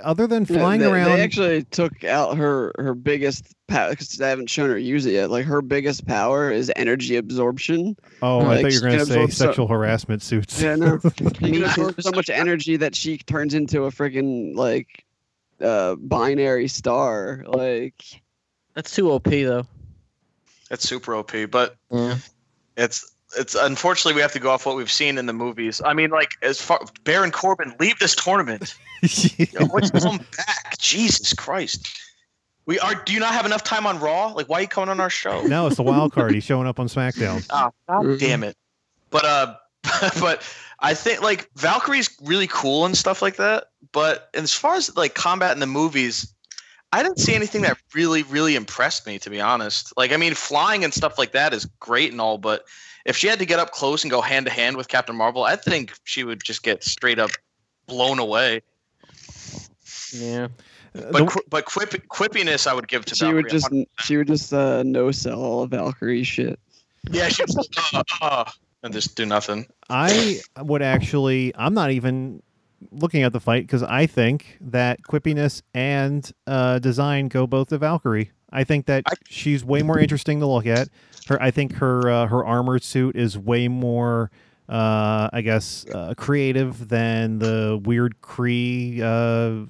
other 0.02 0.26
than 0.26 0.44
Yeah, 0.48 0.58
flying 0.58 0.80
they, 0.80 0.86
around. 0.90 1.10
They 1.16 1.22
actually 1.22 1.64
took 1.64 2.04
out 2.04 2.36
her 2.36 2.72
her 2.78 2.94
biggest 2.94 3.54
power 3.68 3.90
because 3.90 4.08
they 4.10 4.28
haven't 4.28 4.50
shown 4.50 4.68
her 4.70 4.78
use 4.78 5.06
it 5.06 5.12
yet. 5.12 5.30
Like 5.30 5.44
her 5.46 5.62
biggest 5.62 6.06
power 6.06 6.50
is 6.50 6.72
energy 6.76 7.16
absorption. 7.16 7.96
oh, 8.22 8.40
I 8.46 8.62
thought 8.62 8.72
you 8.72 8.80
were 8.80 8.86
going 8.88 8.98
to 8.98 9.06
say 9.06 9.14
absorb 9.14 9.30
so- 9.32 9.44
sexual 9.46 9.68
harassment 9.68 10.22
suits. 10.22 10.60
Yeah, 10.60 10.76
no. 10.76 10.98
She 11.16 11.24
Me 11.24 11.30
can 11.52 11.64
absorb 11.64 12.00
so 12.02 12.10
much 12.12 12.28
energy 12.30 12.76
that 12.76 12.94
she 12.94 13.18
turns 13.18 13.54
into 13.54 13.84
a 13.84 13.90
freaking 13.90 14.54
like 14.56 15.04
uh 15.60 15.94
binary 15.96 16.68
star. 16.68 17.44
Like 17.46 18.02
That's 18.74 18.94
too 18.94 19.10
OP 19.12 19.24
though. 19.24 19.66
That's 20.70 20.88
super 20.88 21.14
OP, 21.14 21.32
but 21.50 21.76
Yeah. 21.90 22.16
it's 22.76 23.13
it's 23.36 23.54
unfortunately 23.54 24.14
we 24.14 24.20
have 24.22 24.32
to 24.32 24.40
go 24.40 24.50
off 24.50 24.66
what 24.66 24.76
we've 24.76 24.90
seen 24.90 25.18
in 25.18 25.26
the 25.26 25.32
movies. 25.32 25.80
I 25.84 25.94
mean, 25.94 26.10
like 26.10 26.36
as 26.42 26.60
far 26.60 26.80
Baron 27.04 27.30
Corbin, 27.30 27.74
leave 27.78 27.98
this 27.98 28.14
tournament. 28.14 28.74
Yo, 29.02 29.66
What's 29.66 29.90
come 29.90 30.18
back? 30.36 30.78
Jesus 30.78 31.32
Christ. 31.32 31.86
We 32.66 32.78
are. 32.78 32.94
Do 32.94 33.12
you 33.12 33.20
not 33.20 33.34
have 33.34 33.46
enough 33.46 33.62
time 33.62 33.86
on 33.86 33.98
Raw? 34.00 34.28
Like, 34.28 34.48
why 34.48 34.58
are 34.58 34.62
you 34.62 34.68
coming 34.68 34.88
on 34.88 35.00
our 35.00 35.10
show? 35.10 35.42
no, 35.42 35.66
it's 35.66 35.76
the 35.76 35.82
wild 35.82 36.12
card. 36.12 36.32
He's 36.32 36.44
showing 36.44 36.66
up 36.66 36.80
on 36.80 36.88
SmackDown. 36.88 37.46
Ah, 37.50 37.70
God 37.88 38.18
damn 38.18 38.42
it. 38.42 38.56
But 39.10 39.24
uh, 39.24 39.54
but 40.20 40.42
I 40.80 40.94
think 40.94 41.22
like 41.22 41.50
Valkyrie's 41.56 42.10
really 42.22 42.46
cool 42.46 42.86
and 42.86 42.96
stuff 42.96 43.20
like 43.20 43.36
that. 43.36 43.64
But 43.92 44.30
as 44.34 44.54
far 44.54 44.76
as 44.76 44.94
like 44.96 45.14
combat 45.14 45.52
in 45.52 45.60
the 45.60 45.66
movies, 45.66 46.32
I 46.92 47.02
didn't 47.02 47.18
see 47.18 47.34
anything 47.34 47.62
that 47.62 47.76
really, 47.94 48.22
really 48.22 48.56
impressed 48.56 49.06
me. 49.06 49.18
To 49.18 49.30
be 49.30 49.40
honest, 49.40 49.92
like 49.96 50.12
I 50.12 50.16
mean, 50.16 50.34
flying 50.34 50.84
and 50.84 50.94
stuff 50.94 51.18
like 51.18 51.32
that 51.32 51.52
is 51.52 51.66
great 51.80 52.12
and 52.12 52.20
all, 52.20 52.38
but 52.38 52.64
if 53.04 53.16
she 53.16 53.26
had 53.28 53.38
to 53.38 53.46
get 53.46 53.58
up 53.58 53.70
close 53.72 54.02
and 54.04 54.10
go 54.10 54.20
hand 54.20 54.46
to 54.46 54.52
hand 54.52 54.76
with 54.76 54.88
Captain 54.88 55.14
Marvel, 55.16 55.44
I 55.44 55.56
think 55.56 55.92
she 56.04 56.24
would 56.24 56.42
just 56.42 56.62
get 56.62 56.82
straight 56.84 57.18
up 57.18 57.30
blown 57.86 58.18
away. 58.18 58.62
Yeah. 60.12 60.48
Uh, 60.96 61.00
But 61.10 61.12
the- 61.12 61.26
qu- 61.26 61.42
but 61.50 61.64
quip, 61.64 61.90
quippiness, 62.08 62.66
I 62.66 62.74
would 62.74 62.88
give 62.88 63.04
to 63.06 63.14
she 63.14 63.24
Valkyrie. 63.24 63.42
would 63.42 63.50
just 63.50 63.68
she 64.00 64.16
would 64.16 64.26
just 64.28 64.52
uh 64.52 64.82
no 64.84 65.10
sell 65.10 65.42
all 65.42 65.62
of 65.62 65.70
Valkyrie 65.70 66.22
shit. 66.22 66.58
yeah, 67.10 67.28
she 67.28 67.42
was 67.42 67.56
like, 67.56 67.94
uh, 67.94 68.02
uh, 68.22 68.50
and 68.82 68.92
just 68.92 69.16
do 69.16 69.26
nothing. 69.26 69.66
I 69.90 70.40
would 70.60 70.82
actually. 70.82 71.52
I'm 71.56 71.74
not 71.74 71.90
even 71.90 72.42
looking 72.92 73.22
at 73.22 73.32
the 73.32 73.40
fight 73.40 73.62
because 73.66 73.82
I 73.82 74.06
think 74.06 74.56
that 74.60 75.00
quippiness 75.02 75.62
and 75.74 76.30
uh, 76.46 76.78
design 76.78 77.28
go 77.28 77.46
both 77.46 77.68
to 77.70 77.78
Valkyrie. 77.78 78.30
I 78.54 78.64
think 78.64 78.86
that 78.86 79.02
I- 79.06 79.14
she's 79.28 79.64
way 79.64 79.82
more 79.82 79.98
interesting 79.98 80.40
to 80.40 80.46
look 80.46 80.66
at. 80.66 80.88
Her, 81.28 81.40
I 81.42 81.50
think 81.50 81.74
her 81.76 82.08
uh, 82.08 82.26
her 82.28 82.44
armored 82.44 82.82
suit 82.82 83.16
is 83.16 83.36
way 83.38 83.66
more, 83.68 84.30
uh, 84.68 85.28
I 85.32 85.40
guess, 85.42 85.84
uh, 85.92 86.14
creative 86.16 86.88
than 86.88 87.38
the 87.40 87.80
weird 87.82 88.20
Kree 88.22 89.00
uh, 89.00 89.66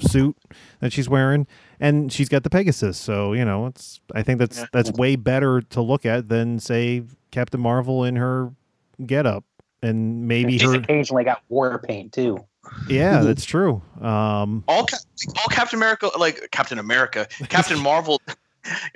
suit 0.00 0.36
that 0.80 0.92
she's 0.92 1.08
wearing, 1.08 1.46
and 1.80 2.12
she's 2.12 2.28
got 2.28 2.42
the 2.42 2.50
Pegasus. 2.50 2.98
So 2.98 3.32
you 3.32 3.44
know, 3.44 3.66
it's 3.66 4.00
I 4.14 4.22
think 4.22 4.38
that's 4.38 4.58
Yeah. 4.60 4.66
that's 4.72 4.90
way 4.92 5.16
better 5.16 5.60
to 5.60 5.80
look 5.82 6.04
at 6.06 6.28
than 6.28 6.58
say 6.58 7.02
Captain 7.30 7.60
Marvel 7.60 8.04
in 8.04 8.16
her 8.16 8.50
getup, 9.04 9.44
and 9.82 10.26
maybe 10.26 10.58
She's 10.58 10.70
her. 10.70 10.76
occasionally 10.76 11.24
got 11.24 11.42
war 11.48 11.78
paint 11.78 12.12
too. 12.12 12.44
Yeah, 12.88 13.20
that's 13.22 13.44
true. 13.44 13.80
Um, 14.00 14.64
all 14.68 14.84
Cap- 14.84 15.00
all 15.38 15.48
Captain 15.50 15.78
America 15.78 16.10
like 16.18 16.48
Captain 16.50 16.78
America, 16.78 17.26
Captain 17.48 17.78
Marvel. 17.82 18.20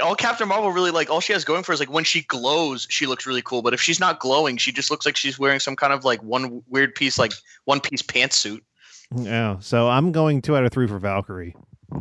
All 0.01 0.15
Captain 0.15 0.49
Marvel 0.49 0.73
really 0.73 0.91
like 0.91 1.11
all 1.11 1.21
she 1.21 1.33
has 1.35 1.45
going 1.45 1.63
for 1.63 1.73
is 1.73 1.81
like 1.81 1.91
when 1.93 2.05
she 2.05 2.23
glows, 2.23 2.87
she 2.91 3.07
looks 3.07 3.27
really 3.27 3.43
cool. 3.43 3.61
But 3.63 3.75
if 3.75 3.81
she's 3.81 4.01
not 4.01 4.19
glowing, 4.19 4.57
she 4.57 4.73
just 4.73 4.91
looks 4.91 5.05
like 5.05 5.15
she's 5.17 5.39
wearing 5.39 5.61
some 5.61 5.77
kind 5.77 5.93
of 5.93 6.05
like 6.05 6.23
one 6.23 6.63
weird 6.69 6.95
piece, 6.95 7.19
like 7.19 7.33
one 7.67 7.81
piece 7.81 8.01
pantsuit. 8.03 8.61
yeah, 9.15 9.59
so 9.61 9.89
I'm 9.89 10.11
going 10.13 10.41
two 10.43 10.57
out 10.57 10.65
of 10.65 10.73
three 10.73 10.87
for 10.87 10.99
Valkyrie. 10.99 11.55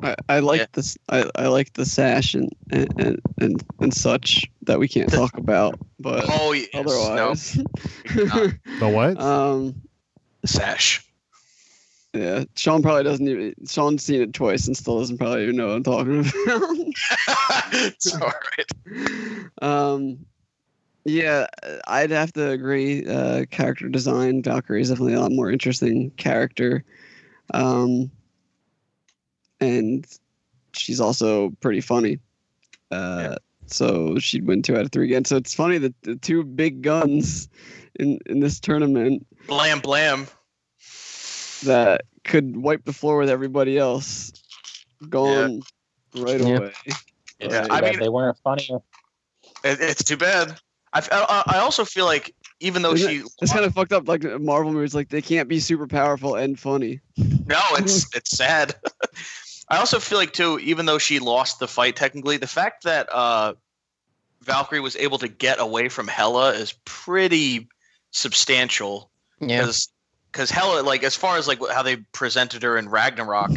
I, 0.04 0.16
I 0.30 0.40
like 0.40 0.60
Yeah. 0.62 0.66
this. 0.74 0.98
I, 1.10 1.30
I 1.36 1.48
like 1.48 1.74
the 1.74 1.86
sash 1.86 2.34
and 2.34 2.50
and, 2.72 2.88
and 3.02 3.22
and 3.40 3.64
and 3.80 3.94
such 3.94 4.46
that 4.64 4.80
we 4.80 4.88
can't 4.88 5.12
talk 5.12 5.38
about. 5.38 5.78
But 6.00 6.26
Oh 6.28 6.52
yes, 6.54 6.68
no 6.74 6.80
otherwise, 6.82 7.54
The 8.06 8.90
what? 8.90 9.20
um, 9.22 9.76
sash. 10.46 11.04
Yeah, 12.18 12.43
Sean 12.55 12.82
probably 12.82 13.03
doesn't 13.03 13.28
even. 13.28 13.53
Sean's 13.65 14.03
seen 14.03 14.22
it 14.22 14.34
twice 14.34 14.68
and 14.68 14.76
still 14.76 14.99
doesn't 14.99 15.18
probably 15.18 15.43
even 15.43 15.55
know 15.55 15.68
what 15.68 15.76
I'm 15.76 15.84
talking 15.84 16.20
about. 16.20 16.34
it's 17.74 18.13
all 18.13 18.32
right. 18.57 19.51
um, 19.61 20.20
yeah, 21.05 21.47
I'd 21.88 22.11
have 22.11 22.34
to 22.34 22.49
agree. 22.49 23.05
Uh, 23.05 23.45
character 23.49 23.88
design, 23.88 24.43
Valkyrie 24.43 24.82
is 24.82 24.89
definitely 24.89 25.13
a 25.13 25.22
lot 25.22 25.32
more 25.32 25.51
interesting 25.51 26.11
character. 26.11 26.84
Um, 27.53 28.11
and 29.59 30.05
she's 30.74 30.99
also 30.99 31.51
pretty 31.61 31.82
funny. 31.82 32.20
Uh, 32.91 33.36
so 33.68 34.18
she'd 34.20 34.47
win 34.47 34.61
two 34.61 34.76
out 34.76 34.82
of 34.82 34.91
three 34.91 35.05
again. 35.05 35.26
So 35.26 35.38
it's 35.38 35.53
funny 35.53 35.78
that 35.78 35.93
the 36.03 36.15
two 36.15 36.43
big 36.43 36.82
guns 36.82 37.49
in 37.99 38.20
in 38.26 38.39
this 38.39 38.59
tournament 38.59 39.26
Blam 39.47 39.80
blam. 39.80 40.28
That 41.64 42.01
could 42.24 42.58
wipe 42.58 42.86
the 42.86 42.93
floor 42.93 43.18
with 43.18 43.30
everybody 43.30 43.78
else 43.78 44.32
gone 45.10 45.62
right 46.16 46.39
Yeah. 46.41 46.58
away. 46.58 46.74
Yeah, 47.39 47.60
Right. 47.62 47.72
I 47.72 47.82
But 47.82 47.91
mean, 47.91 47.99
they 47.99 48.10
weren't 48.10 48.38
funny. 48.43 48.70
it, 49.64 49.80
it's 49.82 50.03
too 50.03 50.18
bad. 50.18 50.60
I, 50.93 51.01
I 51.12 51.43
I 51.55 51.60
also 51.60 51.86
feel 51.86 52.05
like 52.05 52.34
even 52.60 52.82
though 52.82 52.93
Isn't 52.93 53.10
she 53.10 53.24
It's 53.41 53.51
kind 53.51 53.66
of 53.66 53.74
fucked 53.74 53.93
up. 53.93 54.08
Like 54.08 54.24
Marvel 54.24 54.72
movies, 54.74 54.95
like 54.95 55.10
they 55.10 55.22
can't 55.22 55.47
be 55.47 55.60
super 55.60 55.86
powerful 55.88 56.36
and 56.36 56.60
funny. 56.60 57.01
No, 57.18 57.62
it's 57.74 58.14
it's 58.16 58.36
sad. 58.36 58.76
I 59.70 59.78
also 59.78 59.99
feel 59.99 60.18
like 60.18 60.34
too, 60.34 60.60
even 60.60 60.86
though 60.86 60.97
she 60.97 61.20
lost 61.20 61.60
the 61.60 61.68
fight 61.68 61.95
technically, 61.95 62.38
the 62.38 62.47
fact 62.47 62.84
that 62.86 63.10
uh, 63.14 63.53
Valkyrie 64.41 64.80
was 64.80 64.95
able 64.95 65.18
to 65.20 65.28
get 65.28 65.60
away 65.60 65.89
from 65.89 66.08
Hela 66.08 66.51
is 66.53 66.74
pretty 66.86 67.68
substantial. 68.12 69.12
Yeah. 69.41 69.60
Because 69.60 69.89
because 70.38 70.52
Hela, 70.52 70.82
like 70.84 71.04
as 71.04 71.16
far 71.16 71.38
as 71.38 71.48
like 71.48 71.60
how 71.72 71.82
they 71.82 71.96
presented 72.14 72.62
her 72.62 72.78
in 72.78 72.90
Ragnarok, 72.90 73.50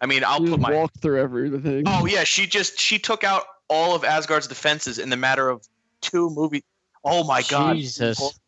I 0.00 0.06
mean, 0.06 0.24
I'll 0.24 0.42
You 0.42 0.50
put 0.50 0.60
my 0.60 0.72
walk 0.72 0.92
through 1.00 1.20
everything. 1.20 1.84
oh 1.86 2.04
yeah, 2.06 2.24
she 2.24 2.48
just 2.48 2.80
she 2.80 2.98
took 2.98 3.22
out 3.22 3.44
all 3.68 3.94
of 3.94 4.02
Asgard's 4.02 4.48
defenses 4.48 4.98
in 4.98 5.08
the 5.08 5.16
matter 5.16 5.48
of 5.48 5.64
two 6.00 6.28
movies. 6.30 6.62
Oh 7.04 7.22
my 7.22 7.42
god, 7.42 7.76
Jesus. 7.76 8.40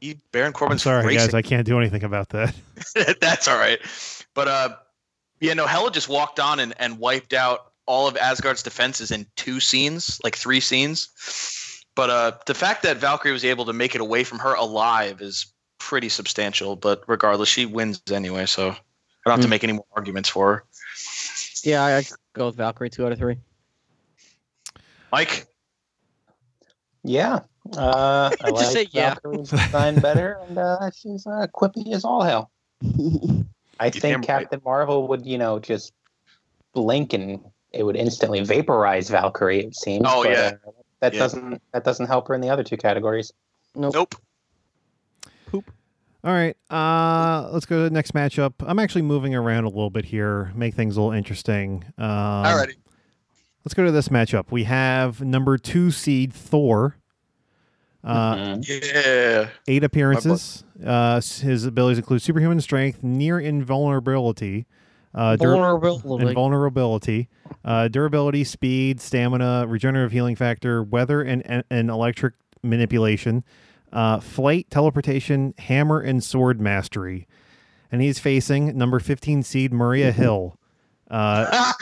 You, 0.00 0.14
Baron 0.30 0.52
Corbin's 0.52 0.86
I'm 0.86 0.92
sorry, 0.92 1.06
racing. 1.06 1.26
guys. 1.32 1.34
I 1.34 1.42
can't 1.42 1.66
do 1.66 1.76
anything 1.80 2.04
about 2.04 2.28
that. 2.28 2.54
That's 3.20 3.48
all 3.48 3.58
right. 3.58 3.80
But 4.34 4.46
uh, 4.46 4.76
yeah, 5.40 5.54
no, 5.54 5.66
Hela 5.66 5.90
just 5.90 6.08
walked 6.08 6.38
on 6.38 6.60
and, 6.60 6.72
and 6.78 7.00
wiped 7.00 7.32
out 7.32 7.72
all 7.86 8.06
of 8.06 8.16
Asgard's 8.16 8.62
defenses 8.62 9.10
in 9.10 9.26
two 9.34 9.58
scenes, 9.58 10.20
like 10.22 10.36
three 10.36 10.60
scenes. 10.60 11.08
But 11.96 12.10
uh, 12.10 12.32
the 12.46 12.54
fact 12.54 12.84
that 12.84 12.98
Valkyrie 12.98 13.32
was 13.32 13.44
able 13.44 13.64
to 13.64 13.72
make 13.72 13.96
it 13.96 14.00
away 14.00 14.22
from 14.22 14.38
her 14.38 14.54
alive 14.54 15.20
is 15.20 15.52
pretty 15.78 16.08
substantial. 16.08 16.76
But 16.76 17.02
regardless, 17.06 17.48
she 17.48 17.66
wins 17.66 18.02
anyway, 18.10 18.46
so 18.46 18.70
I 18.70 18.74
don't 19.24 19.32
have 19.32 19.40
to 19.40 19.46
Hmm. 19.46 19.50
make 19.50 19.64
any 19.64 19.72
more 19.74 19.86
arguments 19.94 20.28
for 20.28 20.52
her. 20.54 20.64
Yeah, 21.64 21.82
I, 21.84 21.98
I 21.98 22.02
go 22.34 22.46
with 22.46 22.56
Valkyrie 22.56 22.90
two 22.90 23.04
out 23.06 23.12
of 23.12 23.18
three. 23.18 23.36
Mike, 25.12 25.46
Yeah. 27.02 27.40
Uh, 27.76 28.30
I 28.40 28.50
Just 28.50 28.72
say 28.72 28.80
like 28.80 28.94
yeah. 28.94 29.14
Valkyrie's 29.14 29.50
design 29.50 30.00
better, 30.00 30.38
and 30.48 30.58
uh, 30.58 30.90
she's 30.96 31.26
uh, 31.26 31.46
quippy 31.54 31.92
as 31.92 32.04
all 32.04 32.22
hell. 32.22 32.50
I 33.80 33.86
You're 33.86 33.90
think 33.92 34.02
damn 34.02 34.14
right. 34.20 34.26
Captain 34.26 34.60
Marvel 34.64 35.08
would, 35.08 35.24
you 35.26 35.38
know, 35.38 35.58
just 35.58 35.92
blink 36.74 37.12
and 37.12 37.40
it 37.72 37.82
would 37.84 37.96
instantly 37.96 38.42
vaporize 38.42 39.08
Valkyrie. 39.10 39.60
It 39.64 39.76
seems. 39.76 40.04
Oh, 40.08 40.22
but, 40.24 40.32
yeah. 40.32 40.52
uh, 40.66 40.70
that 41.00 41.12
Yeah. 41.14 41.18
doesn't 41.20 41.62
that 41.72 41.84
doesn't 41.84 42.06
help 42.06 42.28
her 42.28 42.34
in 42.34 42.40
the 42.40 42.50
other 42.50 42.64
two 42.64 42.76
categories. 42.76 43.32
Nope. 43.74 43.94
nope. 43.94 44.14
All 46.24 46.32
right, 46.32 46.56
uh, 46.68 47.48
let's 47.52 47.64
go 47.64 47.76
to 47.78 47.82
the 47.84 47.90
next 47.90 48.12
matchup. 48.12 48.54
I'm 48.60 48.78
actually 48.80 49.02
moving 49.02 49.34
around 49.36 49.64
a 49.64 49.68
little 49.68 49.90
bit 49.90 50.04
here, 50.04 50.50
make 50.54 50.74
things 50.74 50.96
a 50.96 51.00
little 51.00 51.16
interesting. 51.16 51.84
Um, 51.96 52.06
Alrighty. 52.44 52.74
Let's 53.64 53.74
go 53.74 53.84
to 53.84 53.92
this 53.92 54.08
matchup. 54.08 54.50
We 54.50 54.64
have 54.64 55.20
number 55.20 55.58
two 55.58 55.90
seed 55.90 56.32
Thor. 56.32 56.96
Uh, 58.02 58.34
Mhm. 58.34 58.92
Yeah. 58.94 59.48
Eight 59.68 59.84
appearances. 59.84 60.64
Uh, 60.84 61.20
his 61.20 61.64
abilities 61.64 61.98
include 61.98 62.22
superhuman 62.22 62.60
strength, 62.60 63.02
near 63.02 63.38
invulnerability, 63.38 64.66
uh, 65.14 65.36
dur- 65.36 65.52
Vulnerability. 65.52 66.26
invulnerability, 66.28 67.28
uh, 67.64 67.88
durability, 67.88 68.42
speed, 68.44 69.00
stamina, 69.00 69.66
regenerative 69.68 70.12
healing 70.12 70.36
factor, 70.36 70.82
weather 70.82 71.22
and, 71.22 71.42
and, 71.46 71.62
and 71.70 71.90
electric 71.90 72.34
manipulation, 72.62 73.44
uh, 73.92 74.20
flight, 74.20 74.66
teleportation, 74.70 75.54
hammer, 75.58 76.00
and 76.00 76.22
sword 76.22 76.60
mastery. 76.60 77.26
And 77.90 78.02
he's 78.02 78.18
facing 78.18 78.76
number 78.76 79.00
15 79.00 79.42
seed 79.42 79.72
Maria 79.72 80.12
Hill. 80.12 80.58
Uh, 81.10 81.72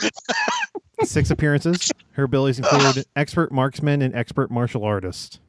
six 1.03 1.29
appearances. 1.29 1.91
Her 2.13 2.23
abilities 2.23 2.59
include 2.59 3.05
expert 3.15 3.51
marksman 3.51 4.01
and 4.01 4.15
expert 4.15 4.49
martial 4.49 4.83
artist. 4.83 5.39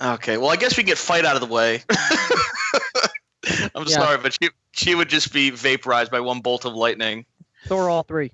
Okay, 0.00 0.36
well, 0.38 0.48
I 0.50 0.56
guess 0.56 0.76
we 0.76 0.84
can 0.84 0.88
get 0.88 0.98
fight 0.98 1.24
out 1.24 1.34
of 1.34 1.40
the 1.46 1.52
way. 1.52 1.82
I'm 3.74 3.84
Yeah. 3.86 3.96
sorry, 3.96 4.18
but 4.18 4.36
she 4.40 4.50
she 4.72 4.94
would 4.94 5.08
just 5.08 5.32
be 5.32 5.50
vaporized 5.50 6.10
by 6.10 6.20
one 6.20 6.40
bolt 6.40 6.64
of 6.64 6.74
lightning. 6.74 7.26
Thor 7.66 7.90
all 7.90 8.02
three. 8.04 8.32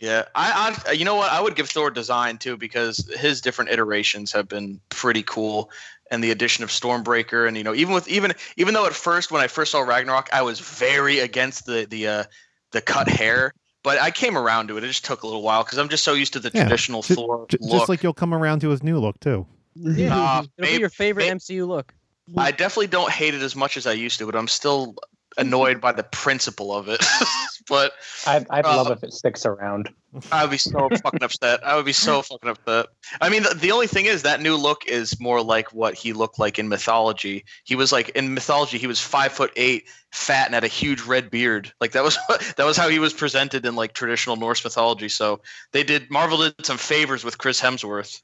Yeah, 0.00 0.24
I, 0.34 0.76
I 0.86 0.92
you 0.92 1.04
know 1.04 1.16
what? 1.16 1.30
I 1.30 1.40
would 1.40 1.54
give 1.56 1.68
Thor 1.68 1.90
design 1.90 2.38
too 2.38 2.56
because 2.56 3.08
his 3.18 3.40
different 3.40 3.70
iterations 3.70 4.32
have 4.32 4.48
been 4.48 4.80
pretty 4.88 5.22
cool, 5.22 5.70
and 6.10 6.22
the 6.24 6.30
addition 6.30 6.64
of 6.64 6.70
Stormbreaker, 6.70 7.46
and 7.46 7.56
you 7.56 7.64
know, 7.64 7.74
even 7.74 7.94
with 7.94 8.08
even 8.08 8.32
even 8.56 8.74
though 8.74 8.86
at 8.86 8.92
first 8.94 9.30
when 9.30 9.40
I 9.42 9.46
first 9.48 9.72
saw 9.72 9.80
Ragnarok, 9.80 10.28
I 10.32 10.42
was 10.42 10.60
very 10.60 11.18
against 11.20 11.66
the 11.66 11.86
the 11.88 12.08
uh, 12.08 12.24
the 12.72 12.80
cut 12.80 13.08
hair, 13.08 13.52
but 13.82 14.00
I 14.00 14.10
came 14.10 14.36
around 14.36 14.68
to 14.68 14.76
it. 14.78 14.84
It 14.84 14.88
just 14.88 15.04
took 15.04 15.22
a 15.22 15.26
little 15.26 15.42
while 15.42 15.64
because 15.64 15.78
I'm 15.78 15.88
just 15.88 16.04
so 16.04 16.14
used 16.14 16.32
to 16.34 16.40
the 16.40 16.50
Yeah, 16.54 16.62
traditional 16.64 17.02
ju- 17.02 17.14
Thor 17.14 17.46
J- 17.48 17.58
look. 17.60 17.70
just 17.72 17.88
like 17.88 18.02
you'll 18.02 18.14
come 18.14 18.32
around 18.34 18.60
to 18.60 18.68
his 18.70 18.82
new 18.82 18.98
look 18.98 19.18
too. 19.20 19.46
Yeah. 19.74 20.14
Uh, 20.16 20.38
It'll 20.42 20.50
maybe- 20.58 20.74
be 20.76 20.80
your 20.80 20.90
favorite 20.90 21.24
may- 21.26 21.30
MCU 21.32 21.66
look. 21.66 21.94
I 22.36 22.50
definitely 22.50 22.88
don't 22.88 23.10
hate 23.10 23.32
it 23.34 23.40
as 23.40 23.56
much 23.56 23.76
as 23.78 23.86
I 23.86 23.92
used 23.92 24.18
to, 24.18 24.26
but 24.26 24.36
I'm 24.36 24.48
still 24.48 24.96
annoyed 25.38 25.80
by 25.80 25.92
the 25.92 26.02
principle 26.02 26.74
of 26.74 26.88
it. 26.88 27.02
but 27.68 27.92
I'd, 28.26 28.46
I'd 28.50 28.64
Uh, 28.64 28.76
love 28.76 28.90
if 28.90 29.02
it 29.02 29.12
sticks 29.12 29.44
around. 29.46 29.90
I 30.32 30.42
would 30.42 30.50
be 30.50 30.58
so 30.58 30.88
fucking 31.02 31.22
upset. 31.22 31.64
I 31.66 31.76
would 31.76 31.84
be 31.84 31.92
so 31.92 32.22
fucking 32.22 32.48
upset. 32.48 32.86
I 33.20 33.28
mean, 33.28 33.42
the, 33.42 33.54
the 33.54 33.72
only 33.72 33.86
thing 33.86 34.06
is 34.06 34.22
that 34.22 34.40
new 34.40 34.56
look 34.56 34.86
is 34.86 35.20
more 35.20 35.42
like 35.42 35.72
what 35.74 35.94
he 35.94 36.12
looked 36.12 36.38
like 36.38 36.58
in 36.58 36.68
mythology. 36.68 37.44
He 37.64 37.76
was 37.76 37.92
like 37.92 38.08
in 38.10 38.32
mythology, 38.32 38.78
he 38.78 38.86
was 38.86 39.00
five 39.00 39.32
foot 39.32 39.52
eight, 39.56 39.84
fat, 40.12 40.46
and 40.46 40.54
had 40.54 40.64
a 40.64 40.68
huge 40.68 41.02
red 41.02 41.30
beard. 41.30 41.72
Like 41.80 41.92
that 41.92 42.04
was 42.04 42.18
that 42.56 42.64
was 42.64 42.76
how 42.76 42.88
he 42.88 42.98
was 42.98 43.12
presented 43.12 43.66
in 43.66 43.76
like 43.76 43.92
traditional 43.92 44.36
Norse 44.36 44.64
mythology. 44.64 45.08
So 45.08 45.40
they 45.72 45.84
did 45.84 46.10
Marvel 46.10 46.38
did 46.38 46.64
some 46.64 46.78
favors 46.78 47.24
with 47.24 47.38
Chris 47.38 47.60
Hemsworth, 47.60 48.22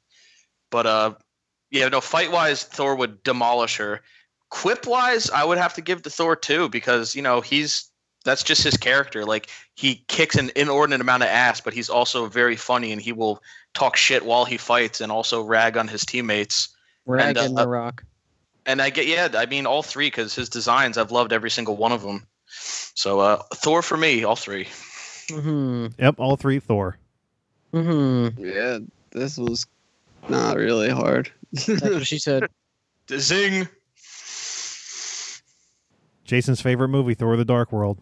but 0.70 0.86
uh, 0.86 1.14
yeah, 1.70 1.88
no, 1.88 2.00
fight 2.00 2.32
wise, 2.32 2.64
Thor 2.64 2.94
would 2.96 3.22
demolish 3.22 3.76
her. 3.76 4.00
Quip 4.48 4.86
wise, 4.86 5.30
I 5.30 5.44
would 5.44 5.58
have 5.58 5.74
to 5.74 5.80
give 5.82 6.02
to 6.02 6.10
Thor 6.10 6.36
too 6.36 6.68
because 6.68 7.14
you 7.14 7.22
know 7.22 7.40
he's 7.40 7.90
that's 8.24 8.42
just 8.42 8.62
his 8.64 8.76
character. 8.76 9.24
Like 9.24 9.48
he 9.74 10.04
kicks 10.08 10.36
an 10.36 10.50
inordinate 10.56 11.00
amount 11.00 11.22
of 11.22 11.28
ass, 11.28 11.60
but 11.60 11.74
he's 11.74 11.88
also 11.90 12.26
very 12.26 12.56
funny 12.56 12.90
and 12.90 13.00
he 13.00 13.12
will 13.12 13.42
talk 13.74 13.96
shit 13.96 14.24
while 14.24 14.44
he 14.44 14.56
fights 14.56 15.00
and 15.00 15.12
also 15.12 15.42
rag 15.42 15.76
on 15.76 15.86
his 15.86 16.04
teammates. 16.04 16.68
Rag 17.06 17.36
And, 17.36 17.46
in 17.46 17.58
uh, 17.58 17.62
the 17.62 17.68
rock. 17.68 18.02
And 18.66 18.80
I 18.80 18.90
get 18.90 19.06
yeah, 19.06 19.28
I 19.34 19.46
mean 19.46 19.66
all 19.66 19.82
three 19.82 20.06
because 20.06 20.34
his 20.34 20.48
designs 20.48 20.96
I've 20.96 21.12
loved 21.12 21.32
every 21.32 21.50
single 21.50 21.76
one 21.76 21.92
of 21.92 22.02
them. 22.02 22.26
So 22.48 23.20
uh, 23.20 23.42
Thor 23.54 23.82
for 23.82 23.96
me, 23.96 24.24
all 24.24 24.36
three. 24.36 24.68
hmm 25.30 25.88
Yep, 25.98 26.14
all 26.18 26.36
three 26.36 26.60
Thor. 26.60 26.96
hmm 27.72 28.28
Yeah, 28.38 28.78
this 29.12 29.36
was 29.36 29.66
not 30.28 30.56
really 30.56 30.88
hard. 30.88 31.30
That's 31.52 31.82
what 31.82 32.06
she 32.06 32.18
said. 32.18 32.48
Zing. 33.10 33.68
Jason's 36.24 36.62
favorite 36.62 36.88
movie, 36.88 37.12
Thor: 37.12 37.36
The 37.36 37.44
Dark 37.44 37.70
World. 37.70 37.98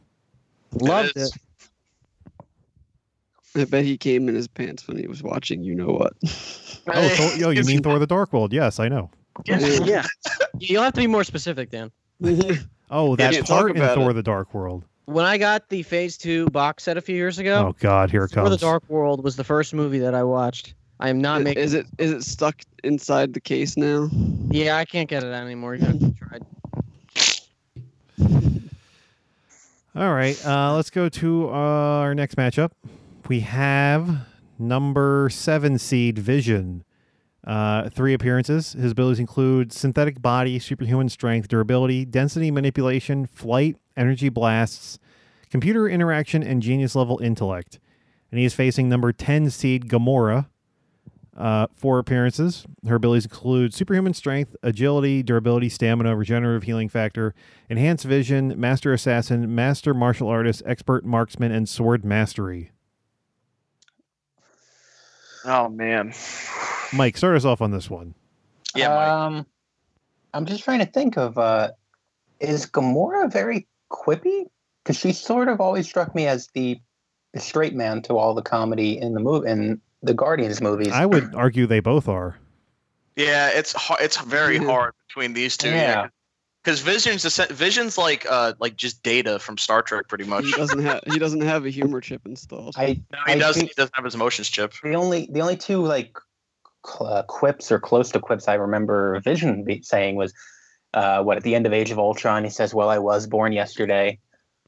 Loved 0.73 1.13
it. 1.17 1.31
I 3.55 3.65
bet 3.65 3.85
he 3.85 3.99
came 3.99 4.29
in 4.29 4.35
his 4.35 4.49
pants 4.49 4.89
when 4.89 4.97
he 4.97 5.07
was 5.07 5.23
watching. 5.23 5.63
You 5.63 5.75
know 5.75 5.89
what? 5.89 6.15
Oh, 6.85 7.09
Thor, 7.11 7.37
yo, 7.37 7.51
you 7.51 7.63
mean 7.63 7.81
Thor: 7.81 8.01
The 8.01 8.09
Dark 8.09 8.33
World? 8.33 8.53
Yes, 8.53 8.81
I 8.81 8.89
know. 8.89 9.09
Yeah. 9.45 10.05
You'll 10.59 10.83
have 10.83 10.95
to 10.95 11.01
be 11.01 11.07
more 11.07 11.23
specific, 11.23 11.71
Dan. 11.71 11.93
Oh, 12.91 13.15
that 13.17 13.33
can't 13.33 13.47
part 13.47 13.71
in 13.71 13.77
Thor: 13.77 14.11
it. 14.11 14.15
The 14.15 14.23
Dark 14.23 14.53
World. 14.53 14.85
When 15.05 15.25
I 15.25 15.39
got 15.39 15.69
the 15.69 15.85
Phase 15.85 16.19
Two 16.19 16.47
box 16.51 16.83
set 16.83 16.97
a 16.97 17.01
few 17.01 17.15
years 17.15 17.39
ago, 17.39 17.69
Oh 17.69 17.77
God, 17.79 18.11
here 18.11 18.25
it 18.25 18.33
Thor: 18.33 18.49
The. 18.51 18.57
Dark 18.57 18.83
World 18.89 19.23
was 19.23 19.37
the 19.37 19.45
first 19.45 19.73
movie 19.73 20.01
that 20.01 20.15
I 20.15 20.25
watched. 20.25 20.75
I 20.99 21.09
am 21.09 21.21
not 21.21 21.43
making. 21.43 21.63
is 21.63 21.73
it 21.73 21.87
is 21.99 22.11
it 22.11 22.25
stuck 22.25 22.63
inside 22.83 23.33
the 23.33 23.41
case 23.41 23.77
now? 23.77 24.11
Yeah, 24.51 24.77
I 24.77 24.85
can't 24.85 25.09
get 25.09 25.23
it 25.23 25.33
out 25.33 25.45
anymore. 25.45 25.77
You 25.77 25.87
have 25.87 26.01
to 26.01 26.11
try. 26.11 26.39
All 29.95 30.15
right, 30.15 30.43
uh, 30.47 30.75
let's 30.75 30.89
go 30.89 31.11
to 31.11 31.49
our 31.51 32.15
next 32.15 32.37
matchup. 32.37 32.71
We 33.29 33.41
have 33.41 34.27
number 34.59 35.29
seven 35.31 35.77
seed 35.77 36.19
Vision. 36.19 36.85
Uh, 37.47 37.91
three 37.91 38.15
appearances. 38.15 38.73
His 38.73 38.93
abilities 38.93 39.19
include 39.19 39.71
synthetic 39.71 40.23
body, 40.23 40.59
superhuman 40.59 41.11
strength, 41.11 41.49
durability, 41.49 42.07
density 42.07 42.51
manipulation, 42.51 43.27
flight, 43.27 43.77
energy 43.95 44.31
blasts, 44.31 44.99
computer 45.51 45.87
interaction, 45.87 46.43
and 46.43 46.63
genius 46.63 46.95
level 46.95 47.19
intellect. 47.19 47.79
And 48.31 48.39
he 48.39 48.47
is 48.47 48.55
facing 48.55 48.89
number 48.89 49.13
10 49.13 49.51
seed 49.51 49.91
Gamora. 49.91 50.47
Uh, 51.35 51.67
four 51.75 51.99
appearances. 51.99 52.67
Her 52.87 52.97
abilities 52.97 53.25
include 53.25 53.73
superhuman 53.73 54.13
strength, 54.13 54.55
agility, 54.63 55.23
durability, 55.23 55.71
stamina, 55.71 56.15
regenerative 56.15 56.65
healing 56.65 56.91
factor, 56.91 57.35
enhanced 57.71 58.05
vision, 58.05 58.61
master 58.61 58.93
assassin, 58.93 59.55
master 59.55 59.95
martial 59.95 60.29
artist, 60.29 60.63
expert 60.67 61.07
marksman, 61.07 61.51
and 61.51 61.67
sword 61.67 62.05
mastery. 62.05 62.71
Oh 65.47 65.71
man. 65.71 66.13
Mike, 66.93 67.17
start 67.17 67.35
us 67.35 67.47
off 67.47 67.63
on 67.63 67.71
this 67.71 67.89
one. 67.89 68.15
Yeah, 68.75 68.89
Mike. 68.89 69.09
Um, 69.09 69.47
I'm 70.35 70.45
just 70.45 70.65
trying 70.65 70.81
to 70.81 70.87
think 70.87 71.17
of 71.17 71.39
uh, 71.39 71.71
is 72.41 72.67
Gamora 72.67 73.33
very 73.33 73.67
quippy? 73.91 74.51
Because 74.83 74.99
she 74.99 75.13
sort 75.13 75.49
of 75.49 75.61
always 75.61 75.87
struck 75.89 76.15
me 76.15 76.27
as 76.27 76.49
the, 76.55 76.81
the 77.33 77.41
straight 77.41 77.75
man 77.75 78.03
to 78.03 78.19
all 78.19 78.35
the 78.35 78.43
comedy 78.43 78.99
in 78.99 79.15
the 79.15 79.21
movie 79.21 79.49
in 79.49 79.81
the 80.03 80.15
Guardians 80.15 80.61
movies. 80.61 80.91
I 80.93 81.07
would 81.07 81.35
argue 81.35 81.67
they 81.67 81.81
both 81.81 82.09
are. 82.09 82.37
Yeah, 83.17 83.51
it's 83.51 83.73
har- 83.73 83.99
it's 84.01 84.17
very 84.19 84.59
hard 84.59 84.95
between 85.09 85.33
these 85.35 85.57
two. 85.57 85.69
Yeah. 85.71 86.09
Because 86.65 86.81
Vision's 86.81 87.39
a, 87.39 87.47
Vision's 87.53 87.99
like 87.99 88.25
uh 88.31 88.53
like 88.61 88.77
just 88.77 89.03
data 89.03 89.39
from 89.41 89.59
Star 89.59 89.83
Trek 89.83 90.07
pretty 90.09 90.25
much. 90.25 90.45
He 90.45 90.53
doesn't 90.53 90.81
have 90.81 91.01
he 91.07 91.19
doesn't 91.19 91.41
have 91.41 91.67
a 91.67 91.71
humor 91.71 92.01
chip 92.01 92.23
installed. 92.25 92.75
I 92.79 93.01
No, 93.13 93.19
he 93.27 93.33
I 93.33 93.39
doesn't. 93.39 93.67
He 93.67 93.73
doesn't 93.77 93.95
have 93.95 94.05
his 94.05 94.15
emotions 94.15 94.49
chip. 94.49 94.73
the 94.83 94.95
only 94.95 95.27
the 95.31 95.41
only 95.41 95.57
two 95.57 95.83
like 95.83 96.17
uh, 97.01 97.23
quips 97.25 97.71
or 97.73 97.79
close 97.81 98.11
to 98.11 98.21
quips 98.21 98.47
I 98.49 98.55
remember 98.55 99.19
Vision 99.21 99.65
be 99.65 99.83
saying 99.83 100.15
was 100.17 100.33
uh, 100.95 101.23
what 101.23 101.37
at 101.37 101.43
the 101.43 101.55
end 101.55 101.67
of 101.67 101.73
Age 101.73 101.91
of 101.91 101.99
Ultron 101.99 102.45
he 102.45 102.51
says, 102.51 102.73
"Well, 102.73 102.89
I 102.89 102.99
was 102.99 103.27
born 103.27 103.53
yesterday." 103.53 104.19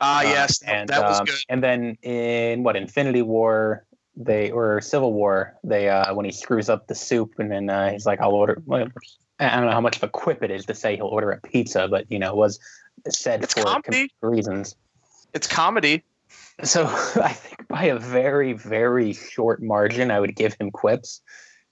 Ah, 0.01 0.19
Uh, 0.19 0.23
yes, 0.23 0.63
and 0.63 0.89
that 0.89 1.03
was 1.03 1.21
um, 1.21 1.27
good. 1.27 1.35
And 1.49 1.63
then 1.63 1.97
in 2.03 2.65
what 2.65 2.75
Infinity 2.77 3.23
War, 3.23 3.85
they 4.17 4.51
or 4.51 4.81
Civil 4.81 5.13
War, 5.13 5.55
they 5.65 5.89
uh, 5.89 6.15
when 6.15 6.25
he 6.25 6.33
screws 6.33 6.69
up 6.69 6.87
the 6.87 6.95
soup, 6.95 7.35
and 7.39 7.51
then 7.51 7.69
uh, 7.69 7.91
he's 7.91 8.07
like, 8.07 8.21
"I'll 8.21 8.33
order." 8.33 8.63
Well, 8.65 8.89
I 9.41 9.57
don't 9.57 9.67
know 9.67 9.73
how 9.73 9.81
much 9.81 9.97
of 9.97 10.03
a 10.03 10.09
quip 10.09 10.43
it 10.43 10.51
is 10.51 10.67
to 10.67 10.75
say 10.75 10.97
he'll 10.97 11.07
order 11.07 11.31
a 11.31 11.41
pizza, 11.41 11.89
but 11.89 12.11
you 12.11 12.19
know, 12.19 12.31
it 12.31 12.37
was 12.37 12.61
said 13.09 13.43
It's 13.43 13.55
for 13.55 13.65
comedy. 13.65 14.11
reasons. 14.23 14.77
It's 15.33 15.47
comedy. 15.47 16.05
So 16.63 16.85
I 17.17 17.33
think 17.33 17.69
by 17.69 17.85
a 17.85 17.99
very, 17.99 18.53
very 18.53 19.13
short 19.13 19.63
margin, 19.63 20.11
I 20.11 20.21
would 20.21 20.37
give 20.37 20.55
him 20.55 20.71
quips, 20.71 21.21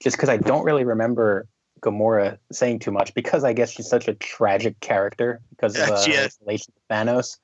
just 0.02 0.16
because 0.16 0.28
I 0.28 0.36
don't 0.36 0.64
really 0.64 0.84
remember 0.84 1.46
Gamora 1.80 2.38
saying 2.50 2.80
too 2.80 2.90
much, 2.90 3.14
because 3.14 3.44
I 3.44 3.52
guess 3.52 3.70
she's 3.70 3.88
such 3.88 4.08
a 4.08 4.14
tragic 4.14 4.80
character 4.80 5.40
because 5.50 5.78
of 5.78 5.88
uh, 5.88 6.02
she 6.02 6.14
her 6.14 6.28
relation 6.44 6.72
to 6.74 6.94
Thanos. 6.94 7.38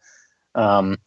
Um, 0.54 0.98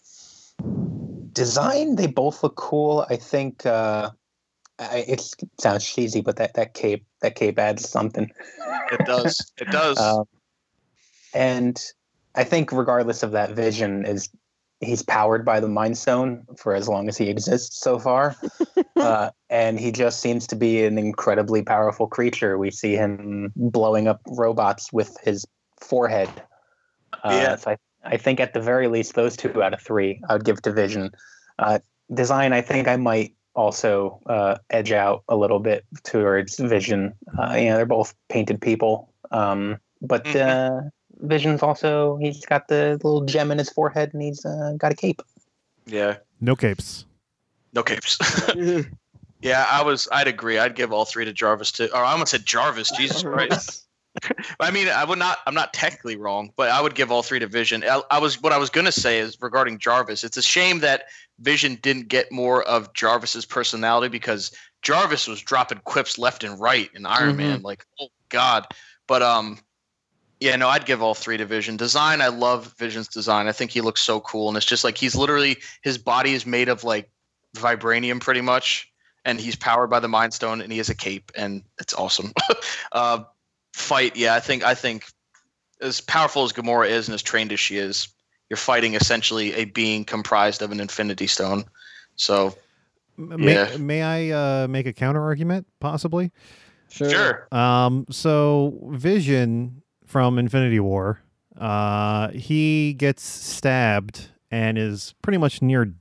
design, 1.32 1.96
they 1.96 2.08
both 2.08 2.44
look 2.44 2.56
cool. 2.56 3.06
I 3.10 3.16
think 3.16 3.66
uh, 3.66 4.12
I, 4.80 5.06
it 5.08 5.22
sounds 5.60 5.86
cheesy, 5.88 6.22
but 6.22 6.38
that, 6.38 6.56
that 6.56 6.74
cape 6.74 7.06
that 7.22 7.36
cape 7.36 7.60
adds 7.60 7.90
something. 7.90 8.30
It 8.92 9.06
does. 9.06 9.52
It 9.58 9.70
does. 9.72 10.00
Um, 10.02 10.26
and 11.34 11.82
I 12.36 12.44
think 12.44 12.72
regardless 12.72 13.24
of 13.24 13.32
that 13.32 13.52
vision 13.52 14.06
is 14.06 14.30
he's 14.82 15.04
powered 15.04 15.46
by 15.46 15.60
the 15.60 15.68
mind 15.68 15.98
stone 15.98 16.46
for 16.58 16.76
as 16.76 16.90
long 16.90 17.08
as 17.08 17.18
he 17.18 17.30
exists 17.30 17.80
so 17.80 18.00
far. 18.00 18.36
uh, 18.98 19.30
and 19.50 19.80
he 19.80 19.92
just 19.92 20.20
seems 20.20 20.48
to 20.48 20.56
be 20.56 20.84
an 20.84 20.98
incredibly 20.98 21.62
powerful 21.62 22.08
creature. 22.08 22.58
We 22.58 22.72
see 22.72 22.96
him 22.96 23.54
blowing 23.56 24.08
up 24.08 24.22
robots 24.28 24.92
with 24.92 25.16
his 25.24 25.46
forehead. 25.80 26.30
Uh, 27.24 27.30
Yeah. 27.32 27.56
So 27.56 27.72
I, 27.72 27.78
I 28.04 28.18
think 28.18 28.40
at 28.40 28.54
the 28.54 28.62
very 28.62 28.88
least, 28.88 29.14
those 29.16 29.38
two 29.38 29.62
out 29.62 29.74
of 29.74 29.82
three 29.82 30.22
I 30.30 30.34
would 30.34 30.46
give 30.46 30.62
to 30.64 30.72
Vision. 30.72 31.12
Uh, 31.60 31.80
design, 32.14 32.54
I 32.54 32.62
think 32.62 32.88
I 32.88 32.98
might 32.98 33.36
also 33.56 34.20
uh, 34.28 34.58
edge 34.70 34.92
out 34.92 35.24
a 35.30 35.36
little 35.36 35.60
bit 35.60 35.86
towards 36.04 36.58
Vision. 36.58 37.14
Uh, 37.38 37.54
you 37.56 37.66
know, 37.66 37.76
they're 37.76 37.86
both 37.86 38.14
painted 38.30 38.62
people. 38.62 39.14
Um, 39.32 39.78
but 40.02 40.24
Mhm. 40.26 40.86
uh, 40.86 40.90
Vision's 41.20 41.62
also, 41.62 42.18
he's 42.18 42.44
got 42.46 42.68
the 42.68 42.94
little 43.04 43.26
gem 43.26 43.52
in 43.52 43.58
his 43.60 43.70
forehead 43.70 44.12
and 44.14 44.24
he's 44.24 44.44
uh, 44.46 44.74
got 44.78 44.92
a 44.92 44.96
cape. 44.96 45.22
yeah. 45.86 46.18
No 46.40 46.56
capes. 46.56 47.06
No 47.74 47.84
capes. 47.84 48.18
yeah, 49.42 49.66
I 49.70 49.84
was. 49.84 50.08
I'd 50.12 50.28
agree. 50.28 50.58
I'd 50.58 50.76
give 50.76 50.92
all 50.92 51.06
three 51.06 51.24
to 51.26 51.32
Jarvis 51.34 51.72
too. 51.72 51.88
Or 51.94 52.04
I 52.04 52.12
almost 52.14 52.32
said 52.32 52.46
Jarvis. 52.46 52.92
Jesus 52.98 53.22
Christ. 53.32 53.86
I 54.60 54.72
mean, 54.72 54.88
I 54.90 55.04
would 55.04 55.20
not. 55.20 55.40
I'm 55.48 55.54
not 55.54 55.74
technically 55.74 56.16
wrong, 56.18 56.52
but 56.56 56.70
I 56.70 56.82
would 56.82 56.96
give 56.96 57.12
all 57.12 57.24
three 57.24 57.40
to 57.40 57.48
Vision. 57.48 57.84
I, 57.84 58.02
I 58.12 58.20
was. 58.20 58.42
What 58.42 58.54
I 58.54 58.58
was 58.58 58.70
gonna 58.70 58.92
say 58.92 59.20
is 59.20 59.38
regarding 59.42 59.80
Jarvis. 59.80 60.24
It's 60.24 60.38
a 60.38 60.42
shame 60.42 60.80
that 60.80 61.06
Vision 61.40 61.80
didn't 61.82 62.08
get 62.08 62.32
more 62.32 62.64
of 62.64 62.94
Jarvis's 62.94 63.46
personality 63.46 64.10
because 64.10 64.52
Jarvis 64.82 65.28
was 65.28 65.42
dropping 65.42 65.80
quips 65.86 66.18
left 66.18 66.44
and 66.44 66.60
right 66.60 66.90
in 66.94 67.06
Iron 67.06 67.34
Mhm. 67.34 67.38
Man. 67.38 67.62
Like, 67.62 67.86
oh 68.00 68.10
God. 68.30 68.68
But 69.08 69.22
um, 69.22 69.60
yeah, 70.40 70.56
no, 70.56 70.68
I'd 70.68 70.86
give 70.86 71.02
all 71.02 71.14
three 71.14 71.38
to 71.38 71.46
Vision. 71.46 71.78
Design, 71.78 72.22
I 72.22 72.28
love 72.28 72.74
Vision's 72.78 73.08
design. 73.08 73.48
I 73.48 73.52
think 73.52 73.72
he 73.72 73.82
looks 73.82 74.02
so 74.02 74.20
cool, 74.22 74.48
and 74.48 74.58
it's 74.58 74.66
just 74.66 74.84
like 74.84 74.98
he's 74.98 75.16
literally 75.16 75.58
his 75.84 75.98
body 75.98 76.34
is 76.34 76.46
made 76.46 76.68
of 76.68 76.84
like 76.84 77.10
vibranium, 77.56 78.20
pretty 78.20 78.42
much, 78.42 78.92
and 79.24 79.40
he's 79.40 79.56
powered 79.56 79.90
by 79.90 80.00
the 80.00 80.08
Mind 80.08 80.34
Stone, 80.34 80.62
and 80.62 80.72
he 80.72 80.80
has 80.80 80.90
a 80.90 80.96
cape, 80.96 81.32
and 81.36 81.64
it's 81.80 81.94
awesome. 81.94 82.32
uh, 82.92 83.24
fight, 83.74 84.16
yeah, 84.16 84.36
I 84.36 84.40
think 84.40 84.64
I 84.64 84.74
think 84.76 85.06
as 85.82 86.02
powerful 86.02 86.44
as 86.44 86.54
Gamora 86.54 86.90
is 86.90 87.08
and 87.08 87.16
as 87.16 87.22
trained 87.22 87.52
as 87.52 87.60
she 87.60 87.78
is, 87.78 88.08
you're 88.50 88.58
fighting 88.58 88.94
essentially 88.96 89.54
a 89.54 89.66
being 89.66 90.04
comprised 90.06 90.62
of 90.62 90.72
an 90.72 90.80
Infinity 90.80 91.28
Stone. 91.28 91.66
So 92.16 92.56
May, 93.18 93.54
Yeah. 93.54 93.78
may 93.78 94.02
I 94.04 94.30
uh, 94.64 94.68
make 94.68 94.86
a 94.86 94.94
counter 94.94 95.22
argument, 95.22 95.68
possibly? 95.80 96.32
sure, 96.90 97.48
Um, 97.52 98.06
so 98.10 98.90
Vision 98.92 99.82
from 100.06 100.38
Infinity 100.38 100.80
War, 100.80 101.22
uh, 101.58 102.30
he 102.30 102.94
gets 102.94 103.24
stabbed 103.24 104.30
and 104.50 104.78
is 104.78 105.14
pretty 105.22 105.38
much 105.38 105.62
near 105.62 105.94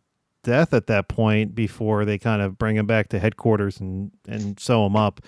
death 0.42 0.72
at 0.72 0.86
that 0.86 1.08
point 1.08 1.54
before 1.54 2.04
they 2.04 2.18
kind 2.18 2.42
of 2.42 2.58
bring 2.58 2.76
him 2.76 2.86
back 2.86 3.08
to 3.10 3.18
headquarters 3.18 3.78
and 3.78 4.10
and 4.26 4.58
sew 4.58 4.86
him 4.86 4.96
up. 4.96 5.20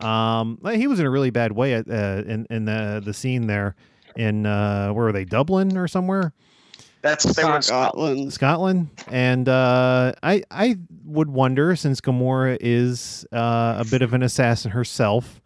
Um, 0.00 0.58
he 0.72 0.86
was 0.86 1.00
in 1.00 1.06
a 1.06 1.10
really 1.10 1.30
bad 1.30 1.52
way 1.52 1.74
at, 1.74 1.88
uh, 1.88 2.22
in 2.26 2.46
in 2.50 2.64
the 2.64 3.02
the 3.04 3.14
scene 3.14 3.46
there 3.46 3.74
in 4.16 4.46
uh, 4.46 4.90
where 4.92 5.06
were 5.06 5.12
they 5.12 5.24
Dublin 5.24 5.76
or 5.76 5.88
somewhere 5.88 6.32
that's 7.04 7.24
they 7.36 7.44
were 7.44 7.60
Scotland. 7.60 8.32
Scotland, 8.32 8.88
and 9.08 9.46
uh, 9.46 10.12
I 10.22 10.42
I 10.50 10.78
would 11.04 11.28
wonder 11.28 11.76
since 11.76 12.00
Gamora 12.00 12.56
is 12.60 13.26
uh, 13.30 13.76
a 13.78 13.84
bit 13.90 14.00
of 14.00 14.14
an 14.14 14.22
assassin 14.22 14.70
herself, 14.70 15.42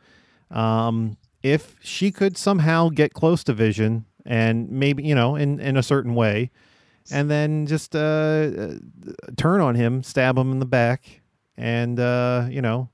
um, 0.52 1.16
if 1.42 1.74
she 1.82 2.12
could 2.12 2.36
somehow 2.36 2.90
get 2.90 3.12
close 3.12 3.42
to 3.44 3.52
Vision 3.52 4.04
and 4.24 4.70
maybe 4.70 5.02
you 5.02 5.16
know 5.16 5.34
in 5.34 5.58
in 5.58 5.76
a 5.76 5.82
certain 5.82 6.14
way, 6.14 6.52
and 7.10 7.28
then 7.28 7.66
just 7.66 7.96
uh, 7.96 7.98
uh, 7.98 8.74
turn 9.36 9.60
on 9.60 9.74
him, 9.74 10.04
stab 10.04 10.38
him 10.38 10.52
in 10.52 10.60
the 10.60 10.66
back, 10.66 11.22
and 11.56 11.98
uh, 11.98 12.46
you 12.48 12.62
know, 12.62 12.88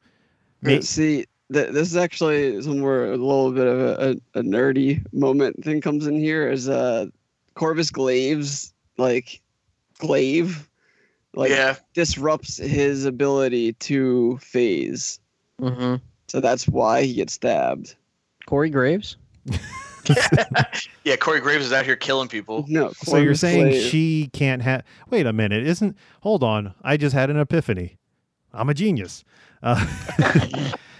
Uh, 0.67 0.81
See, 0.81 1.27
th- 1.53 1.73
this 1.73 1.89
is 1.89 1.97
actually 1.97 2.61
somewhere 2.63 3.13
a 3.13 3.17
little 3.17 3.53
bit 3.53 3.67
of 3.67 3.81
a, 3.81 4.11
a, 4.35 4.41
a 4.41 4.43
nerdy 4.43 5.05
moment 5.13 5.63
thing 5.65 5.81
comes 5.81 6.07
in 6.07 6.19
here. 6.19 6.51
Is 6.51 6.69
uh, 6.69 7.07
Corvus 7.55 7.91
Glaive's 7.91 8.73
like 8.97 9.41
glaive 9.99 10.69
like 11.35 11.51
yeah, 11.51 11.77
disrupts 11.95 12.57
his 12.57 13.05
ability 13.05 13.73
to 13.75 14.39
phase. 14.39 15.19
hmm 15.59 15.97
So 16.29 16.41
that's 16.41 16.69
why 16.69 17.03
he 17.03 17.15
gets 17.15 17.35
stabbed. 17.35 17.97
Corey 18.47 18.71
Graves. 18.71 19.17
yeah. 21.05 21.17
Corey 21.17 21.41
Graves 21.41 21.67
is 21.67 21.73
out 21.73 21.85
here 21.85 21.97
killing 21.97 22.29
people. 22.29 22.65
No. 22.69 22.93
So 22.93 23.17
you're 23.17 23.35
saying 23.35 23.69
Glaive. 23.71 23.91
she 23.91 24.31
can't 24.33 24.63
have? 24.63 24.85
Wait 25.11 25.27
a 25.27 25.33
minute, 25.33 25.67
isn't? 25.67 25.97
Hold 26.21 26.43
on, 26.43 26.75
I 26.83 26.97
just 26.97 27.15
had 27.15 27.31
an 27.31 27.39
epiphany. 27.39 27.99
I'm 28.53 28.69
a 28.69 28.75
genius. 28.75 29.25
Uh, 29.63 29.85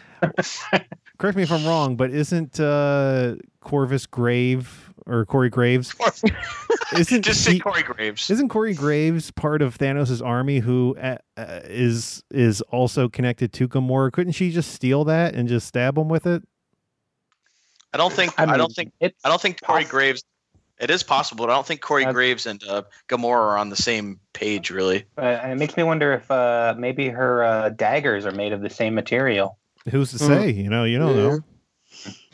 correct 1.19 1.37
me 1.37 1.43
if 1.43 1.53
I'm 1.53 1.65
wrong, 1.67 1.97
but 1.97 2.11
isn't 2.11 2.61
uh, 2.61 3.37
Corvus 3.61 4.07
Grave 4.07 4.93
or 5.07 5.25
Corey 5.27 5.51
Graves? 5.51 5.95
Isn't 6.97 7.23
Just 7.23 7.43
say 7.43 7.55
he- 7.55 7.59
Corey 7.61 7.83
Graves. 7.83 8.31
Isn't 8.31 8.49
Corey 8.49 8.75
Graves 8.75 9.31
part 9.31 9.63
of 9.63 9.77
Thanos' 9.79 10.25
army 10.25 10.61
who 10.61 10.97
uh, 11.01 11.17
uh, 11.37 11.61
is 11.65 12.23
is 12.31 12.61
also 12.63 13.09
connected 13.09 13.53
to 13.55 13.67
Gamora? 13.69 14.13
Couldn't 14.13 14.35
she 14.35 14.51
just 14.51 14.73
steal 14.73 15.05
that 15.05 15.35
and 15.35 15.49
just 15.49 15.67
stab 15.67 15.99
him 15.99 16.09
with 16.09 16.27
it? 16.27 16.43
I 17.93 17.97
don't 17.97 18.13
think. 18.13 18.33
I, 18.39 18.45
I, 18.45 18.57
don't 18.57 18.73
think. 18.73 18.93
it's 19.01 19.19
I 19.25 19.29
don't 19.29 19.41
think 19.41 19.61
Corey 19.63 19.83
poss- 19.83 19.91
Graves. 19.91 20.25
It 20.81 20.91
is 20.91 21.03
possible, 21.03 21.47
but 21.47 21.53
I 21.53 21.55
don't 21.57 21.67
think 21.67 21.81
Corey 21.81 22.05
Uh, 22.05 22.13
Graves 22.13 22.47
and 22.47 22.63
uh, 22.65 22.83
Gamora 23.09 23.39
are 23.39 23.59
on 23.59 23.71
the 23.71 23.77
same 23.77 24.19
page, 24.33 24.71
really. 24.71 25.05
Uh, 25.17 25.39
it 25.45 25.57
makes 25.57 25.77
me 25.77 25.85
wonder 25.85 26.13
if 26.13 26.29
uh, 26.31 26.75
maybe 26.77 27.09
her 27.09 27.45
uh, 27.45 27.69
daggers 27.71 28.27
are 28.27 28.33
made 28.33 28.53
of 28.53 28.61
the 28.61 28.71
same 28.71 28.95
material. 28.95 29.57
Who's 29.91 30.13
to 30.13 30.19
Mm. 30.19 30.27
say? 30.27 30.51
You 30.51 30.71
know, 30.71 30.85
you 30.85 30.99
don't 30.99 31.17
know. 31.17 31.41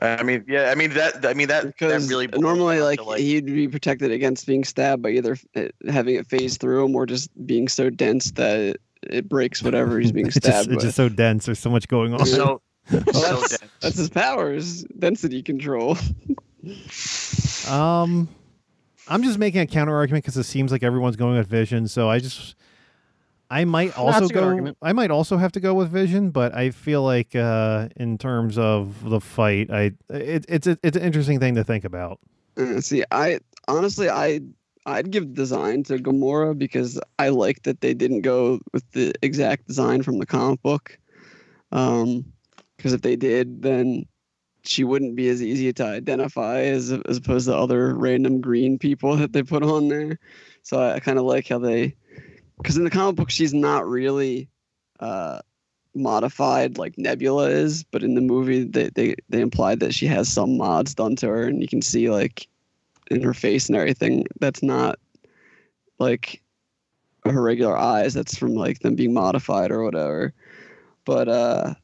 I 0.00 0.22
mean, 0.22 0.44
yeah. 0.48 0.70
I 0.70 0.74
mean 0.74 0.90
that. 0.94 1.24
I 1.26 1.34
mean 1.34 1.48
that. 1.48 1.66
because 1.66 2.06
that 2.08 2.12
really 2.12 2.26
normally 2.28 2.78
down 2.78 3.06
like, 3.06 3.20
he'd 3.20 3.46
be 3.46 3.68
protected 3.68 4.10
against 4.10 4.46
being 4.46 4.64
stabbed 4.64 5.02
by 5.02 5.10
either 5.10 5.36
uh, 5.54 5.64
having 5.88 6.14
it 6.16 6.26
phase 6.26 6.56
through 6.56 6.84
him 6.84 6.96
or 6.96 7.06
just 7.06 7.30
being 7.46 7.68
so 7.68 7.90
dense 7.90 8.30
that 8.32 8.58
it, 8.58 8.80
it 9.02 9.28
breaks 9.28 9.62
whatever 9.62 10.00
he's 10.00 10.12
being 10.12 10.26
It's 10.28 10.34
just, 10.36 10.46
stabbed 10.46 10.72
it's 10.72 10.84
just 10.84 10.96
so 10.96 11.08
dense. 11.08 11.46
There's 11.46 11.58
so 11.58 11.70
much 11.70 11.88
going 11.88 12.14
on. 12.14 12.24
so. 12.26 12.62
Well, 12.90 13.02
so 13.04 13.20
that's, 13.20 13.58
dense. 13.58 13.72
that's 13.80 13.96
his 13.98 14.08
powers, 14.10 14.82
density 14.98 15.42
control. 15.42 15.96
Um, 17.68 18.28
I'm 19.08 19.22
just 19.22 19.38
making 19.38 19.60
a 19.60 19.66
counter 19.66 19.94
argument 19.94 20.24
because 20.24 20.36
it 20.36 20.44
seems 20.44 20.72
like 20.72 20.82
everyone's 20.82 21.16
going 21.16 21.36
with 21.36 21.46
Vision. 21.46 21.88
So 21.88 22.08
I 22.10 22.18
just, 22.18 22.54
I 23.50 23.64
might 23.64 23.98
also 23.98 24.20
that's 24.20 24.32
go. 24.32 24.44
argument. 24.44 24.78
I 24.80 24.92
might 24.92 25.10
also 25.10 25.36
have 25.36 25.52
to 25.52 25.60
go 25.60 25.74
with 25.74 25.90
Vision, 25.90 26.30
but 26.30 26.54
I 26.54 26.70
feel 26.70 27.02
like 27.02 27.34
uh, 27.34 27.88
in 27.96 28.16
terms 28.16 28.56
of 28.56 29.08
the 29.08 29.20
fight, 29.20 29.70
I 29.70 29.92
it, 30.08 30.46
it's 30.48 30.66
a, 30.68 30.78
it's 30.84 30.96
an 30.96 31.02
interesting 31.02 31.40
thing 31.40 31.56
to 31.56 31.64
think 31.64 31.84
about. 31.84 32.20
Uh, 32.56 32.80
see, 32.80 33.02
I 33.10 33.40
honestly, 33.66 34.08
I 34.08 34.40
I'd 34.86 35.10
give 35.10 35.34
design 35.34 35.82
to 35.84 35.98
Gamora 35.98 36.56
because 36.56 37.00
I 37.18 37.30
like 37.30 37.64
that 37.64 37.80
they 37.80 37.92
didn't 37.92 38.22
go 38.22 38.60
with 38.72 38.88
the 38.92 39.12
exact 39.20 39.66
design 39.66 40.02
from 40.02 40.18
the 40.18 40.26
comic 40.26 40.62
book. 40.62 40.98
Um, 41.72 42.24
because 42.76 42.92
if 42.92 43.02
they 43.02 43.16
did, 43.16 43.62
then 43.62 44.06
she 44.62 44.84
wouldn't 44.84 45.16
be 45.16 45.28
as 45.28 45.42
easy 45.42 45.72
to 45.72 45.84
identify 45.84 46.60
as 46.60 46.92
as 47.08 47.16
opposed 47.16 47.46
to 47.46 47.56
other 47.56 47.94
random 47.94 48.40
green 48.40 48.78
people 48.78 49.16
that 49.18 49.32
they 49.32 49.42
put 49.42 49.62
on 49.62 49.88
there. 49.88 50.18
So 50.62 50.80
I, 50.80 50.94
I 50.94 51.00
kind 51.00 51.18
of 51.18 51.24
like 51.24 51.48
how 51.48 51.58
they, 51.58 51.96
because 52.62 52.76
in 52.76 52.84
the 52.84 52.90
comic 52.90 53.16
book 53.16 53.30
she's 53.30 53.54
not 53.54 53.86
really 53.86 54.48
uh 55.00 55.40
modified 55.94 56.78
like 56.78 56.96
Nebula 56.98 57.48
is, 57.48 57.82
but 57.84 58.02
in 58.02 58.14
the 58.14 58.20
movie 58.20 58.64
they 58.64 58.90
they 58.90 59.14
they 59.28 59.40
implied 59.40 59.80
that 59.80 59.94
she 59.94 60.06
has 60.06 60.28
some 60.28 60.56
mods 60.56 60.94
done 60.94 61.16
to 61.16 61.28
her, 61.28 61.44
and 61.44 61.60
you 61.60 61.68
can 61.68 61.82
see 61.82 62.10
like 62.10 62.46
in 63.10 63.22
her 63.22 63.34
face 63.34 63.68
and 63.68 63.76
everything 63.76 64.24
that's 64.40 64.62
not 64.62 64.98
like 65.98 66.42
her 67.24 67.42
regular 67.42 67.76
eyes. 67.76 68.14
That's 68.14 68.36
from 68.36 68.54
like 68.54 68.80
them 68.80 68.94
being 68.94 69.12
modified 69.12 69.70
or 69.70 69.82
whatever. 69.82 70.32
But 71.04 71.28
uh 71.28 71.74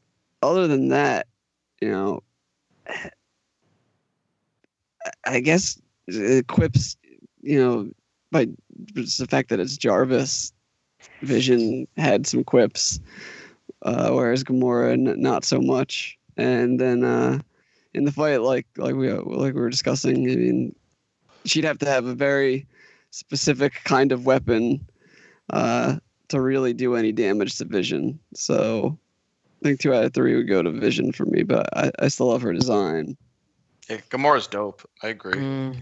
other 0.41 0.67
than 0.67 0.89
that, 0.89 1.27
you 1.81 1.89
know, 1.89 2.23
I 5.25 5.39
guess 5.39 5.81
it 6.07 6.47
quips, 6.47 6.95
you 7.41 7.59
know, 7.59 7.89
by 8.31 8.47
just 8.93 9.17
the 9.19 9.27
fact 9.27 9.49
that 9.49 9.59
it's 9.59 9.77
Jarvis, 9.77 10.53
Vision 11.21 11.87
had 11.97 12.27
some 12.27 12.43
quips, 12.43 12.99
uh, 13.83 14.11
whereas 14.11 14.43
Gamora 14.43 14.93
n- 14.93 15.19
not 15.21 15.43
so 15.43 15.59
much. 15.59 16.17
And 16.37 16.79
then 16.79 17.03
uh, 17.03 17.39
in 17.93 18.05
the 18.05 18.11
fight, 18.11 18.41
like 18.41 18.67
like 18.77 18.95
we 18.95 19.11
like 19.11 19.53
we 19.53 19.59
were 19.59 19.69
discussing, 19.69 20.29
I 20.29 20.35
mean, 20.35 20.75
she'd 21.45 21.63
have 21.63 21.79
to 21.79 21.85
have 21.87 22.05
a 22.05 22.13
very 22.13 22.67
specific 23.11 23.73
kind 23.83 24.11
of 24.11 24.25
weapon 24.25 24.85
uh, 25.51 25.97
to 26.27 26.41
really 26.41 26.73
do 26.73 26.95
any 26.95 27.11
damage 27.11 27.57
to 27.57 27.65
Vision. 27.65 28.19
So 28.33 28.97
I 29.63 29.67
think 29.67 29.79
two 29.79 29.93
out 29.93 30.05
of 30.05 30.13
three 30.13 30.35
would 30.35 30.47
go 30.47 30.61
to 30.61 30.71
Vision 30.71 31.11
for 31.11 31.25
me, 31.25 31.43
but 31.43 31.67
I, 31.75 31.91
I 31.99 32.07
still 32.09 32.27
love 32.27 32.41
her 32.43 32.53
design. 32.53 33.17
Yeah, 33.89 33.97
Gamora's 34.09 34.47
dope. 34.47 34.87
I 35.01 35.07
agree. 35.07 35.37
Mm, 35.37 35.77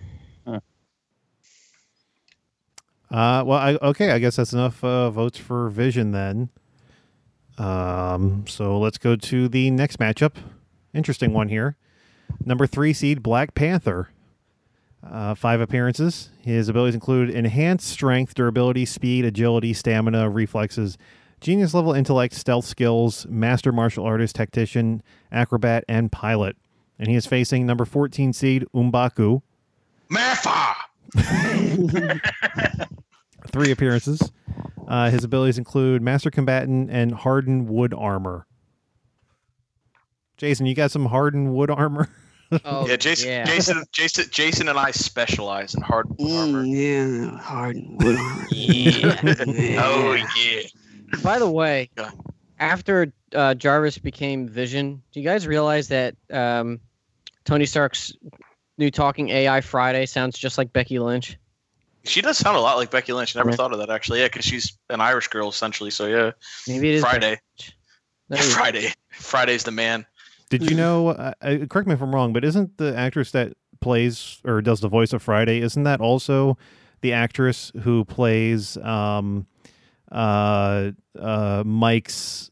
Uh, 3.11 3.44
well, 3.45 3.60
I, 3.60 3.76
okay, 3.82 4.11
I 4.11 4.19
guess 4.19 4.36
that's 4.36 4.53
enough 4.53 4.84
uh, 4.84 5.10
votes 5.10 5.38
for 5.38 5.69
Vision 5.69 6.11
then. 6.11 6.49
Um, 7.57 8.45
so 8.48 8.80
let's 8.80 8.98
go 8.98 9.15
to 9.15 9.48
the 9.48 9.72
next 9.72 9.99
matchup. 9.99 10.36
Interesting 10.94 11.34
one 11.34 11.49
here. 11.49 11.77
Number 12.44 12.68
three 12.68 12.94
seed 12.94 13.22
Black 13.22 13.53
Panther. 13.53 14.10
Uh, 15.07 15.36
five 15.36 15.61
appearances. 15.61 16.32
His 16.41 16.68
abilities 16.68 16.95
include 16.95 17.30
enhanced 17.30 17.88
strength, 17.88 18.34
durability, 18.34 18.86
speed, 18.86 19.23
agility, 19.23 19.72
stamina, 19.72 20.30
reflexes, 20.30 20.98
genius 21.40 21.76
level 21.76 21.94
intellect, 21.94 22.34
stealth 22.34 22.65
skills, 22.65 23.27
master 23.27 23.72
martial 23.72 24.03
artist, 24.03 24.36
tactician, 24.36 25.03
acrobat, 25.32 25.86
and 25.88 26.11
pilot. 26.11 26.57
And 26.98 27.07
he 27.07 27.15
is 27.15 27.27
facing 27.27 27.68
number 27.68 27.86
14 27.86 28.34
seed 28.34 28.65
M'Baku. 28.73 29.44
Mafa. 30.10 30.76
three 33.56 33.72
appearances. 33.72 34.22
Uh, 34.86 35.10
his 35.10 35.23
abilities 35.23 35.57
include 35.57 36.02
Master 36.02 36.30
Combatant 36.30 36.91
and 36.91 37.14
Hardened 37.14 37.69
Wood 37.69 37.94
Armor. 37.94 38.45
Jason, 40.36 40.65
you 40.65 40.76
got 40.76 40.91
some 40.91 41.06
hardened 41.06 41.56
wood 41.56 41.72
armor? 41.72 42.10
oh, 42.65 42.86
yeah, 42.86 42.98
Jason, 42.98 43.30
yeah. 43.30 43.45
Jason, 43.45 43.86
Jason, 43.94 44.26
Jason, 44.30 44.68
and 44.68 44.77
I 44.77 44.91
specialize 44.91 45.73
in 45.73 45.82
hard 45.82 46.07
wood 46.19 46.32
armor. 46.32 46.64
Mm, 46.64 47.32
yeah, 47.32 47.40
hard 47.40 47.77
wood 47.77 48.18
armor. 48.18 48.45
Yeah. 48.52 49.82
Oh 49.82 50.14
yeah. 50.14 50.61
By 51.23 51.40
the 51.40 51.49
way, 51.49 51.90
after 52.60 53.14
uh, 53.34 53.53
Jarvis 53.53 53.98
became 53.98 54.49
Vision, 54.49 55.02
do 55.14 55.22
you 55.22 55.26
guys 55.26 55.48
realize 55.48 55.88
that 55.88 56.15
um, 56.30 56.82
Tony 57.45 57.65
Stark's 57.65 58.11
new 58.77 58.91
talking 58.91 59.30
AI 59.30 59.61
Friday 59.61 60.06
sounds 60.06 60.38
just 60.38 60.57
like 60.57 60.73
Becky 60.73 60.99
Lynch? 60.99 61.38
She 62.06 62.22
does 62.22 62.38
sound 62.38 62.56
a 62.57 62.60
lot 62.60 62.77
like 62.77 62.91
Becky 62.91 63.14
Lynch. 63.14 63.36
Never 63.36 63.49
Yeah. 63.49 63.56
thought 63.56 63.73
of 63.73 63.80
that 63.80 63.90
actually. 63.90 64.19
Yeah, 64.22 64.27
because 64.27 64.45
she's 64.45 64.77
an 64.90 65.02
Irish 65.02 65.27
girl 65.27 65.49
essentially. 65.49 65.90
So 65.91 66.06
yeah, 66.07 66.32
Maybe 66.68 66.90
it 66.91 66.95
is 66.95 67.02
Friday. 67.02 67.32
Becky 67.32 67.41
Lynch. 67.60 67.76
There 68.30 68.40
you 68.44 68.49
go. 68.49 68.56
Friday. 68.56 68.94
Friday's 69.11 69.64
the 69.64 69.72
man. 69.72 70.06
Did 70.49 70.69
you 70.69 70.76
know? 70.77 71.10
Uh, 71.10 71.34
uh, 71.41 71.57
correct 71.69 71.88
me 71.88 71.94
if 71.95 72.02
I'm 72.02 72.14
wrong, 72.14 72.32
but 72.34 72.44
isn't 72.45 72.77
the 72.77 72.95
actress 72.95 73.32
that 73.32 73.53
plays 73.82 74.40
or 74.45 74.61
does 74.61 74.80
the 74.80 74.88
voice 74.88 75.11
of 75.14 75.22
Friday? 75.23 75.60
Isn't 75.61 75.84
that 75.84 75.99
also 76.02 76.57
the 77.02 77.14
actress 77.14 77.72
who 77.82 78.06
plays 78.06 78.77
um, 78.77 79.48
uh, 80.11 80.91
uh, 81.19 81.64
Mike's 81.65 82.52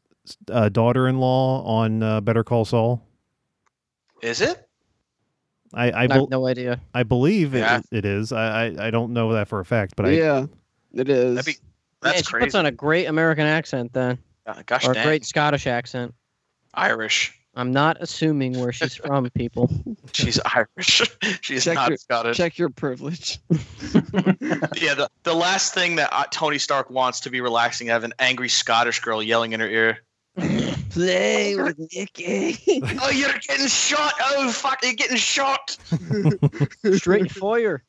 uh, 0.49 0.69
daughter-in-law 0.69 1.63
on 1.65 2.01
uh, 2.03 2.21
Better 2.21 2.43
Call 2.43 2.65
Saul? 2.65 3.01
Is 4.21 4.41
it? 4.41 4.67
I 5.73 5.91
I, 5.91 6.03
I 6.03 6.13
have 6.13 6.29
no 6.29 6.47
idea. 6.47 6.79
I 6.93 7.03
believe 7.03 7.53
Yeah. 7.53 7.79
it, 7.79 7.85
it 7.91 8.05
is. 8.05 8.31
I, 8.31 8.65
I 8.67 8.87
I 8.87 8.91
don't 8.91 9.13
know 9.13 9.33
that 9.33 9.47
for 9.47 9.59
a 9.59 9.65
fact, 9.65 9.95
but 9.95 10.05
I 10.05 10.09
yeah, 10.11 10.45
it 10.93 11.09
is. 11.09 11.35
That'd 11.35 11.45
be. 11.45 11.59
Man, 12.03 12.13
That's 12.15 12.27
she 12.29 12.37
puts 12.37 12.53
on 12.55 12.65
a 12.65 12.71
great 12.71 13.05
American 13.05 13.45
accent 13.47 13.93
then, 13.93 14.17
Uh, 14.45 14.61
gosh 14.65 14.85
or 14.85 14.91
a 14.91 14.93
dang. 14.93 15.05
great 15.05 15.25
Scottish 15.25 15.67
accent. 15.67 16.13
Irish. 16.73 17.39
I'm 17.55 17.71
not 17.71 17.97
assuming 18.01 18.59
where 18.59 18.71
she's 18.71 18.95
from, 18.95 19.29
people. 19.29 19.69
She's 20.11 20.39
Irish. 20.55 21.01
She's 21.41 21.63
Check 21.65 21.75
not 21.75 21.89
your- 21.89 21.97
Scottish. 21.97 22.35
Check 22.35 22.57
your 22.57 22.69
privilege. 22.69 23.39
Yeah, 24.75 24.95
the, 24.95 25.09
the 25.23 25.33
last 25.33 25.73
thing 25.73 25.95
that 25.97 26.09
uh, 26.11 26.25
Tony 26.31 26.57
Stark 26.57 26.89
wants 26.89 27.19
to 27.21 27.29
be 27.29 27.41
relaxing, 27.41 27.87
have 27.87 28.03
an 28.03 28.13
angry 28.19 28.49
Scottish 28.49 28.99
girl 28.99 29.21
yelling 29.21 29.53
in 29.53 29.59
her 29.59 29.67
ear. 29.69 29.99
Play 30.35 31.55
with 31.61 31.77
Nikki. 31.93 32.57
oh, 33.01 33.09
you're 33.09 33.33
getting 33.47 33.67
shot! 33.67 34.13
Oh, 34.21 34.51
fuck, 34.51 34.79
you're 34.83 34.93
getting 34.93 35.17
shot! 35.17 35.77
Straight 36.93 37.31
fire. 37.31 37.83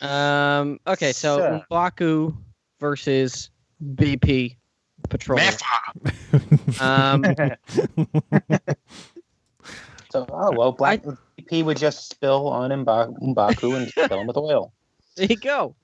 Um. 0.00 0.80
Okay, 0.86 1.12
so 1.12 1.36
So- 1.38 1.62
M'Baku 1.70 2.36
versus 2.78 3.50
BP 3.94 4.56
Patrol. 5.08 5.38
Mafa. 5.38 6.80
Um. 6.80 7.24
so, 10.10 10.26
oh 10.30 10.52
well, 10.56 10.72
Black 10.72 11.02
P 11.46 11.62
would 11.62 11.76
just 11.76 12.08
spill 12.10 12.48
on 12.48 12.70
Mba- 12.70 13.14
M'Baku 13.20 13.76
and 13.76 13.92
fill 13.92 14.20
him 14.20 14.26
with 14.26 14.36
oil. 14.36 14.72
There 15.16 15.26
you 15.26 15.36
go. 15.36 15.74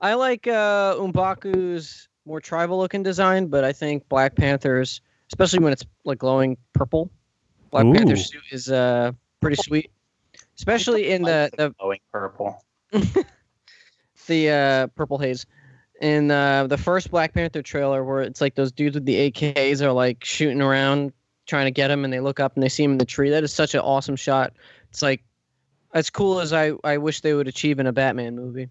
I 0.00 0.14
like 0.14 0.46
uh, 0.46 0.96
M'Baku's 0.96 2.08
more 2.26 2.40
tribal 2.40 2.78
looking 2.78 3.02
design, 3.02 3.46
but 3.46 3.64
I 3.64 3.72
think 3.72 4.08
Black 4.08 4.34
Panther's, 4.34 5.00
especially 5.34 5.58
when 5.64 5.72
it's 5.72 5.84
like 6.04 6.18
glowing 6.18 6.56
purple, 6.74 7.10
Black 7.72 7.84
Ooh. 7.84 7.92
Panther's 7.92 8.30
suit 8.30 8.42
is 8.52 8.70
uh 8.70 9.10
pretty 9.40 9.56
sweet. 9.56 9.90
Especially 10.56 11.10
in 11.10 11.22
the 11.22 11.50
the 11.56 11.70
glowing 11.70 11.98
purple. 12.12 12.64
the 14.26 14.50
uh, 14.50 14.86
purple 14.94 15.18
haze 15.18 15.44
in 16.00 16.30
uh, 16.30 16.68
the 16.68 16.78
first 16.78 17.10
Black 17.10 17.34
Panther 17.34 17.62
trailer, 17.62 18.04
where 18.04 18.22
it's 18.22 18.40
like 18.40 18.54
those 18.54 18.70
dudes 18.70 18.94
with 18.94 19.04
the 19.04 19.30
AKs 19.30 19.80
are 19.80 19.90
like 19.90 20.24
shooting 20.24 20.62
around 20.62 21.12
trying 21.46 21.66
to 21.66 21.72
get 21.72 21.90
him, 21.90 22.04
and 22.04 22.12
they 22.12 22.20
look 22.20 22.38
up 22.38 22.54
and 22.54 22.62
they 22.62 22.68
see 22.68 22.84
him 22.84 22.92
in 22.92 22.98
the 22.98 23.04
tree. 23.04 23.30
That 23.30 23.42
is 23.42 23.52
such 23.52 23.74
an 23.74 23.80
awesome 23.80 24.14
shot. 24.14 24.52
It's 24.90 25.02
like 25.02 25.24
as 25.94 26.10
cool 26.10 26.38
as 26.38 26.52
I 26.52 26.74
I 26.84 26.98
wish 26.98 27.22
they 27.22 27.34
would 27.34 27.48
achieve 27.48 27.80
in 27.80 27.88
a 27.88 27.92
Batman 27.92 28.36
movie. 28.36 28.68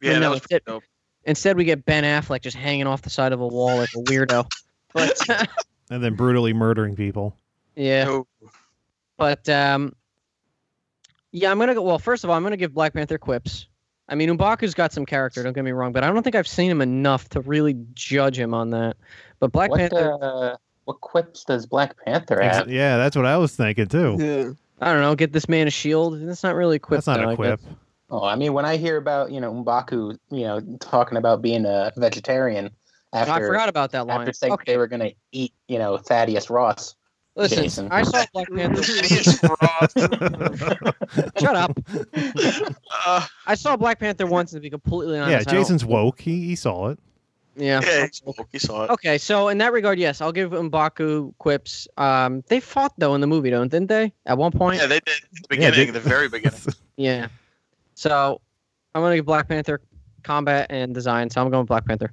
Yeah, 0.00 0.14
no, 0.14 0.20
that 0.20 0.30
was 0.30 0.38
it's 0.38 0.46
pretty 0.46 0.62
it. 0.62 0.64
dope. 0.64 0.84
Instead, 1.24 1.58
we 1.58 1.64
get 1.64 1.84
Ben 1.84 2.04
Affleck 2.04 2.40
just 2.40 2.56
hanging 2.56 2.86
off 2.86 3.02
the 3.02 3.10
side 3.10 3.34
of 3.34 3.42
a 3.42 3.46
wall 3.46 3.76
like 3.76 3.90
a 3.94 4.00
weirdo. 4.04 4.50
But 4.92 5.16
and 5.90 6.02
then 6.02 6.14
brutally 6.14 6.52
murdering 6.52 6.96
people. 6.96 7.36
yeah, 7.76 8.06
Oh, 8.08 8.26
but 9.16 9.46
um, 9.48 9.94
yeah, 11.32 11.50
I'm 11.50 11.58
gonna 11.58 11.74
go. 11.74 11.82
Well, 11.82 11.98
first 11.98 12.24
of 12.24 12.30
all, 12.30 12.36
I'm 12.36 12.42
gonna 12.42 12.56
give 12.56 12.72
Black 12.72 12.94
Panther 12.94 13.18
quips. 13.18 13.66
I 14.08 14.14
mean, 14.14 14.28
M'Baku's 14.30 14.74
got 14.74 14.92
some 14.92 15.06
character. 15.06 15.42
Don't 15.42 15.52
get 15.52 15.64
me 15.64 15.70
wrong, 15.70 15.92
but 15.92 16.02
I 16.02 16.10
don't 16.10 16.22
think 16.22 16.34
I've 16.34 16.48
seen 16.48 16.70
him 16.70 16.80
enough 16.80 17.28
to 17.30 17.40
really 17.42 17.76
judge 17.94 18.38
him 18.38 18.54
on 18.54 18.70
that. 18.70 18.96
But 19.38 19.52
Black 19.52 19.70
what 19.70 19.78
Panther, 19.78 20.18
uh, 20.20 20.56
what 20.84 21.00
quips 21.00 21.44
does 21.44 21.66
Black 21.66 21.94
Panther 22.04 22.40
have? 22.42 22.70
yeah, 22.70 22.96
that's 22.96 23.14
what 23.14 23.26
I 23.26 23.36
was 23.36 23.54
thinking 23.54 23.86
too. 23.86 24.16
Yeah. 24.18 24.50
I 24.80 24.92
don't 24.92 25.02
know. 25.02 25.14
Get 25.14 25.32
this 25.32 25.48
man 25.48 25.66
a 25.66 25.70
shield. 25.70 26.18
That's 26.20 26.42
not 26.42 26.54
really 26.54 26.76
a 26.76 26.78
quip. 26.78 26.98
That's 26.98 27.06
not 27.06 27.18
though, 27.18 27.28
a 27.28 27.32
I 27.32 27.36
quip. 27.36 27.60
Oh, 28.10 28.24
I 28.24 28.34
mean, 28.34 28.54
when 28.54 28.64
I 28.64 28.76
hear 28.76 28.96
about 28.96 29.30
you 29.30 29.40
know 29.40 29.52
Mbaku, 29.52 30.18
you 30.30 30.42
know, 30.42 30.60
talking 30.80 31.18
about 31.18 31.42
being 31.42 31.64
a 31.66 31.92
vegetarian 31.96 32.70
after 33.12 33.32
I 33.32 33.40
forgot 33.40 33.68
about 33.68 33.92
that 33.92 34.06
line. 34.06 34.20
after 34.20 34.32
saying 34.32 34.52
Okay, 34.54 34.72
they 34.72 34.76
were 34.78 34.86
gonna 34.86 35.10
eat, 35.32 35.52
you 35.68 35.78
know, 35.78 35.96
Thaddeus 35.98 36.50
Ross. 36.50 36.94
listen. 37.36 37.62
Jason. 37.64 37.88
I 37.90 38.02
saw 38.02 38.24
Black 38.32 38.48
Panther. 38.54 38.82
Shut 41.40 41.56
up. 41.56 41.78
Uh, 43.06 43.26
I 43.46 43.54
saw 43.54 43.76
Black 43.76 43.98
Panther 43.98 44.26
once, 44.26 44.52
and 44.52 44.58
to 44.58 44.62
be 44.62 44.70
completely 44.70 45.18
honest, 45.18 45.46
yeah, 45.46 45.52
Jason's 45.52 45.84
woke. 45.84 46.20
He 46.20 46.44
he 46.46 46.56
saw 46.56 46.88
it. 46.88 46.98
Yeah. 47.56 47.80
yeah, 47.84 48.06
he 48.52 48.58
saw 48.58 48.84
it. 48.84 48.90
Okay, 48.90 49.18
so 49.18 49.48
in 49.48 49.58
that 49.58 49.72
regard, 49.72 49.98
yes, 49.98 50.20
I'll 50.20 50.32
give 50.32 50.52
Mbaku 50.52 51.34
quips. 51.38 51.88
Um, 51.96 52.42
they 52.48 52.60
fought 52.60 52.92
though 52.96 53.14
in 53.14 53.20
the 53.20 53.26
movie, 53.26 53.50
don't 53.50 53.70
didn't 53.70 53.88
they? 53.88 54.12
At 54.26 54.38
one 54.38 54.52
point. 54.52 54.80
Yeah, 54.80 54.86
they 54.86 55.00
did 55.00 55.14
at 55.14 55.48
the 55.48 55.56
Yeah, 55.56 55.70
beginning, 55.70 55.92
they- 55.92 55.98
the 55.98 56.08
very 56.08 56.28
beginning. 56.28 56.60
Yeah. 56.96 57.28
So 57.94 58.40
I'm 58.94 59.02
gonna 59.02 59.16
give 59.16 59.26
Black 59.26 59.48
Panther 59.48 59.80
combat 60.22 60.66
and 60.70 60.94
design. 60.94 61.30
So 61.30 61.40
I'm 61.40 61.50
going 61.50 61.62
with 61.62 61.68
Black 61.68 61.86
Panther. 61.86 62.12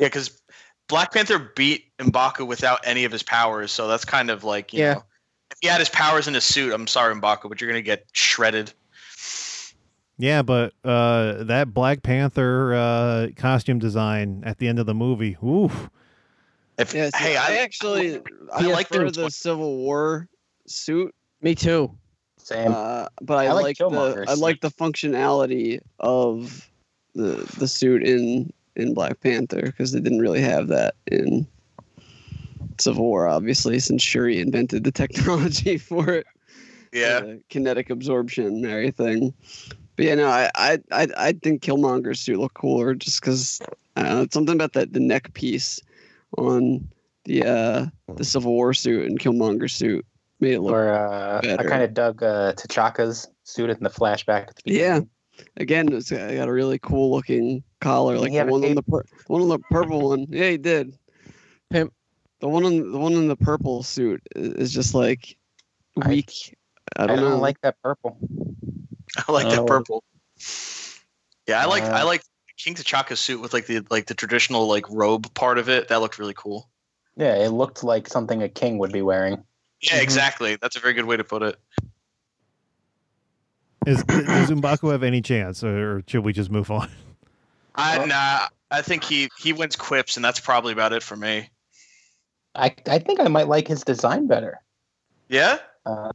Yeah, 0.00 0.06
because 0.06 0.40
Black 0.88 1.12
Panther 1.12 1.38
beat 1.54 1.84
M'Baku 1.98 2.46
without 2.46 2.80
any 2.84 3.04
of 3.04 3.12
his 3.12 3.22
powers, 3.22 3.70
so 3.70 3.86
that's 3.86 4.04
kind 4.04 4.30
of 4.30 4.42
like 4.42 4.72
you 4.72 4.80
Yeah. 4.80 4.94
know, 4.94 5.04
if 5.50 5.58
he 5.60 5.68
had 5.68 5.78
his 5.78 5.90
powers 5.90 6.26
in 6.26 6.34
his 6.34 6.44
suit, 6.44 6.72
I'm 6.72 6.86
sorry, 6.86 7.14
M'Baku, 7.14 7.48
but 7.48 7.60
you're 7.60 7.68
gonna 7.70 7.82
get 7.82 8.06
shredded. 8.12 8.72
Yeah, 10.18 10.42
but 10.42 10.72
uh, 10.84 11.44
that 11.44 11.72
Black 11.72 12.02
Panther 12.02 12.74
uh, 12.74 13.28
costume 13.36 13.78
design 13.78 14.42
at 14.44 14.58
the 14.58 14.68
end 14.68 14.78
of 14.78 14.86
the 14.86 14.94
movie, 14.94 15.36
oof. 15.44 15.88
If 16.78 16.94
Yeah, 16.94 17.10
see, 17.10 17.18
hey, 17.18 17.36
I, 17.36 17.54
I, 17.54 17.56
actually 17.58 18.20
I 18.52 18.62
Yeah, 18.62 18.72
like 18.74 18.88
the 18.88 19.12
point. 19.12 19.32
Civil 19.32 19.76
War 19.76 20.28
suit, 20.66 21.14
Me 21.42 21.54
too. 21.54 21.96
Same. 22.38 22.72
uh, 22.72 23.06
but 23.22 23.38
I, 23.38 23.46
I 23.46 23.52
like 23.52 23.62
like, 23.62 23.78
the 23.78 24.24
I 24.26 24.34
like 24.34 24.60
the 24.60 24.70
functionality 24.70 25.80
of 25.98 26.70
the 27.14 27.46
the 27.58 27.68
suit 27.68 28.02
in 28.02 28.50
in 28.76 28.94
Black 28.94 29.20
Panther 29.20 29.62
because 29.62 29.92
they 29.92 30.00
didn't 30.00 30.20
really 30.20 30.40
have 30.40 30.68
that 30.68 30.94
in 31.06 31.46
Civil 32.78 33.04
War, 33.04 33.28
obviously, 33.28 33.78
since 33.78 34.02
Shuri 34.02 34.40
invented 34.40 34.84
the 34.84 34.92
technology 34.92 35.78
for 35.78 36.10
it. 36.10 36.26
yeah, 36.92 37.20
uh, 37.24 37.34
kinetic 37.48 37.90
absorption 37.90 38.46
and 38.46 38.66
everything. 38.66 39.34
But 39.96 40.06
yeah, 40.06 40.14
no, 40.14 40.28
I 40.28 40.50
I 40.54 40.78
I, 40.90 41.08
I 41.16 41.32
think 41.32 41.62
Killmonger's 41.62 42.20
suit 42.20 42.38
looked 42.38 42.54
cooler 42.54 42.94
just 42.94 43.20
because 43.20 43.60
I 43.96 44.02
don't 44.02 44.12
know 44.12 44.22
it's 44.22 44.34
something 44.34 44.54
about 44.54 44.72
that 44.74 44.92
the 44.92 45.00
neck 45.00 45.32
piece 45.34 45.80
on 46.38 46.88
the 47.24 47.44
uh 47.44 47.86
the 48.16 48.24
Civil 48.24 48.52
War 48.52 48.72
suit 48.72 49.06
and 49.06 49.18
Killmonger's 49.18 49.74
suit 49.74 50.06
made 50.40 50.54
it 50.54 50.60
look 50.60 50.72
or 50.72 50.92
uh, 50.92 51.40
I 51.44 51.62
kind 51.64 51.82
of 51.82 51.92
dug 51.92 52.22
uh, 52.22 52.54
T'Chaka's 52.54 53.28
suit 53.44 53.70
in 53.70 53.76
the 53.80 53.90
flashback 53.90 54.48
at 54.48 54.56
the 54.56 54.72
Yeah. 54.72 55.00
Beginning. 55.56 55.88
again. 55.92 55.98
It's 55.98 56.10
got, 56.10 56.34
got 56.34 56.48
a 56.48 56.52
really 56.52 56.78
cool 56.78 57.10
looking 57.10 57.62
collar, 57.80 58.18
like 58.18 58.32
the 58.32 58.44
one 58.44 58.64
on 58.64 58.74
the 58.74 58.82
pur- 58.82 59.04
one 59.26 59.42
on 59.42 59.48
the 59.48 59.58
purple 59.58 60.08
one. 60.10 60.26
Yeah, 60.28 60.50
he 60.50 60.56
did. 60.56 60.96
Pimp. 61.70 61.92
The 62.40 62.48
one 62.48 62.64
on 62.64 62.92
the 62.92 62.98
one 62.98 63.12
in 63.12 63.28
the 63.28 63.36
purple 63.36 63.82
suit 63.82 64.22
is 64.34 64.72
just 64.72 64.94
like 64.94 65.36
weak. 66.06 66.56
I, 66.96 67.04
I 67.04 67.06
don't 67.06 67.16
don't, 67.18 67.30
know. 67.30 67.38
like 67.38 67.60
that 67.60 67.76
purple. 67.82 68.18
I 69.28 69.32
like 69.32 69.48
that 69.48 69.58
Oh. 69.60 69.66
purple. 69.66 70.04
Yeah, 71.46 71.60
I 71.62 71.66
like 71.66 71.82
I 71.82 72.02
Uh, 72.02 72.06
like 72.06 72.22
King 72.56 72.74
T'Chaka's 72.74 73.20
suit 73.20 73.40
with 73.40 73.52
like 73.52 73.66
the 73.66 73.84
like 73.90 74.06
the 74.06 74.14
traditional 74.14 74.66
like 74.68 74.88
robe 74.90 75.32
part 75.34 75.58
of 75.58 75.68
it. 75.68 75.88
That 75.88 76.00
looked 76.00 76.18
really 76.18 76.34
cool. 76.36 76.70
Yeah, 77.16 77.34
it 77.34 77.50
looked 77.50 77.82
like 77.84 78.08
something 78.08 78.42
a 78.42 78.48
king 78.48 78.78
would 78.78 78.92
be 78.92 79.02
wearing. 79.02 79.42
Yeah, 79.82 79.98
Mhm. 79.98 80.02
exactly. 80.02 80.56
That's 80.56 80.76
a 80.76 80.80
very 80.80 80.94
good 80.94 81.04
way 81.06 81.16
to 81.16 81.24
put 81.24 81.42
it. 81.42 81.56
Is 83.86 84.02
does 84.04 84.50
M'Baku 84.50 84.92
have 84.92 85.02
any 85.02 85.22
chance, 85.22 85.64
or 85.64 86.02
should 86.06 86.24
we 86.24 86.32
just 86.32 86.50
move 86.50 86.70
on? 86.70 86.88
I 87.74 88.04
nah, 88.04 88.48
I 88.70 88.82
think 88.82 89.04
he 89.04 89.28
he 89.38 89.52
wins 89.52 89.76
quips, 89.76 90.16
and 90.16 90.24
that's 90.24 90.40
probably 90.40 90.72
about 90.72 90.92
it 90.92 91.02
for 91.02 91.16
me. 91.16 91.48
I 92.54 92.74
I 92.86 92.98
think 92.98 93.20
I 93.20 93.28
might 93.28 93.48
like 93.48 93.68
his 93.68 93.82
design 93.82 94.26
better. 94.26 94.60
Yeah, 95.28 95.58
Uh, 95.86 96.10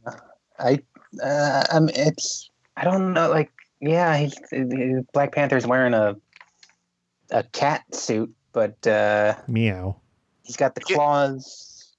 I 0.58 0.78
uh, 1.22 1.64
um, 1.72 1.88
it's 1.94 2.50
I 2.76 2.84
don't 2.84 3.14
know. 3.14 3.30
Like, 3.30 3.50
yeah, 3.80 4.16
he's, 4.16 4.36
he- 4.50 5.00
Black 5.12 5.34
Panther's 5.34 5.66
wearing 5.66 5.94
a 5.94 6.14
a 7.30 7.42
cat 7.42 7.82
suit, 7.94 8.32
but 8.52 8.86
uh, 8.86 9.34
Meow. 9.48 9.96
he's 10.44 10.56
got 10.56 10.74
the 10.74 10.82
claws. 10.82 11.94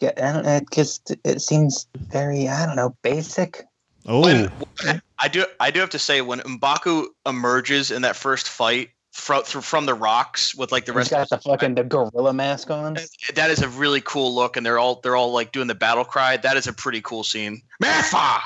Yeah, 0.00 0.12
I 0.16 0.32
don't. 0.32 0.46
It 0.46 0.64
just 0.72 1.14
it 1.24 1.42
seems 1.42 1.88
very 1.94 2.48
I 2.48 2.64
don't 2.64 2.76
know 2.76 2.96
basic. 3.02 3.64
Oh, 4.06 4.20
When- 4.22 4.50
I 5.18 5.28
do 5.28 5.46
I 5.60 5.70
do 5.70 5.80
have 5.80 5.90
to 5.90 5.98
say 5.98 6.20
when 6.20 6.40
Mbaku 6.40 7.06
emerges 7.26 7.90
in 7.90 8.02
that 8.02 8.16
first 8.16 8.48
fight 8.48 8.90
from 9.12 9.44
from 9.44 9.86
the 9.86 9.94
rocks 9.94 10.54
with 10.54 10.72
like 10.72 10.84
the 10.84 10.92
He's 10.92 10.96
rest 10.96 11.10
got 11.10 11.22
of 11.22 11.28
the 11.30 11.38
fucking 11.38 11.74
the 11.76 11.84
gorilla 11.84 12.32
mask 12.34 12.70
on. 12.70 12.98
that 13.34 13.50
is 13.50 13.62
a 13.62 13.68
really 13.68 14.00
cool 14.02 14.34
look, 14.34 14.56
and 14.58 14.66
they're 14.66 14.78
all 14.78 15.00
they're 15.02 15.16
all 15.16 15.32
like 15.32 15.52
doing 15.52 15.68
the 15.68 15.74
battle 15.74 16.04
cry. 16.04 16.36
That 16.36 16.56
is 16.56 16.66
a 16.66 16.72
pretty 16.72 17.00
cool 17.00 17.24
scene. 17.24 17.62
Mafa! 17.82 18.40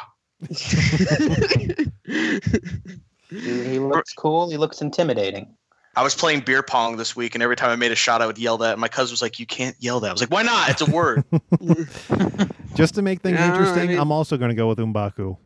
He, 3.30 3.70
he 3.70 3.78
looks 3.78 4.12
cool. 4.14 4.48
He 4.50 4.56
looks 4.56 4.80
intimidating. 4.80 5.54
I 5.96 6.02
was 6.02 6.14
playing 6.14 6.40
beer 6.40 6.62
pong 6.62 6.96
this 6.96 7.16
week, 7.16 7.34
and 7.34 7.42
every 7.42 7.56
time 7.56 7.70
I 7.70 7.76
made 7.76 7.90
a 7.90 7.96
shot, 7.96 8.22
I 8.22 8.26
would 8.26 8.38
yell 8.38 8.56
that. 8.58 8.72
And 8.72 8.80
my 8.80 8.88
cousin 8.88 9.12
was 9.12 9.20
like, 9.22 9.38
"You 9.40 9.46
can't 9.46 9.74
yell 9.80 9.98
that." 10.00 10.08
I 10.08 10.12
was 10.12 10.20
like, 10.22 10.30
"Why 10.30 10.42
not? 10.42 10.70
It's 10.70 10.80
a 10.80 10.90
word." 10.90 11.24
just 12.76 12.94
to 12.94 13.02
make 13.02 13.20
things 13.22 13.38
Yeah, 13.38 13.46
I 13.46 13.48
interesting, 13.50 13.88
mean- 13.88 13.98
I'm 13.98 14.12
also 14.12 14.36
going 14.36 14.50
to 14.50 14.54
go 14.54 14.68
with 14.68 14.78
M'Baku. 14.78 15.36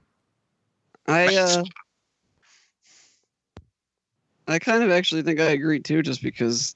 I 1.07 1.35
uh, 1.37 1.65
I 4.49 4.59
kind 4.59 4.83
of 4.83 4.91
actually 4.91 5.23
think 5.23 5.41
I 5.41 5.51
agree 5.51 5.81
too, 5.81 6.03
just 6.03 6.23
because 6.23 6.75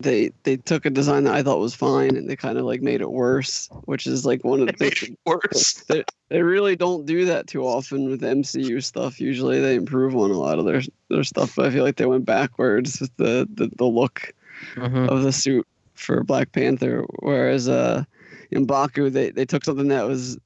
they 0.00 0.30
they 0.44 0.56
took 0.56 0.86
a 0.86 0.90
design 0.90 1.24
that 1.24 1.34
I 1.34 1.42
thought 1.42 1.58
was 1.58 1.74
fine 1.74 2.16
and 2.16 2.28
they 2.28 2.36
kind 2.36 2.58
of 2.58 2.64
like 2.64 2.82
made 2.82 3.00
it 3.00 3.10
worse, 3.10 3.68
which 3.86 4.06
is 4.06 4.24
like 4.24 4.44
one 4.44 4.60
of 4.60 4.66
the 4.66 4.72
It 4.74 4.80
made 4.80 4.98
things 4.98 5.12
it 5.12 5.18
worse. 5.26 5.72
they, 5.88 6.04
they 6.28 6.42
really 6.42 6.76
don't 6.76 7.06
do 7.06 7.24
that 7.26 7.46
too 7.46 7.64
often 7.64 8.08
with 8.08 8.22
MCU 8.22 8.80
stuff. 8.80 9.20
Usually 9.20 9.60
they 9.60 9.74
improve 9.74 10.14
on 10.16 10.30
a 10.30 10.38
lot 10.38 10.58
of 10.58 10.64
their 10.66 10.82
their 11.08 11.24
stuff, 11.24 11.56
but 11.56 11.66
I 11.66 11.70
feel 11.70 11.84
like 11.84 11.96
they 11.96 12.06
went 12.06 12.24
backwards 12.24 13.00
with 13.00 13.16
the 13.16 13.48
the, 13.54 13.70
the 13.76 13.86
look 13.86 14.32
Mhm. 14.76 15.08
of 15.08 15.22
the 15.22 15.32
suit 15.32 15.66
for 15.94 16.22
Black 16.22 16.52
Panther. 16.52 17.04
Whereas 17.20 17.68
uh, 17.68 18.04
in 18.50 18.66
Baku, 18.66 19.10
they, 19.10 19.30
they 19.30 19.44
took 19.44 19.64
something 19.64 19.88
that 19.88 20.06
was 20.06 20.38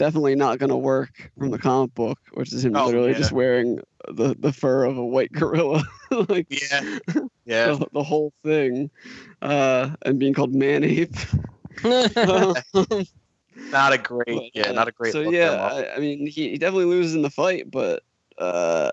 definitely 0.00 0.34
not 0.34 0.58
going 0.58 0.70
to 0.70 0.76
work 0.78 1.30
from 1.38 1.50
the 1.50 1.58
comic 1.58 1.94
book, 1.94 2.18
which 2.32 2.52
is 2.54 2.64
him 2.64 2.74
Oh, 2.74 2.86
literally 2.86 3.10
yeah. 3.12 3.18
just 3.18 3.32
wearing 3.32 3.80
the, 4.08 4.34
the 4.38 4.50
fur 4.50 4.84
of 4.84 4.96
a 4.96 5.04
white 5.04 5.30
gorilla, 5.30 5.84
like 6.30 6.46
Yeah, 6.48 6.98
yeah. 7.44 7.66
the, 7.74 7.86
the 7.92 8.02
whole 8.02 8.32
thing, 8.42 8.90
uh, 9.42 9.90
and 10.06 10.18
being 10.18 10.32
called 10.32 10.54
Man 10.54 10.84
Ape. 10.84 11.14
Not 11.84 12.64
a 13.92 13.98
great, 14.02 14.52
yeah, 14.54 14.72
not 14.72 14.88
a 14.88 14.92
great. 14.92 15.12
So 15.12 15.20
look 15.20 15.34
yeah. 15.34 15.50
I, 15.52 15.96
I 15.96 15.98
mean, 15.98 16.26
he, 16.26 16.48
he 16.50 16.58
definitely 16.58 16.86
loses 16.86 17.14
in 17.14 17.20
the 17.22 17.30
fight, 17.30 17.70
but 17.70 18.02
uh, 18.38 18.90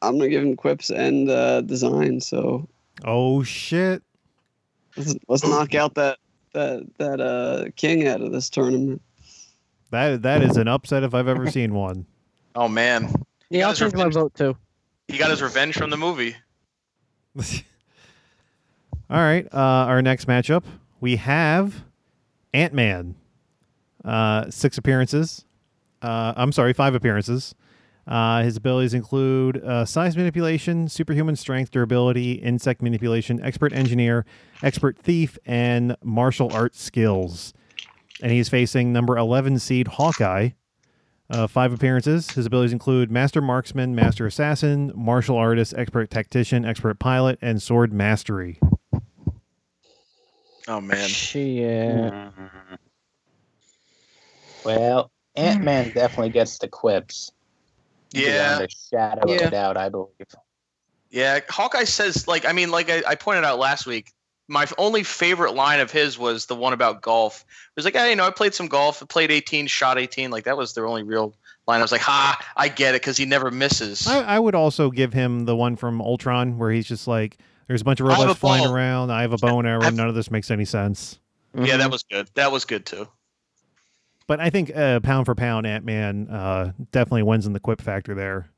I'm 0.00 0.16
gonna 0.16 0.30
give 0.30 0.42
him 0.42 0.56
quips 0.56 0.88
and 0.88 1.28
uh, 1.28 1.60
design. 1.60 2.22
So 2.22 2.66
Oh 3.04 3.42
shit! 3.42 4.02
let's, 4.96 5.14
let's 5.28 5.44
knock 5.44 5.74
out 5.74 5.94
that 5.96 6.18
that 6.54 6.86
that 6.98 7.20
uh, 7.20 7.66
king 7.76 8.08
out 8.08 8.22
of 8.22 8.32
this 8.32 8.48
tournament. 8.48 9.02
That 9.96 10.22
that 10.22 10.42
is 10.42 10.58
an 10.58 10.68
upset 10.68 11.04
if 11.04 11.14
I've 11.14 11.26
ever 11.26 11.50
seen 11.50 11.72
one. 11.72 12.04
oh 12.54 12.68
man, 12.68 13.10
yeah, 13.48 13.64
I'll 13.64 13.70
guys 13.70 13.78
change 13.78 13.94
my 13.94 14.10
vote 14.10 14.34
too. 14.34 14.54
he 15.08 15.16
got 15.16 15.30
his 15.30 15.40
revenge 15.40 15.74
from 15.74 15.88
the 15.88 15.96
movie. 15.96 16.36
All 19.08 19.16
right. 19.18 19.46
Uh, 19.50 19.56
our 19.58 20.02
next 20.02 20.26
matchup, 20.26 20.64
we 21.00 21.16
have 21.16 21.84
Ant 22.52 22.74
Man. 22.74 23.14
Uh, 24.04 24.50
six 24.50 24.76
appearances. 24.76 25.46
Uh, 26.02 26.34
I'm 26.36 26.52
sorry, 26.52 26.74
five 26.74 26.94
appearances. 26.94 27.54
Uh, 28.06 28.42
his 28.42 28.58
abilities 28.58 28.92
include 28.92 29.64
uh, 29.64 29.86
size 29.86 30.14
manipulation, 30.14 30.88
superhuman 30.88 31.36
strength, 31.36 31.70
durability, 31.70 32.32
insect 32.32 32.82
manipulation, 32.82 33.42
expert 33.42 33.72
engineer, 33.72 34.26
expert 34.62 34.98
thief, 34.98 35.38
and 35.46 35.96
martial 36.04 36.52
arts 36.52 36.82
skills. 36.82 37.54
And 38.22 38.32
he's 38.32 38.48
facing 38.48 38.92
number 38.92 39.16
11 39.16 39.58
seed 39.58 39.88
Hawkeye. 39.88 40.50
Uh, 41.28 41.46
five 41.48 41.72
appearances. 41.72 42.30
His 42.30 42.46
abilities 42.46 42.72
include 42.72 43.10
Master 43.10 43.42
Marksman, 43.42 43.94
Master 43.96 44.26
Assassin, 44.26 44.92
Martial 44.94 45.36
Artist, 45.36 45.74
Expert 45.76 46.08
Tactician, 46.08 46.64
Expert 46.64 47.00
Pilot, 47.00 47.36
and 47.42 47.60
Sword 47.60 47.92
Mastery. 47.92 48.60
Oh 50.68 50.80
man. 50.80 51.08
Shit. 51.08 52.12
Well, 54.64 55.10
Ant 55.34 55.62
Man 55.64 55.90
definitely 55.94 56.30
gets 56.30 56.58
the 56.58 56.68
quips. 56.68 57.32
Yeah. 58.12 58.58
Beyond 58.58 58.64
a 58.64 58.68
shadow 58.70 59.22
of 59.22 59.40
Yeah. 59.40 59.48
a 59.48 59.50
doubt, 59.50 59.76
I 59.76 59.88
believe. 59.88 60.10
Yeah, 61.10 61.40
Hawkeye 61.48 61.84
says 61.84 62.26
like 62.28 62.44
I 62.44 62.52
mean 62.52 62.70
like 62.70 62.90
I, 62.90 63.02
I 63.06 63.14
pointed 63.14 63.44
out 63.44 63.58
last 63.58 63.86
week. 63.86 64.12
My 64.48 64.66
only 64.78 65.02
favorite 65.02 65.54
line 65.54 65.80
of 65.80 65.90
his 65.90 66.18
was 66.18 66.46
the 66.46 66.54
one 66.54 66.72
about 66.72 67.02
golf. 67.02 67.40
It 67.40 67.76
was 67.76 67.84
like, 67.84 67.94
hey, 67.96 68.10
you 68.10 68.16
know, 68.16 68.24
I 68.26 68.30
played 68.30 68.54
some 68.54 68.68
golf, 68.68 69.02
I 69.02 69.06
played 69.06 69.30
18, 69.30 69.66
shot 69.66 69.98
18. 69.98 70.30
Like 70.30 70.44
that 70.44 70.56
was 70.56 70.72
their 70.74 70.86
only 70.86 71.02
real 71.02 71.34
line. 71.66 71.80
I 71.80 71.82
was 71.82 71.90
like, 71.92 72.00
ha, 72.00 72.38
I 72.56 72.68
get 72.68 72.94
it 72.94 73.02
because 73.02 73.16
he 73.16 73.24
never 73.24 73.50
misses. 73.50 74.06
I, 74.06 74.20
I 74.22 74.38
would 74.38 74.54
also 74.54 74.90
give 74.90 75.12
him 75.12 75.46
the 75.46 75.56
one 75.56 75.74
from 75.74 76.00
Ultron 76.00 76.58
where 76.58 76.70
he's 76.70 76.86
just 76.86 77.08
like, 77.08 77.38
there's 77.66 77.80
a 77.80 77.84
bunch 77.84 77.98
of 77.98 78.06
robots 78.06 78.38
flying 78.38 78.64
ball. 78.64 78.74
around. 78.74 79.10
I 79.10 79.22
have 79.22 79.32
a 79.32 79.38
bow 79.38 79.58
and 79.58 79.66
arrow. 79.66 79.82
I've- 79.82 79.96
None 79.96 80.08
of 80.08 80.14
this 80.14 80.30
makes 80.30 80.50
any 80.52 80.64
sense. 80.64 81.18
Yeah, 81.54 81.74
Mhm. 81.74 81.78
that 81.78 81.90
was 81.90 82.02
good. 82.04 82.28
That 82.34 82.52
was 82.52 82.64
good 82.64 82.86
too. 82.86 83.08
But 84.28 84.40
I 84.40 84.50
think 84.50 84.70
uh, 84.76 85.00
pound 85.00 85.26
for 85.26 85.34
pound, 85.34 85.66
Ant 85.66 85.84
Man 85.84 86.28
uh, 86.28 86.72
definitely 86.92 87.22
wins 87.24 87.46
in 87.46 87.52
the 87.52 87.60
quip 87.60 87.80
factor 87.80 88.14
there. 88.14 88.50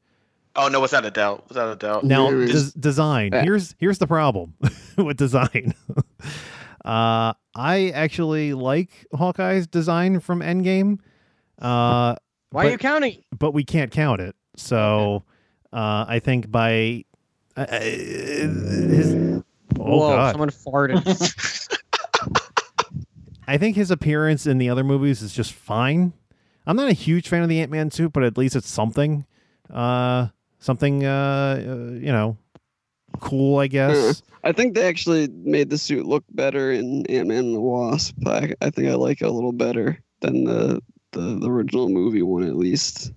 Oh 0.60 0.66
no, 0.68 0.80
without 0.80 1.04
a 1.06 1.10
doubt, 1.10 1.44
without 1.48 1.72
a 1.72 1.76
doubt. 1.76 2.02
Now, 2.04 2.28
There 2.30 2.42
is- 2.42 2.72
des- 2.72 2.80
design. 2.80 3.32
Here's 3.32 3.74
here's 3.78 3.98
the 3.98 4.06
problem 4.08 4.54
with 4.98 5.16
design. 5.16 5.72
uh, 6.84 7.32
I 7.54 7.92
actually 7.94 8.54
like 8.54 8.90
Hawkeye's 9.14 9.66
design 9.68 10.18
from 10.20 10.40
Endgame, 10.40 10.98
uh, 11.62 12.16
Why 12.50 12.66
are 12.66 12.70
you 12.70 12.78
counting? 12.78 13.22
but 13.38 13.52
we 13.52 13.62
can't 13.64 13.90
count 13.92 14.20
it. 14.20 14.34
So 14.56 15.22
uh, 15.72 16.04
I 16.08 16.18
think 16.18 16.50
by 16.50 17.04
uh, 17.56 17.60
uh, 17.68 17.80
his. 17.80 19.14
Oh 19.78 19.98
Whoa, 19.98 20.16
God! 20.16 20.32
someone 20.32 20.50
farted. 20.50 21.78
I 23.46 23.56
think 23.58 23.76
his 23.76 23.90
appearance 23.90 24.46
in 24.46 24.58
the 24.58 24.68
other 24.68 24.84
movies 24.84 25.22
is 25.22 25.32
just 25.32 25.52
fine. 25.52 26.12
I'm 26.66 26.76
not 26.76 26.88
a 26.88 26.92
huge 26.94 27.28
fan 27.28 27.42
of 27.42 27.48
the 27.48 27.60
Ant 27.60 27.70
Man 27.70 27.90
suit, 27.90 28.12
but 28.12 28.22
at 28.22 28.36
least 28.36 28.54
it's 28.56 28.68
something, 28.68 29.24
uh, 29.72 30.28
something, 30.60 31.04
uh, 31.04 31.62
uh, 31.66 31.92
you 31.94 32.12
know, 32.12 32.36
cool, 33.20 33.58
I 33.58 33.66
guess. 33.66 34.22
I 34.44 34.52
think 34.52 34.74
they 34.74 34.86
actually 34.86 35.28
made 35.28 35.70
the 35.70 35.78
suit 35.78 36.06
look 36.06 36.24
better 36.30 36.70
in 36.70 37.06
Ant 37.06 37.28
Man 37.28 37.46
and 37.46 37.54
the 37.54 37.60
Wasp. 37.60 38.16
I, 38.26 38.54
I 38.60 38.70
think 38.70 38.88
I 38.88 38.94
like 38.94 39.20
it 39.20 39.26
a 39.26 39.30
little 39.30 39.52
better 39.52 40.02
than 40.20 40.44
the, 40.44 40.82
the 41.12 41.20
the 41.20 41.50
original 41.50 41.88
movie 41.88 42.22
one, 42.22 42.44
at 42.44 42.56
least. 42.56 43.12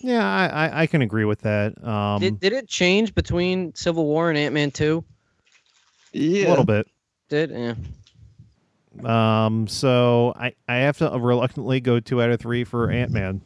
Yeah, 0.00 0.24
I, 0.24 0.46
I, 0.46 0.82
I 0.82 0.86
can 0.86 1.02
agree 1.02 1.24
with 1.24 1.40
that. 1.40 1.82
Um, 1.84 2.20
did, 2.20 2.38
did 2.38 2.52
it 2.52 2.68
change 2.68 3.14
between 3.14 3.74
Civil 3.74 4.04
War 4.04 4.28
and 4.28 4.38
Ant 4.38 4.54
Man 4.54 4.70
2? 4.70 5.02
Yeah, 6.12 6.46
a 6.46 6.50
little 6.50 6.64
bit. 6.64 6.86
Did? 7.28 7.50
Yeah. 7.50 7.74
Um, 9.04 9.66
so 9.66 10.32
I, 10.36 10.54
I 10.68 10.76
have 10.76 10.98
to 10.98 11.10
reluctantly 11.10 11.80
go 11.80 12.00
two 12.00 12.22
out 12.22 12.30
of 12.30 12.40
three 12.40 12.64
for 12.64 12.90
Ant 12.90 13.10
Man. 13.10 13.40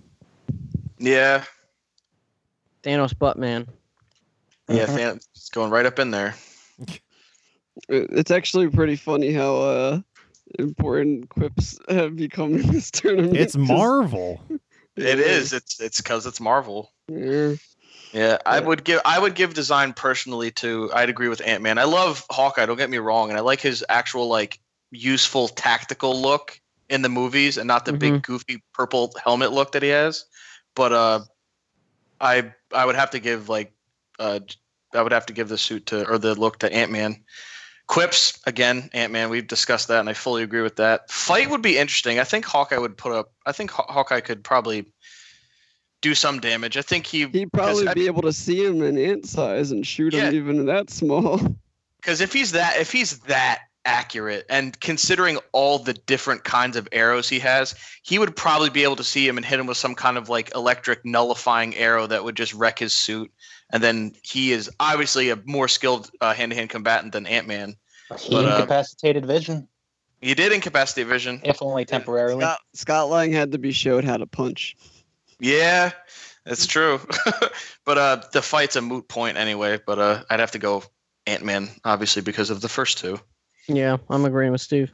Yeah, 0.98 1.44
Thanos 2.82 3.16
butt 3.18 3.38
man. 3.38 3.68
yeah, 4.68 4.86
fan, 4.86 5.16
it's 5.34 5.50
going 5.50 5.70
right 5.70 5.86
up 5.86 5.98
in 5.98 6.10
there. 6.10 6.34
It's 7.88 8.30
actually 8.30 8.68
pretty 8.68 8.96
funny 8.96 9.32
how 9.32 9.56
uh, 9.56 10.00
important 10.58 11.28
quips 11.28 11.78
have 11.88 12.16
become 12.16 12.54
in 12.54 12.66
this 12.72 12.90
tournament. 12.90 13.36
It's 13.36 13.56
Marvel. 13.56 14.40
It 14.96 15.18
is. 15.20 15.52
It's 15.54 15.80
it's 15.80 15.98
because 15.98 16.26
it's 16.26 16.40
Marvel. 16.40 16.90
Yeah. 17.08 17.54
Yeah, 18.12 18.38
I 18.44 18.58
Yeah. 18.58 18.66
would 18.66 18.84
give 18.84 19.00
I 19.04 19.18
would 19.18 19.34
give 19.34 19.54
design 19.54 19.92
personally 19.94 20.50
to 20.52 20.90
I'd 20.92 21.08
agree 21.08 21.28
with 21.28 21.40
Ant 21.46 21.62
Man. 21.62 21.78
I 21.78 21.84
love 21.84 22.26
Hawkeye, 22.28 22.66
don't 22.66 22.76
get 22.76 22.90
me 22.90 22.98
wrong, 22.98 23.30
and 23.30 23.38
I 23.38 23.40
like 23.40 23.60
his 23.60 23.84
actual 23.88 24.28
like 24.28 24.58
useful 24.90 25.48
tactical 25.48 26.20
look 26.20 26.60
in 26.90 27.00
the 27.02 27.08
movies 27.08 27.56
and 27.56 27.68
not 27.68 27.84
the 27.86 27.92
big 27.92 28.22
goofy 28.22 28.62
purple 28.74 29.14
helmet 29.24 29.52
look 29.52 29.72
that 29.72 29.82
he 29.82 29.88
has. 29.90 30.24
But 30.74 30.92
uh 30.92 31.20
I 32.20 32.52
I 32.72 32.84
would 32.84 32.96
have 32.96 33.10
to 33.10 33.18
give 33.20 33.48
like 33.48 33.72
uh 34.18 34.40
I 34.94 35.02
would 35.02 35.12
have 35.12 35.26
to 35.26 35.32
give 35.32 35.48
the 35.48 35.58
suit 35.58 35.86
to 35.86 36.06
or 36.08 36.18
the 36.18 36.34
look 36.34 36.58
to 36.60 36.72
Ant 36.72 36.90
Man. 36.92 37.22
Quips 37.86 38.38
again, 38.46 38.88
Ant 38.92 39.12
Man. 39.12 39.30
We've 39.30 39.46
discussed 39.46 39.88
that, 39.88 39.98
and 40.00 40.08
I 40.08 40.12
fully 40.12 40.42
agree 40.44 40.62
with 40.62 40.76
that. 40.76 41.10
Fight 41.10 41.50
would 41.50 41.62
be 41.62 41.76
interesting. 41.76 42.20
I 42.20 42.24
think 42.24 42.44
Hawkeye 42.44 42.78
would 42.78 42.96
put 42.96 43.12
up. 43.12 43.32
I 43.46 43.52
think 43.52 43.70
Haw- 43.72 43.90
Hawkeye 43.92 44.20
could 44.20 44.44
probably 44.44 44.92
do 46.00 46.14
some 46.14 46.38
damage. 46.38 46.76
I 46.76 46.82
think 46.82 47.04
he 47.06 47.26
He'd 47.26 47.52
probably 47.52 47.88
I- 47.88 47.94
be 47.94 48.06
able 48.06 48.22
to 48.22 48.32
see 48.32 48.64
him 48.64 48.80
in 48.82 48.96
ant 48.96 49.26
size 49.26 49.72
and 49.72 49.84
shoot 49.86 50.12
Yeah. 50.12 50.28
him 50.28 50.34
even 50.34 50.66
that 50.66 50.88
small. 50.90 51.38
because 52.00 52.20
if 52.20 52.32
he's 52.32 52.52
that 52.52 52.76
if 52.80 52.92
he's 52.92 53.18
that 53.20 53.62
accurate. 53.84 54.46
And 54.48 54.78
considering 54.80 55.38
all 55.52 55.78
the 55.78 55.94
different 55.94 56.44
kinds 56.44 56.76
of 56.76 56.88
arrows 56.92 57.28
he 57.28 57.38
has 57.40 57.74
he 58.02 58.18
would 58.18 58.36
probably 58.36 58.70
be 58.70 58.82
able 58.82 58.96
to 58.96 59.04
see 59.04 59.26
him 59.26 59.36
and 59.36 59.44
hit 59.46 59.58
him 59.60 59.66
with 59.66 59.76
some 59.76 59.94
kind 59.94 60.16
of 60.18 60.28
like 60.28 60.54
electric 60.54 61.04
nullifying 61.04 61.74
arrow 61.76 62.06
that 62.06 62.24
would 62.24 62.36
just 62.36 62.52
wreck 62.54 62.78
his 62.78 62.92
suit. 62.92 63.30
And 63.72 63.82
then 63.82 64.12
he 64.22 64.52
is 64.52 64.70
obviously 64.80 65.30
a 65.30 65.38
more 65.44 65.68
skilled 65.68 66.10
uh, 66.20 66.34
hand-to-hand 66.34 66.70
combatant 66.70 67.12
than 67.12 67.26
ant-man. 67.26 67.76
He 68.18 68.34
But, 68.34 68.44
uh, 68.44 68.54
incapacitated 68.56 69.24
vision, 69.24 69.68
he 70.20 70.34
did 70.34 70.52
incapacitate 70.52 71.06
vision. 71.06 71.40
If 71.44 71.62
only 71.62 71.84
temporarily. 71.84 72.42
Scott, 72.42 72.58
Scott 72.74 73.08
Lang 73.08 73.32
had 73.32 73.52
to 73.52 73.58
be 73.58 73.72
showed 73.72 74.04
how 74.04 74.16
to 74.16 74.26
punch. 74.26 74.76
yeah 75.38 75.92
that's 76.44 76.66
true. 76.66 77.00
But 77.86 77.98
uh 77.98 78.22
the 78.32 78.42
fight's 78.42 78.76
a 78.76 78.82
moot 78.82 79.08
point 79.08 79.36
anyway 79.36 79.78
but 79.84 79.98
uh 79.98 80.22
i'd 80.30 80.38
have 80.40 80.52
to 80.52 80.58
go 80.58 80.84
ant-man 81.26 81.68
obviously 81.84 82.22
because 82.22 82.50
of 82.50 82.60
the 82.60 82.68
first 82.68 82.98
two 82.98 83.18
Yeah, 83.68 83.98
I'm 84.08 84.24
agreeing 84.24 84.52
with 84.52 84.60
Steve. 84.60 84.92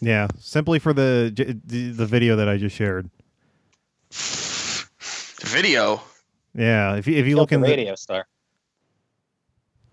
Yeah, 0.00 0.28
simply 0.38 0.78
for 0.78 0.92
the 0.92 1.32
the 1.64 1.90
the 1.90 2.06
video 2.06 2.36
that 2.36 2.48
I 2.48 2.56
just 2.56 2.74
shared. 2.76 3.08
the 4.10 5.46
video 5.46 6.02
Yeah, 6.54 6.96
if 6.96 7.06
you 7.06 7.14
if 7.16 7.26
you 7.26 7.34
Killed 7.36 7.38
look 7.38 7.52
in 7.52 7.60
the 7.60 7.68
radio 7.68 7.94
star. 7.94 8.26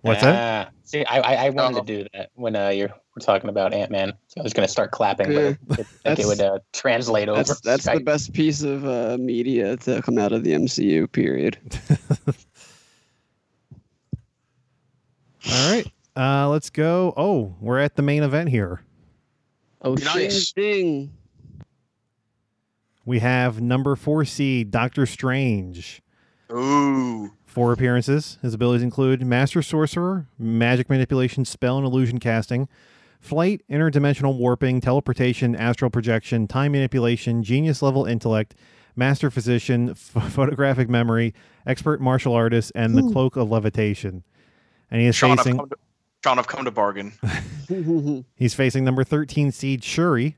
what's 0.02 0.22
that? 0.22 0.68
Ah, 0.68 0.72
See, 0.84 1.06
I, 1.06 1.20
I, 1.20 1.34
I 1.46 1.50
wanted 1.52 1.78
Oh. 1.78 1.82
to 1.82 1.86
do 2.04 2.10
that 2.16 2.32
when 2.34 2.56
uh, 2.56 2.70
you 2.70 2.88
were 2.88 3.22
talking 3.22 3.48
about 3.52 3.74
Ant 3.76 3.92
Man. 3.92 4.12
So 4.28 4.42
I 4.42 4.44
was 4.44 4.54
going 4.54 4.66
to 4.68 4.72
start 4.72 4.90
clapping, 4.90 5.32
Yeah. 5.32 5.54
but 5.68 5.80
I 6.04 6.16
think 6.16 6.20
it 6.20 6.26
would 6.26 6.42
uh, 6.42 6.58
translate 6.74 7.30
over. 7.30 7.44
That's 7.44 7.62
that's 7.62 7.86
the 7.86 8.00
best 8.00 8.34
piece 8.34 8.64
of 8.64 8.86
uh, 8.88 9.18
media 9.20 9.78
to 9.78 10.02
come 10.02 10.18
out 10.18 10.32
of 10.32 10.44
the 10.44 10.54
MCU. 10.54 11.12
Period. 11.12 11.60
All 15.52 15.72
right, 15.72 15.88
uh, 16.20 16.50
let's 16.50 16.70
go. 16.70 17.14
Oh, 17.16 17.56
we're 17.62 17.80
at 17.80 17.96
the 17.96 18.02
main 18.02 18.24
event 18.24 18.50
here. 18.50 18.82
Oh! 19.82 19.94
Nice. 19.94 20.52
Ding. 20.52 21.14
We 23.06 23.20
have 23.20 23.62
number 23.62 23.96
four 23.96 24.26
seed 24.26 24.70
Doctor 24.70 25.06
Strange. 25.06 26.02
ooh 26.52 27.32
Four 27.46 27.72
appearances. 27.74 28.38
His 28.44 28.54
abilities 28.54 28.84
include 28.84 29.26
Master 29.26 29.64
Sorcerer, 29.64 30.28
Magic 30.38 30.90
Manipulation, 30.90 31.46
Spell 31.46 31.78
and 31.78 31.86
Illusion 31.86 32.20
Casting, 32.20 32.68
Flight, 33.20 33.64
Interdimensional 33.72 34.38
Warping, 34.38 34.82
Teleportation, 34.82 35.56
Astral 35.56 35.90
Projection, 35.90 36.48
Time 36.48 36.74
Manipulation, 36.74 37.42
Genius 37.42 37.82
Level 37.82 38.06
Intellect, 38.06 38.54
Master 38.96 39.32
Physician, 39.32 39.96
ph- 39.96 39.98
Photographic 40.32 40.90
Memory, 40.90 41.34
Expert 41.66 42.00
Martial 42.00 42.34
Artist, 42.34 42.72
and 42.76 42.96
the 42.96 43.02
Cloak 43.12 43.36
of 43.36 43.50
Levitation. 43.50 44.24
And 44.92 45.02
he 45.02 45.08
is 45.08 45.16
Sean, 45.16 45.32
I've 45.32 45.38
facing 45.40 45.58
come 45.58 45.70
to, 45.70 45.76
Sean, 46.24 46.38
I've 46.40 46.48
come 46.48 46.66
to 46.66 46.72
bargain. 46.72 47.14
he's 48.36 48.54
facing 48.54 48.84
number 48.84 49.04
thirteen 49.04 49.52
seed 49.52 49.84
Shuri. 49.84 50.36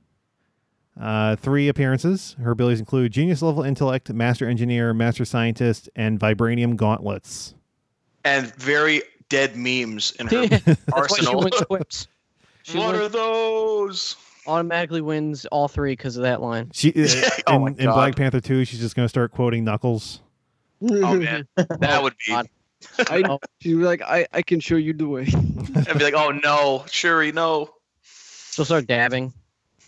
Uh, 0.99 1.35
three 1.37 1.67
appearances. 1.69 2.35
Her 2.43 2.51
abilities 2.51 2.79
include 2.79 3.13
Genius 3.13 3.41
Level 3.41 3.63
Intellect, 3.63 4.11
Master 4.13 4.47
Engineer, 4.47 4.93
Master 4.93 5.23
Scientist, 5.23 5.89
and 5.95 6.19
Vibranium 6.19 6.75
Gauntlets. 6.75 7.55
and 8.25 8.53
very 8.55 9.01
dead 9.29 9.55
memes 9.55 10.11
in 10.19 10.27
her 10.27 10.47
That's 10.47 10.65
why 10.65 11.07
she 11.07 11.25
arsenal. 11.25 11.47
wins. 11.69 12.07
She 12.63 12.77
what 12.77 12.91
wins- 12.93 13.05
are 13.05 13.09
those? 13.09 14.15
automatically 14.47 15.01
wins 15.01 15.45
all 15.45 15.67
three 15.69 15.93
because 15.93 16.17
of 16.17 16.23
that 16.23 16.41
line. 16.41 16.69
She 16.73 16.89
uh, 16.89 17.29
Oh 17.47 17.55
in, 17.55 17.61
my 17.61 17.67
in 17.69 17.89
Black 17.91 18.15
Panther 18.15 18.41
2, 18.41 18.65
she's 18.65 18.79
just 18.79 18.95
going 18.95 19.05
to 19.05 19.09
start 19.09 19.31
quoting 19.31 19.63
Knuckles. 19.63 20.19
Oh 20.83 21.15
man, 21.15 21.47
that 21.55 22.01
would 22.03 22.15
be 22.25 22.33
God. 22.33 22.47
I, 23.09 23.23
Oh. 23.29 23.39
she'd 23.61 23.69
be 23.75 23.83
like, 23.83 24.01
I, 24.01 24.27
I 24.33 24.41
can 24.41 24.59
show 24.59 24.75
you 24.75 24.93
the 24.93 25.07
way. 25.07 25.23
I'd 25.75 25.97
be 25.97 26.03
like, 26.03 26.13
oh 26.13 26.31
no, 26.43 26.85
Shuri, 26.89 27.31
no. 27.31 27.69
She'll 28.51 28.65
start 28.65 28.87
dabbing. 28.87 29.33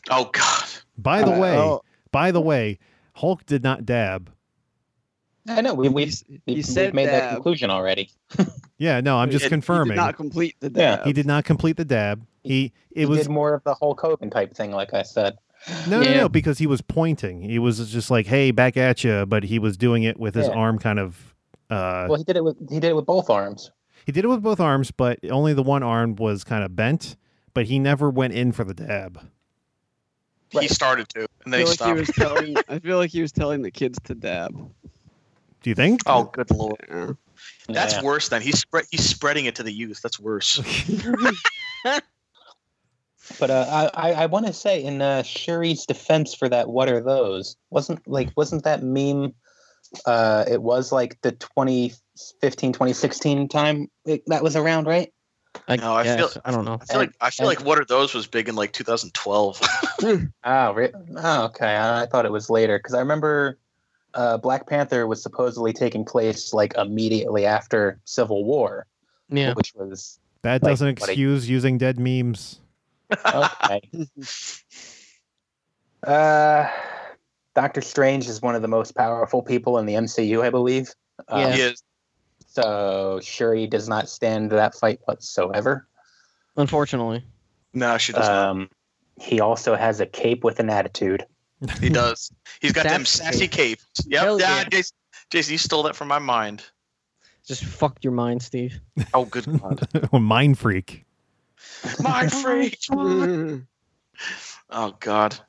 Oh 0.09 0.29
god. 0.31 0.65
By 0.97 1.23
the 1.23 1.33
Uh, 1.35 1.39
way, 1.39 1.57
oh. 1.57 1.81
by 2.11 2.31
the 2.31 2.41
way, 2.41 2.79
Hulk 3.13 3.45
did 3.45 3.63
not 3.63 3.85
dab. 3.85 4.31
I 5.47 5.59
know 5.61 5.73
we 5.73 5.87
He 5.87 5.93
we've, 5.93 6.23
we've, 6.29 6.41
we've 6.47 6.65
said 6.65 6.93
made 6.93 7.07
that 7.07 7.33
conclusion 7.33 7.69
already. 7.69 8.09
Yeah, 8.77 9.01
no, 9.01 9.17
I'm 9.17 9.29
just 9.29 9.43
He- 9.43 9.45
he 9.45 9.49
did 9.49 9.49
He 9.49 9.49
confirming. 9.49 9.95
did 9.95 10.01
not 10.01 10.15
complete 10.15 10.55
the 10.61 10.67
Yeah. 10.73 10.95
dab. 10.97 11.05
He 11.05 11.13
did 11.13 11.25
not 11.25 11.43
complete 11.45 11.75
the 11.77 11.85
dab. 11.85 12.25
He 12.43 12.71
it 12.91 12.99
he 13.01 13.05
was 13.05 13.19
did 13.19 13.29
more 13.29 13.53
of 13.53 13.63
the 13.63 13.73
Hulk 13.75 13.99
Hogan 14.01 14.29
type 14.29 14.53
thing, 14.53 14.71
like 14.71 14.93
I 14.93 15.03
said. 15.03 15.37
no, 15.87 16.01
no, 16.01 16.13
no, 16.13 16.29
because 16.29 16.57
he 16.59 16.67
was 16.67 16.81
pointing. 16.81 17.41
He 17.41 17.57
was 17.59 17.89
just 17.91 18.11
like, 18.11 18.25
"Hey, 18.25 18.51
back 18.51 18.75
at 18.77 19.03
you," 19.03 19.25
but 19.25 19.43
he 19.43 19.59
was 19.59 19.77
doing 19.77 20.03
it 20.03 20.19
with 20.19 20.35
his 20.35 20.47
Yeah. 20.47 20.53
arm 20.53 20.77
kind 20.79 20.99
of. 20.99 21.32
Uh, 21.69 22.05
Well, 22.09 22.17
he 22.17 22.23
did 22.23 22.35
it 22.37 22.43
with 22.43 22.57
he 22.69 22.79
did 22.79 22.89
it 22.89 22.95
with 22.95 23.05
both 23.05 23.29
arms. 23.29 23.71
he 24.05 24.11
did 24.11 24.25
it 24.25 24.27
with 24.27 24.41
both 24.43 24.59
arms, 24.59 24.91
but 24.91 25.19
only 25.31 25.53
the 25.53 25.63
one 25.63 25.83
arm 25.83 26.15
was 26.15 26.43
kind 26.43 26.63
of 26.63 26.75
bent. 26.75 27.15
But 27.53 27.65
he 27.67 27.77
never 27.79 28.09
went 28.09 28.33
in 28.33 28.51
for 28.51 28.63
the 28.63 28.73
dab. 28.73 29.19
He 30.49 30.67
started 30.67 31.07
to, 31.09 31.25
and 31.45 31.53
then 31.53 31.59
he 31.61 31.65
feel, 31.65 31.67
like 31.67 31.71
he 31.71 31.75
stopped. 31.75 31.99
was 31.99 32.09
telling, 32.15 32.57
I 32.67 32.79
feel 32.79 32.97
like 32.97 33.09
he 33.11 33.21
was 33.21 33.31
telling 33.31 33.61
the 33.63 33.71
kids 33.71 33.97
to 34.05 34.15
dab. 34.15 34.51
Do 35.61 35.69
you 35.69 35.75
think? 35.75 36.01
Oh, 36.05 36.25
good 36.33 36.49
lord. 36.51 36.77
Yeah. 36.89 37.11
That's 37.69 37.93
Yeah. 37.95 38.01
worse 38.03 38.29
than 38.29 38.41
he's 38.41 38.59
spread. 38.59 38.85
He's 38.91 39.07
spreading 39.07 39.45
it 39.45 39.55
to 39.55 39.63
the 39.63 39.71
youth. 39.71 40.01
That's 40.01 40.19
worse. 40.19 40.59
But 43.39 43.49
uh, 43.49 43.89
I 43.95 44.11
I, 44.11 44.13
I 44.23 44.25
want 44.25 44.47
to 44.47 44.53
say 44.53 44.83
in 44.83 45.01
uh, 45.01 45.23
Shuri's 45.23 45.85
defense 45.85 46.33
for 46.33 46.49
that, 46.49 46.67
what 46.69 46.89
are 46.89 47.01
those? 47.01 47.55
Wasn't 47.69 48.05
like 48.07 48.29
wasn't 48.35 48.63
that 48.65 48.83
meme? 48.83 49.33
Uh, 50.05 50.43
it 50.49 50.61
was 50.61 50.91
like 50.91 51.19
the 51.21 51.31
2015, 51.31 52.73
2016 52.73 53.47
time 53.47 53.87
it, 54.05 54.23
that 54.27 54.43
was 54.43 54.55
around, 54.55 54.87
right? 54.87 55.13
I 55.67 55.75
No, 55.75 55.95
I 55.95 56.03
feel- 56.03 56.29
I 56.43 56.51
don't 56.51 56.65
know. 56.65 56.79
I 56.81 56.85
feel 56.85 56.97
like 56.99 57.11
I 57.21 57.29
feel 57.29 57.47
And- 57.47 57.57
like 57.59 57.65
what 57.65 57.77
are 57.79 57.85
those 57.85 58.13
was 58.13 58.27
big 58.27 58.49
in 58.49 58.55
like 58.55 58.73
2012. 58.73 59.61
Oh, 60.43 60.73
re- 60.73 60.91
oh 61.17 61.43
okay. 61.45 61.75
I, 61.75 62.01
I 62.01 62.05
thought 62.07 62.25
it 62.25 62.31
was 62.31 62.49
later 62.49 62.77
because 62.79 62.93
I 62.93 62.99
remember 62.99 63.57
uh, 64.15 64.37
Black 64.37 64.67
Panther 64.67 65.07
was 65.07 65.21
supposedly 65.23 65.71
taking 65.73 66.03
place 66.05 66.53
like 66.53 66.75
immediately 66.75 67.45
after 67.45 67.99
Civil 68.05 68.43
War, 68.43 68.85
Yeah. 69.29 69.53
which 69.53 69.73
was 69.75 70.19
That 70.41 70.61
Like, 70.63 70.71
doesn't 70.71 70.99
what 70.99 71.09
I- 71.09 71.13
excuse 71.13 71.47
using 71.49 71.77
dead 71.77 71.99
memes. 71.99 72.59
okay. 73.25 73.81
uh, 76.03 76.67
Doctor 77.55 77.81
Strange 77.81 78.27
is 78.27 78.41
one 78.41 78.55
of 78.55 78.61
the 78.61 78.67
most 78.67 78.95
powerful 78.95 79.41
people 79.41 79.77
in 79.77 79.85
the 79.85 79.93
MCU, 79.93 80.43
I 80.43 80.49
believe. 80.49 80.93
Um, 81.27 81.39
Yeah. 81.41 81.55
He 81.55 81.61
is. 81.61 81.83
So 82.47 83.19
Shuri 83.23 83.67
does 83.67 83.87
not 83.87 84.09
stand 84.09 84.51
that 84.51 84.75
fight 84.75 84.99
whatsoever. 85.05 85.87
Unfortunately. 86.55 87.23
No, 87.73 87.97
she 87.97 88.13
does 88.13 88.27
not. 88.27 88.49
Um, 88.49 88.69
he 89.19 89.39
also 89.39 89.75
has 89.75 89.99
a 89.99 90.05
cape 90.05 90.43
with 90.43 90.59
an 90.59 90.69
attitude. 90.69 91.25
He 91.79 91.89
does. 91.89 92.31
He's 92.61 92.71
got 92.71 92.83
them 92.83 93.05
Sassy 93.05 93.33
sassy 93.33 93.47
capes. 93.47 93.85
Yep. 94.05 94.21
Hell 94.21 94.39
yeah, 94.39 94.57
yeah. 94.57 94.69
Jason, 94.69 94.95
Jason, 95.31 95.51
you 95.53 95.57
stole 95.57 95.83
that 95.83 95.95
from 95.95 96.07
my 96.07 96.19
mind. 96.19 96.63
Just 97.47 97.63
fucked 97.65 98.03
your 98.03 98.13
mind, 98.13 98.41
Steve. 98.41 98.79
Oh, 99.13 99.25
good 99.25 99.45
God. 99.59 99.87
Mind 100.13 100.57
freak. 100.57 101.05
Mind 101.99 102.31
freak. 102.31 102.77
Oh, 104.69 104.95
God. 104.99 105.39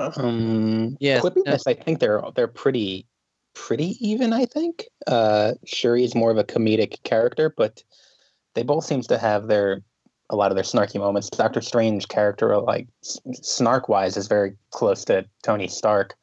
Um, 0.00 0.96
Yes, 1.00 1.22
quippiness. 1.22 1.62
I 1.66 1.74
think 1.74 2.00
they're 2.00 2.22
they're 2.34 2.48
pretty 2.48 3.06
pretty 3.54 3.96
even. 4.00 4.32
I 4.32 4.46
think 4.46 4.86
uh, 5.06 5.52
Shuri 5.66 6.04
is 6.04 6.14
more 6.14 6.30
of 6.30 6.38
a 6.38 6.44
comedic 6.44 7.02
character, 7.02 7.52
but 7.56 7.82
they 8.54 8.62
both 8.62 8.84
seems 8.84 9.06
to 9.08 9.18
have 9.18 9.46
their 9.46 9.82
a 10.30 10.36
lot 10.36 10.50
of 10.52 10.54
their 10.54 10.64
snarky 10.64 10.98
moments. 10.98 11.28
Doctor 11.28 11.60
Strange 11.60 12.08
character, 12.08 12.56
like 12.58 12.86
snark 13.02 13.88
wise, 13.88 14.16
is 14.16 14.28
very 14.28 14.56
close 14.70 15.04
to 15.06 15.26
Tony 15.42 15.68
Stark. 15.68 16.14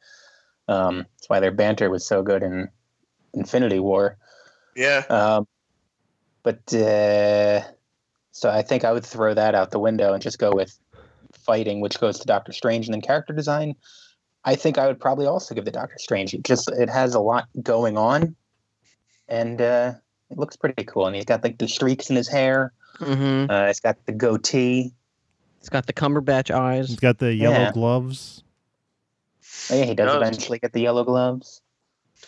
Um, 0.66 0.98
that's 0.98 1.28
why 1.28 1.40
their 1.40 1.52
banter 1.52 1.90
was 1.90 2.06
so 2.06 2.22
good 2.22 2.42
in 2.42 2.68
Infinity 3.34 3.80
War. 3.80 4.16
Yeah. 4.74 5.04
Um, 5.10 5.46
but 6.42 6.72
uh, 6.74 7.62
so 8.32 8.50
I 8.50 8.62
think 8.62 8.84
I 8.84 8.92
would 8.92 9.04
throw 9.04 9.34
that 9.34 9.54
out 9.54 9.70
the 9.70 9.78
window 9.78 10.12
and 10.12 10.22
just 10.22 10.38
go 10.38 10.52
with 10.52 10.78
fighting, 11.48 11.80
which 11.80 11.98
goes 11.98 12.18
to 12.20 12.26
Doctor 12.26 12.52
Strange, 12.52 12.86
and 12.86 12.92
then 12.94 13.00
character 13.00 13.32
design. 13.32 13.74
I 14.44 14.54
think 14.54 14.78
I 14.78 14.86
would 14.86 15.00
probably 15.00 15.26
also 15.26 15.54
give 15.54 15.64
the 15.64 15.72
Doctor 15.72 15.96
Strange. 15.98 16.34
It 16.34 16.44
just 16.44 16.70
it 16.70 16.88
has 16.90 17.14
a 17.14 17.20
lot 17.20 17.48
going 17.62 17.96
on, 17.96 18.36
and 19.28 19.60
uh, 19.60 19.94
it 20.30 20.38
looks 20.38 20.56
pretty 20.56 20.84
cool. 20.84 21.06
And 21.06 21.16
he's 21.16 21.24
got 21.24 21.42
like 21.42 21.58
the 21.58 21.66
streaks 21.66 22.10
in 22.10 22.16
his 22.16 22.28
hair. 22.28 22.72
Mm-hmm. 23.00 23.50
Uh, 23.50 23.64
it's 23.64 23.80
got 23.80 23.96
the 24.06 24.12
goatee. 24.12 24.92
It's 25.58 25.68
got 25.70 25.86
the 25.86 25.92
Cumberbatch 25.92 26.54
eyes. 26.54 26.88
He's 26.88 27.00
got 27.00 27.18
the 27.18 27.34
yellow 27.34 27.56
Yeah. 27.58 27.72
gloves. 27.72 28.44
Oh, 29.70 29.74
yeah, 29.76 29.84
he 29.86 29.94
does 29.94 30.06
Does. 30.12 30.16
eventually 30.16 30.58
get 30.58 30.72
the 30.72 30.80
yellow 30.80 31.02
gloves, 31.04 31.62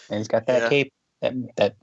and 0.09 0.19
he's 0.19 0.29
got 0.29 0.47
that 0.47 0.63
Yeah. 0.63 0.69
cape. 0.69 0.93
That 1.21 1.35
that. 1.57 1.77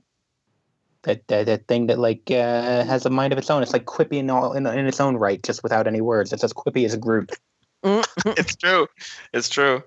That, 1.04 1.26
that, 1.28 1.46
that 1.46 1.68
thing 1.68 1.86
that 1.86 1.98
like 1.98 2.30
uh, 2.30 2.84
has 2.84 3.06
a 3.06 3.10
mind 3.10 3.32
of 3.32 3.38
its 3.38 3.50
own. 3.50 3.62
It's 3.62 3.72
like 3.72 3.84
Quippy 3.84 4.14
in 4.14 4.30
all 4.30 4.52
in, 4.52 4.66
in 4.66 4.86
its 4.86 5.00
own 5.00 5.16
right, 5.16 5.42
just 5.42 5.62
without 5.62 5.86
any 5.86 6.00
words. 6.00 6.32
It's 6.32 6.42
as 6.42 6.52
Quippy 6.52 6.84
as 6.84 6.92
a 6.92 6.98
group. 6.98 7.30
it's 7.84 8.56
true. 8.56 8.88
It's 9.32 9.48
true. 9.48 9.82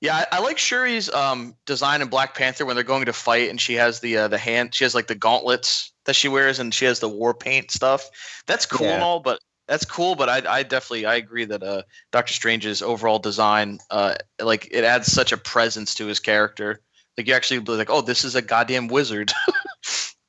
Yeah, 0.00 0.16
I, 0.16 0.36
I 0.36 0.40
like 0.40 0.56
Shuri's 0.56 1.10
um, 1.10 1.54
design 1.66 2.00
in 2.00 2.08
Black 2.08 2.34
Panther 2.34 2.64
when 2.64 2.74
they're 2.74 2.84
going 2.84 3.04
to 3.04 3.12
fight, 3.12 3.50
and 3.50 3.60
she 3.60 3.74
has 3.74 4.00
the 4.00 4.16
uh, 4.16 4.28
the 4.28 4.38
hand. 4.38 4.74
She 4.74 4.84
has 4.84 4.94
like 4.94 5.08
the 5.08 5.14
gauntlets 5.14 5.92
that 6.06 6.16
she 6.16 6.28
wears, 6.28 6.58
and 6.58 6.72
she 6.72 6.86
has 6.86 7.00
the 7.00 7.08
war 7.08 7.34
paint 7.34 7.70
stuff. 7.70 8.08
That's 8.46 8.64
cool 8.64 8.86
and 8.86 9.02
all, 9.02 9.20
but 9.20 9.40
that's 9.68 9.84
cool. 9.84 10.14
But 10.14 10.28
I, 10.30 10.58
I 10.58 10.62
definitely 10.62 11.04
I 11.04 11.16
agree 11.16 11.44
that 11.44 11.62
uh, 11.62 11.82
Doctor 12.12 12.32
Strange's 12.32 12.80
overall 12.80 13.18
design, 13.18 13.78
uh, 13.90 14.14
like 14.42 14.68
it 14.70 14.84
adds 14.84 15.12
such 15.12 15.32
a 15.32 15.36
presence 15.36 15.94
to 15.96 16.06
his 16.06 16.18
character. 16.18 16.80
Like 17.18 17.26
you 17.26 17.34
actually 17.34 17.60
be 17.60 17.72
like, 17.72 17.90
oh, 17.90 18.00
this 18.00 18.24
is 18.24 18.34
a 18.34 18.42
goddamn 18.42 18.88
wizard. 18.88 19.32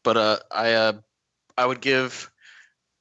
but 0.03 0.17
uh, 0.17 0.39
I 0.51 0.73
uh, 0.73 0.93
I 1.57 1.65
would 1.65 1.81
give 1.81 2.31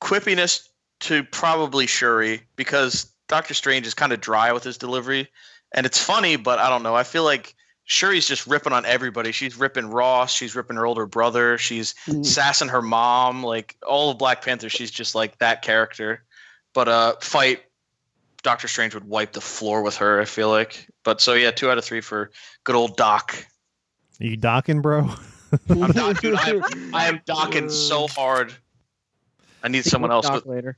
quippiness 0.01 0.69
to 1.01 1.25
probably 1.25 1.87
Shuri 1.87 2.43
because 2.57 3.13
Doctor 3.29 3.55
Strange 3.55 3.87
is 3.87 3.95
kind 3.95 4.13
of 4.13 4.21
dry 4.21 4.53
with 4.53 4.65
his 4.65 4.79
delivery, 4.79 5.29
and 5.73 5.87
it's 5.87 6.03
funny, 6.03 6.37
but 6.37 6.59
I 6.59 6.69
don't 6.69 6.83
know. 6.83 6.95
I 6.95 7.05
feel 7.05 7.25
like 7.25 7.55
Shuri's 7.85 8.27
just 8.27 8.47
ripping 8.47 8.73
on 8.73 8.85
everybody. 8.85 9.33
She's 9.33 9.57
ripping 9.57 9.87
Ross. 9.87 10.33
She's 10.33 10.55
ripping 10.55 10.77
her 10.77 10.87
older 10.87 11.07
brother. 11.07 11.59
She's 11.59 11.95
sassing 12.23 12.69
her 12.69 12.83
mom. 12.83 13.43
Like 13.43 13.77
all 13.87 14.11
of 14.11 14.19
Black 14.19 14.45
Panther, 14.45 14.69
she's 14.69 14.91
just 14.91 15.15
like 15.15 15.39
that 15.39 15.63
character. 15.63 16.25
But 16.73 16.89
uh, 16.89 17.15
fight, 17.21 17.63
Doctor 18.43 18.69
Strange 18.69 18.95
would 18.95 19.05
wipe 19.05 19.33
the 19.33 19.41
floor 19.41 19.83
with 19.83 19.97
her. 19.97 20.21
I 20.21 20.25
feel 20.25 20.51
like. 20.51 20.87
But 21.03 21.21
so 21.21 21.35
yeah, 21.35 21.51
two 21.51 21.71
out 21.71 21.79
of 21.79 21.85
three 21.85 22.01
for 22.01 22.31
good 22.63 22.77
old 22.77 22.97
Doc. 22.97 23.35
Are 24.21 24.27
you 24.27 24.37
docking, 24.37 24.83
bro? 24.83 25.11
I'm 25.69 25.79
not, 25.95 26.21
dude. 26.21 26.35
I 26.35 26.51
am, 26.51 26.95
I 26.95 27.09
am 27.09 27.21
docking 27.27 27.69
so 27.69 28.07
hard. 28.09 28.53
I 29.63 29.69
need 29.69 29.85
someone 29.85 30.11
else. 30.11 30.27
Doc 30.27 30.35
With, 30.35 30.47
later. 30.47 30.77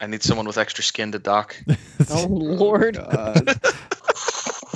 I 0.00 0.06
need 0.06 0.22
someone 0.22 0.46
with 0.46 0.58
extra 0.58 0.82
skin 0.82 1.12
to 1.12 1.18
dock. 1.18 1.56
Oh 2.10 2.26
Lord. 2.28 2.96
God. 2.96 3.60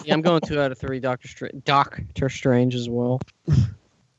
Yeah, 0.05 0.13
I'm 0.13 0.21
going 0.21 0.43
two 0.43 0.61
out 0.61 0.71
of 0.71 0.77
three. 0.77 1.01
Doctor 1.01 1.29
Strange. 1.29 1.65
Doctor 1.65 2.29
Strange 2.29 2.75
as 2.75 2.91
well. 2.91 3.23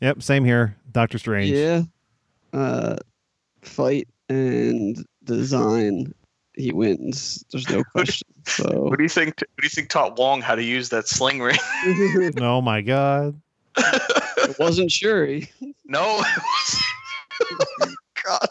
Yep, 0.02 0.24
same 0.24 0.44
here. 0.44 0.76
Doctor 0.92 1.20
Strange. 1.20 1.52
Yeah. 1.52 1.84
Uh, 2.52 2.96
fight 3.62 4.08
and 4.28 5.06
design, 5.26 6.12
he 6.56 6.72
wins. 6.72 7.46
There's 7.52 7.70
no 7.70 7.84
question. 7.84 8.28
So 8.48 8.64
What 8.82 8.98
do 8.98 9.04
you 9.04 9.10
think? 9.10 9.36
What 9.38 9.62
do 9.62 9.66
you 9.66 9.70
think 9.70 9.90
taught 9.90 10.18
Wong 10.18 10.42
how 10.42 10.56
to 10.56 10.64
use 10.64 10.90
that 10.90 11.08
sling 11.08 11.40
ring? 11.40 11.58
it 11.84 12.42
Oh 12.42 12.62
my 12.62 12.82
god. 12.82 13.40
Wasn't 14.60 14.92
Shuri. 14.92 15.50
no. 15.86 16.24
God. 18.24 18.50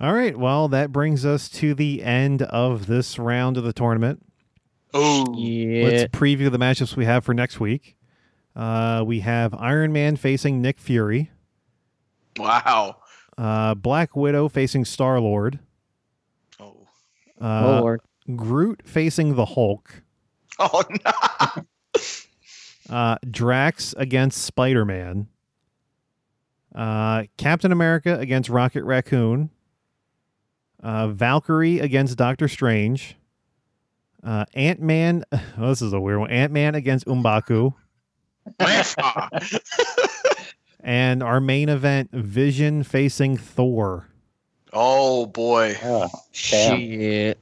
All 0.00 0.12
right. 0.12 0.36
Well, 0.36 0.68
that 0.68 0.92
brings 0.92 1.26
us 1.26 1.48
to 1.50 1.74
the 1.74 2.02
end 2.02 2.42
of 2.42 2.86
this 2.86 3.18
round 3.18 3.56
of 3.56 3.64
the 3.64 3.72
tournament. 3.72 4.24
Oh. 4.94 5.34
Yeah. 5.36 5.84
Let's 5.84 6.04
preview 6.16 6.50
the 6.50 6.58
matchups 6.58 6.96
we 6.96 7.04
have 7.04 7.24
for 7.24 7.34
next 7.34 7.60
week. 7.60 7.96
Uh, 8.56 9.04
we 9.06 9.20
have 9.20 9.54
Iron 9.54 9.92
Man 9.92 10.16
facing 10.16 10.60
Nick 10.60 10.80
Fury, 10.80 11.30
Wow. 12.36 12.96
uh, 13.36 13.74
Black 13.74 14.16
Widow 14.16 14.48
facing 14.48 14.84
Star 14.84 15.20
Lord, 15.20 15.60
Oh. 16.58 16.88
oh 17.40 17.46
uh, 17.46 17.80
Lord. 17.80 18.00
Groot 18.34 18.82
facing 18.84 19.36
the 19.36 19.44
Hulk, 19.44 20.02
Oh 20.58 20.82
no. 21.04 21.62
uh, 22.88 23.16
Drax 23.30 23.94
against 23.96 24.42
Spider 24.44 24.84
Man, 24.84 25.28
uh, 26.74 27.24
Captain 27.36 27.72
America 27.72 28.18
against 28.18 28.48
Rocket 28.48 28.84
Raccoon, 28.84 29.50
uh, 30.82 31.08
Valkyrie 31.08 31.80
against 31.80 32.16
Doctor 32.16 32.48
Strange, 32.48 33.16
uh, 34.22 34.44
Ant 34.54 34.80
Man. 34.80 35.24
Oh, 35.60 35.68
this 35.70 35.82
is 35.82 35.92
a 35.92 36.00
weird 36.00 36.20
one. 36.20 36.30
Ant 36.30 36.52
Man 36.52 36.74
against 36.76 37.06
M'Baku, 37.06 37.74
And 40.80 41.22
our 41.22 41.40
main 41.40 41.68
event, 41.68 42.10
Vision 42.12 42.82
facing 42.84 43.36
Thor. 43.36 44.06
Oh 44.72 45.26
boy. 45.26 45.76
Oh, 45.82 46.08
Damn. 46.50 46.78
Shit. 46.78 47.38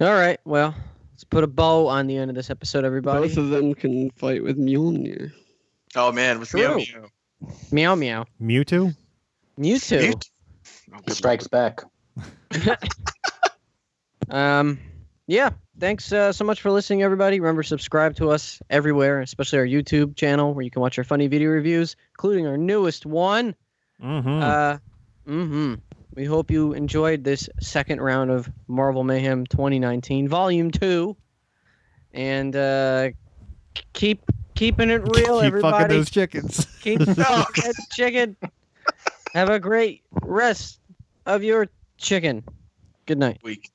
All 0.00 0.12
right. 0.14 0.40
Well, 0.44 0.68
let's 0.70 0.97
put 1.30 1.44
a 1.44 1.46
bow 1.46 1.86
on 1.86 2.06
the 2.06 2.16
end 2.16 2.30
of 2.30 2.34
this 2.34 2.50
episode, 2.50 2.84
everybody. 2.84 3.28
Both 3.28 3.36
of 3.36 3.50
them 3.50 3.74
can 3.74 4.10
fight 4.12 4.42
with 4.42 4.58
Mjolnir. 4.58 5.32
Oh 5.96 6.12
man, 6.12 6.40
with 6.40 6.50
True. 6.50 6.60
Meow 6.60 6.76
Meow. 6.76 7.10
Meow 7.70 7.94
meow. 7.94 8.24
Mewtwo? 8.40 8.94
Mewtwo. 9.58 10.00
Mute. 10.00 10.30
He 11.06 11.12
strikes 11.12 11.46
back. 11.46 11.82
Um, 14.30 14.78
yeah. 15.26 15.50
Thanks 15.78 16.12
uh, 16.12 16.32
so 16.32 16.44
much 16.44 16.60
for 16.60 16.70
listening, 16.70 17.02
everybody. 17.02 17.38
Remember, 17.38 17.62
subscribe 17.62 18.16
to 18.16 18.30
us 18.30 18.60
everywhere, 18.68 19.20
especially 19.20 19.60
our 19.60 19.66
YouTube 19.66 20.16
channel 20.16 20.54
where 20.54 20.64
you 20.64 20.70
can 20.70 20.82
watch 20.82 20.98
our 20.98 21.04
funny 21.04 21.28
video 21.28 21.50
reviews, 21.50 21.96
including 22.12 22.46
our 22.46 22.56
newest 22.56 23.06
one. 23.06 23.54
Mm-hmm. 24.02 24.42
Uh, 24.42 24.78
mm-hmm. 25.26 25.74
We 26.14 26.24
hope 26.24 26.50
you 26.50 26.72
enjoyed 26.72 27.22
this 27.24 27.48
second 27.60 28.00
round 28.00 28.30
of 28.30 28.50
Marvel 28.66 29.04
Mayhem 29.04 29.46
2019, 29.46 30.28
Volume 30.28 30.70
Two, 30.70 31.16
and 32.12 32.54
uh, 32.56 33.10
keep 33.92 34.22
keeping 34.54 34.90
it 34.90 35.02
real, 35.02 35.12
Keep 35.12 35.24
fucking 35.24 35.44
everybody. 35.46 35.94
those 35.94 36.10
chickens. 36.10 36.66
Keep 36.80 37.02
fucking 37.02 37.16
that 37.16 37.86
chicken. 37.92 38.36
Have 39.34 39.50
a 39.50 39.60
great 39.60 40.02
rest 40.22 40.80
of 41.26 41.44
your 41.44 41.68
chicken. 41.98 42.42
Good 43.06 43.18
night. 43.18 43.38
week. 43.42 43.70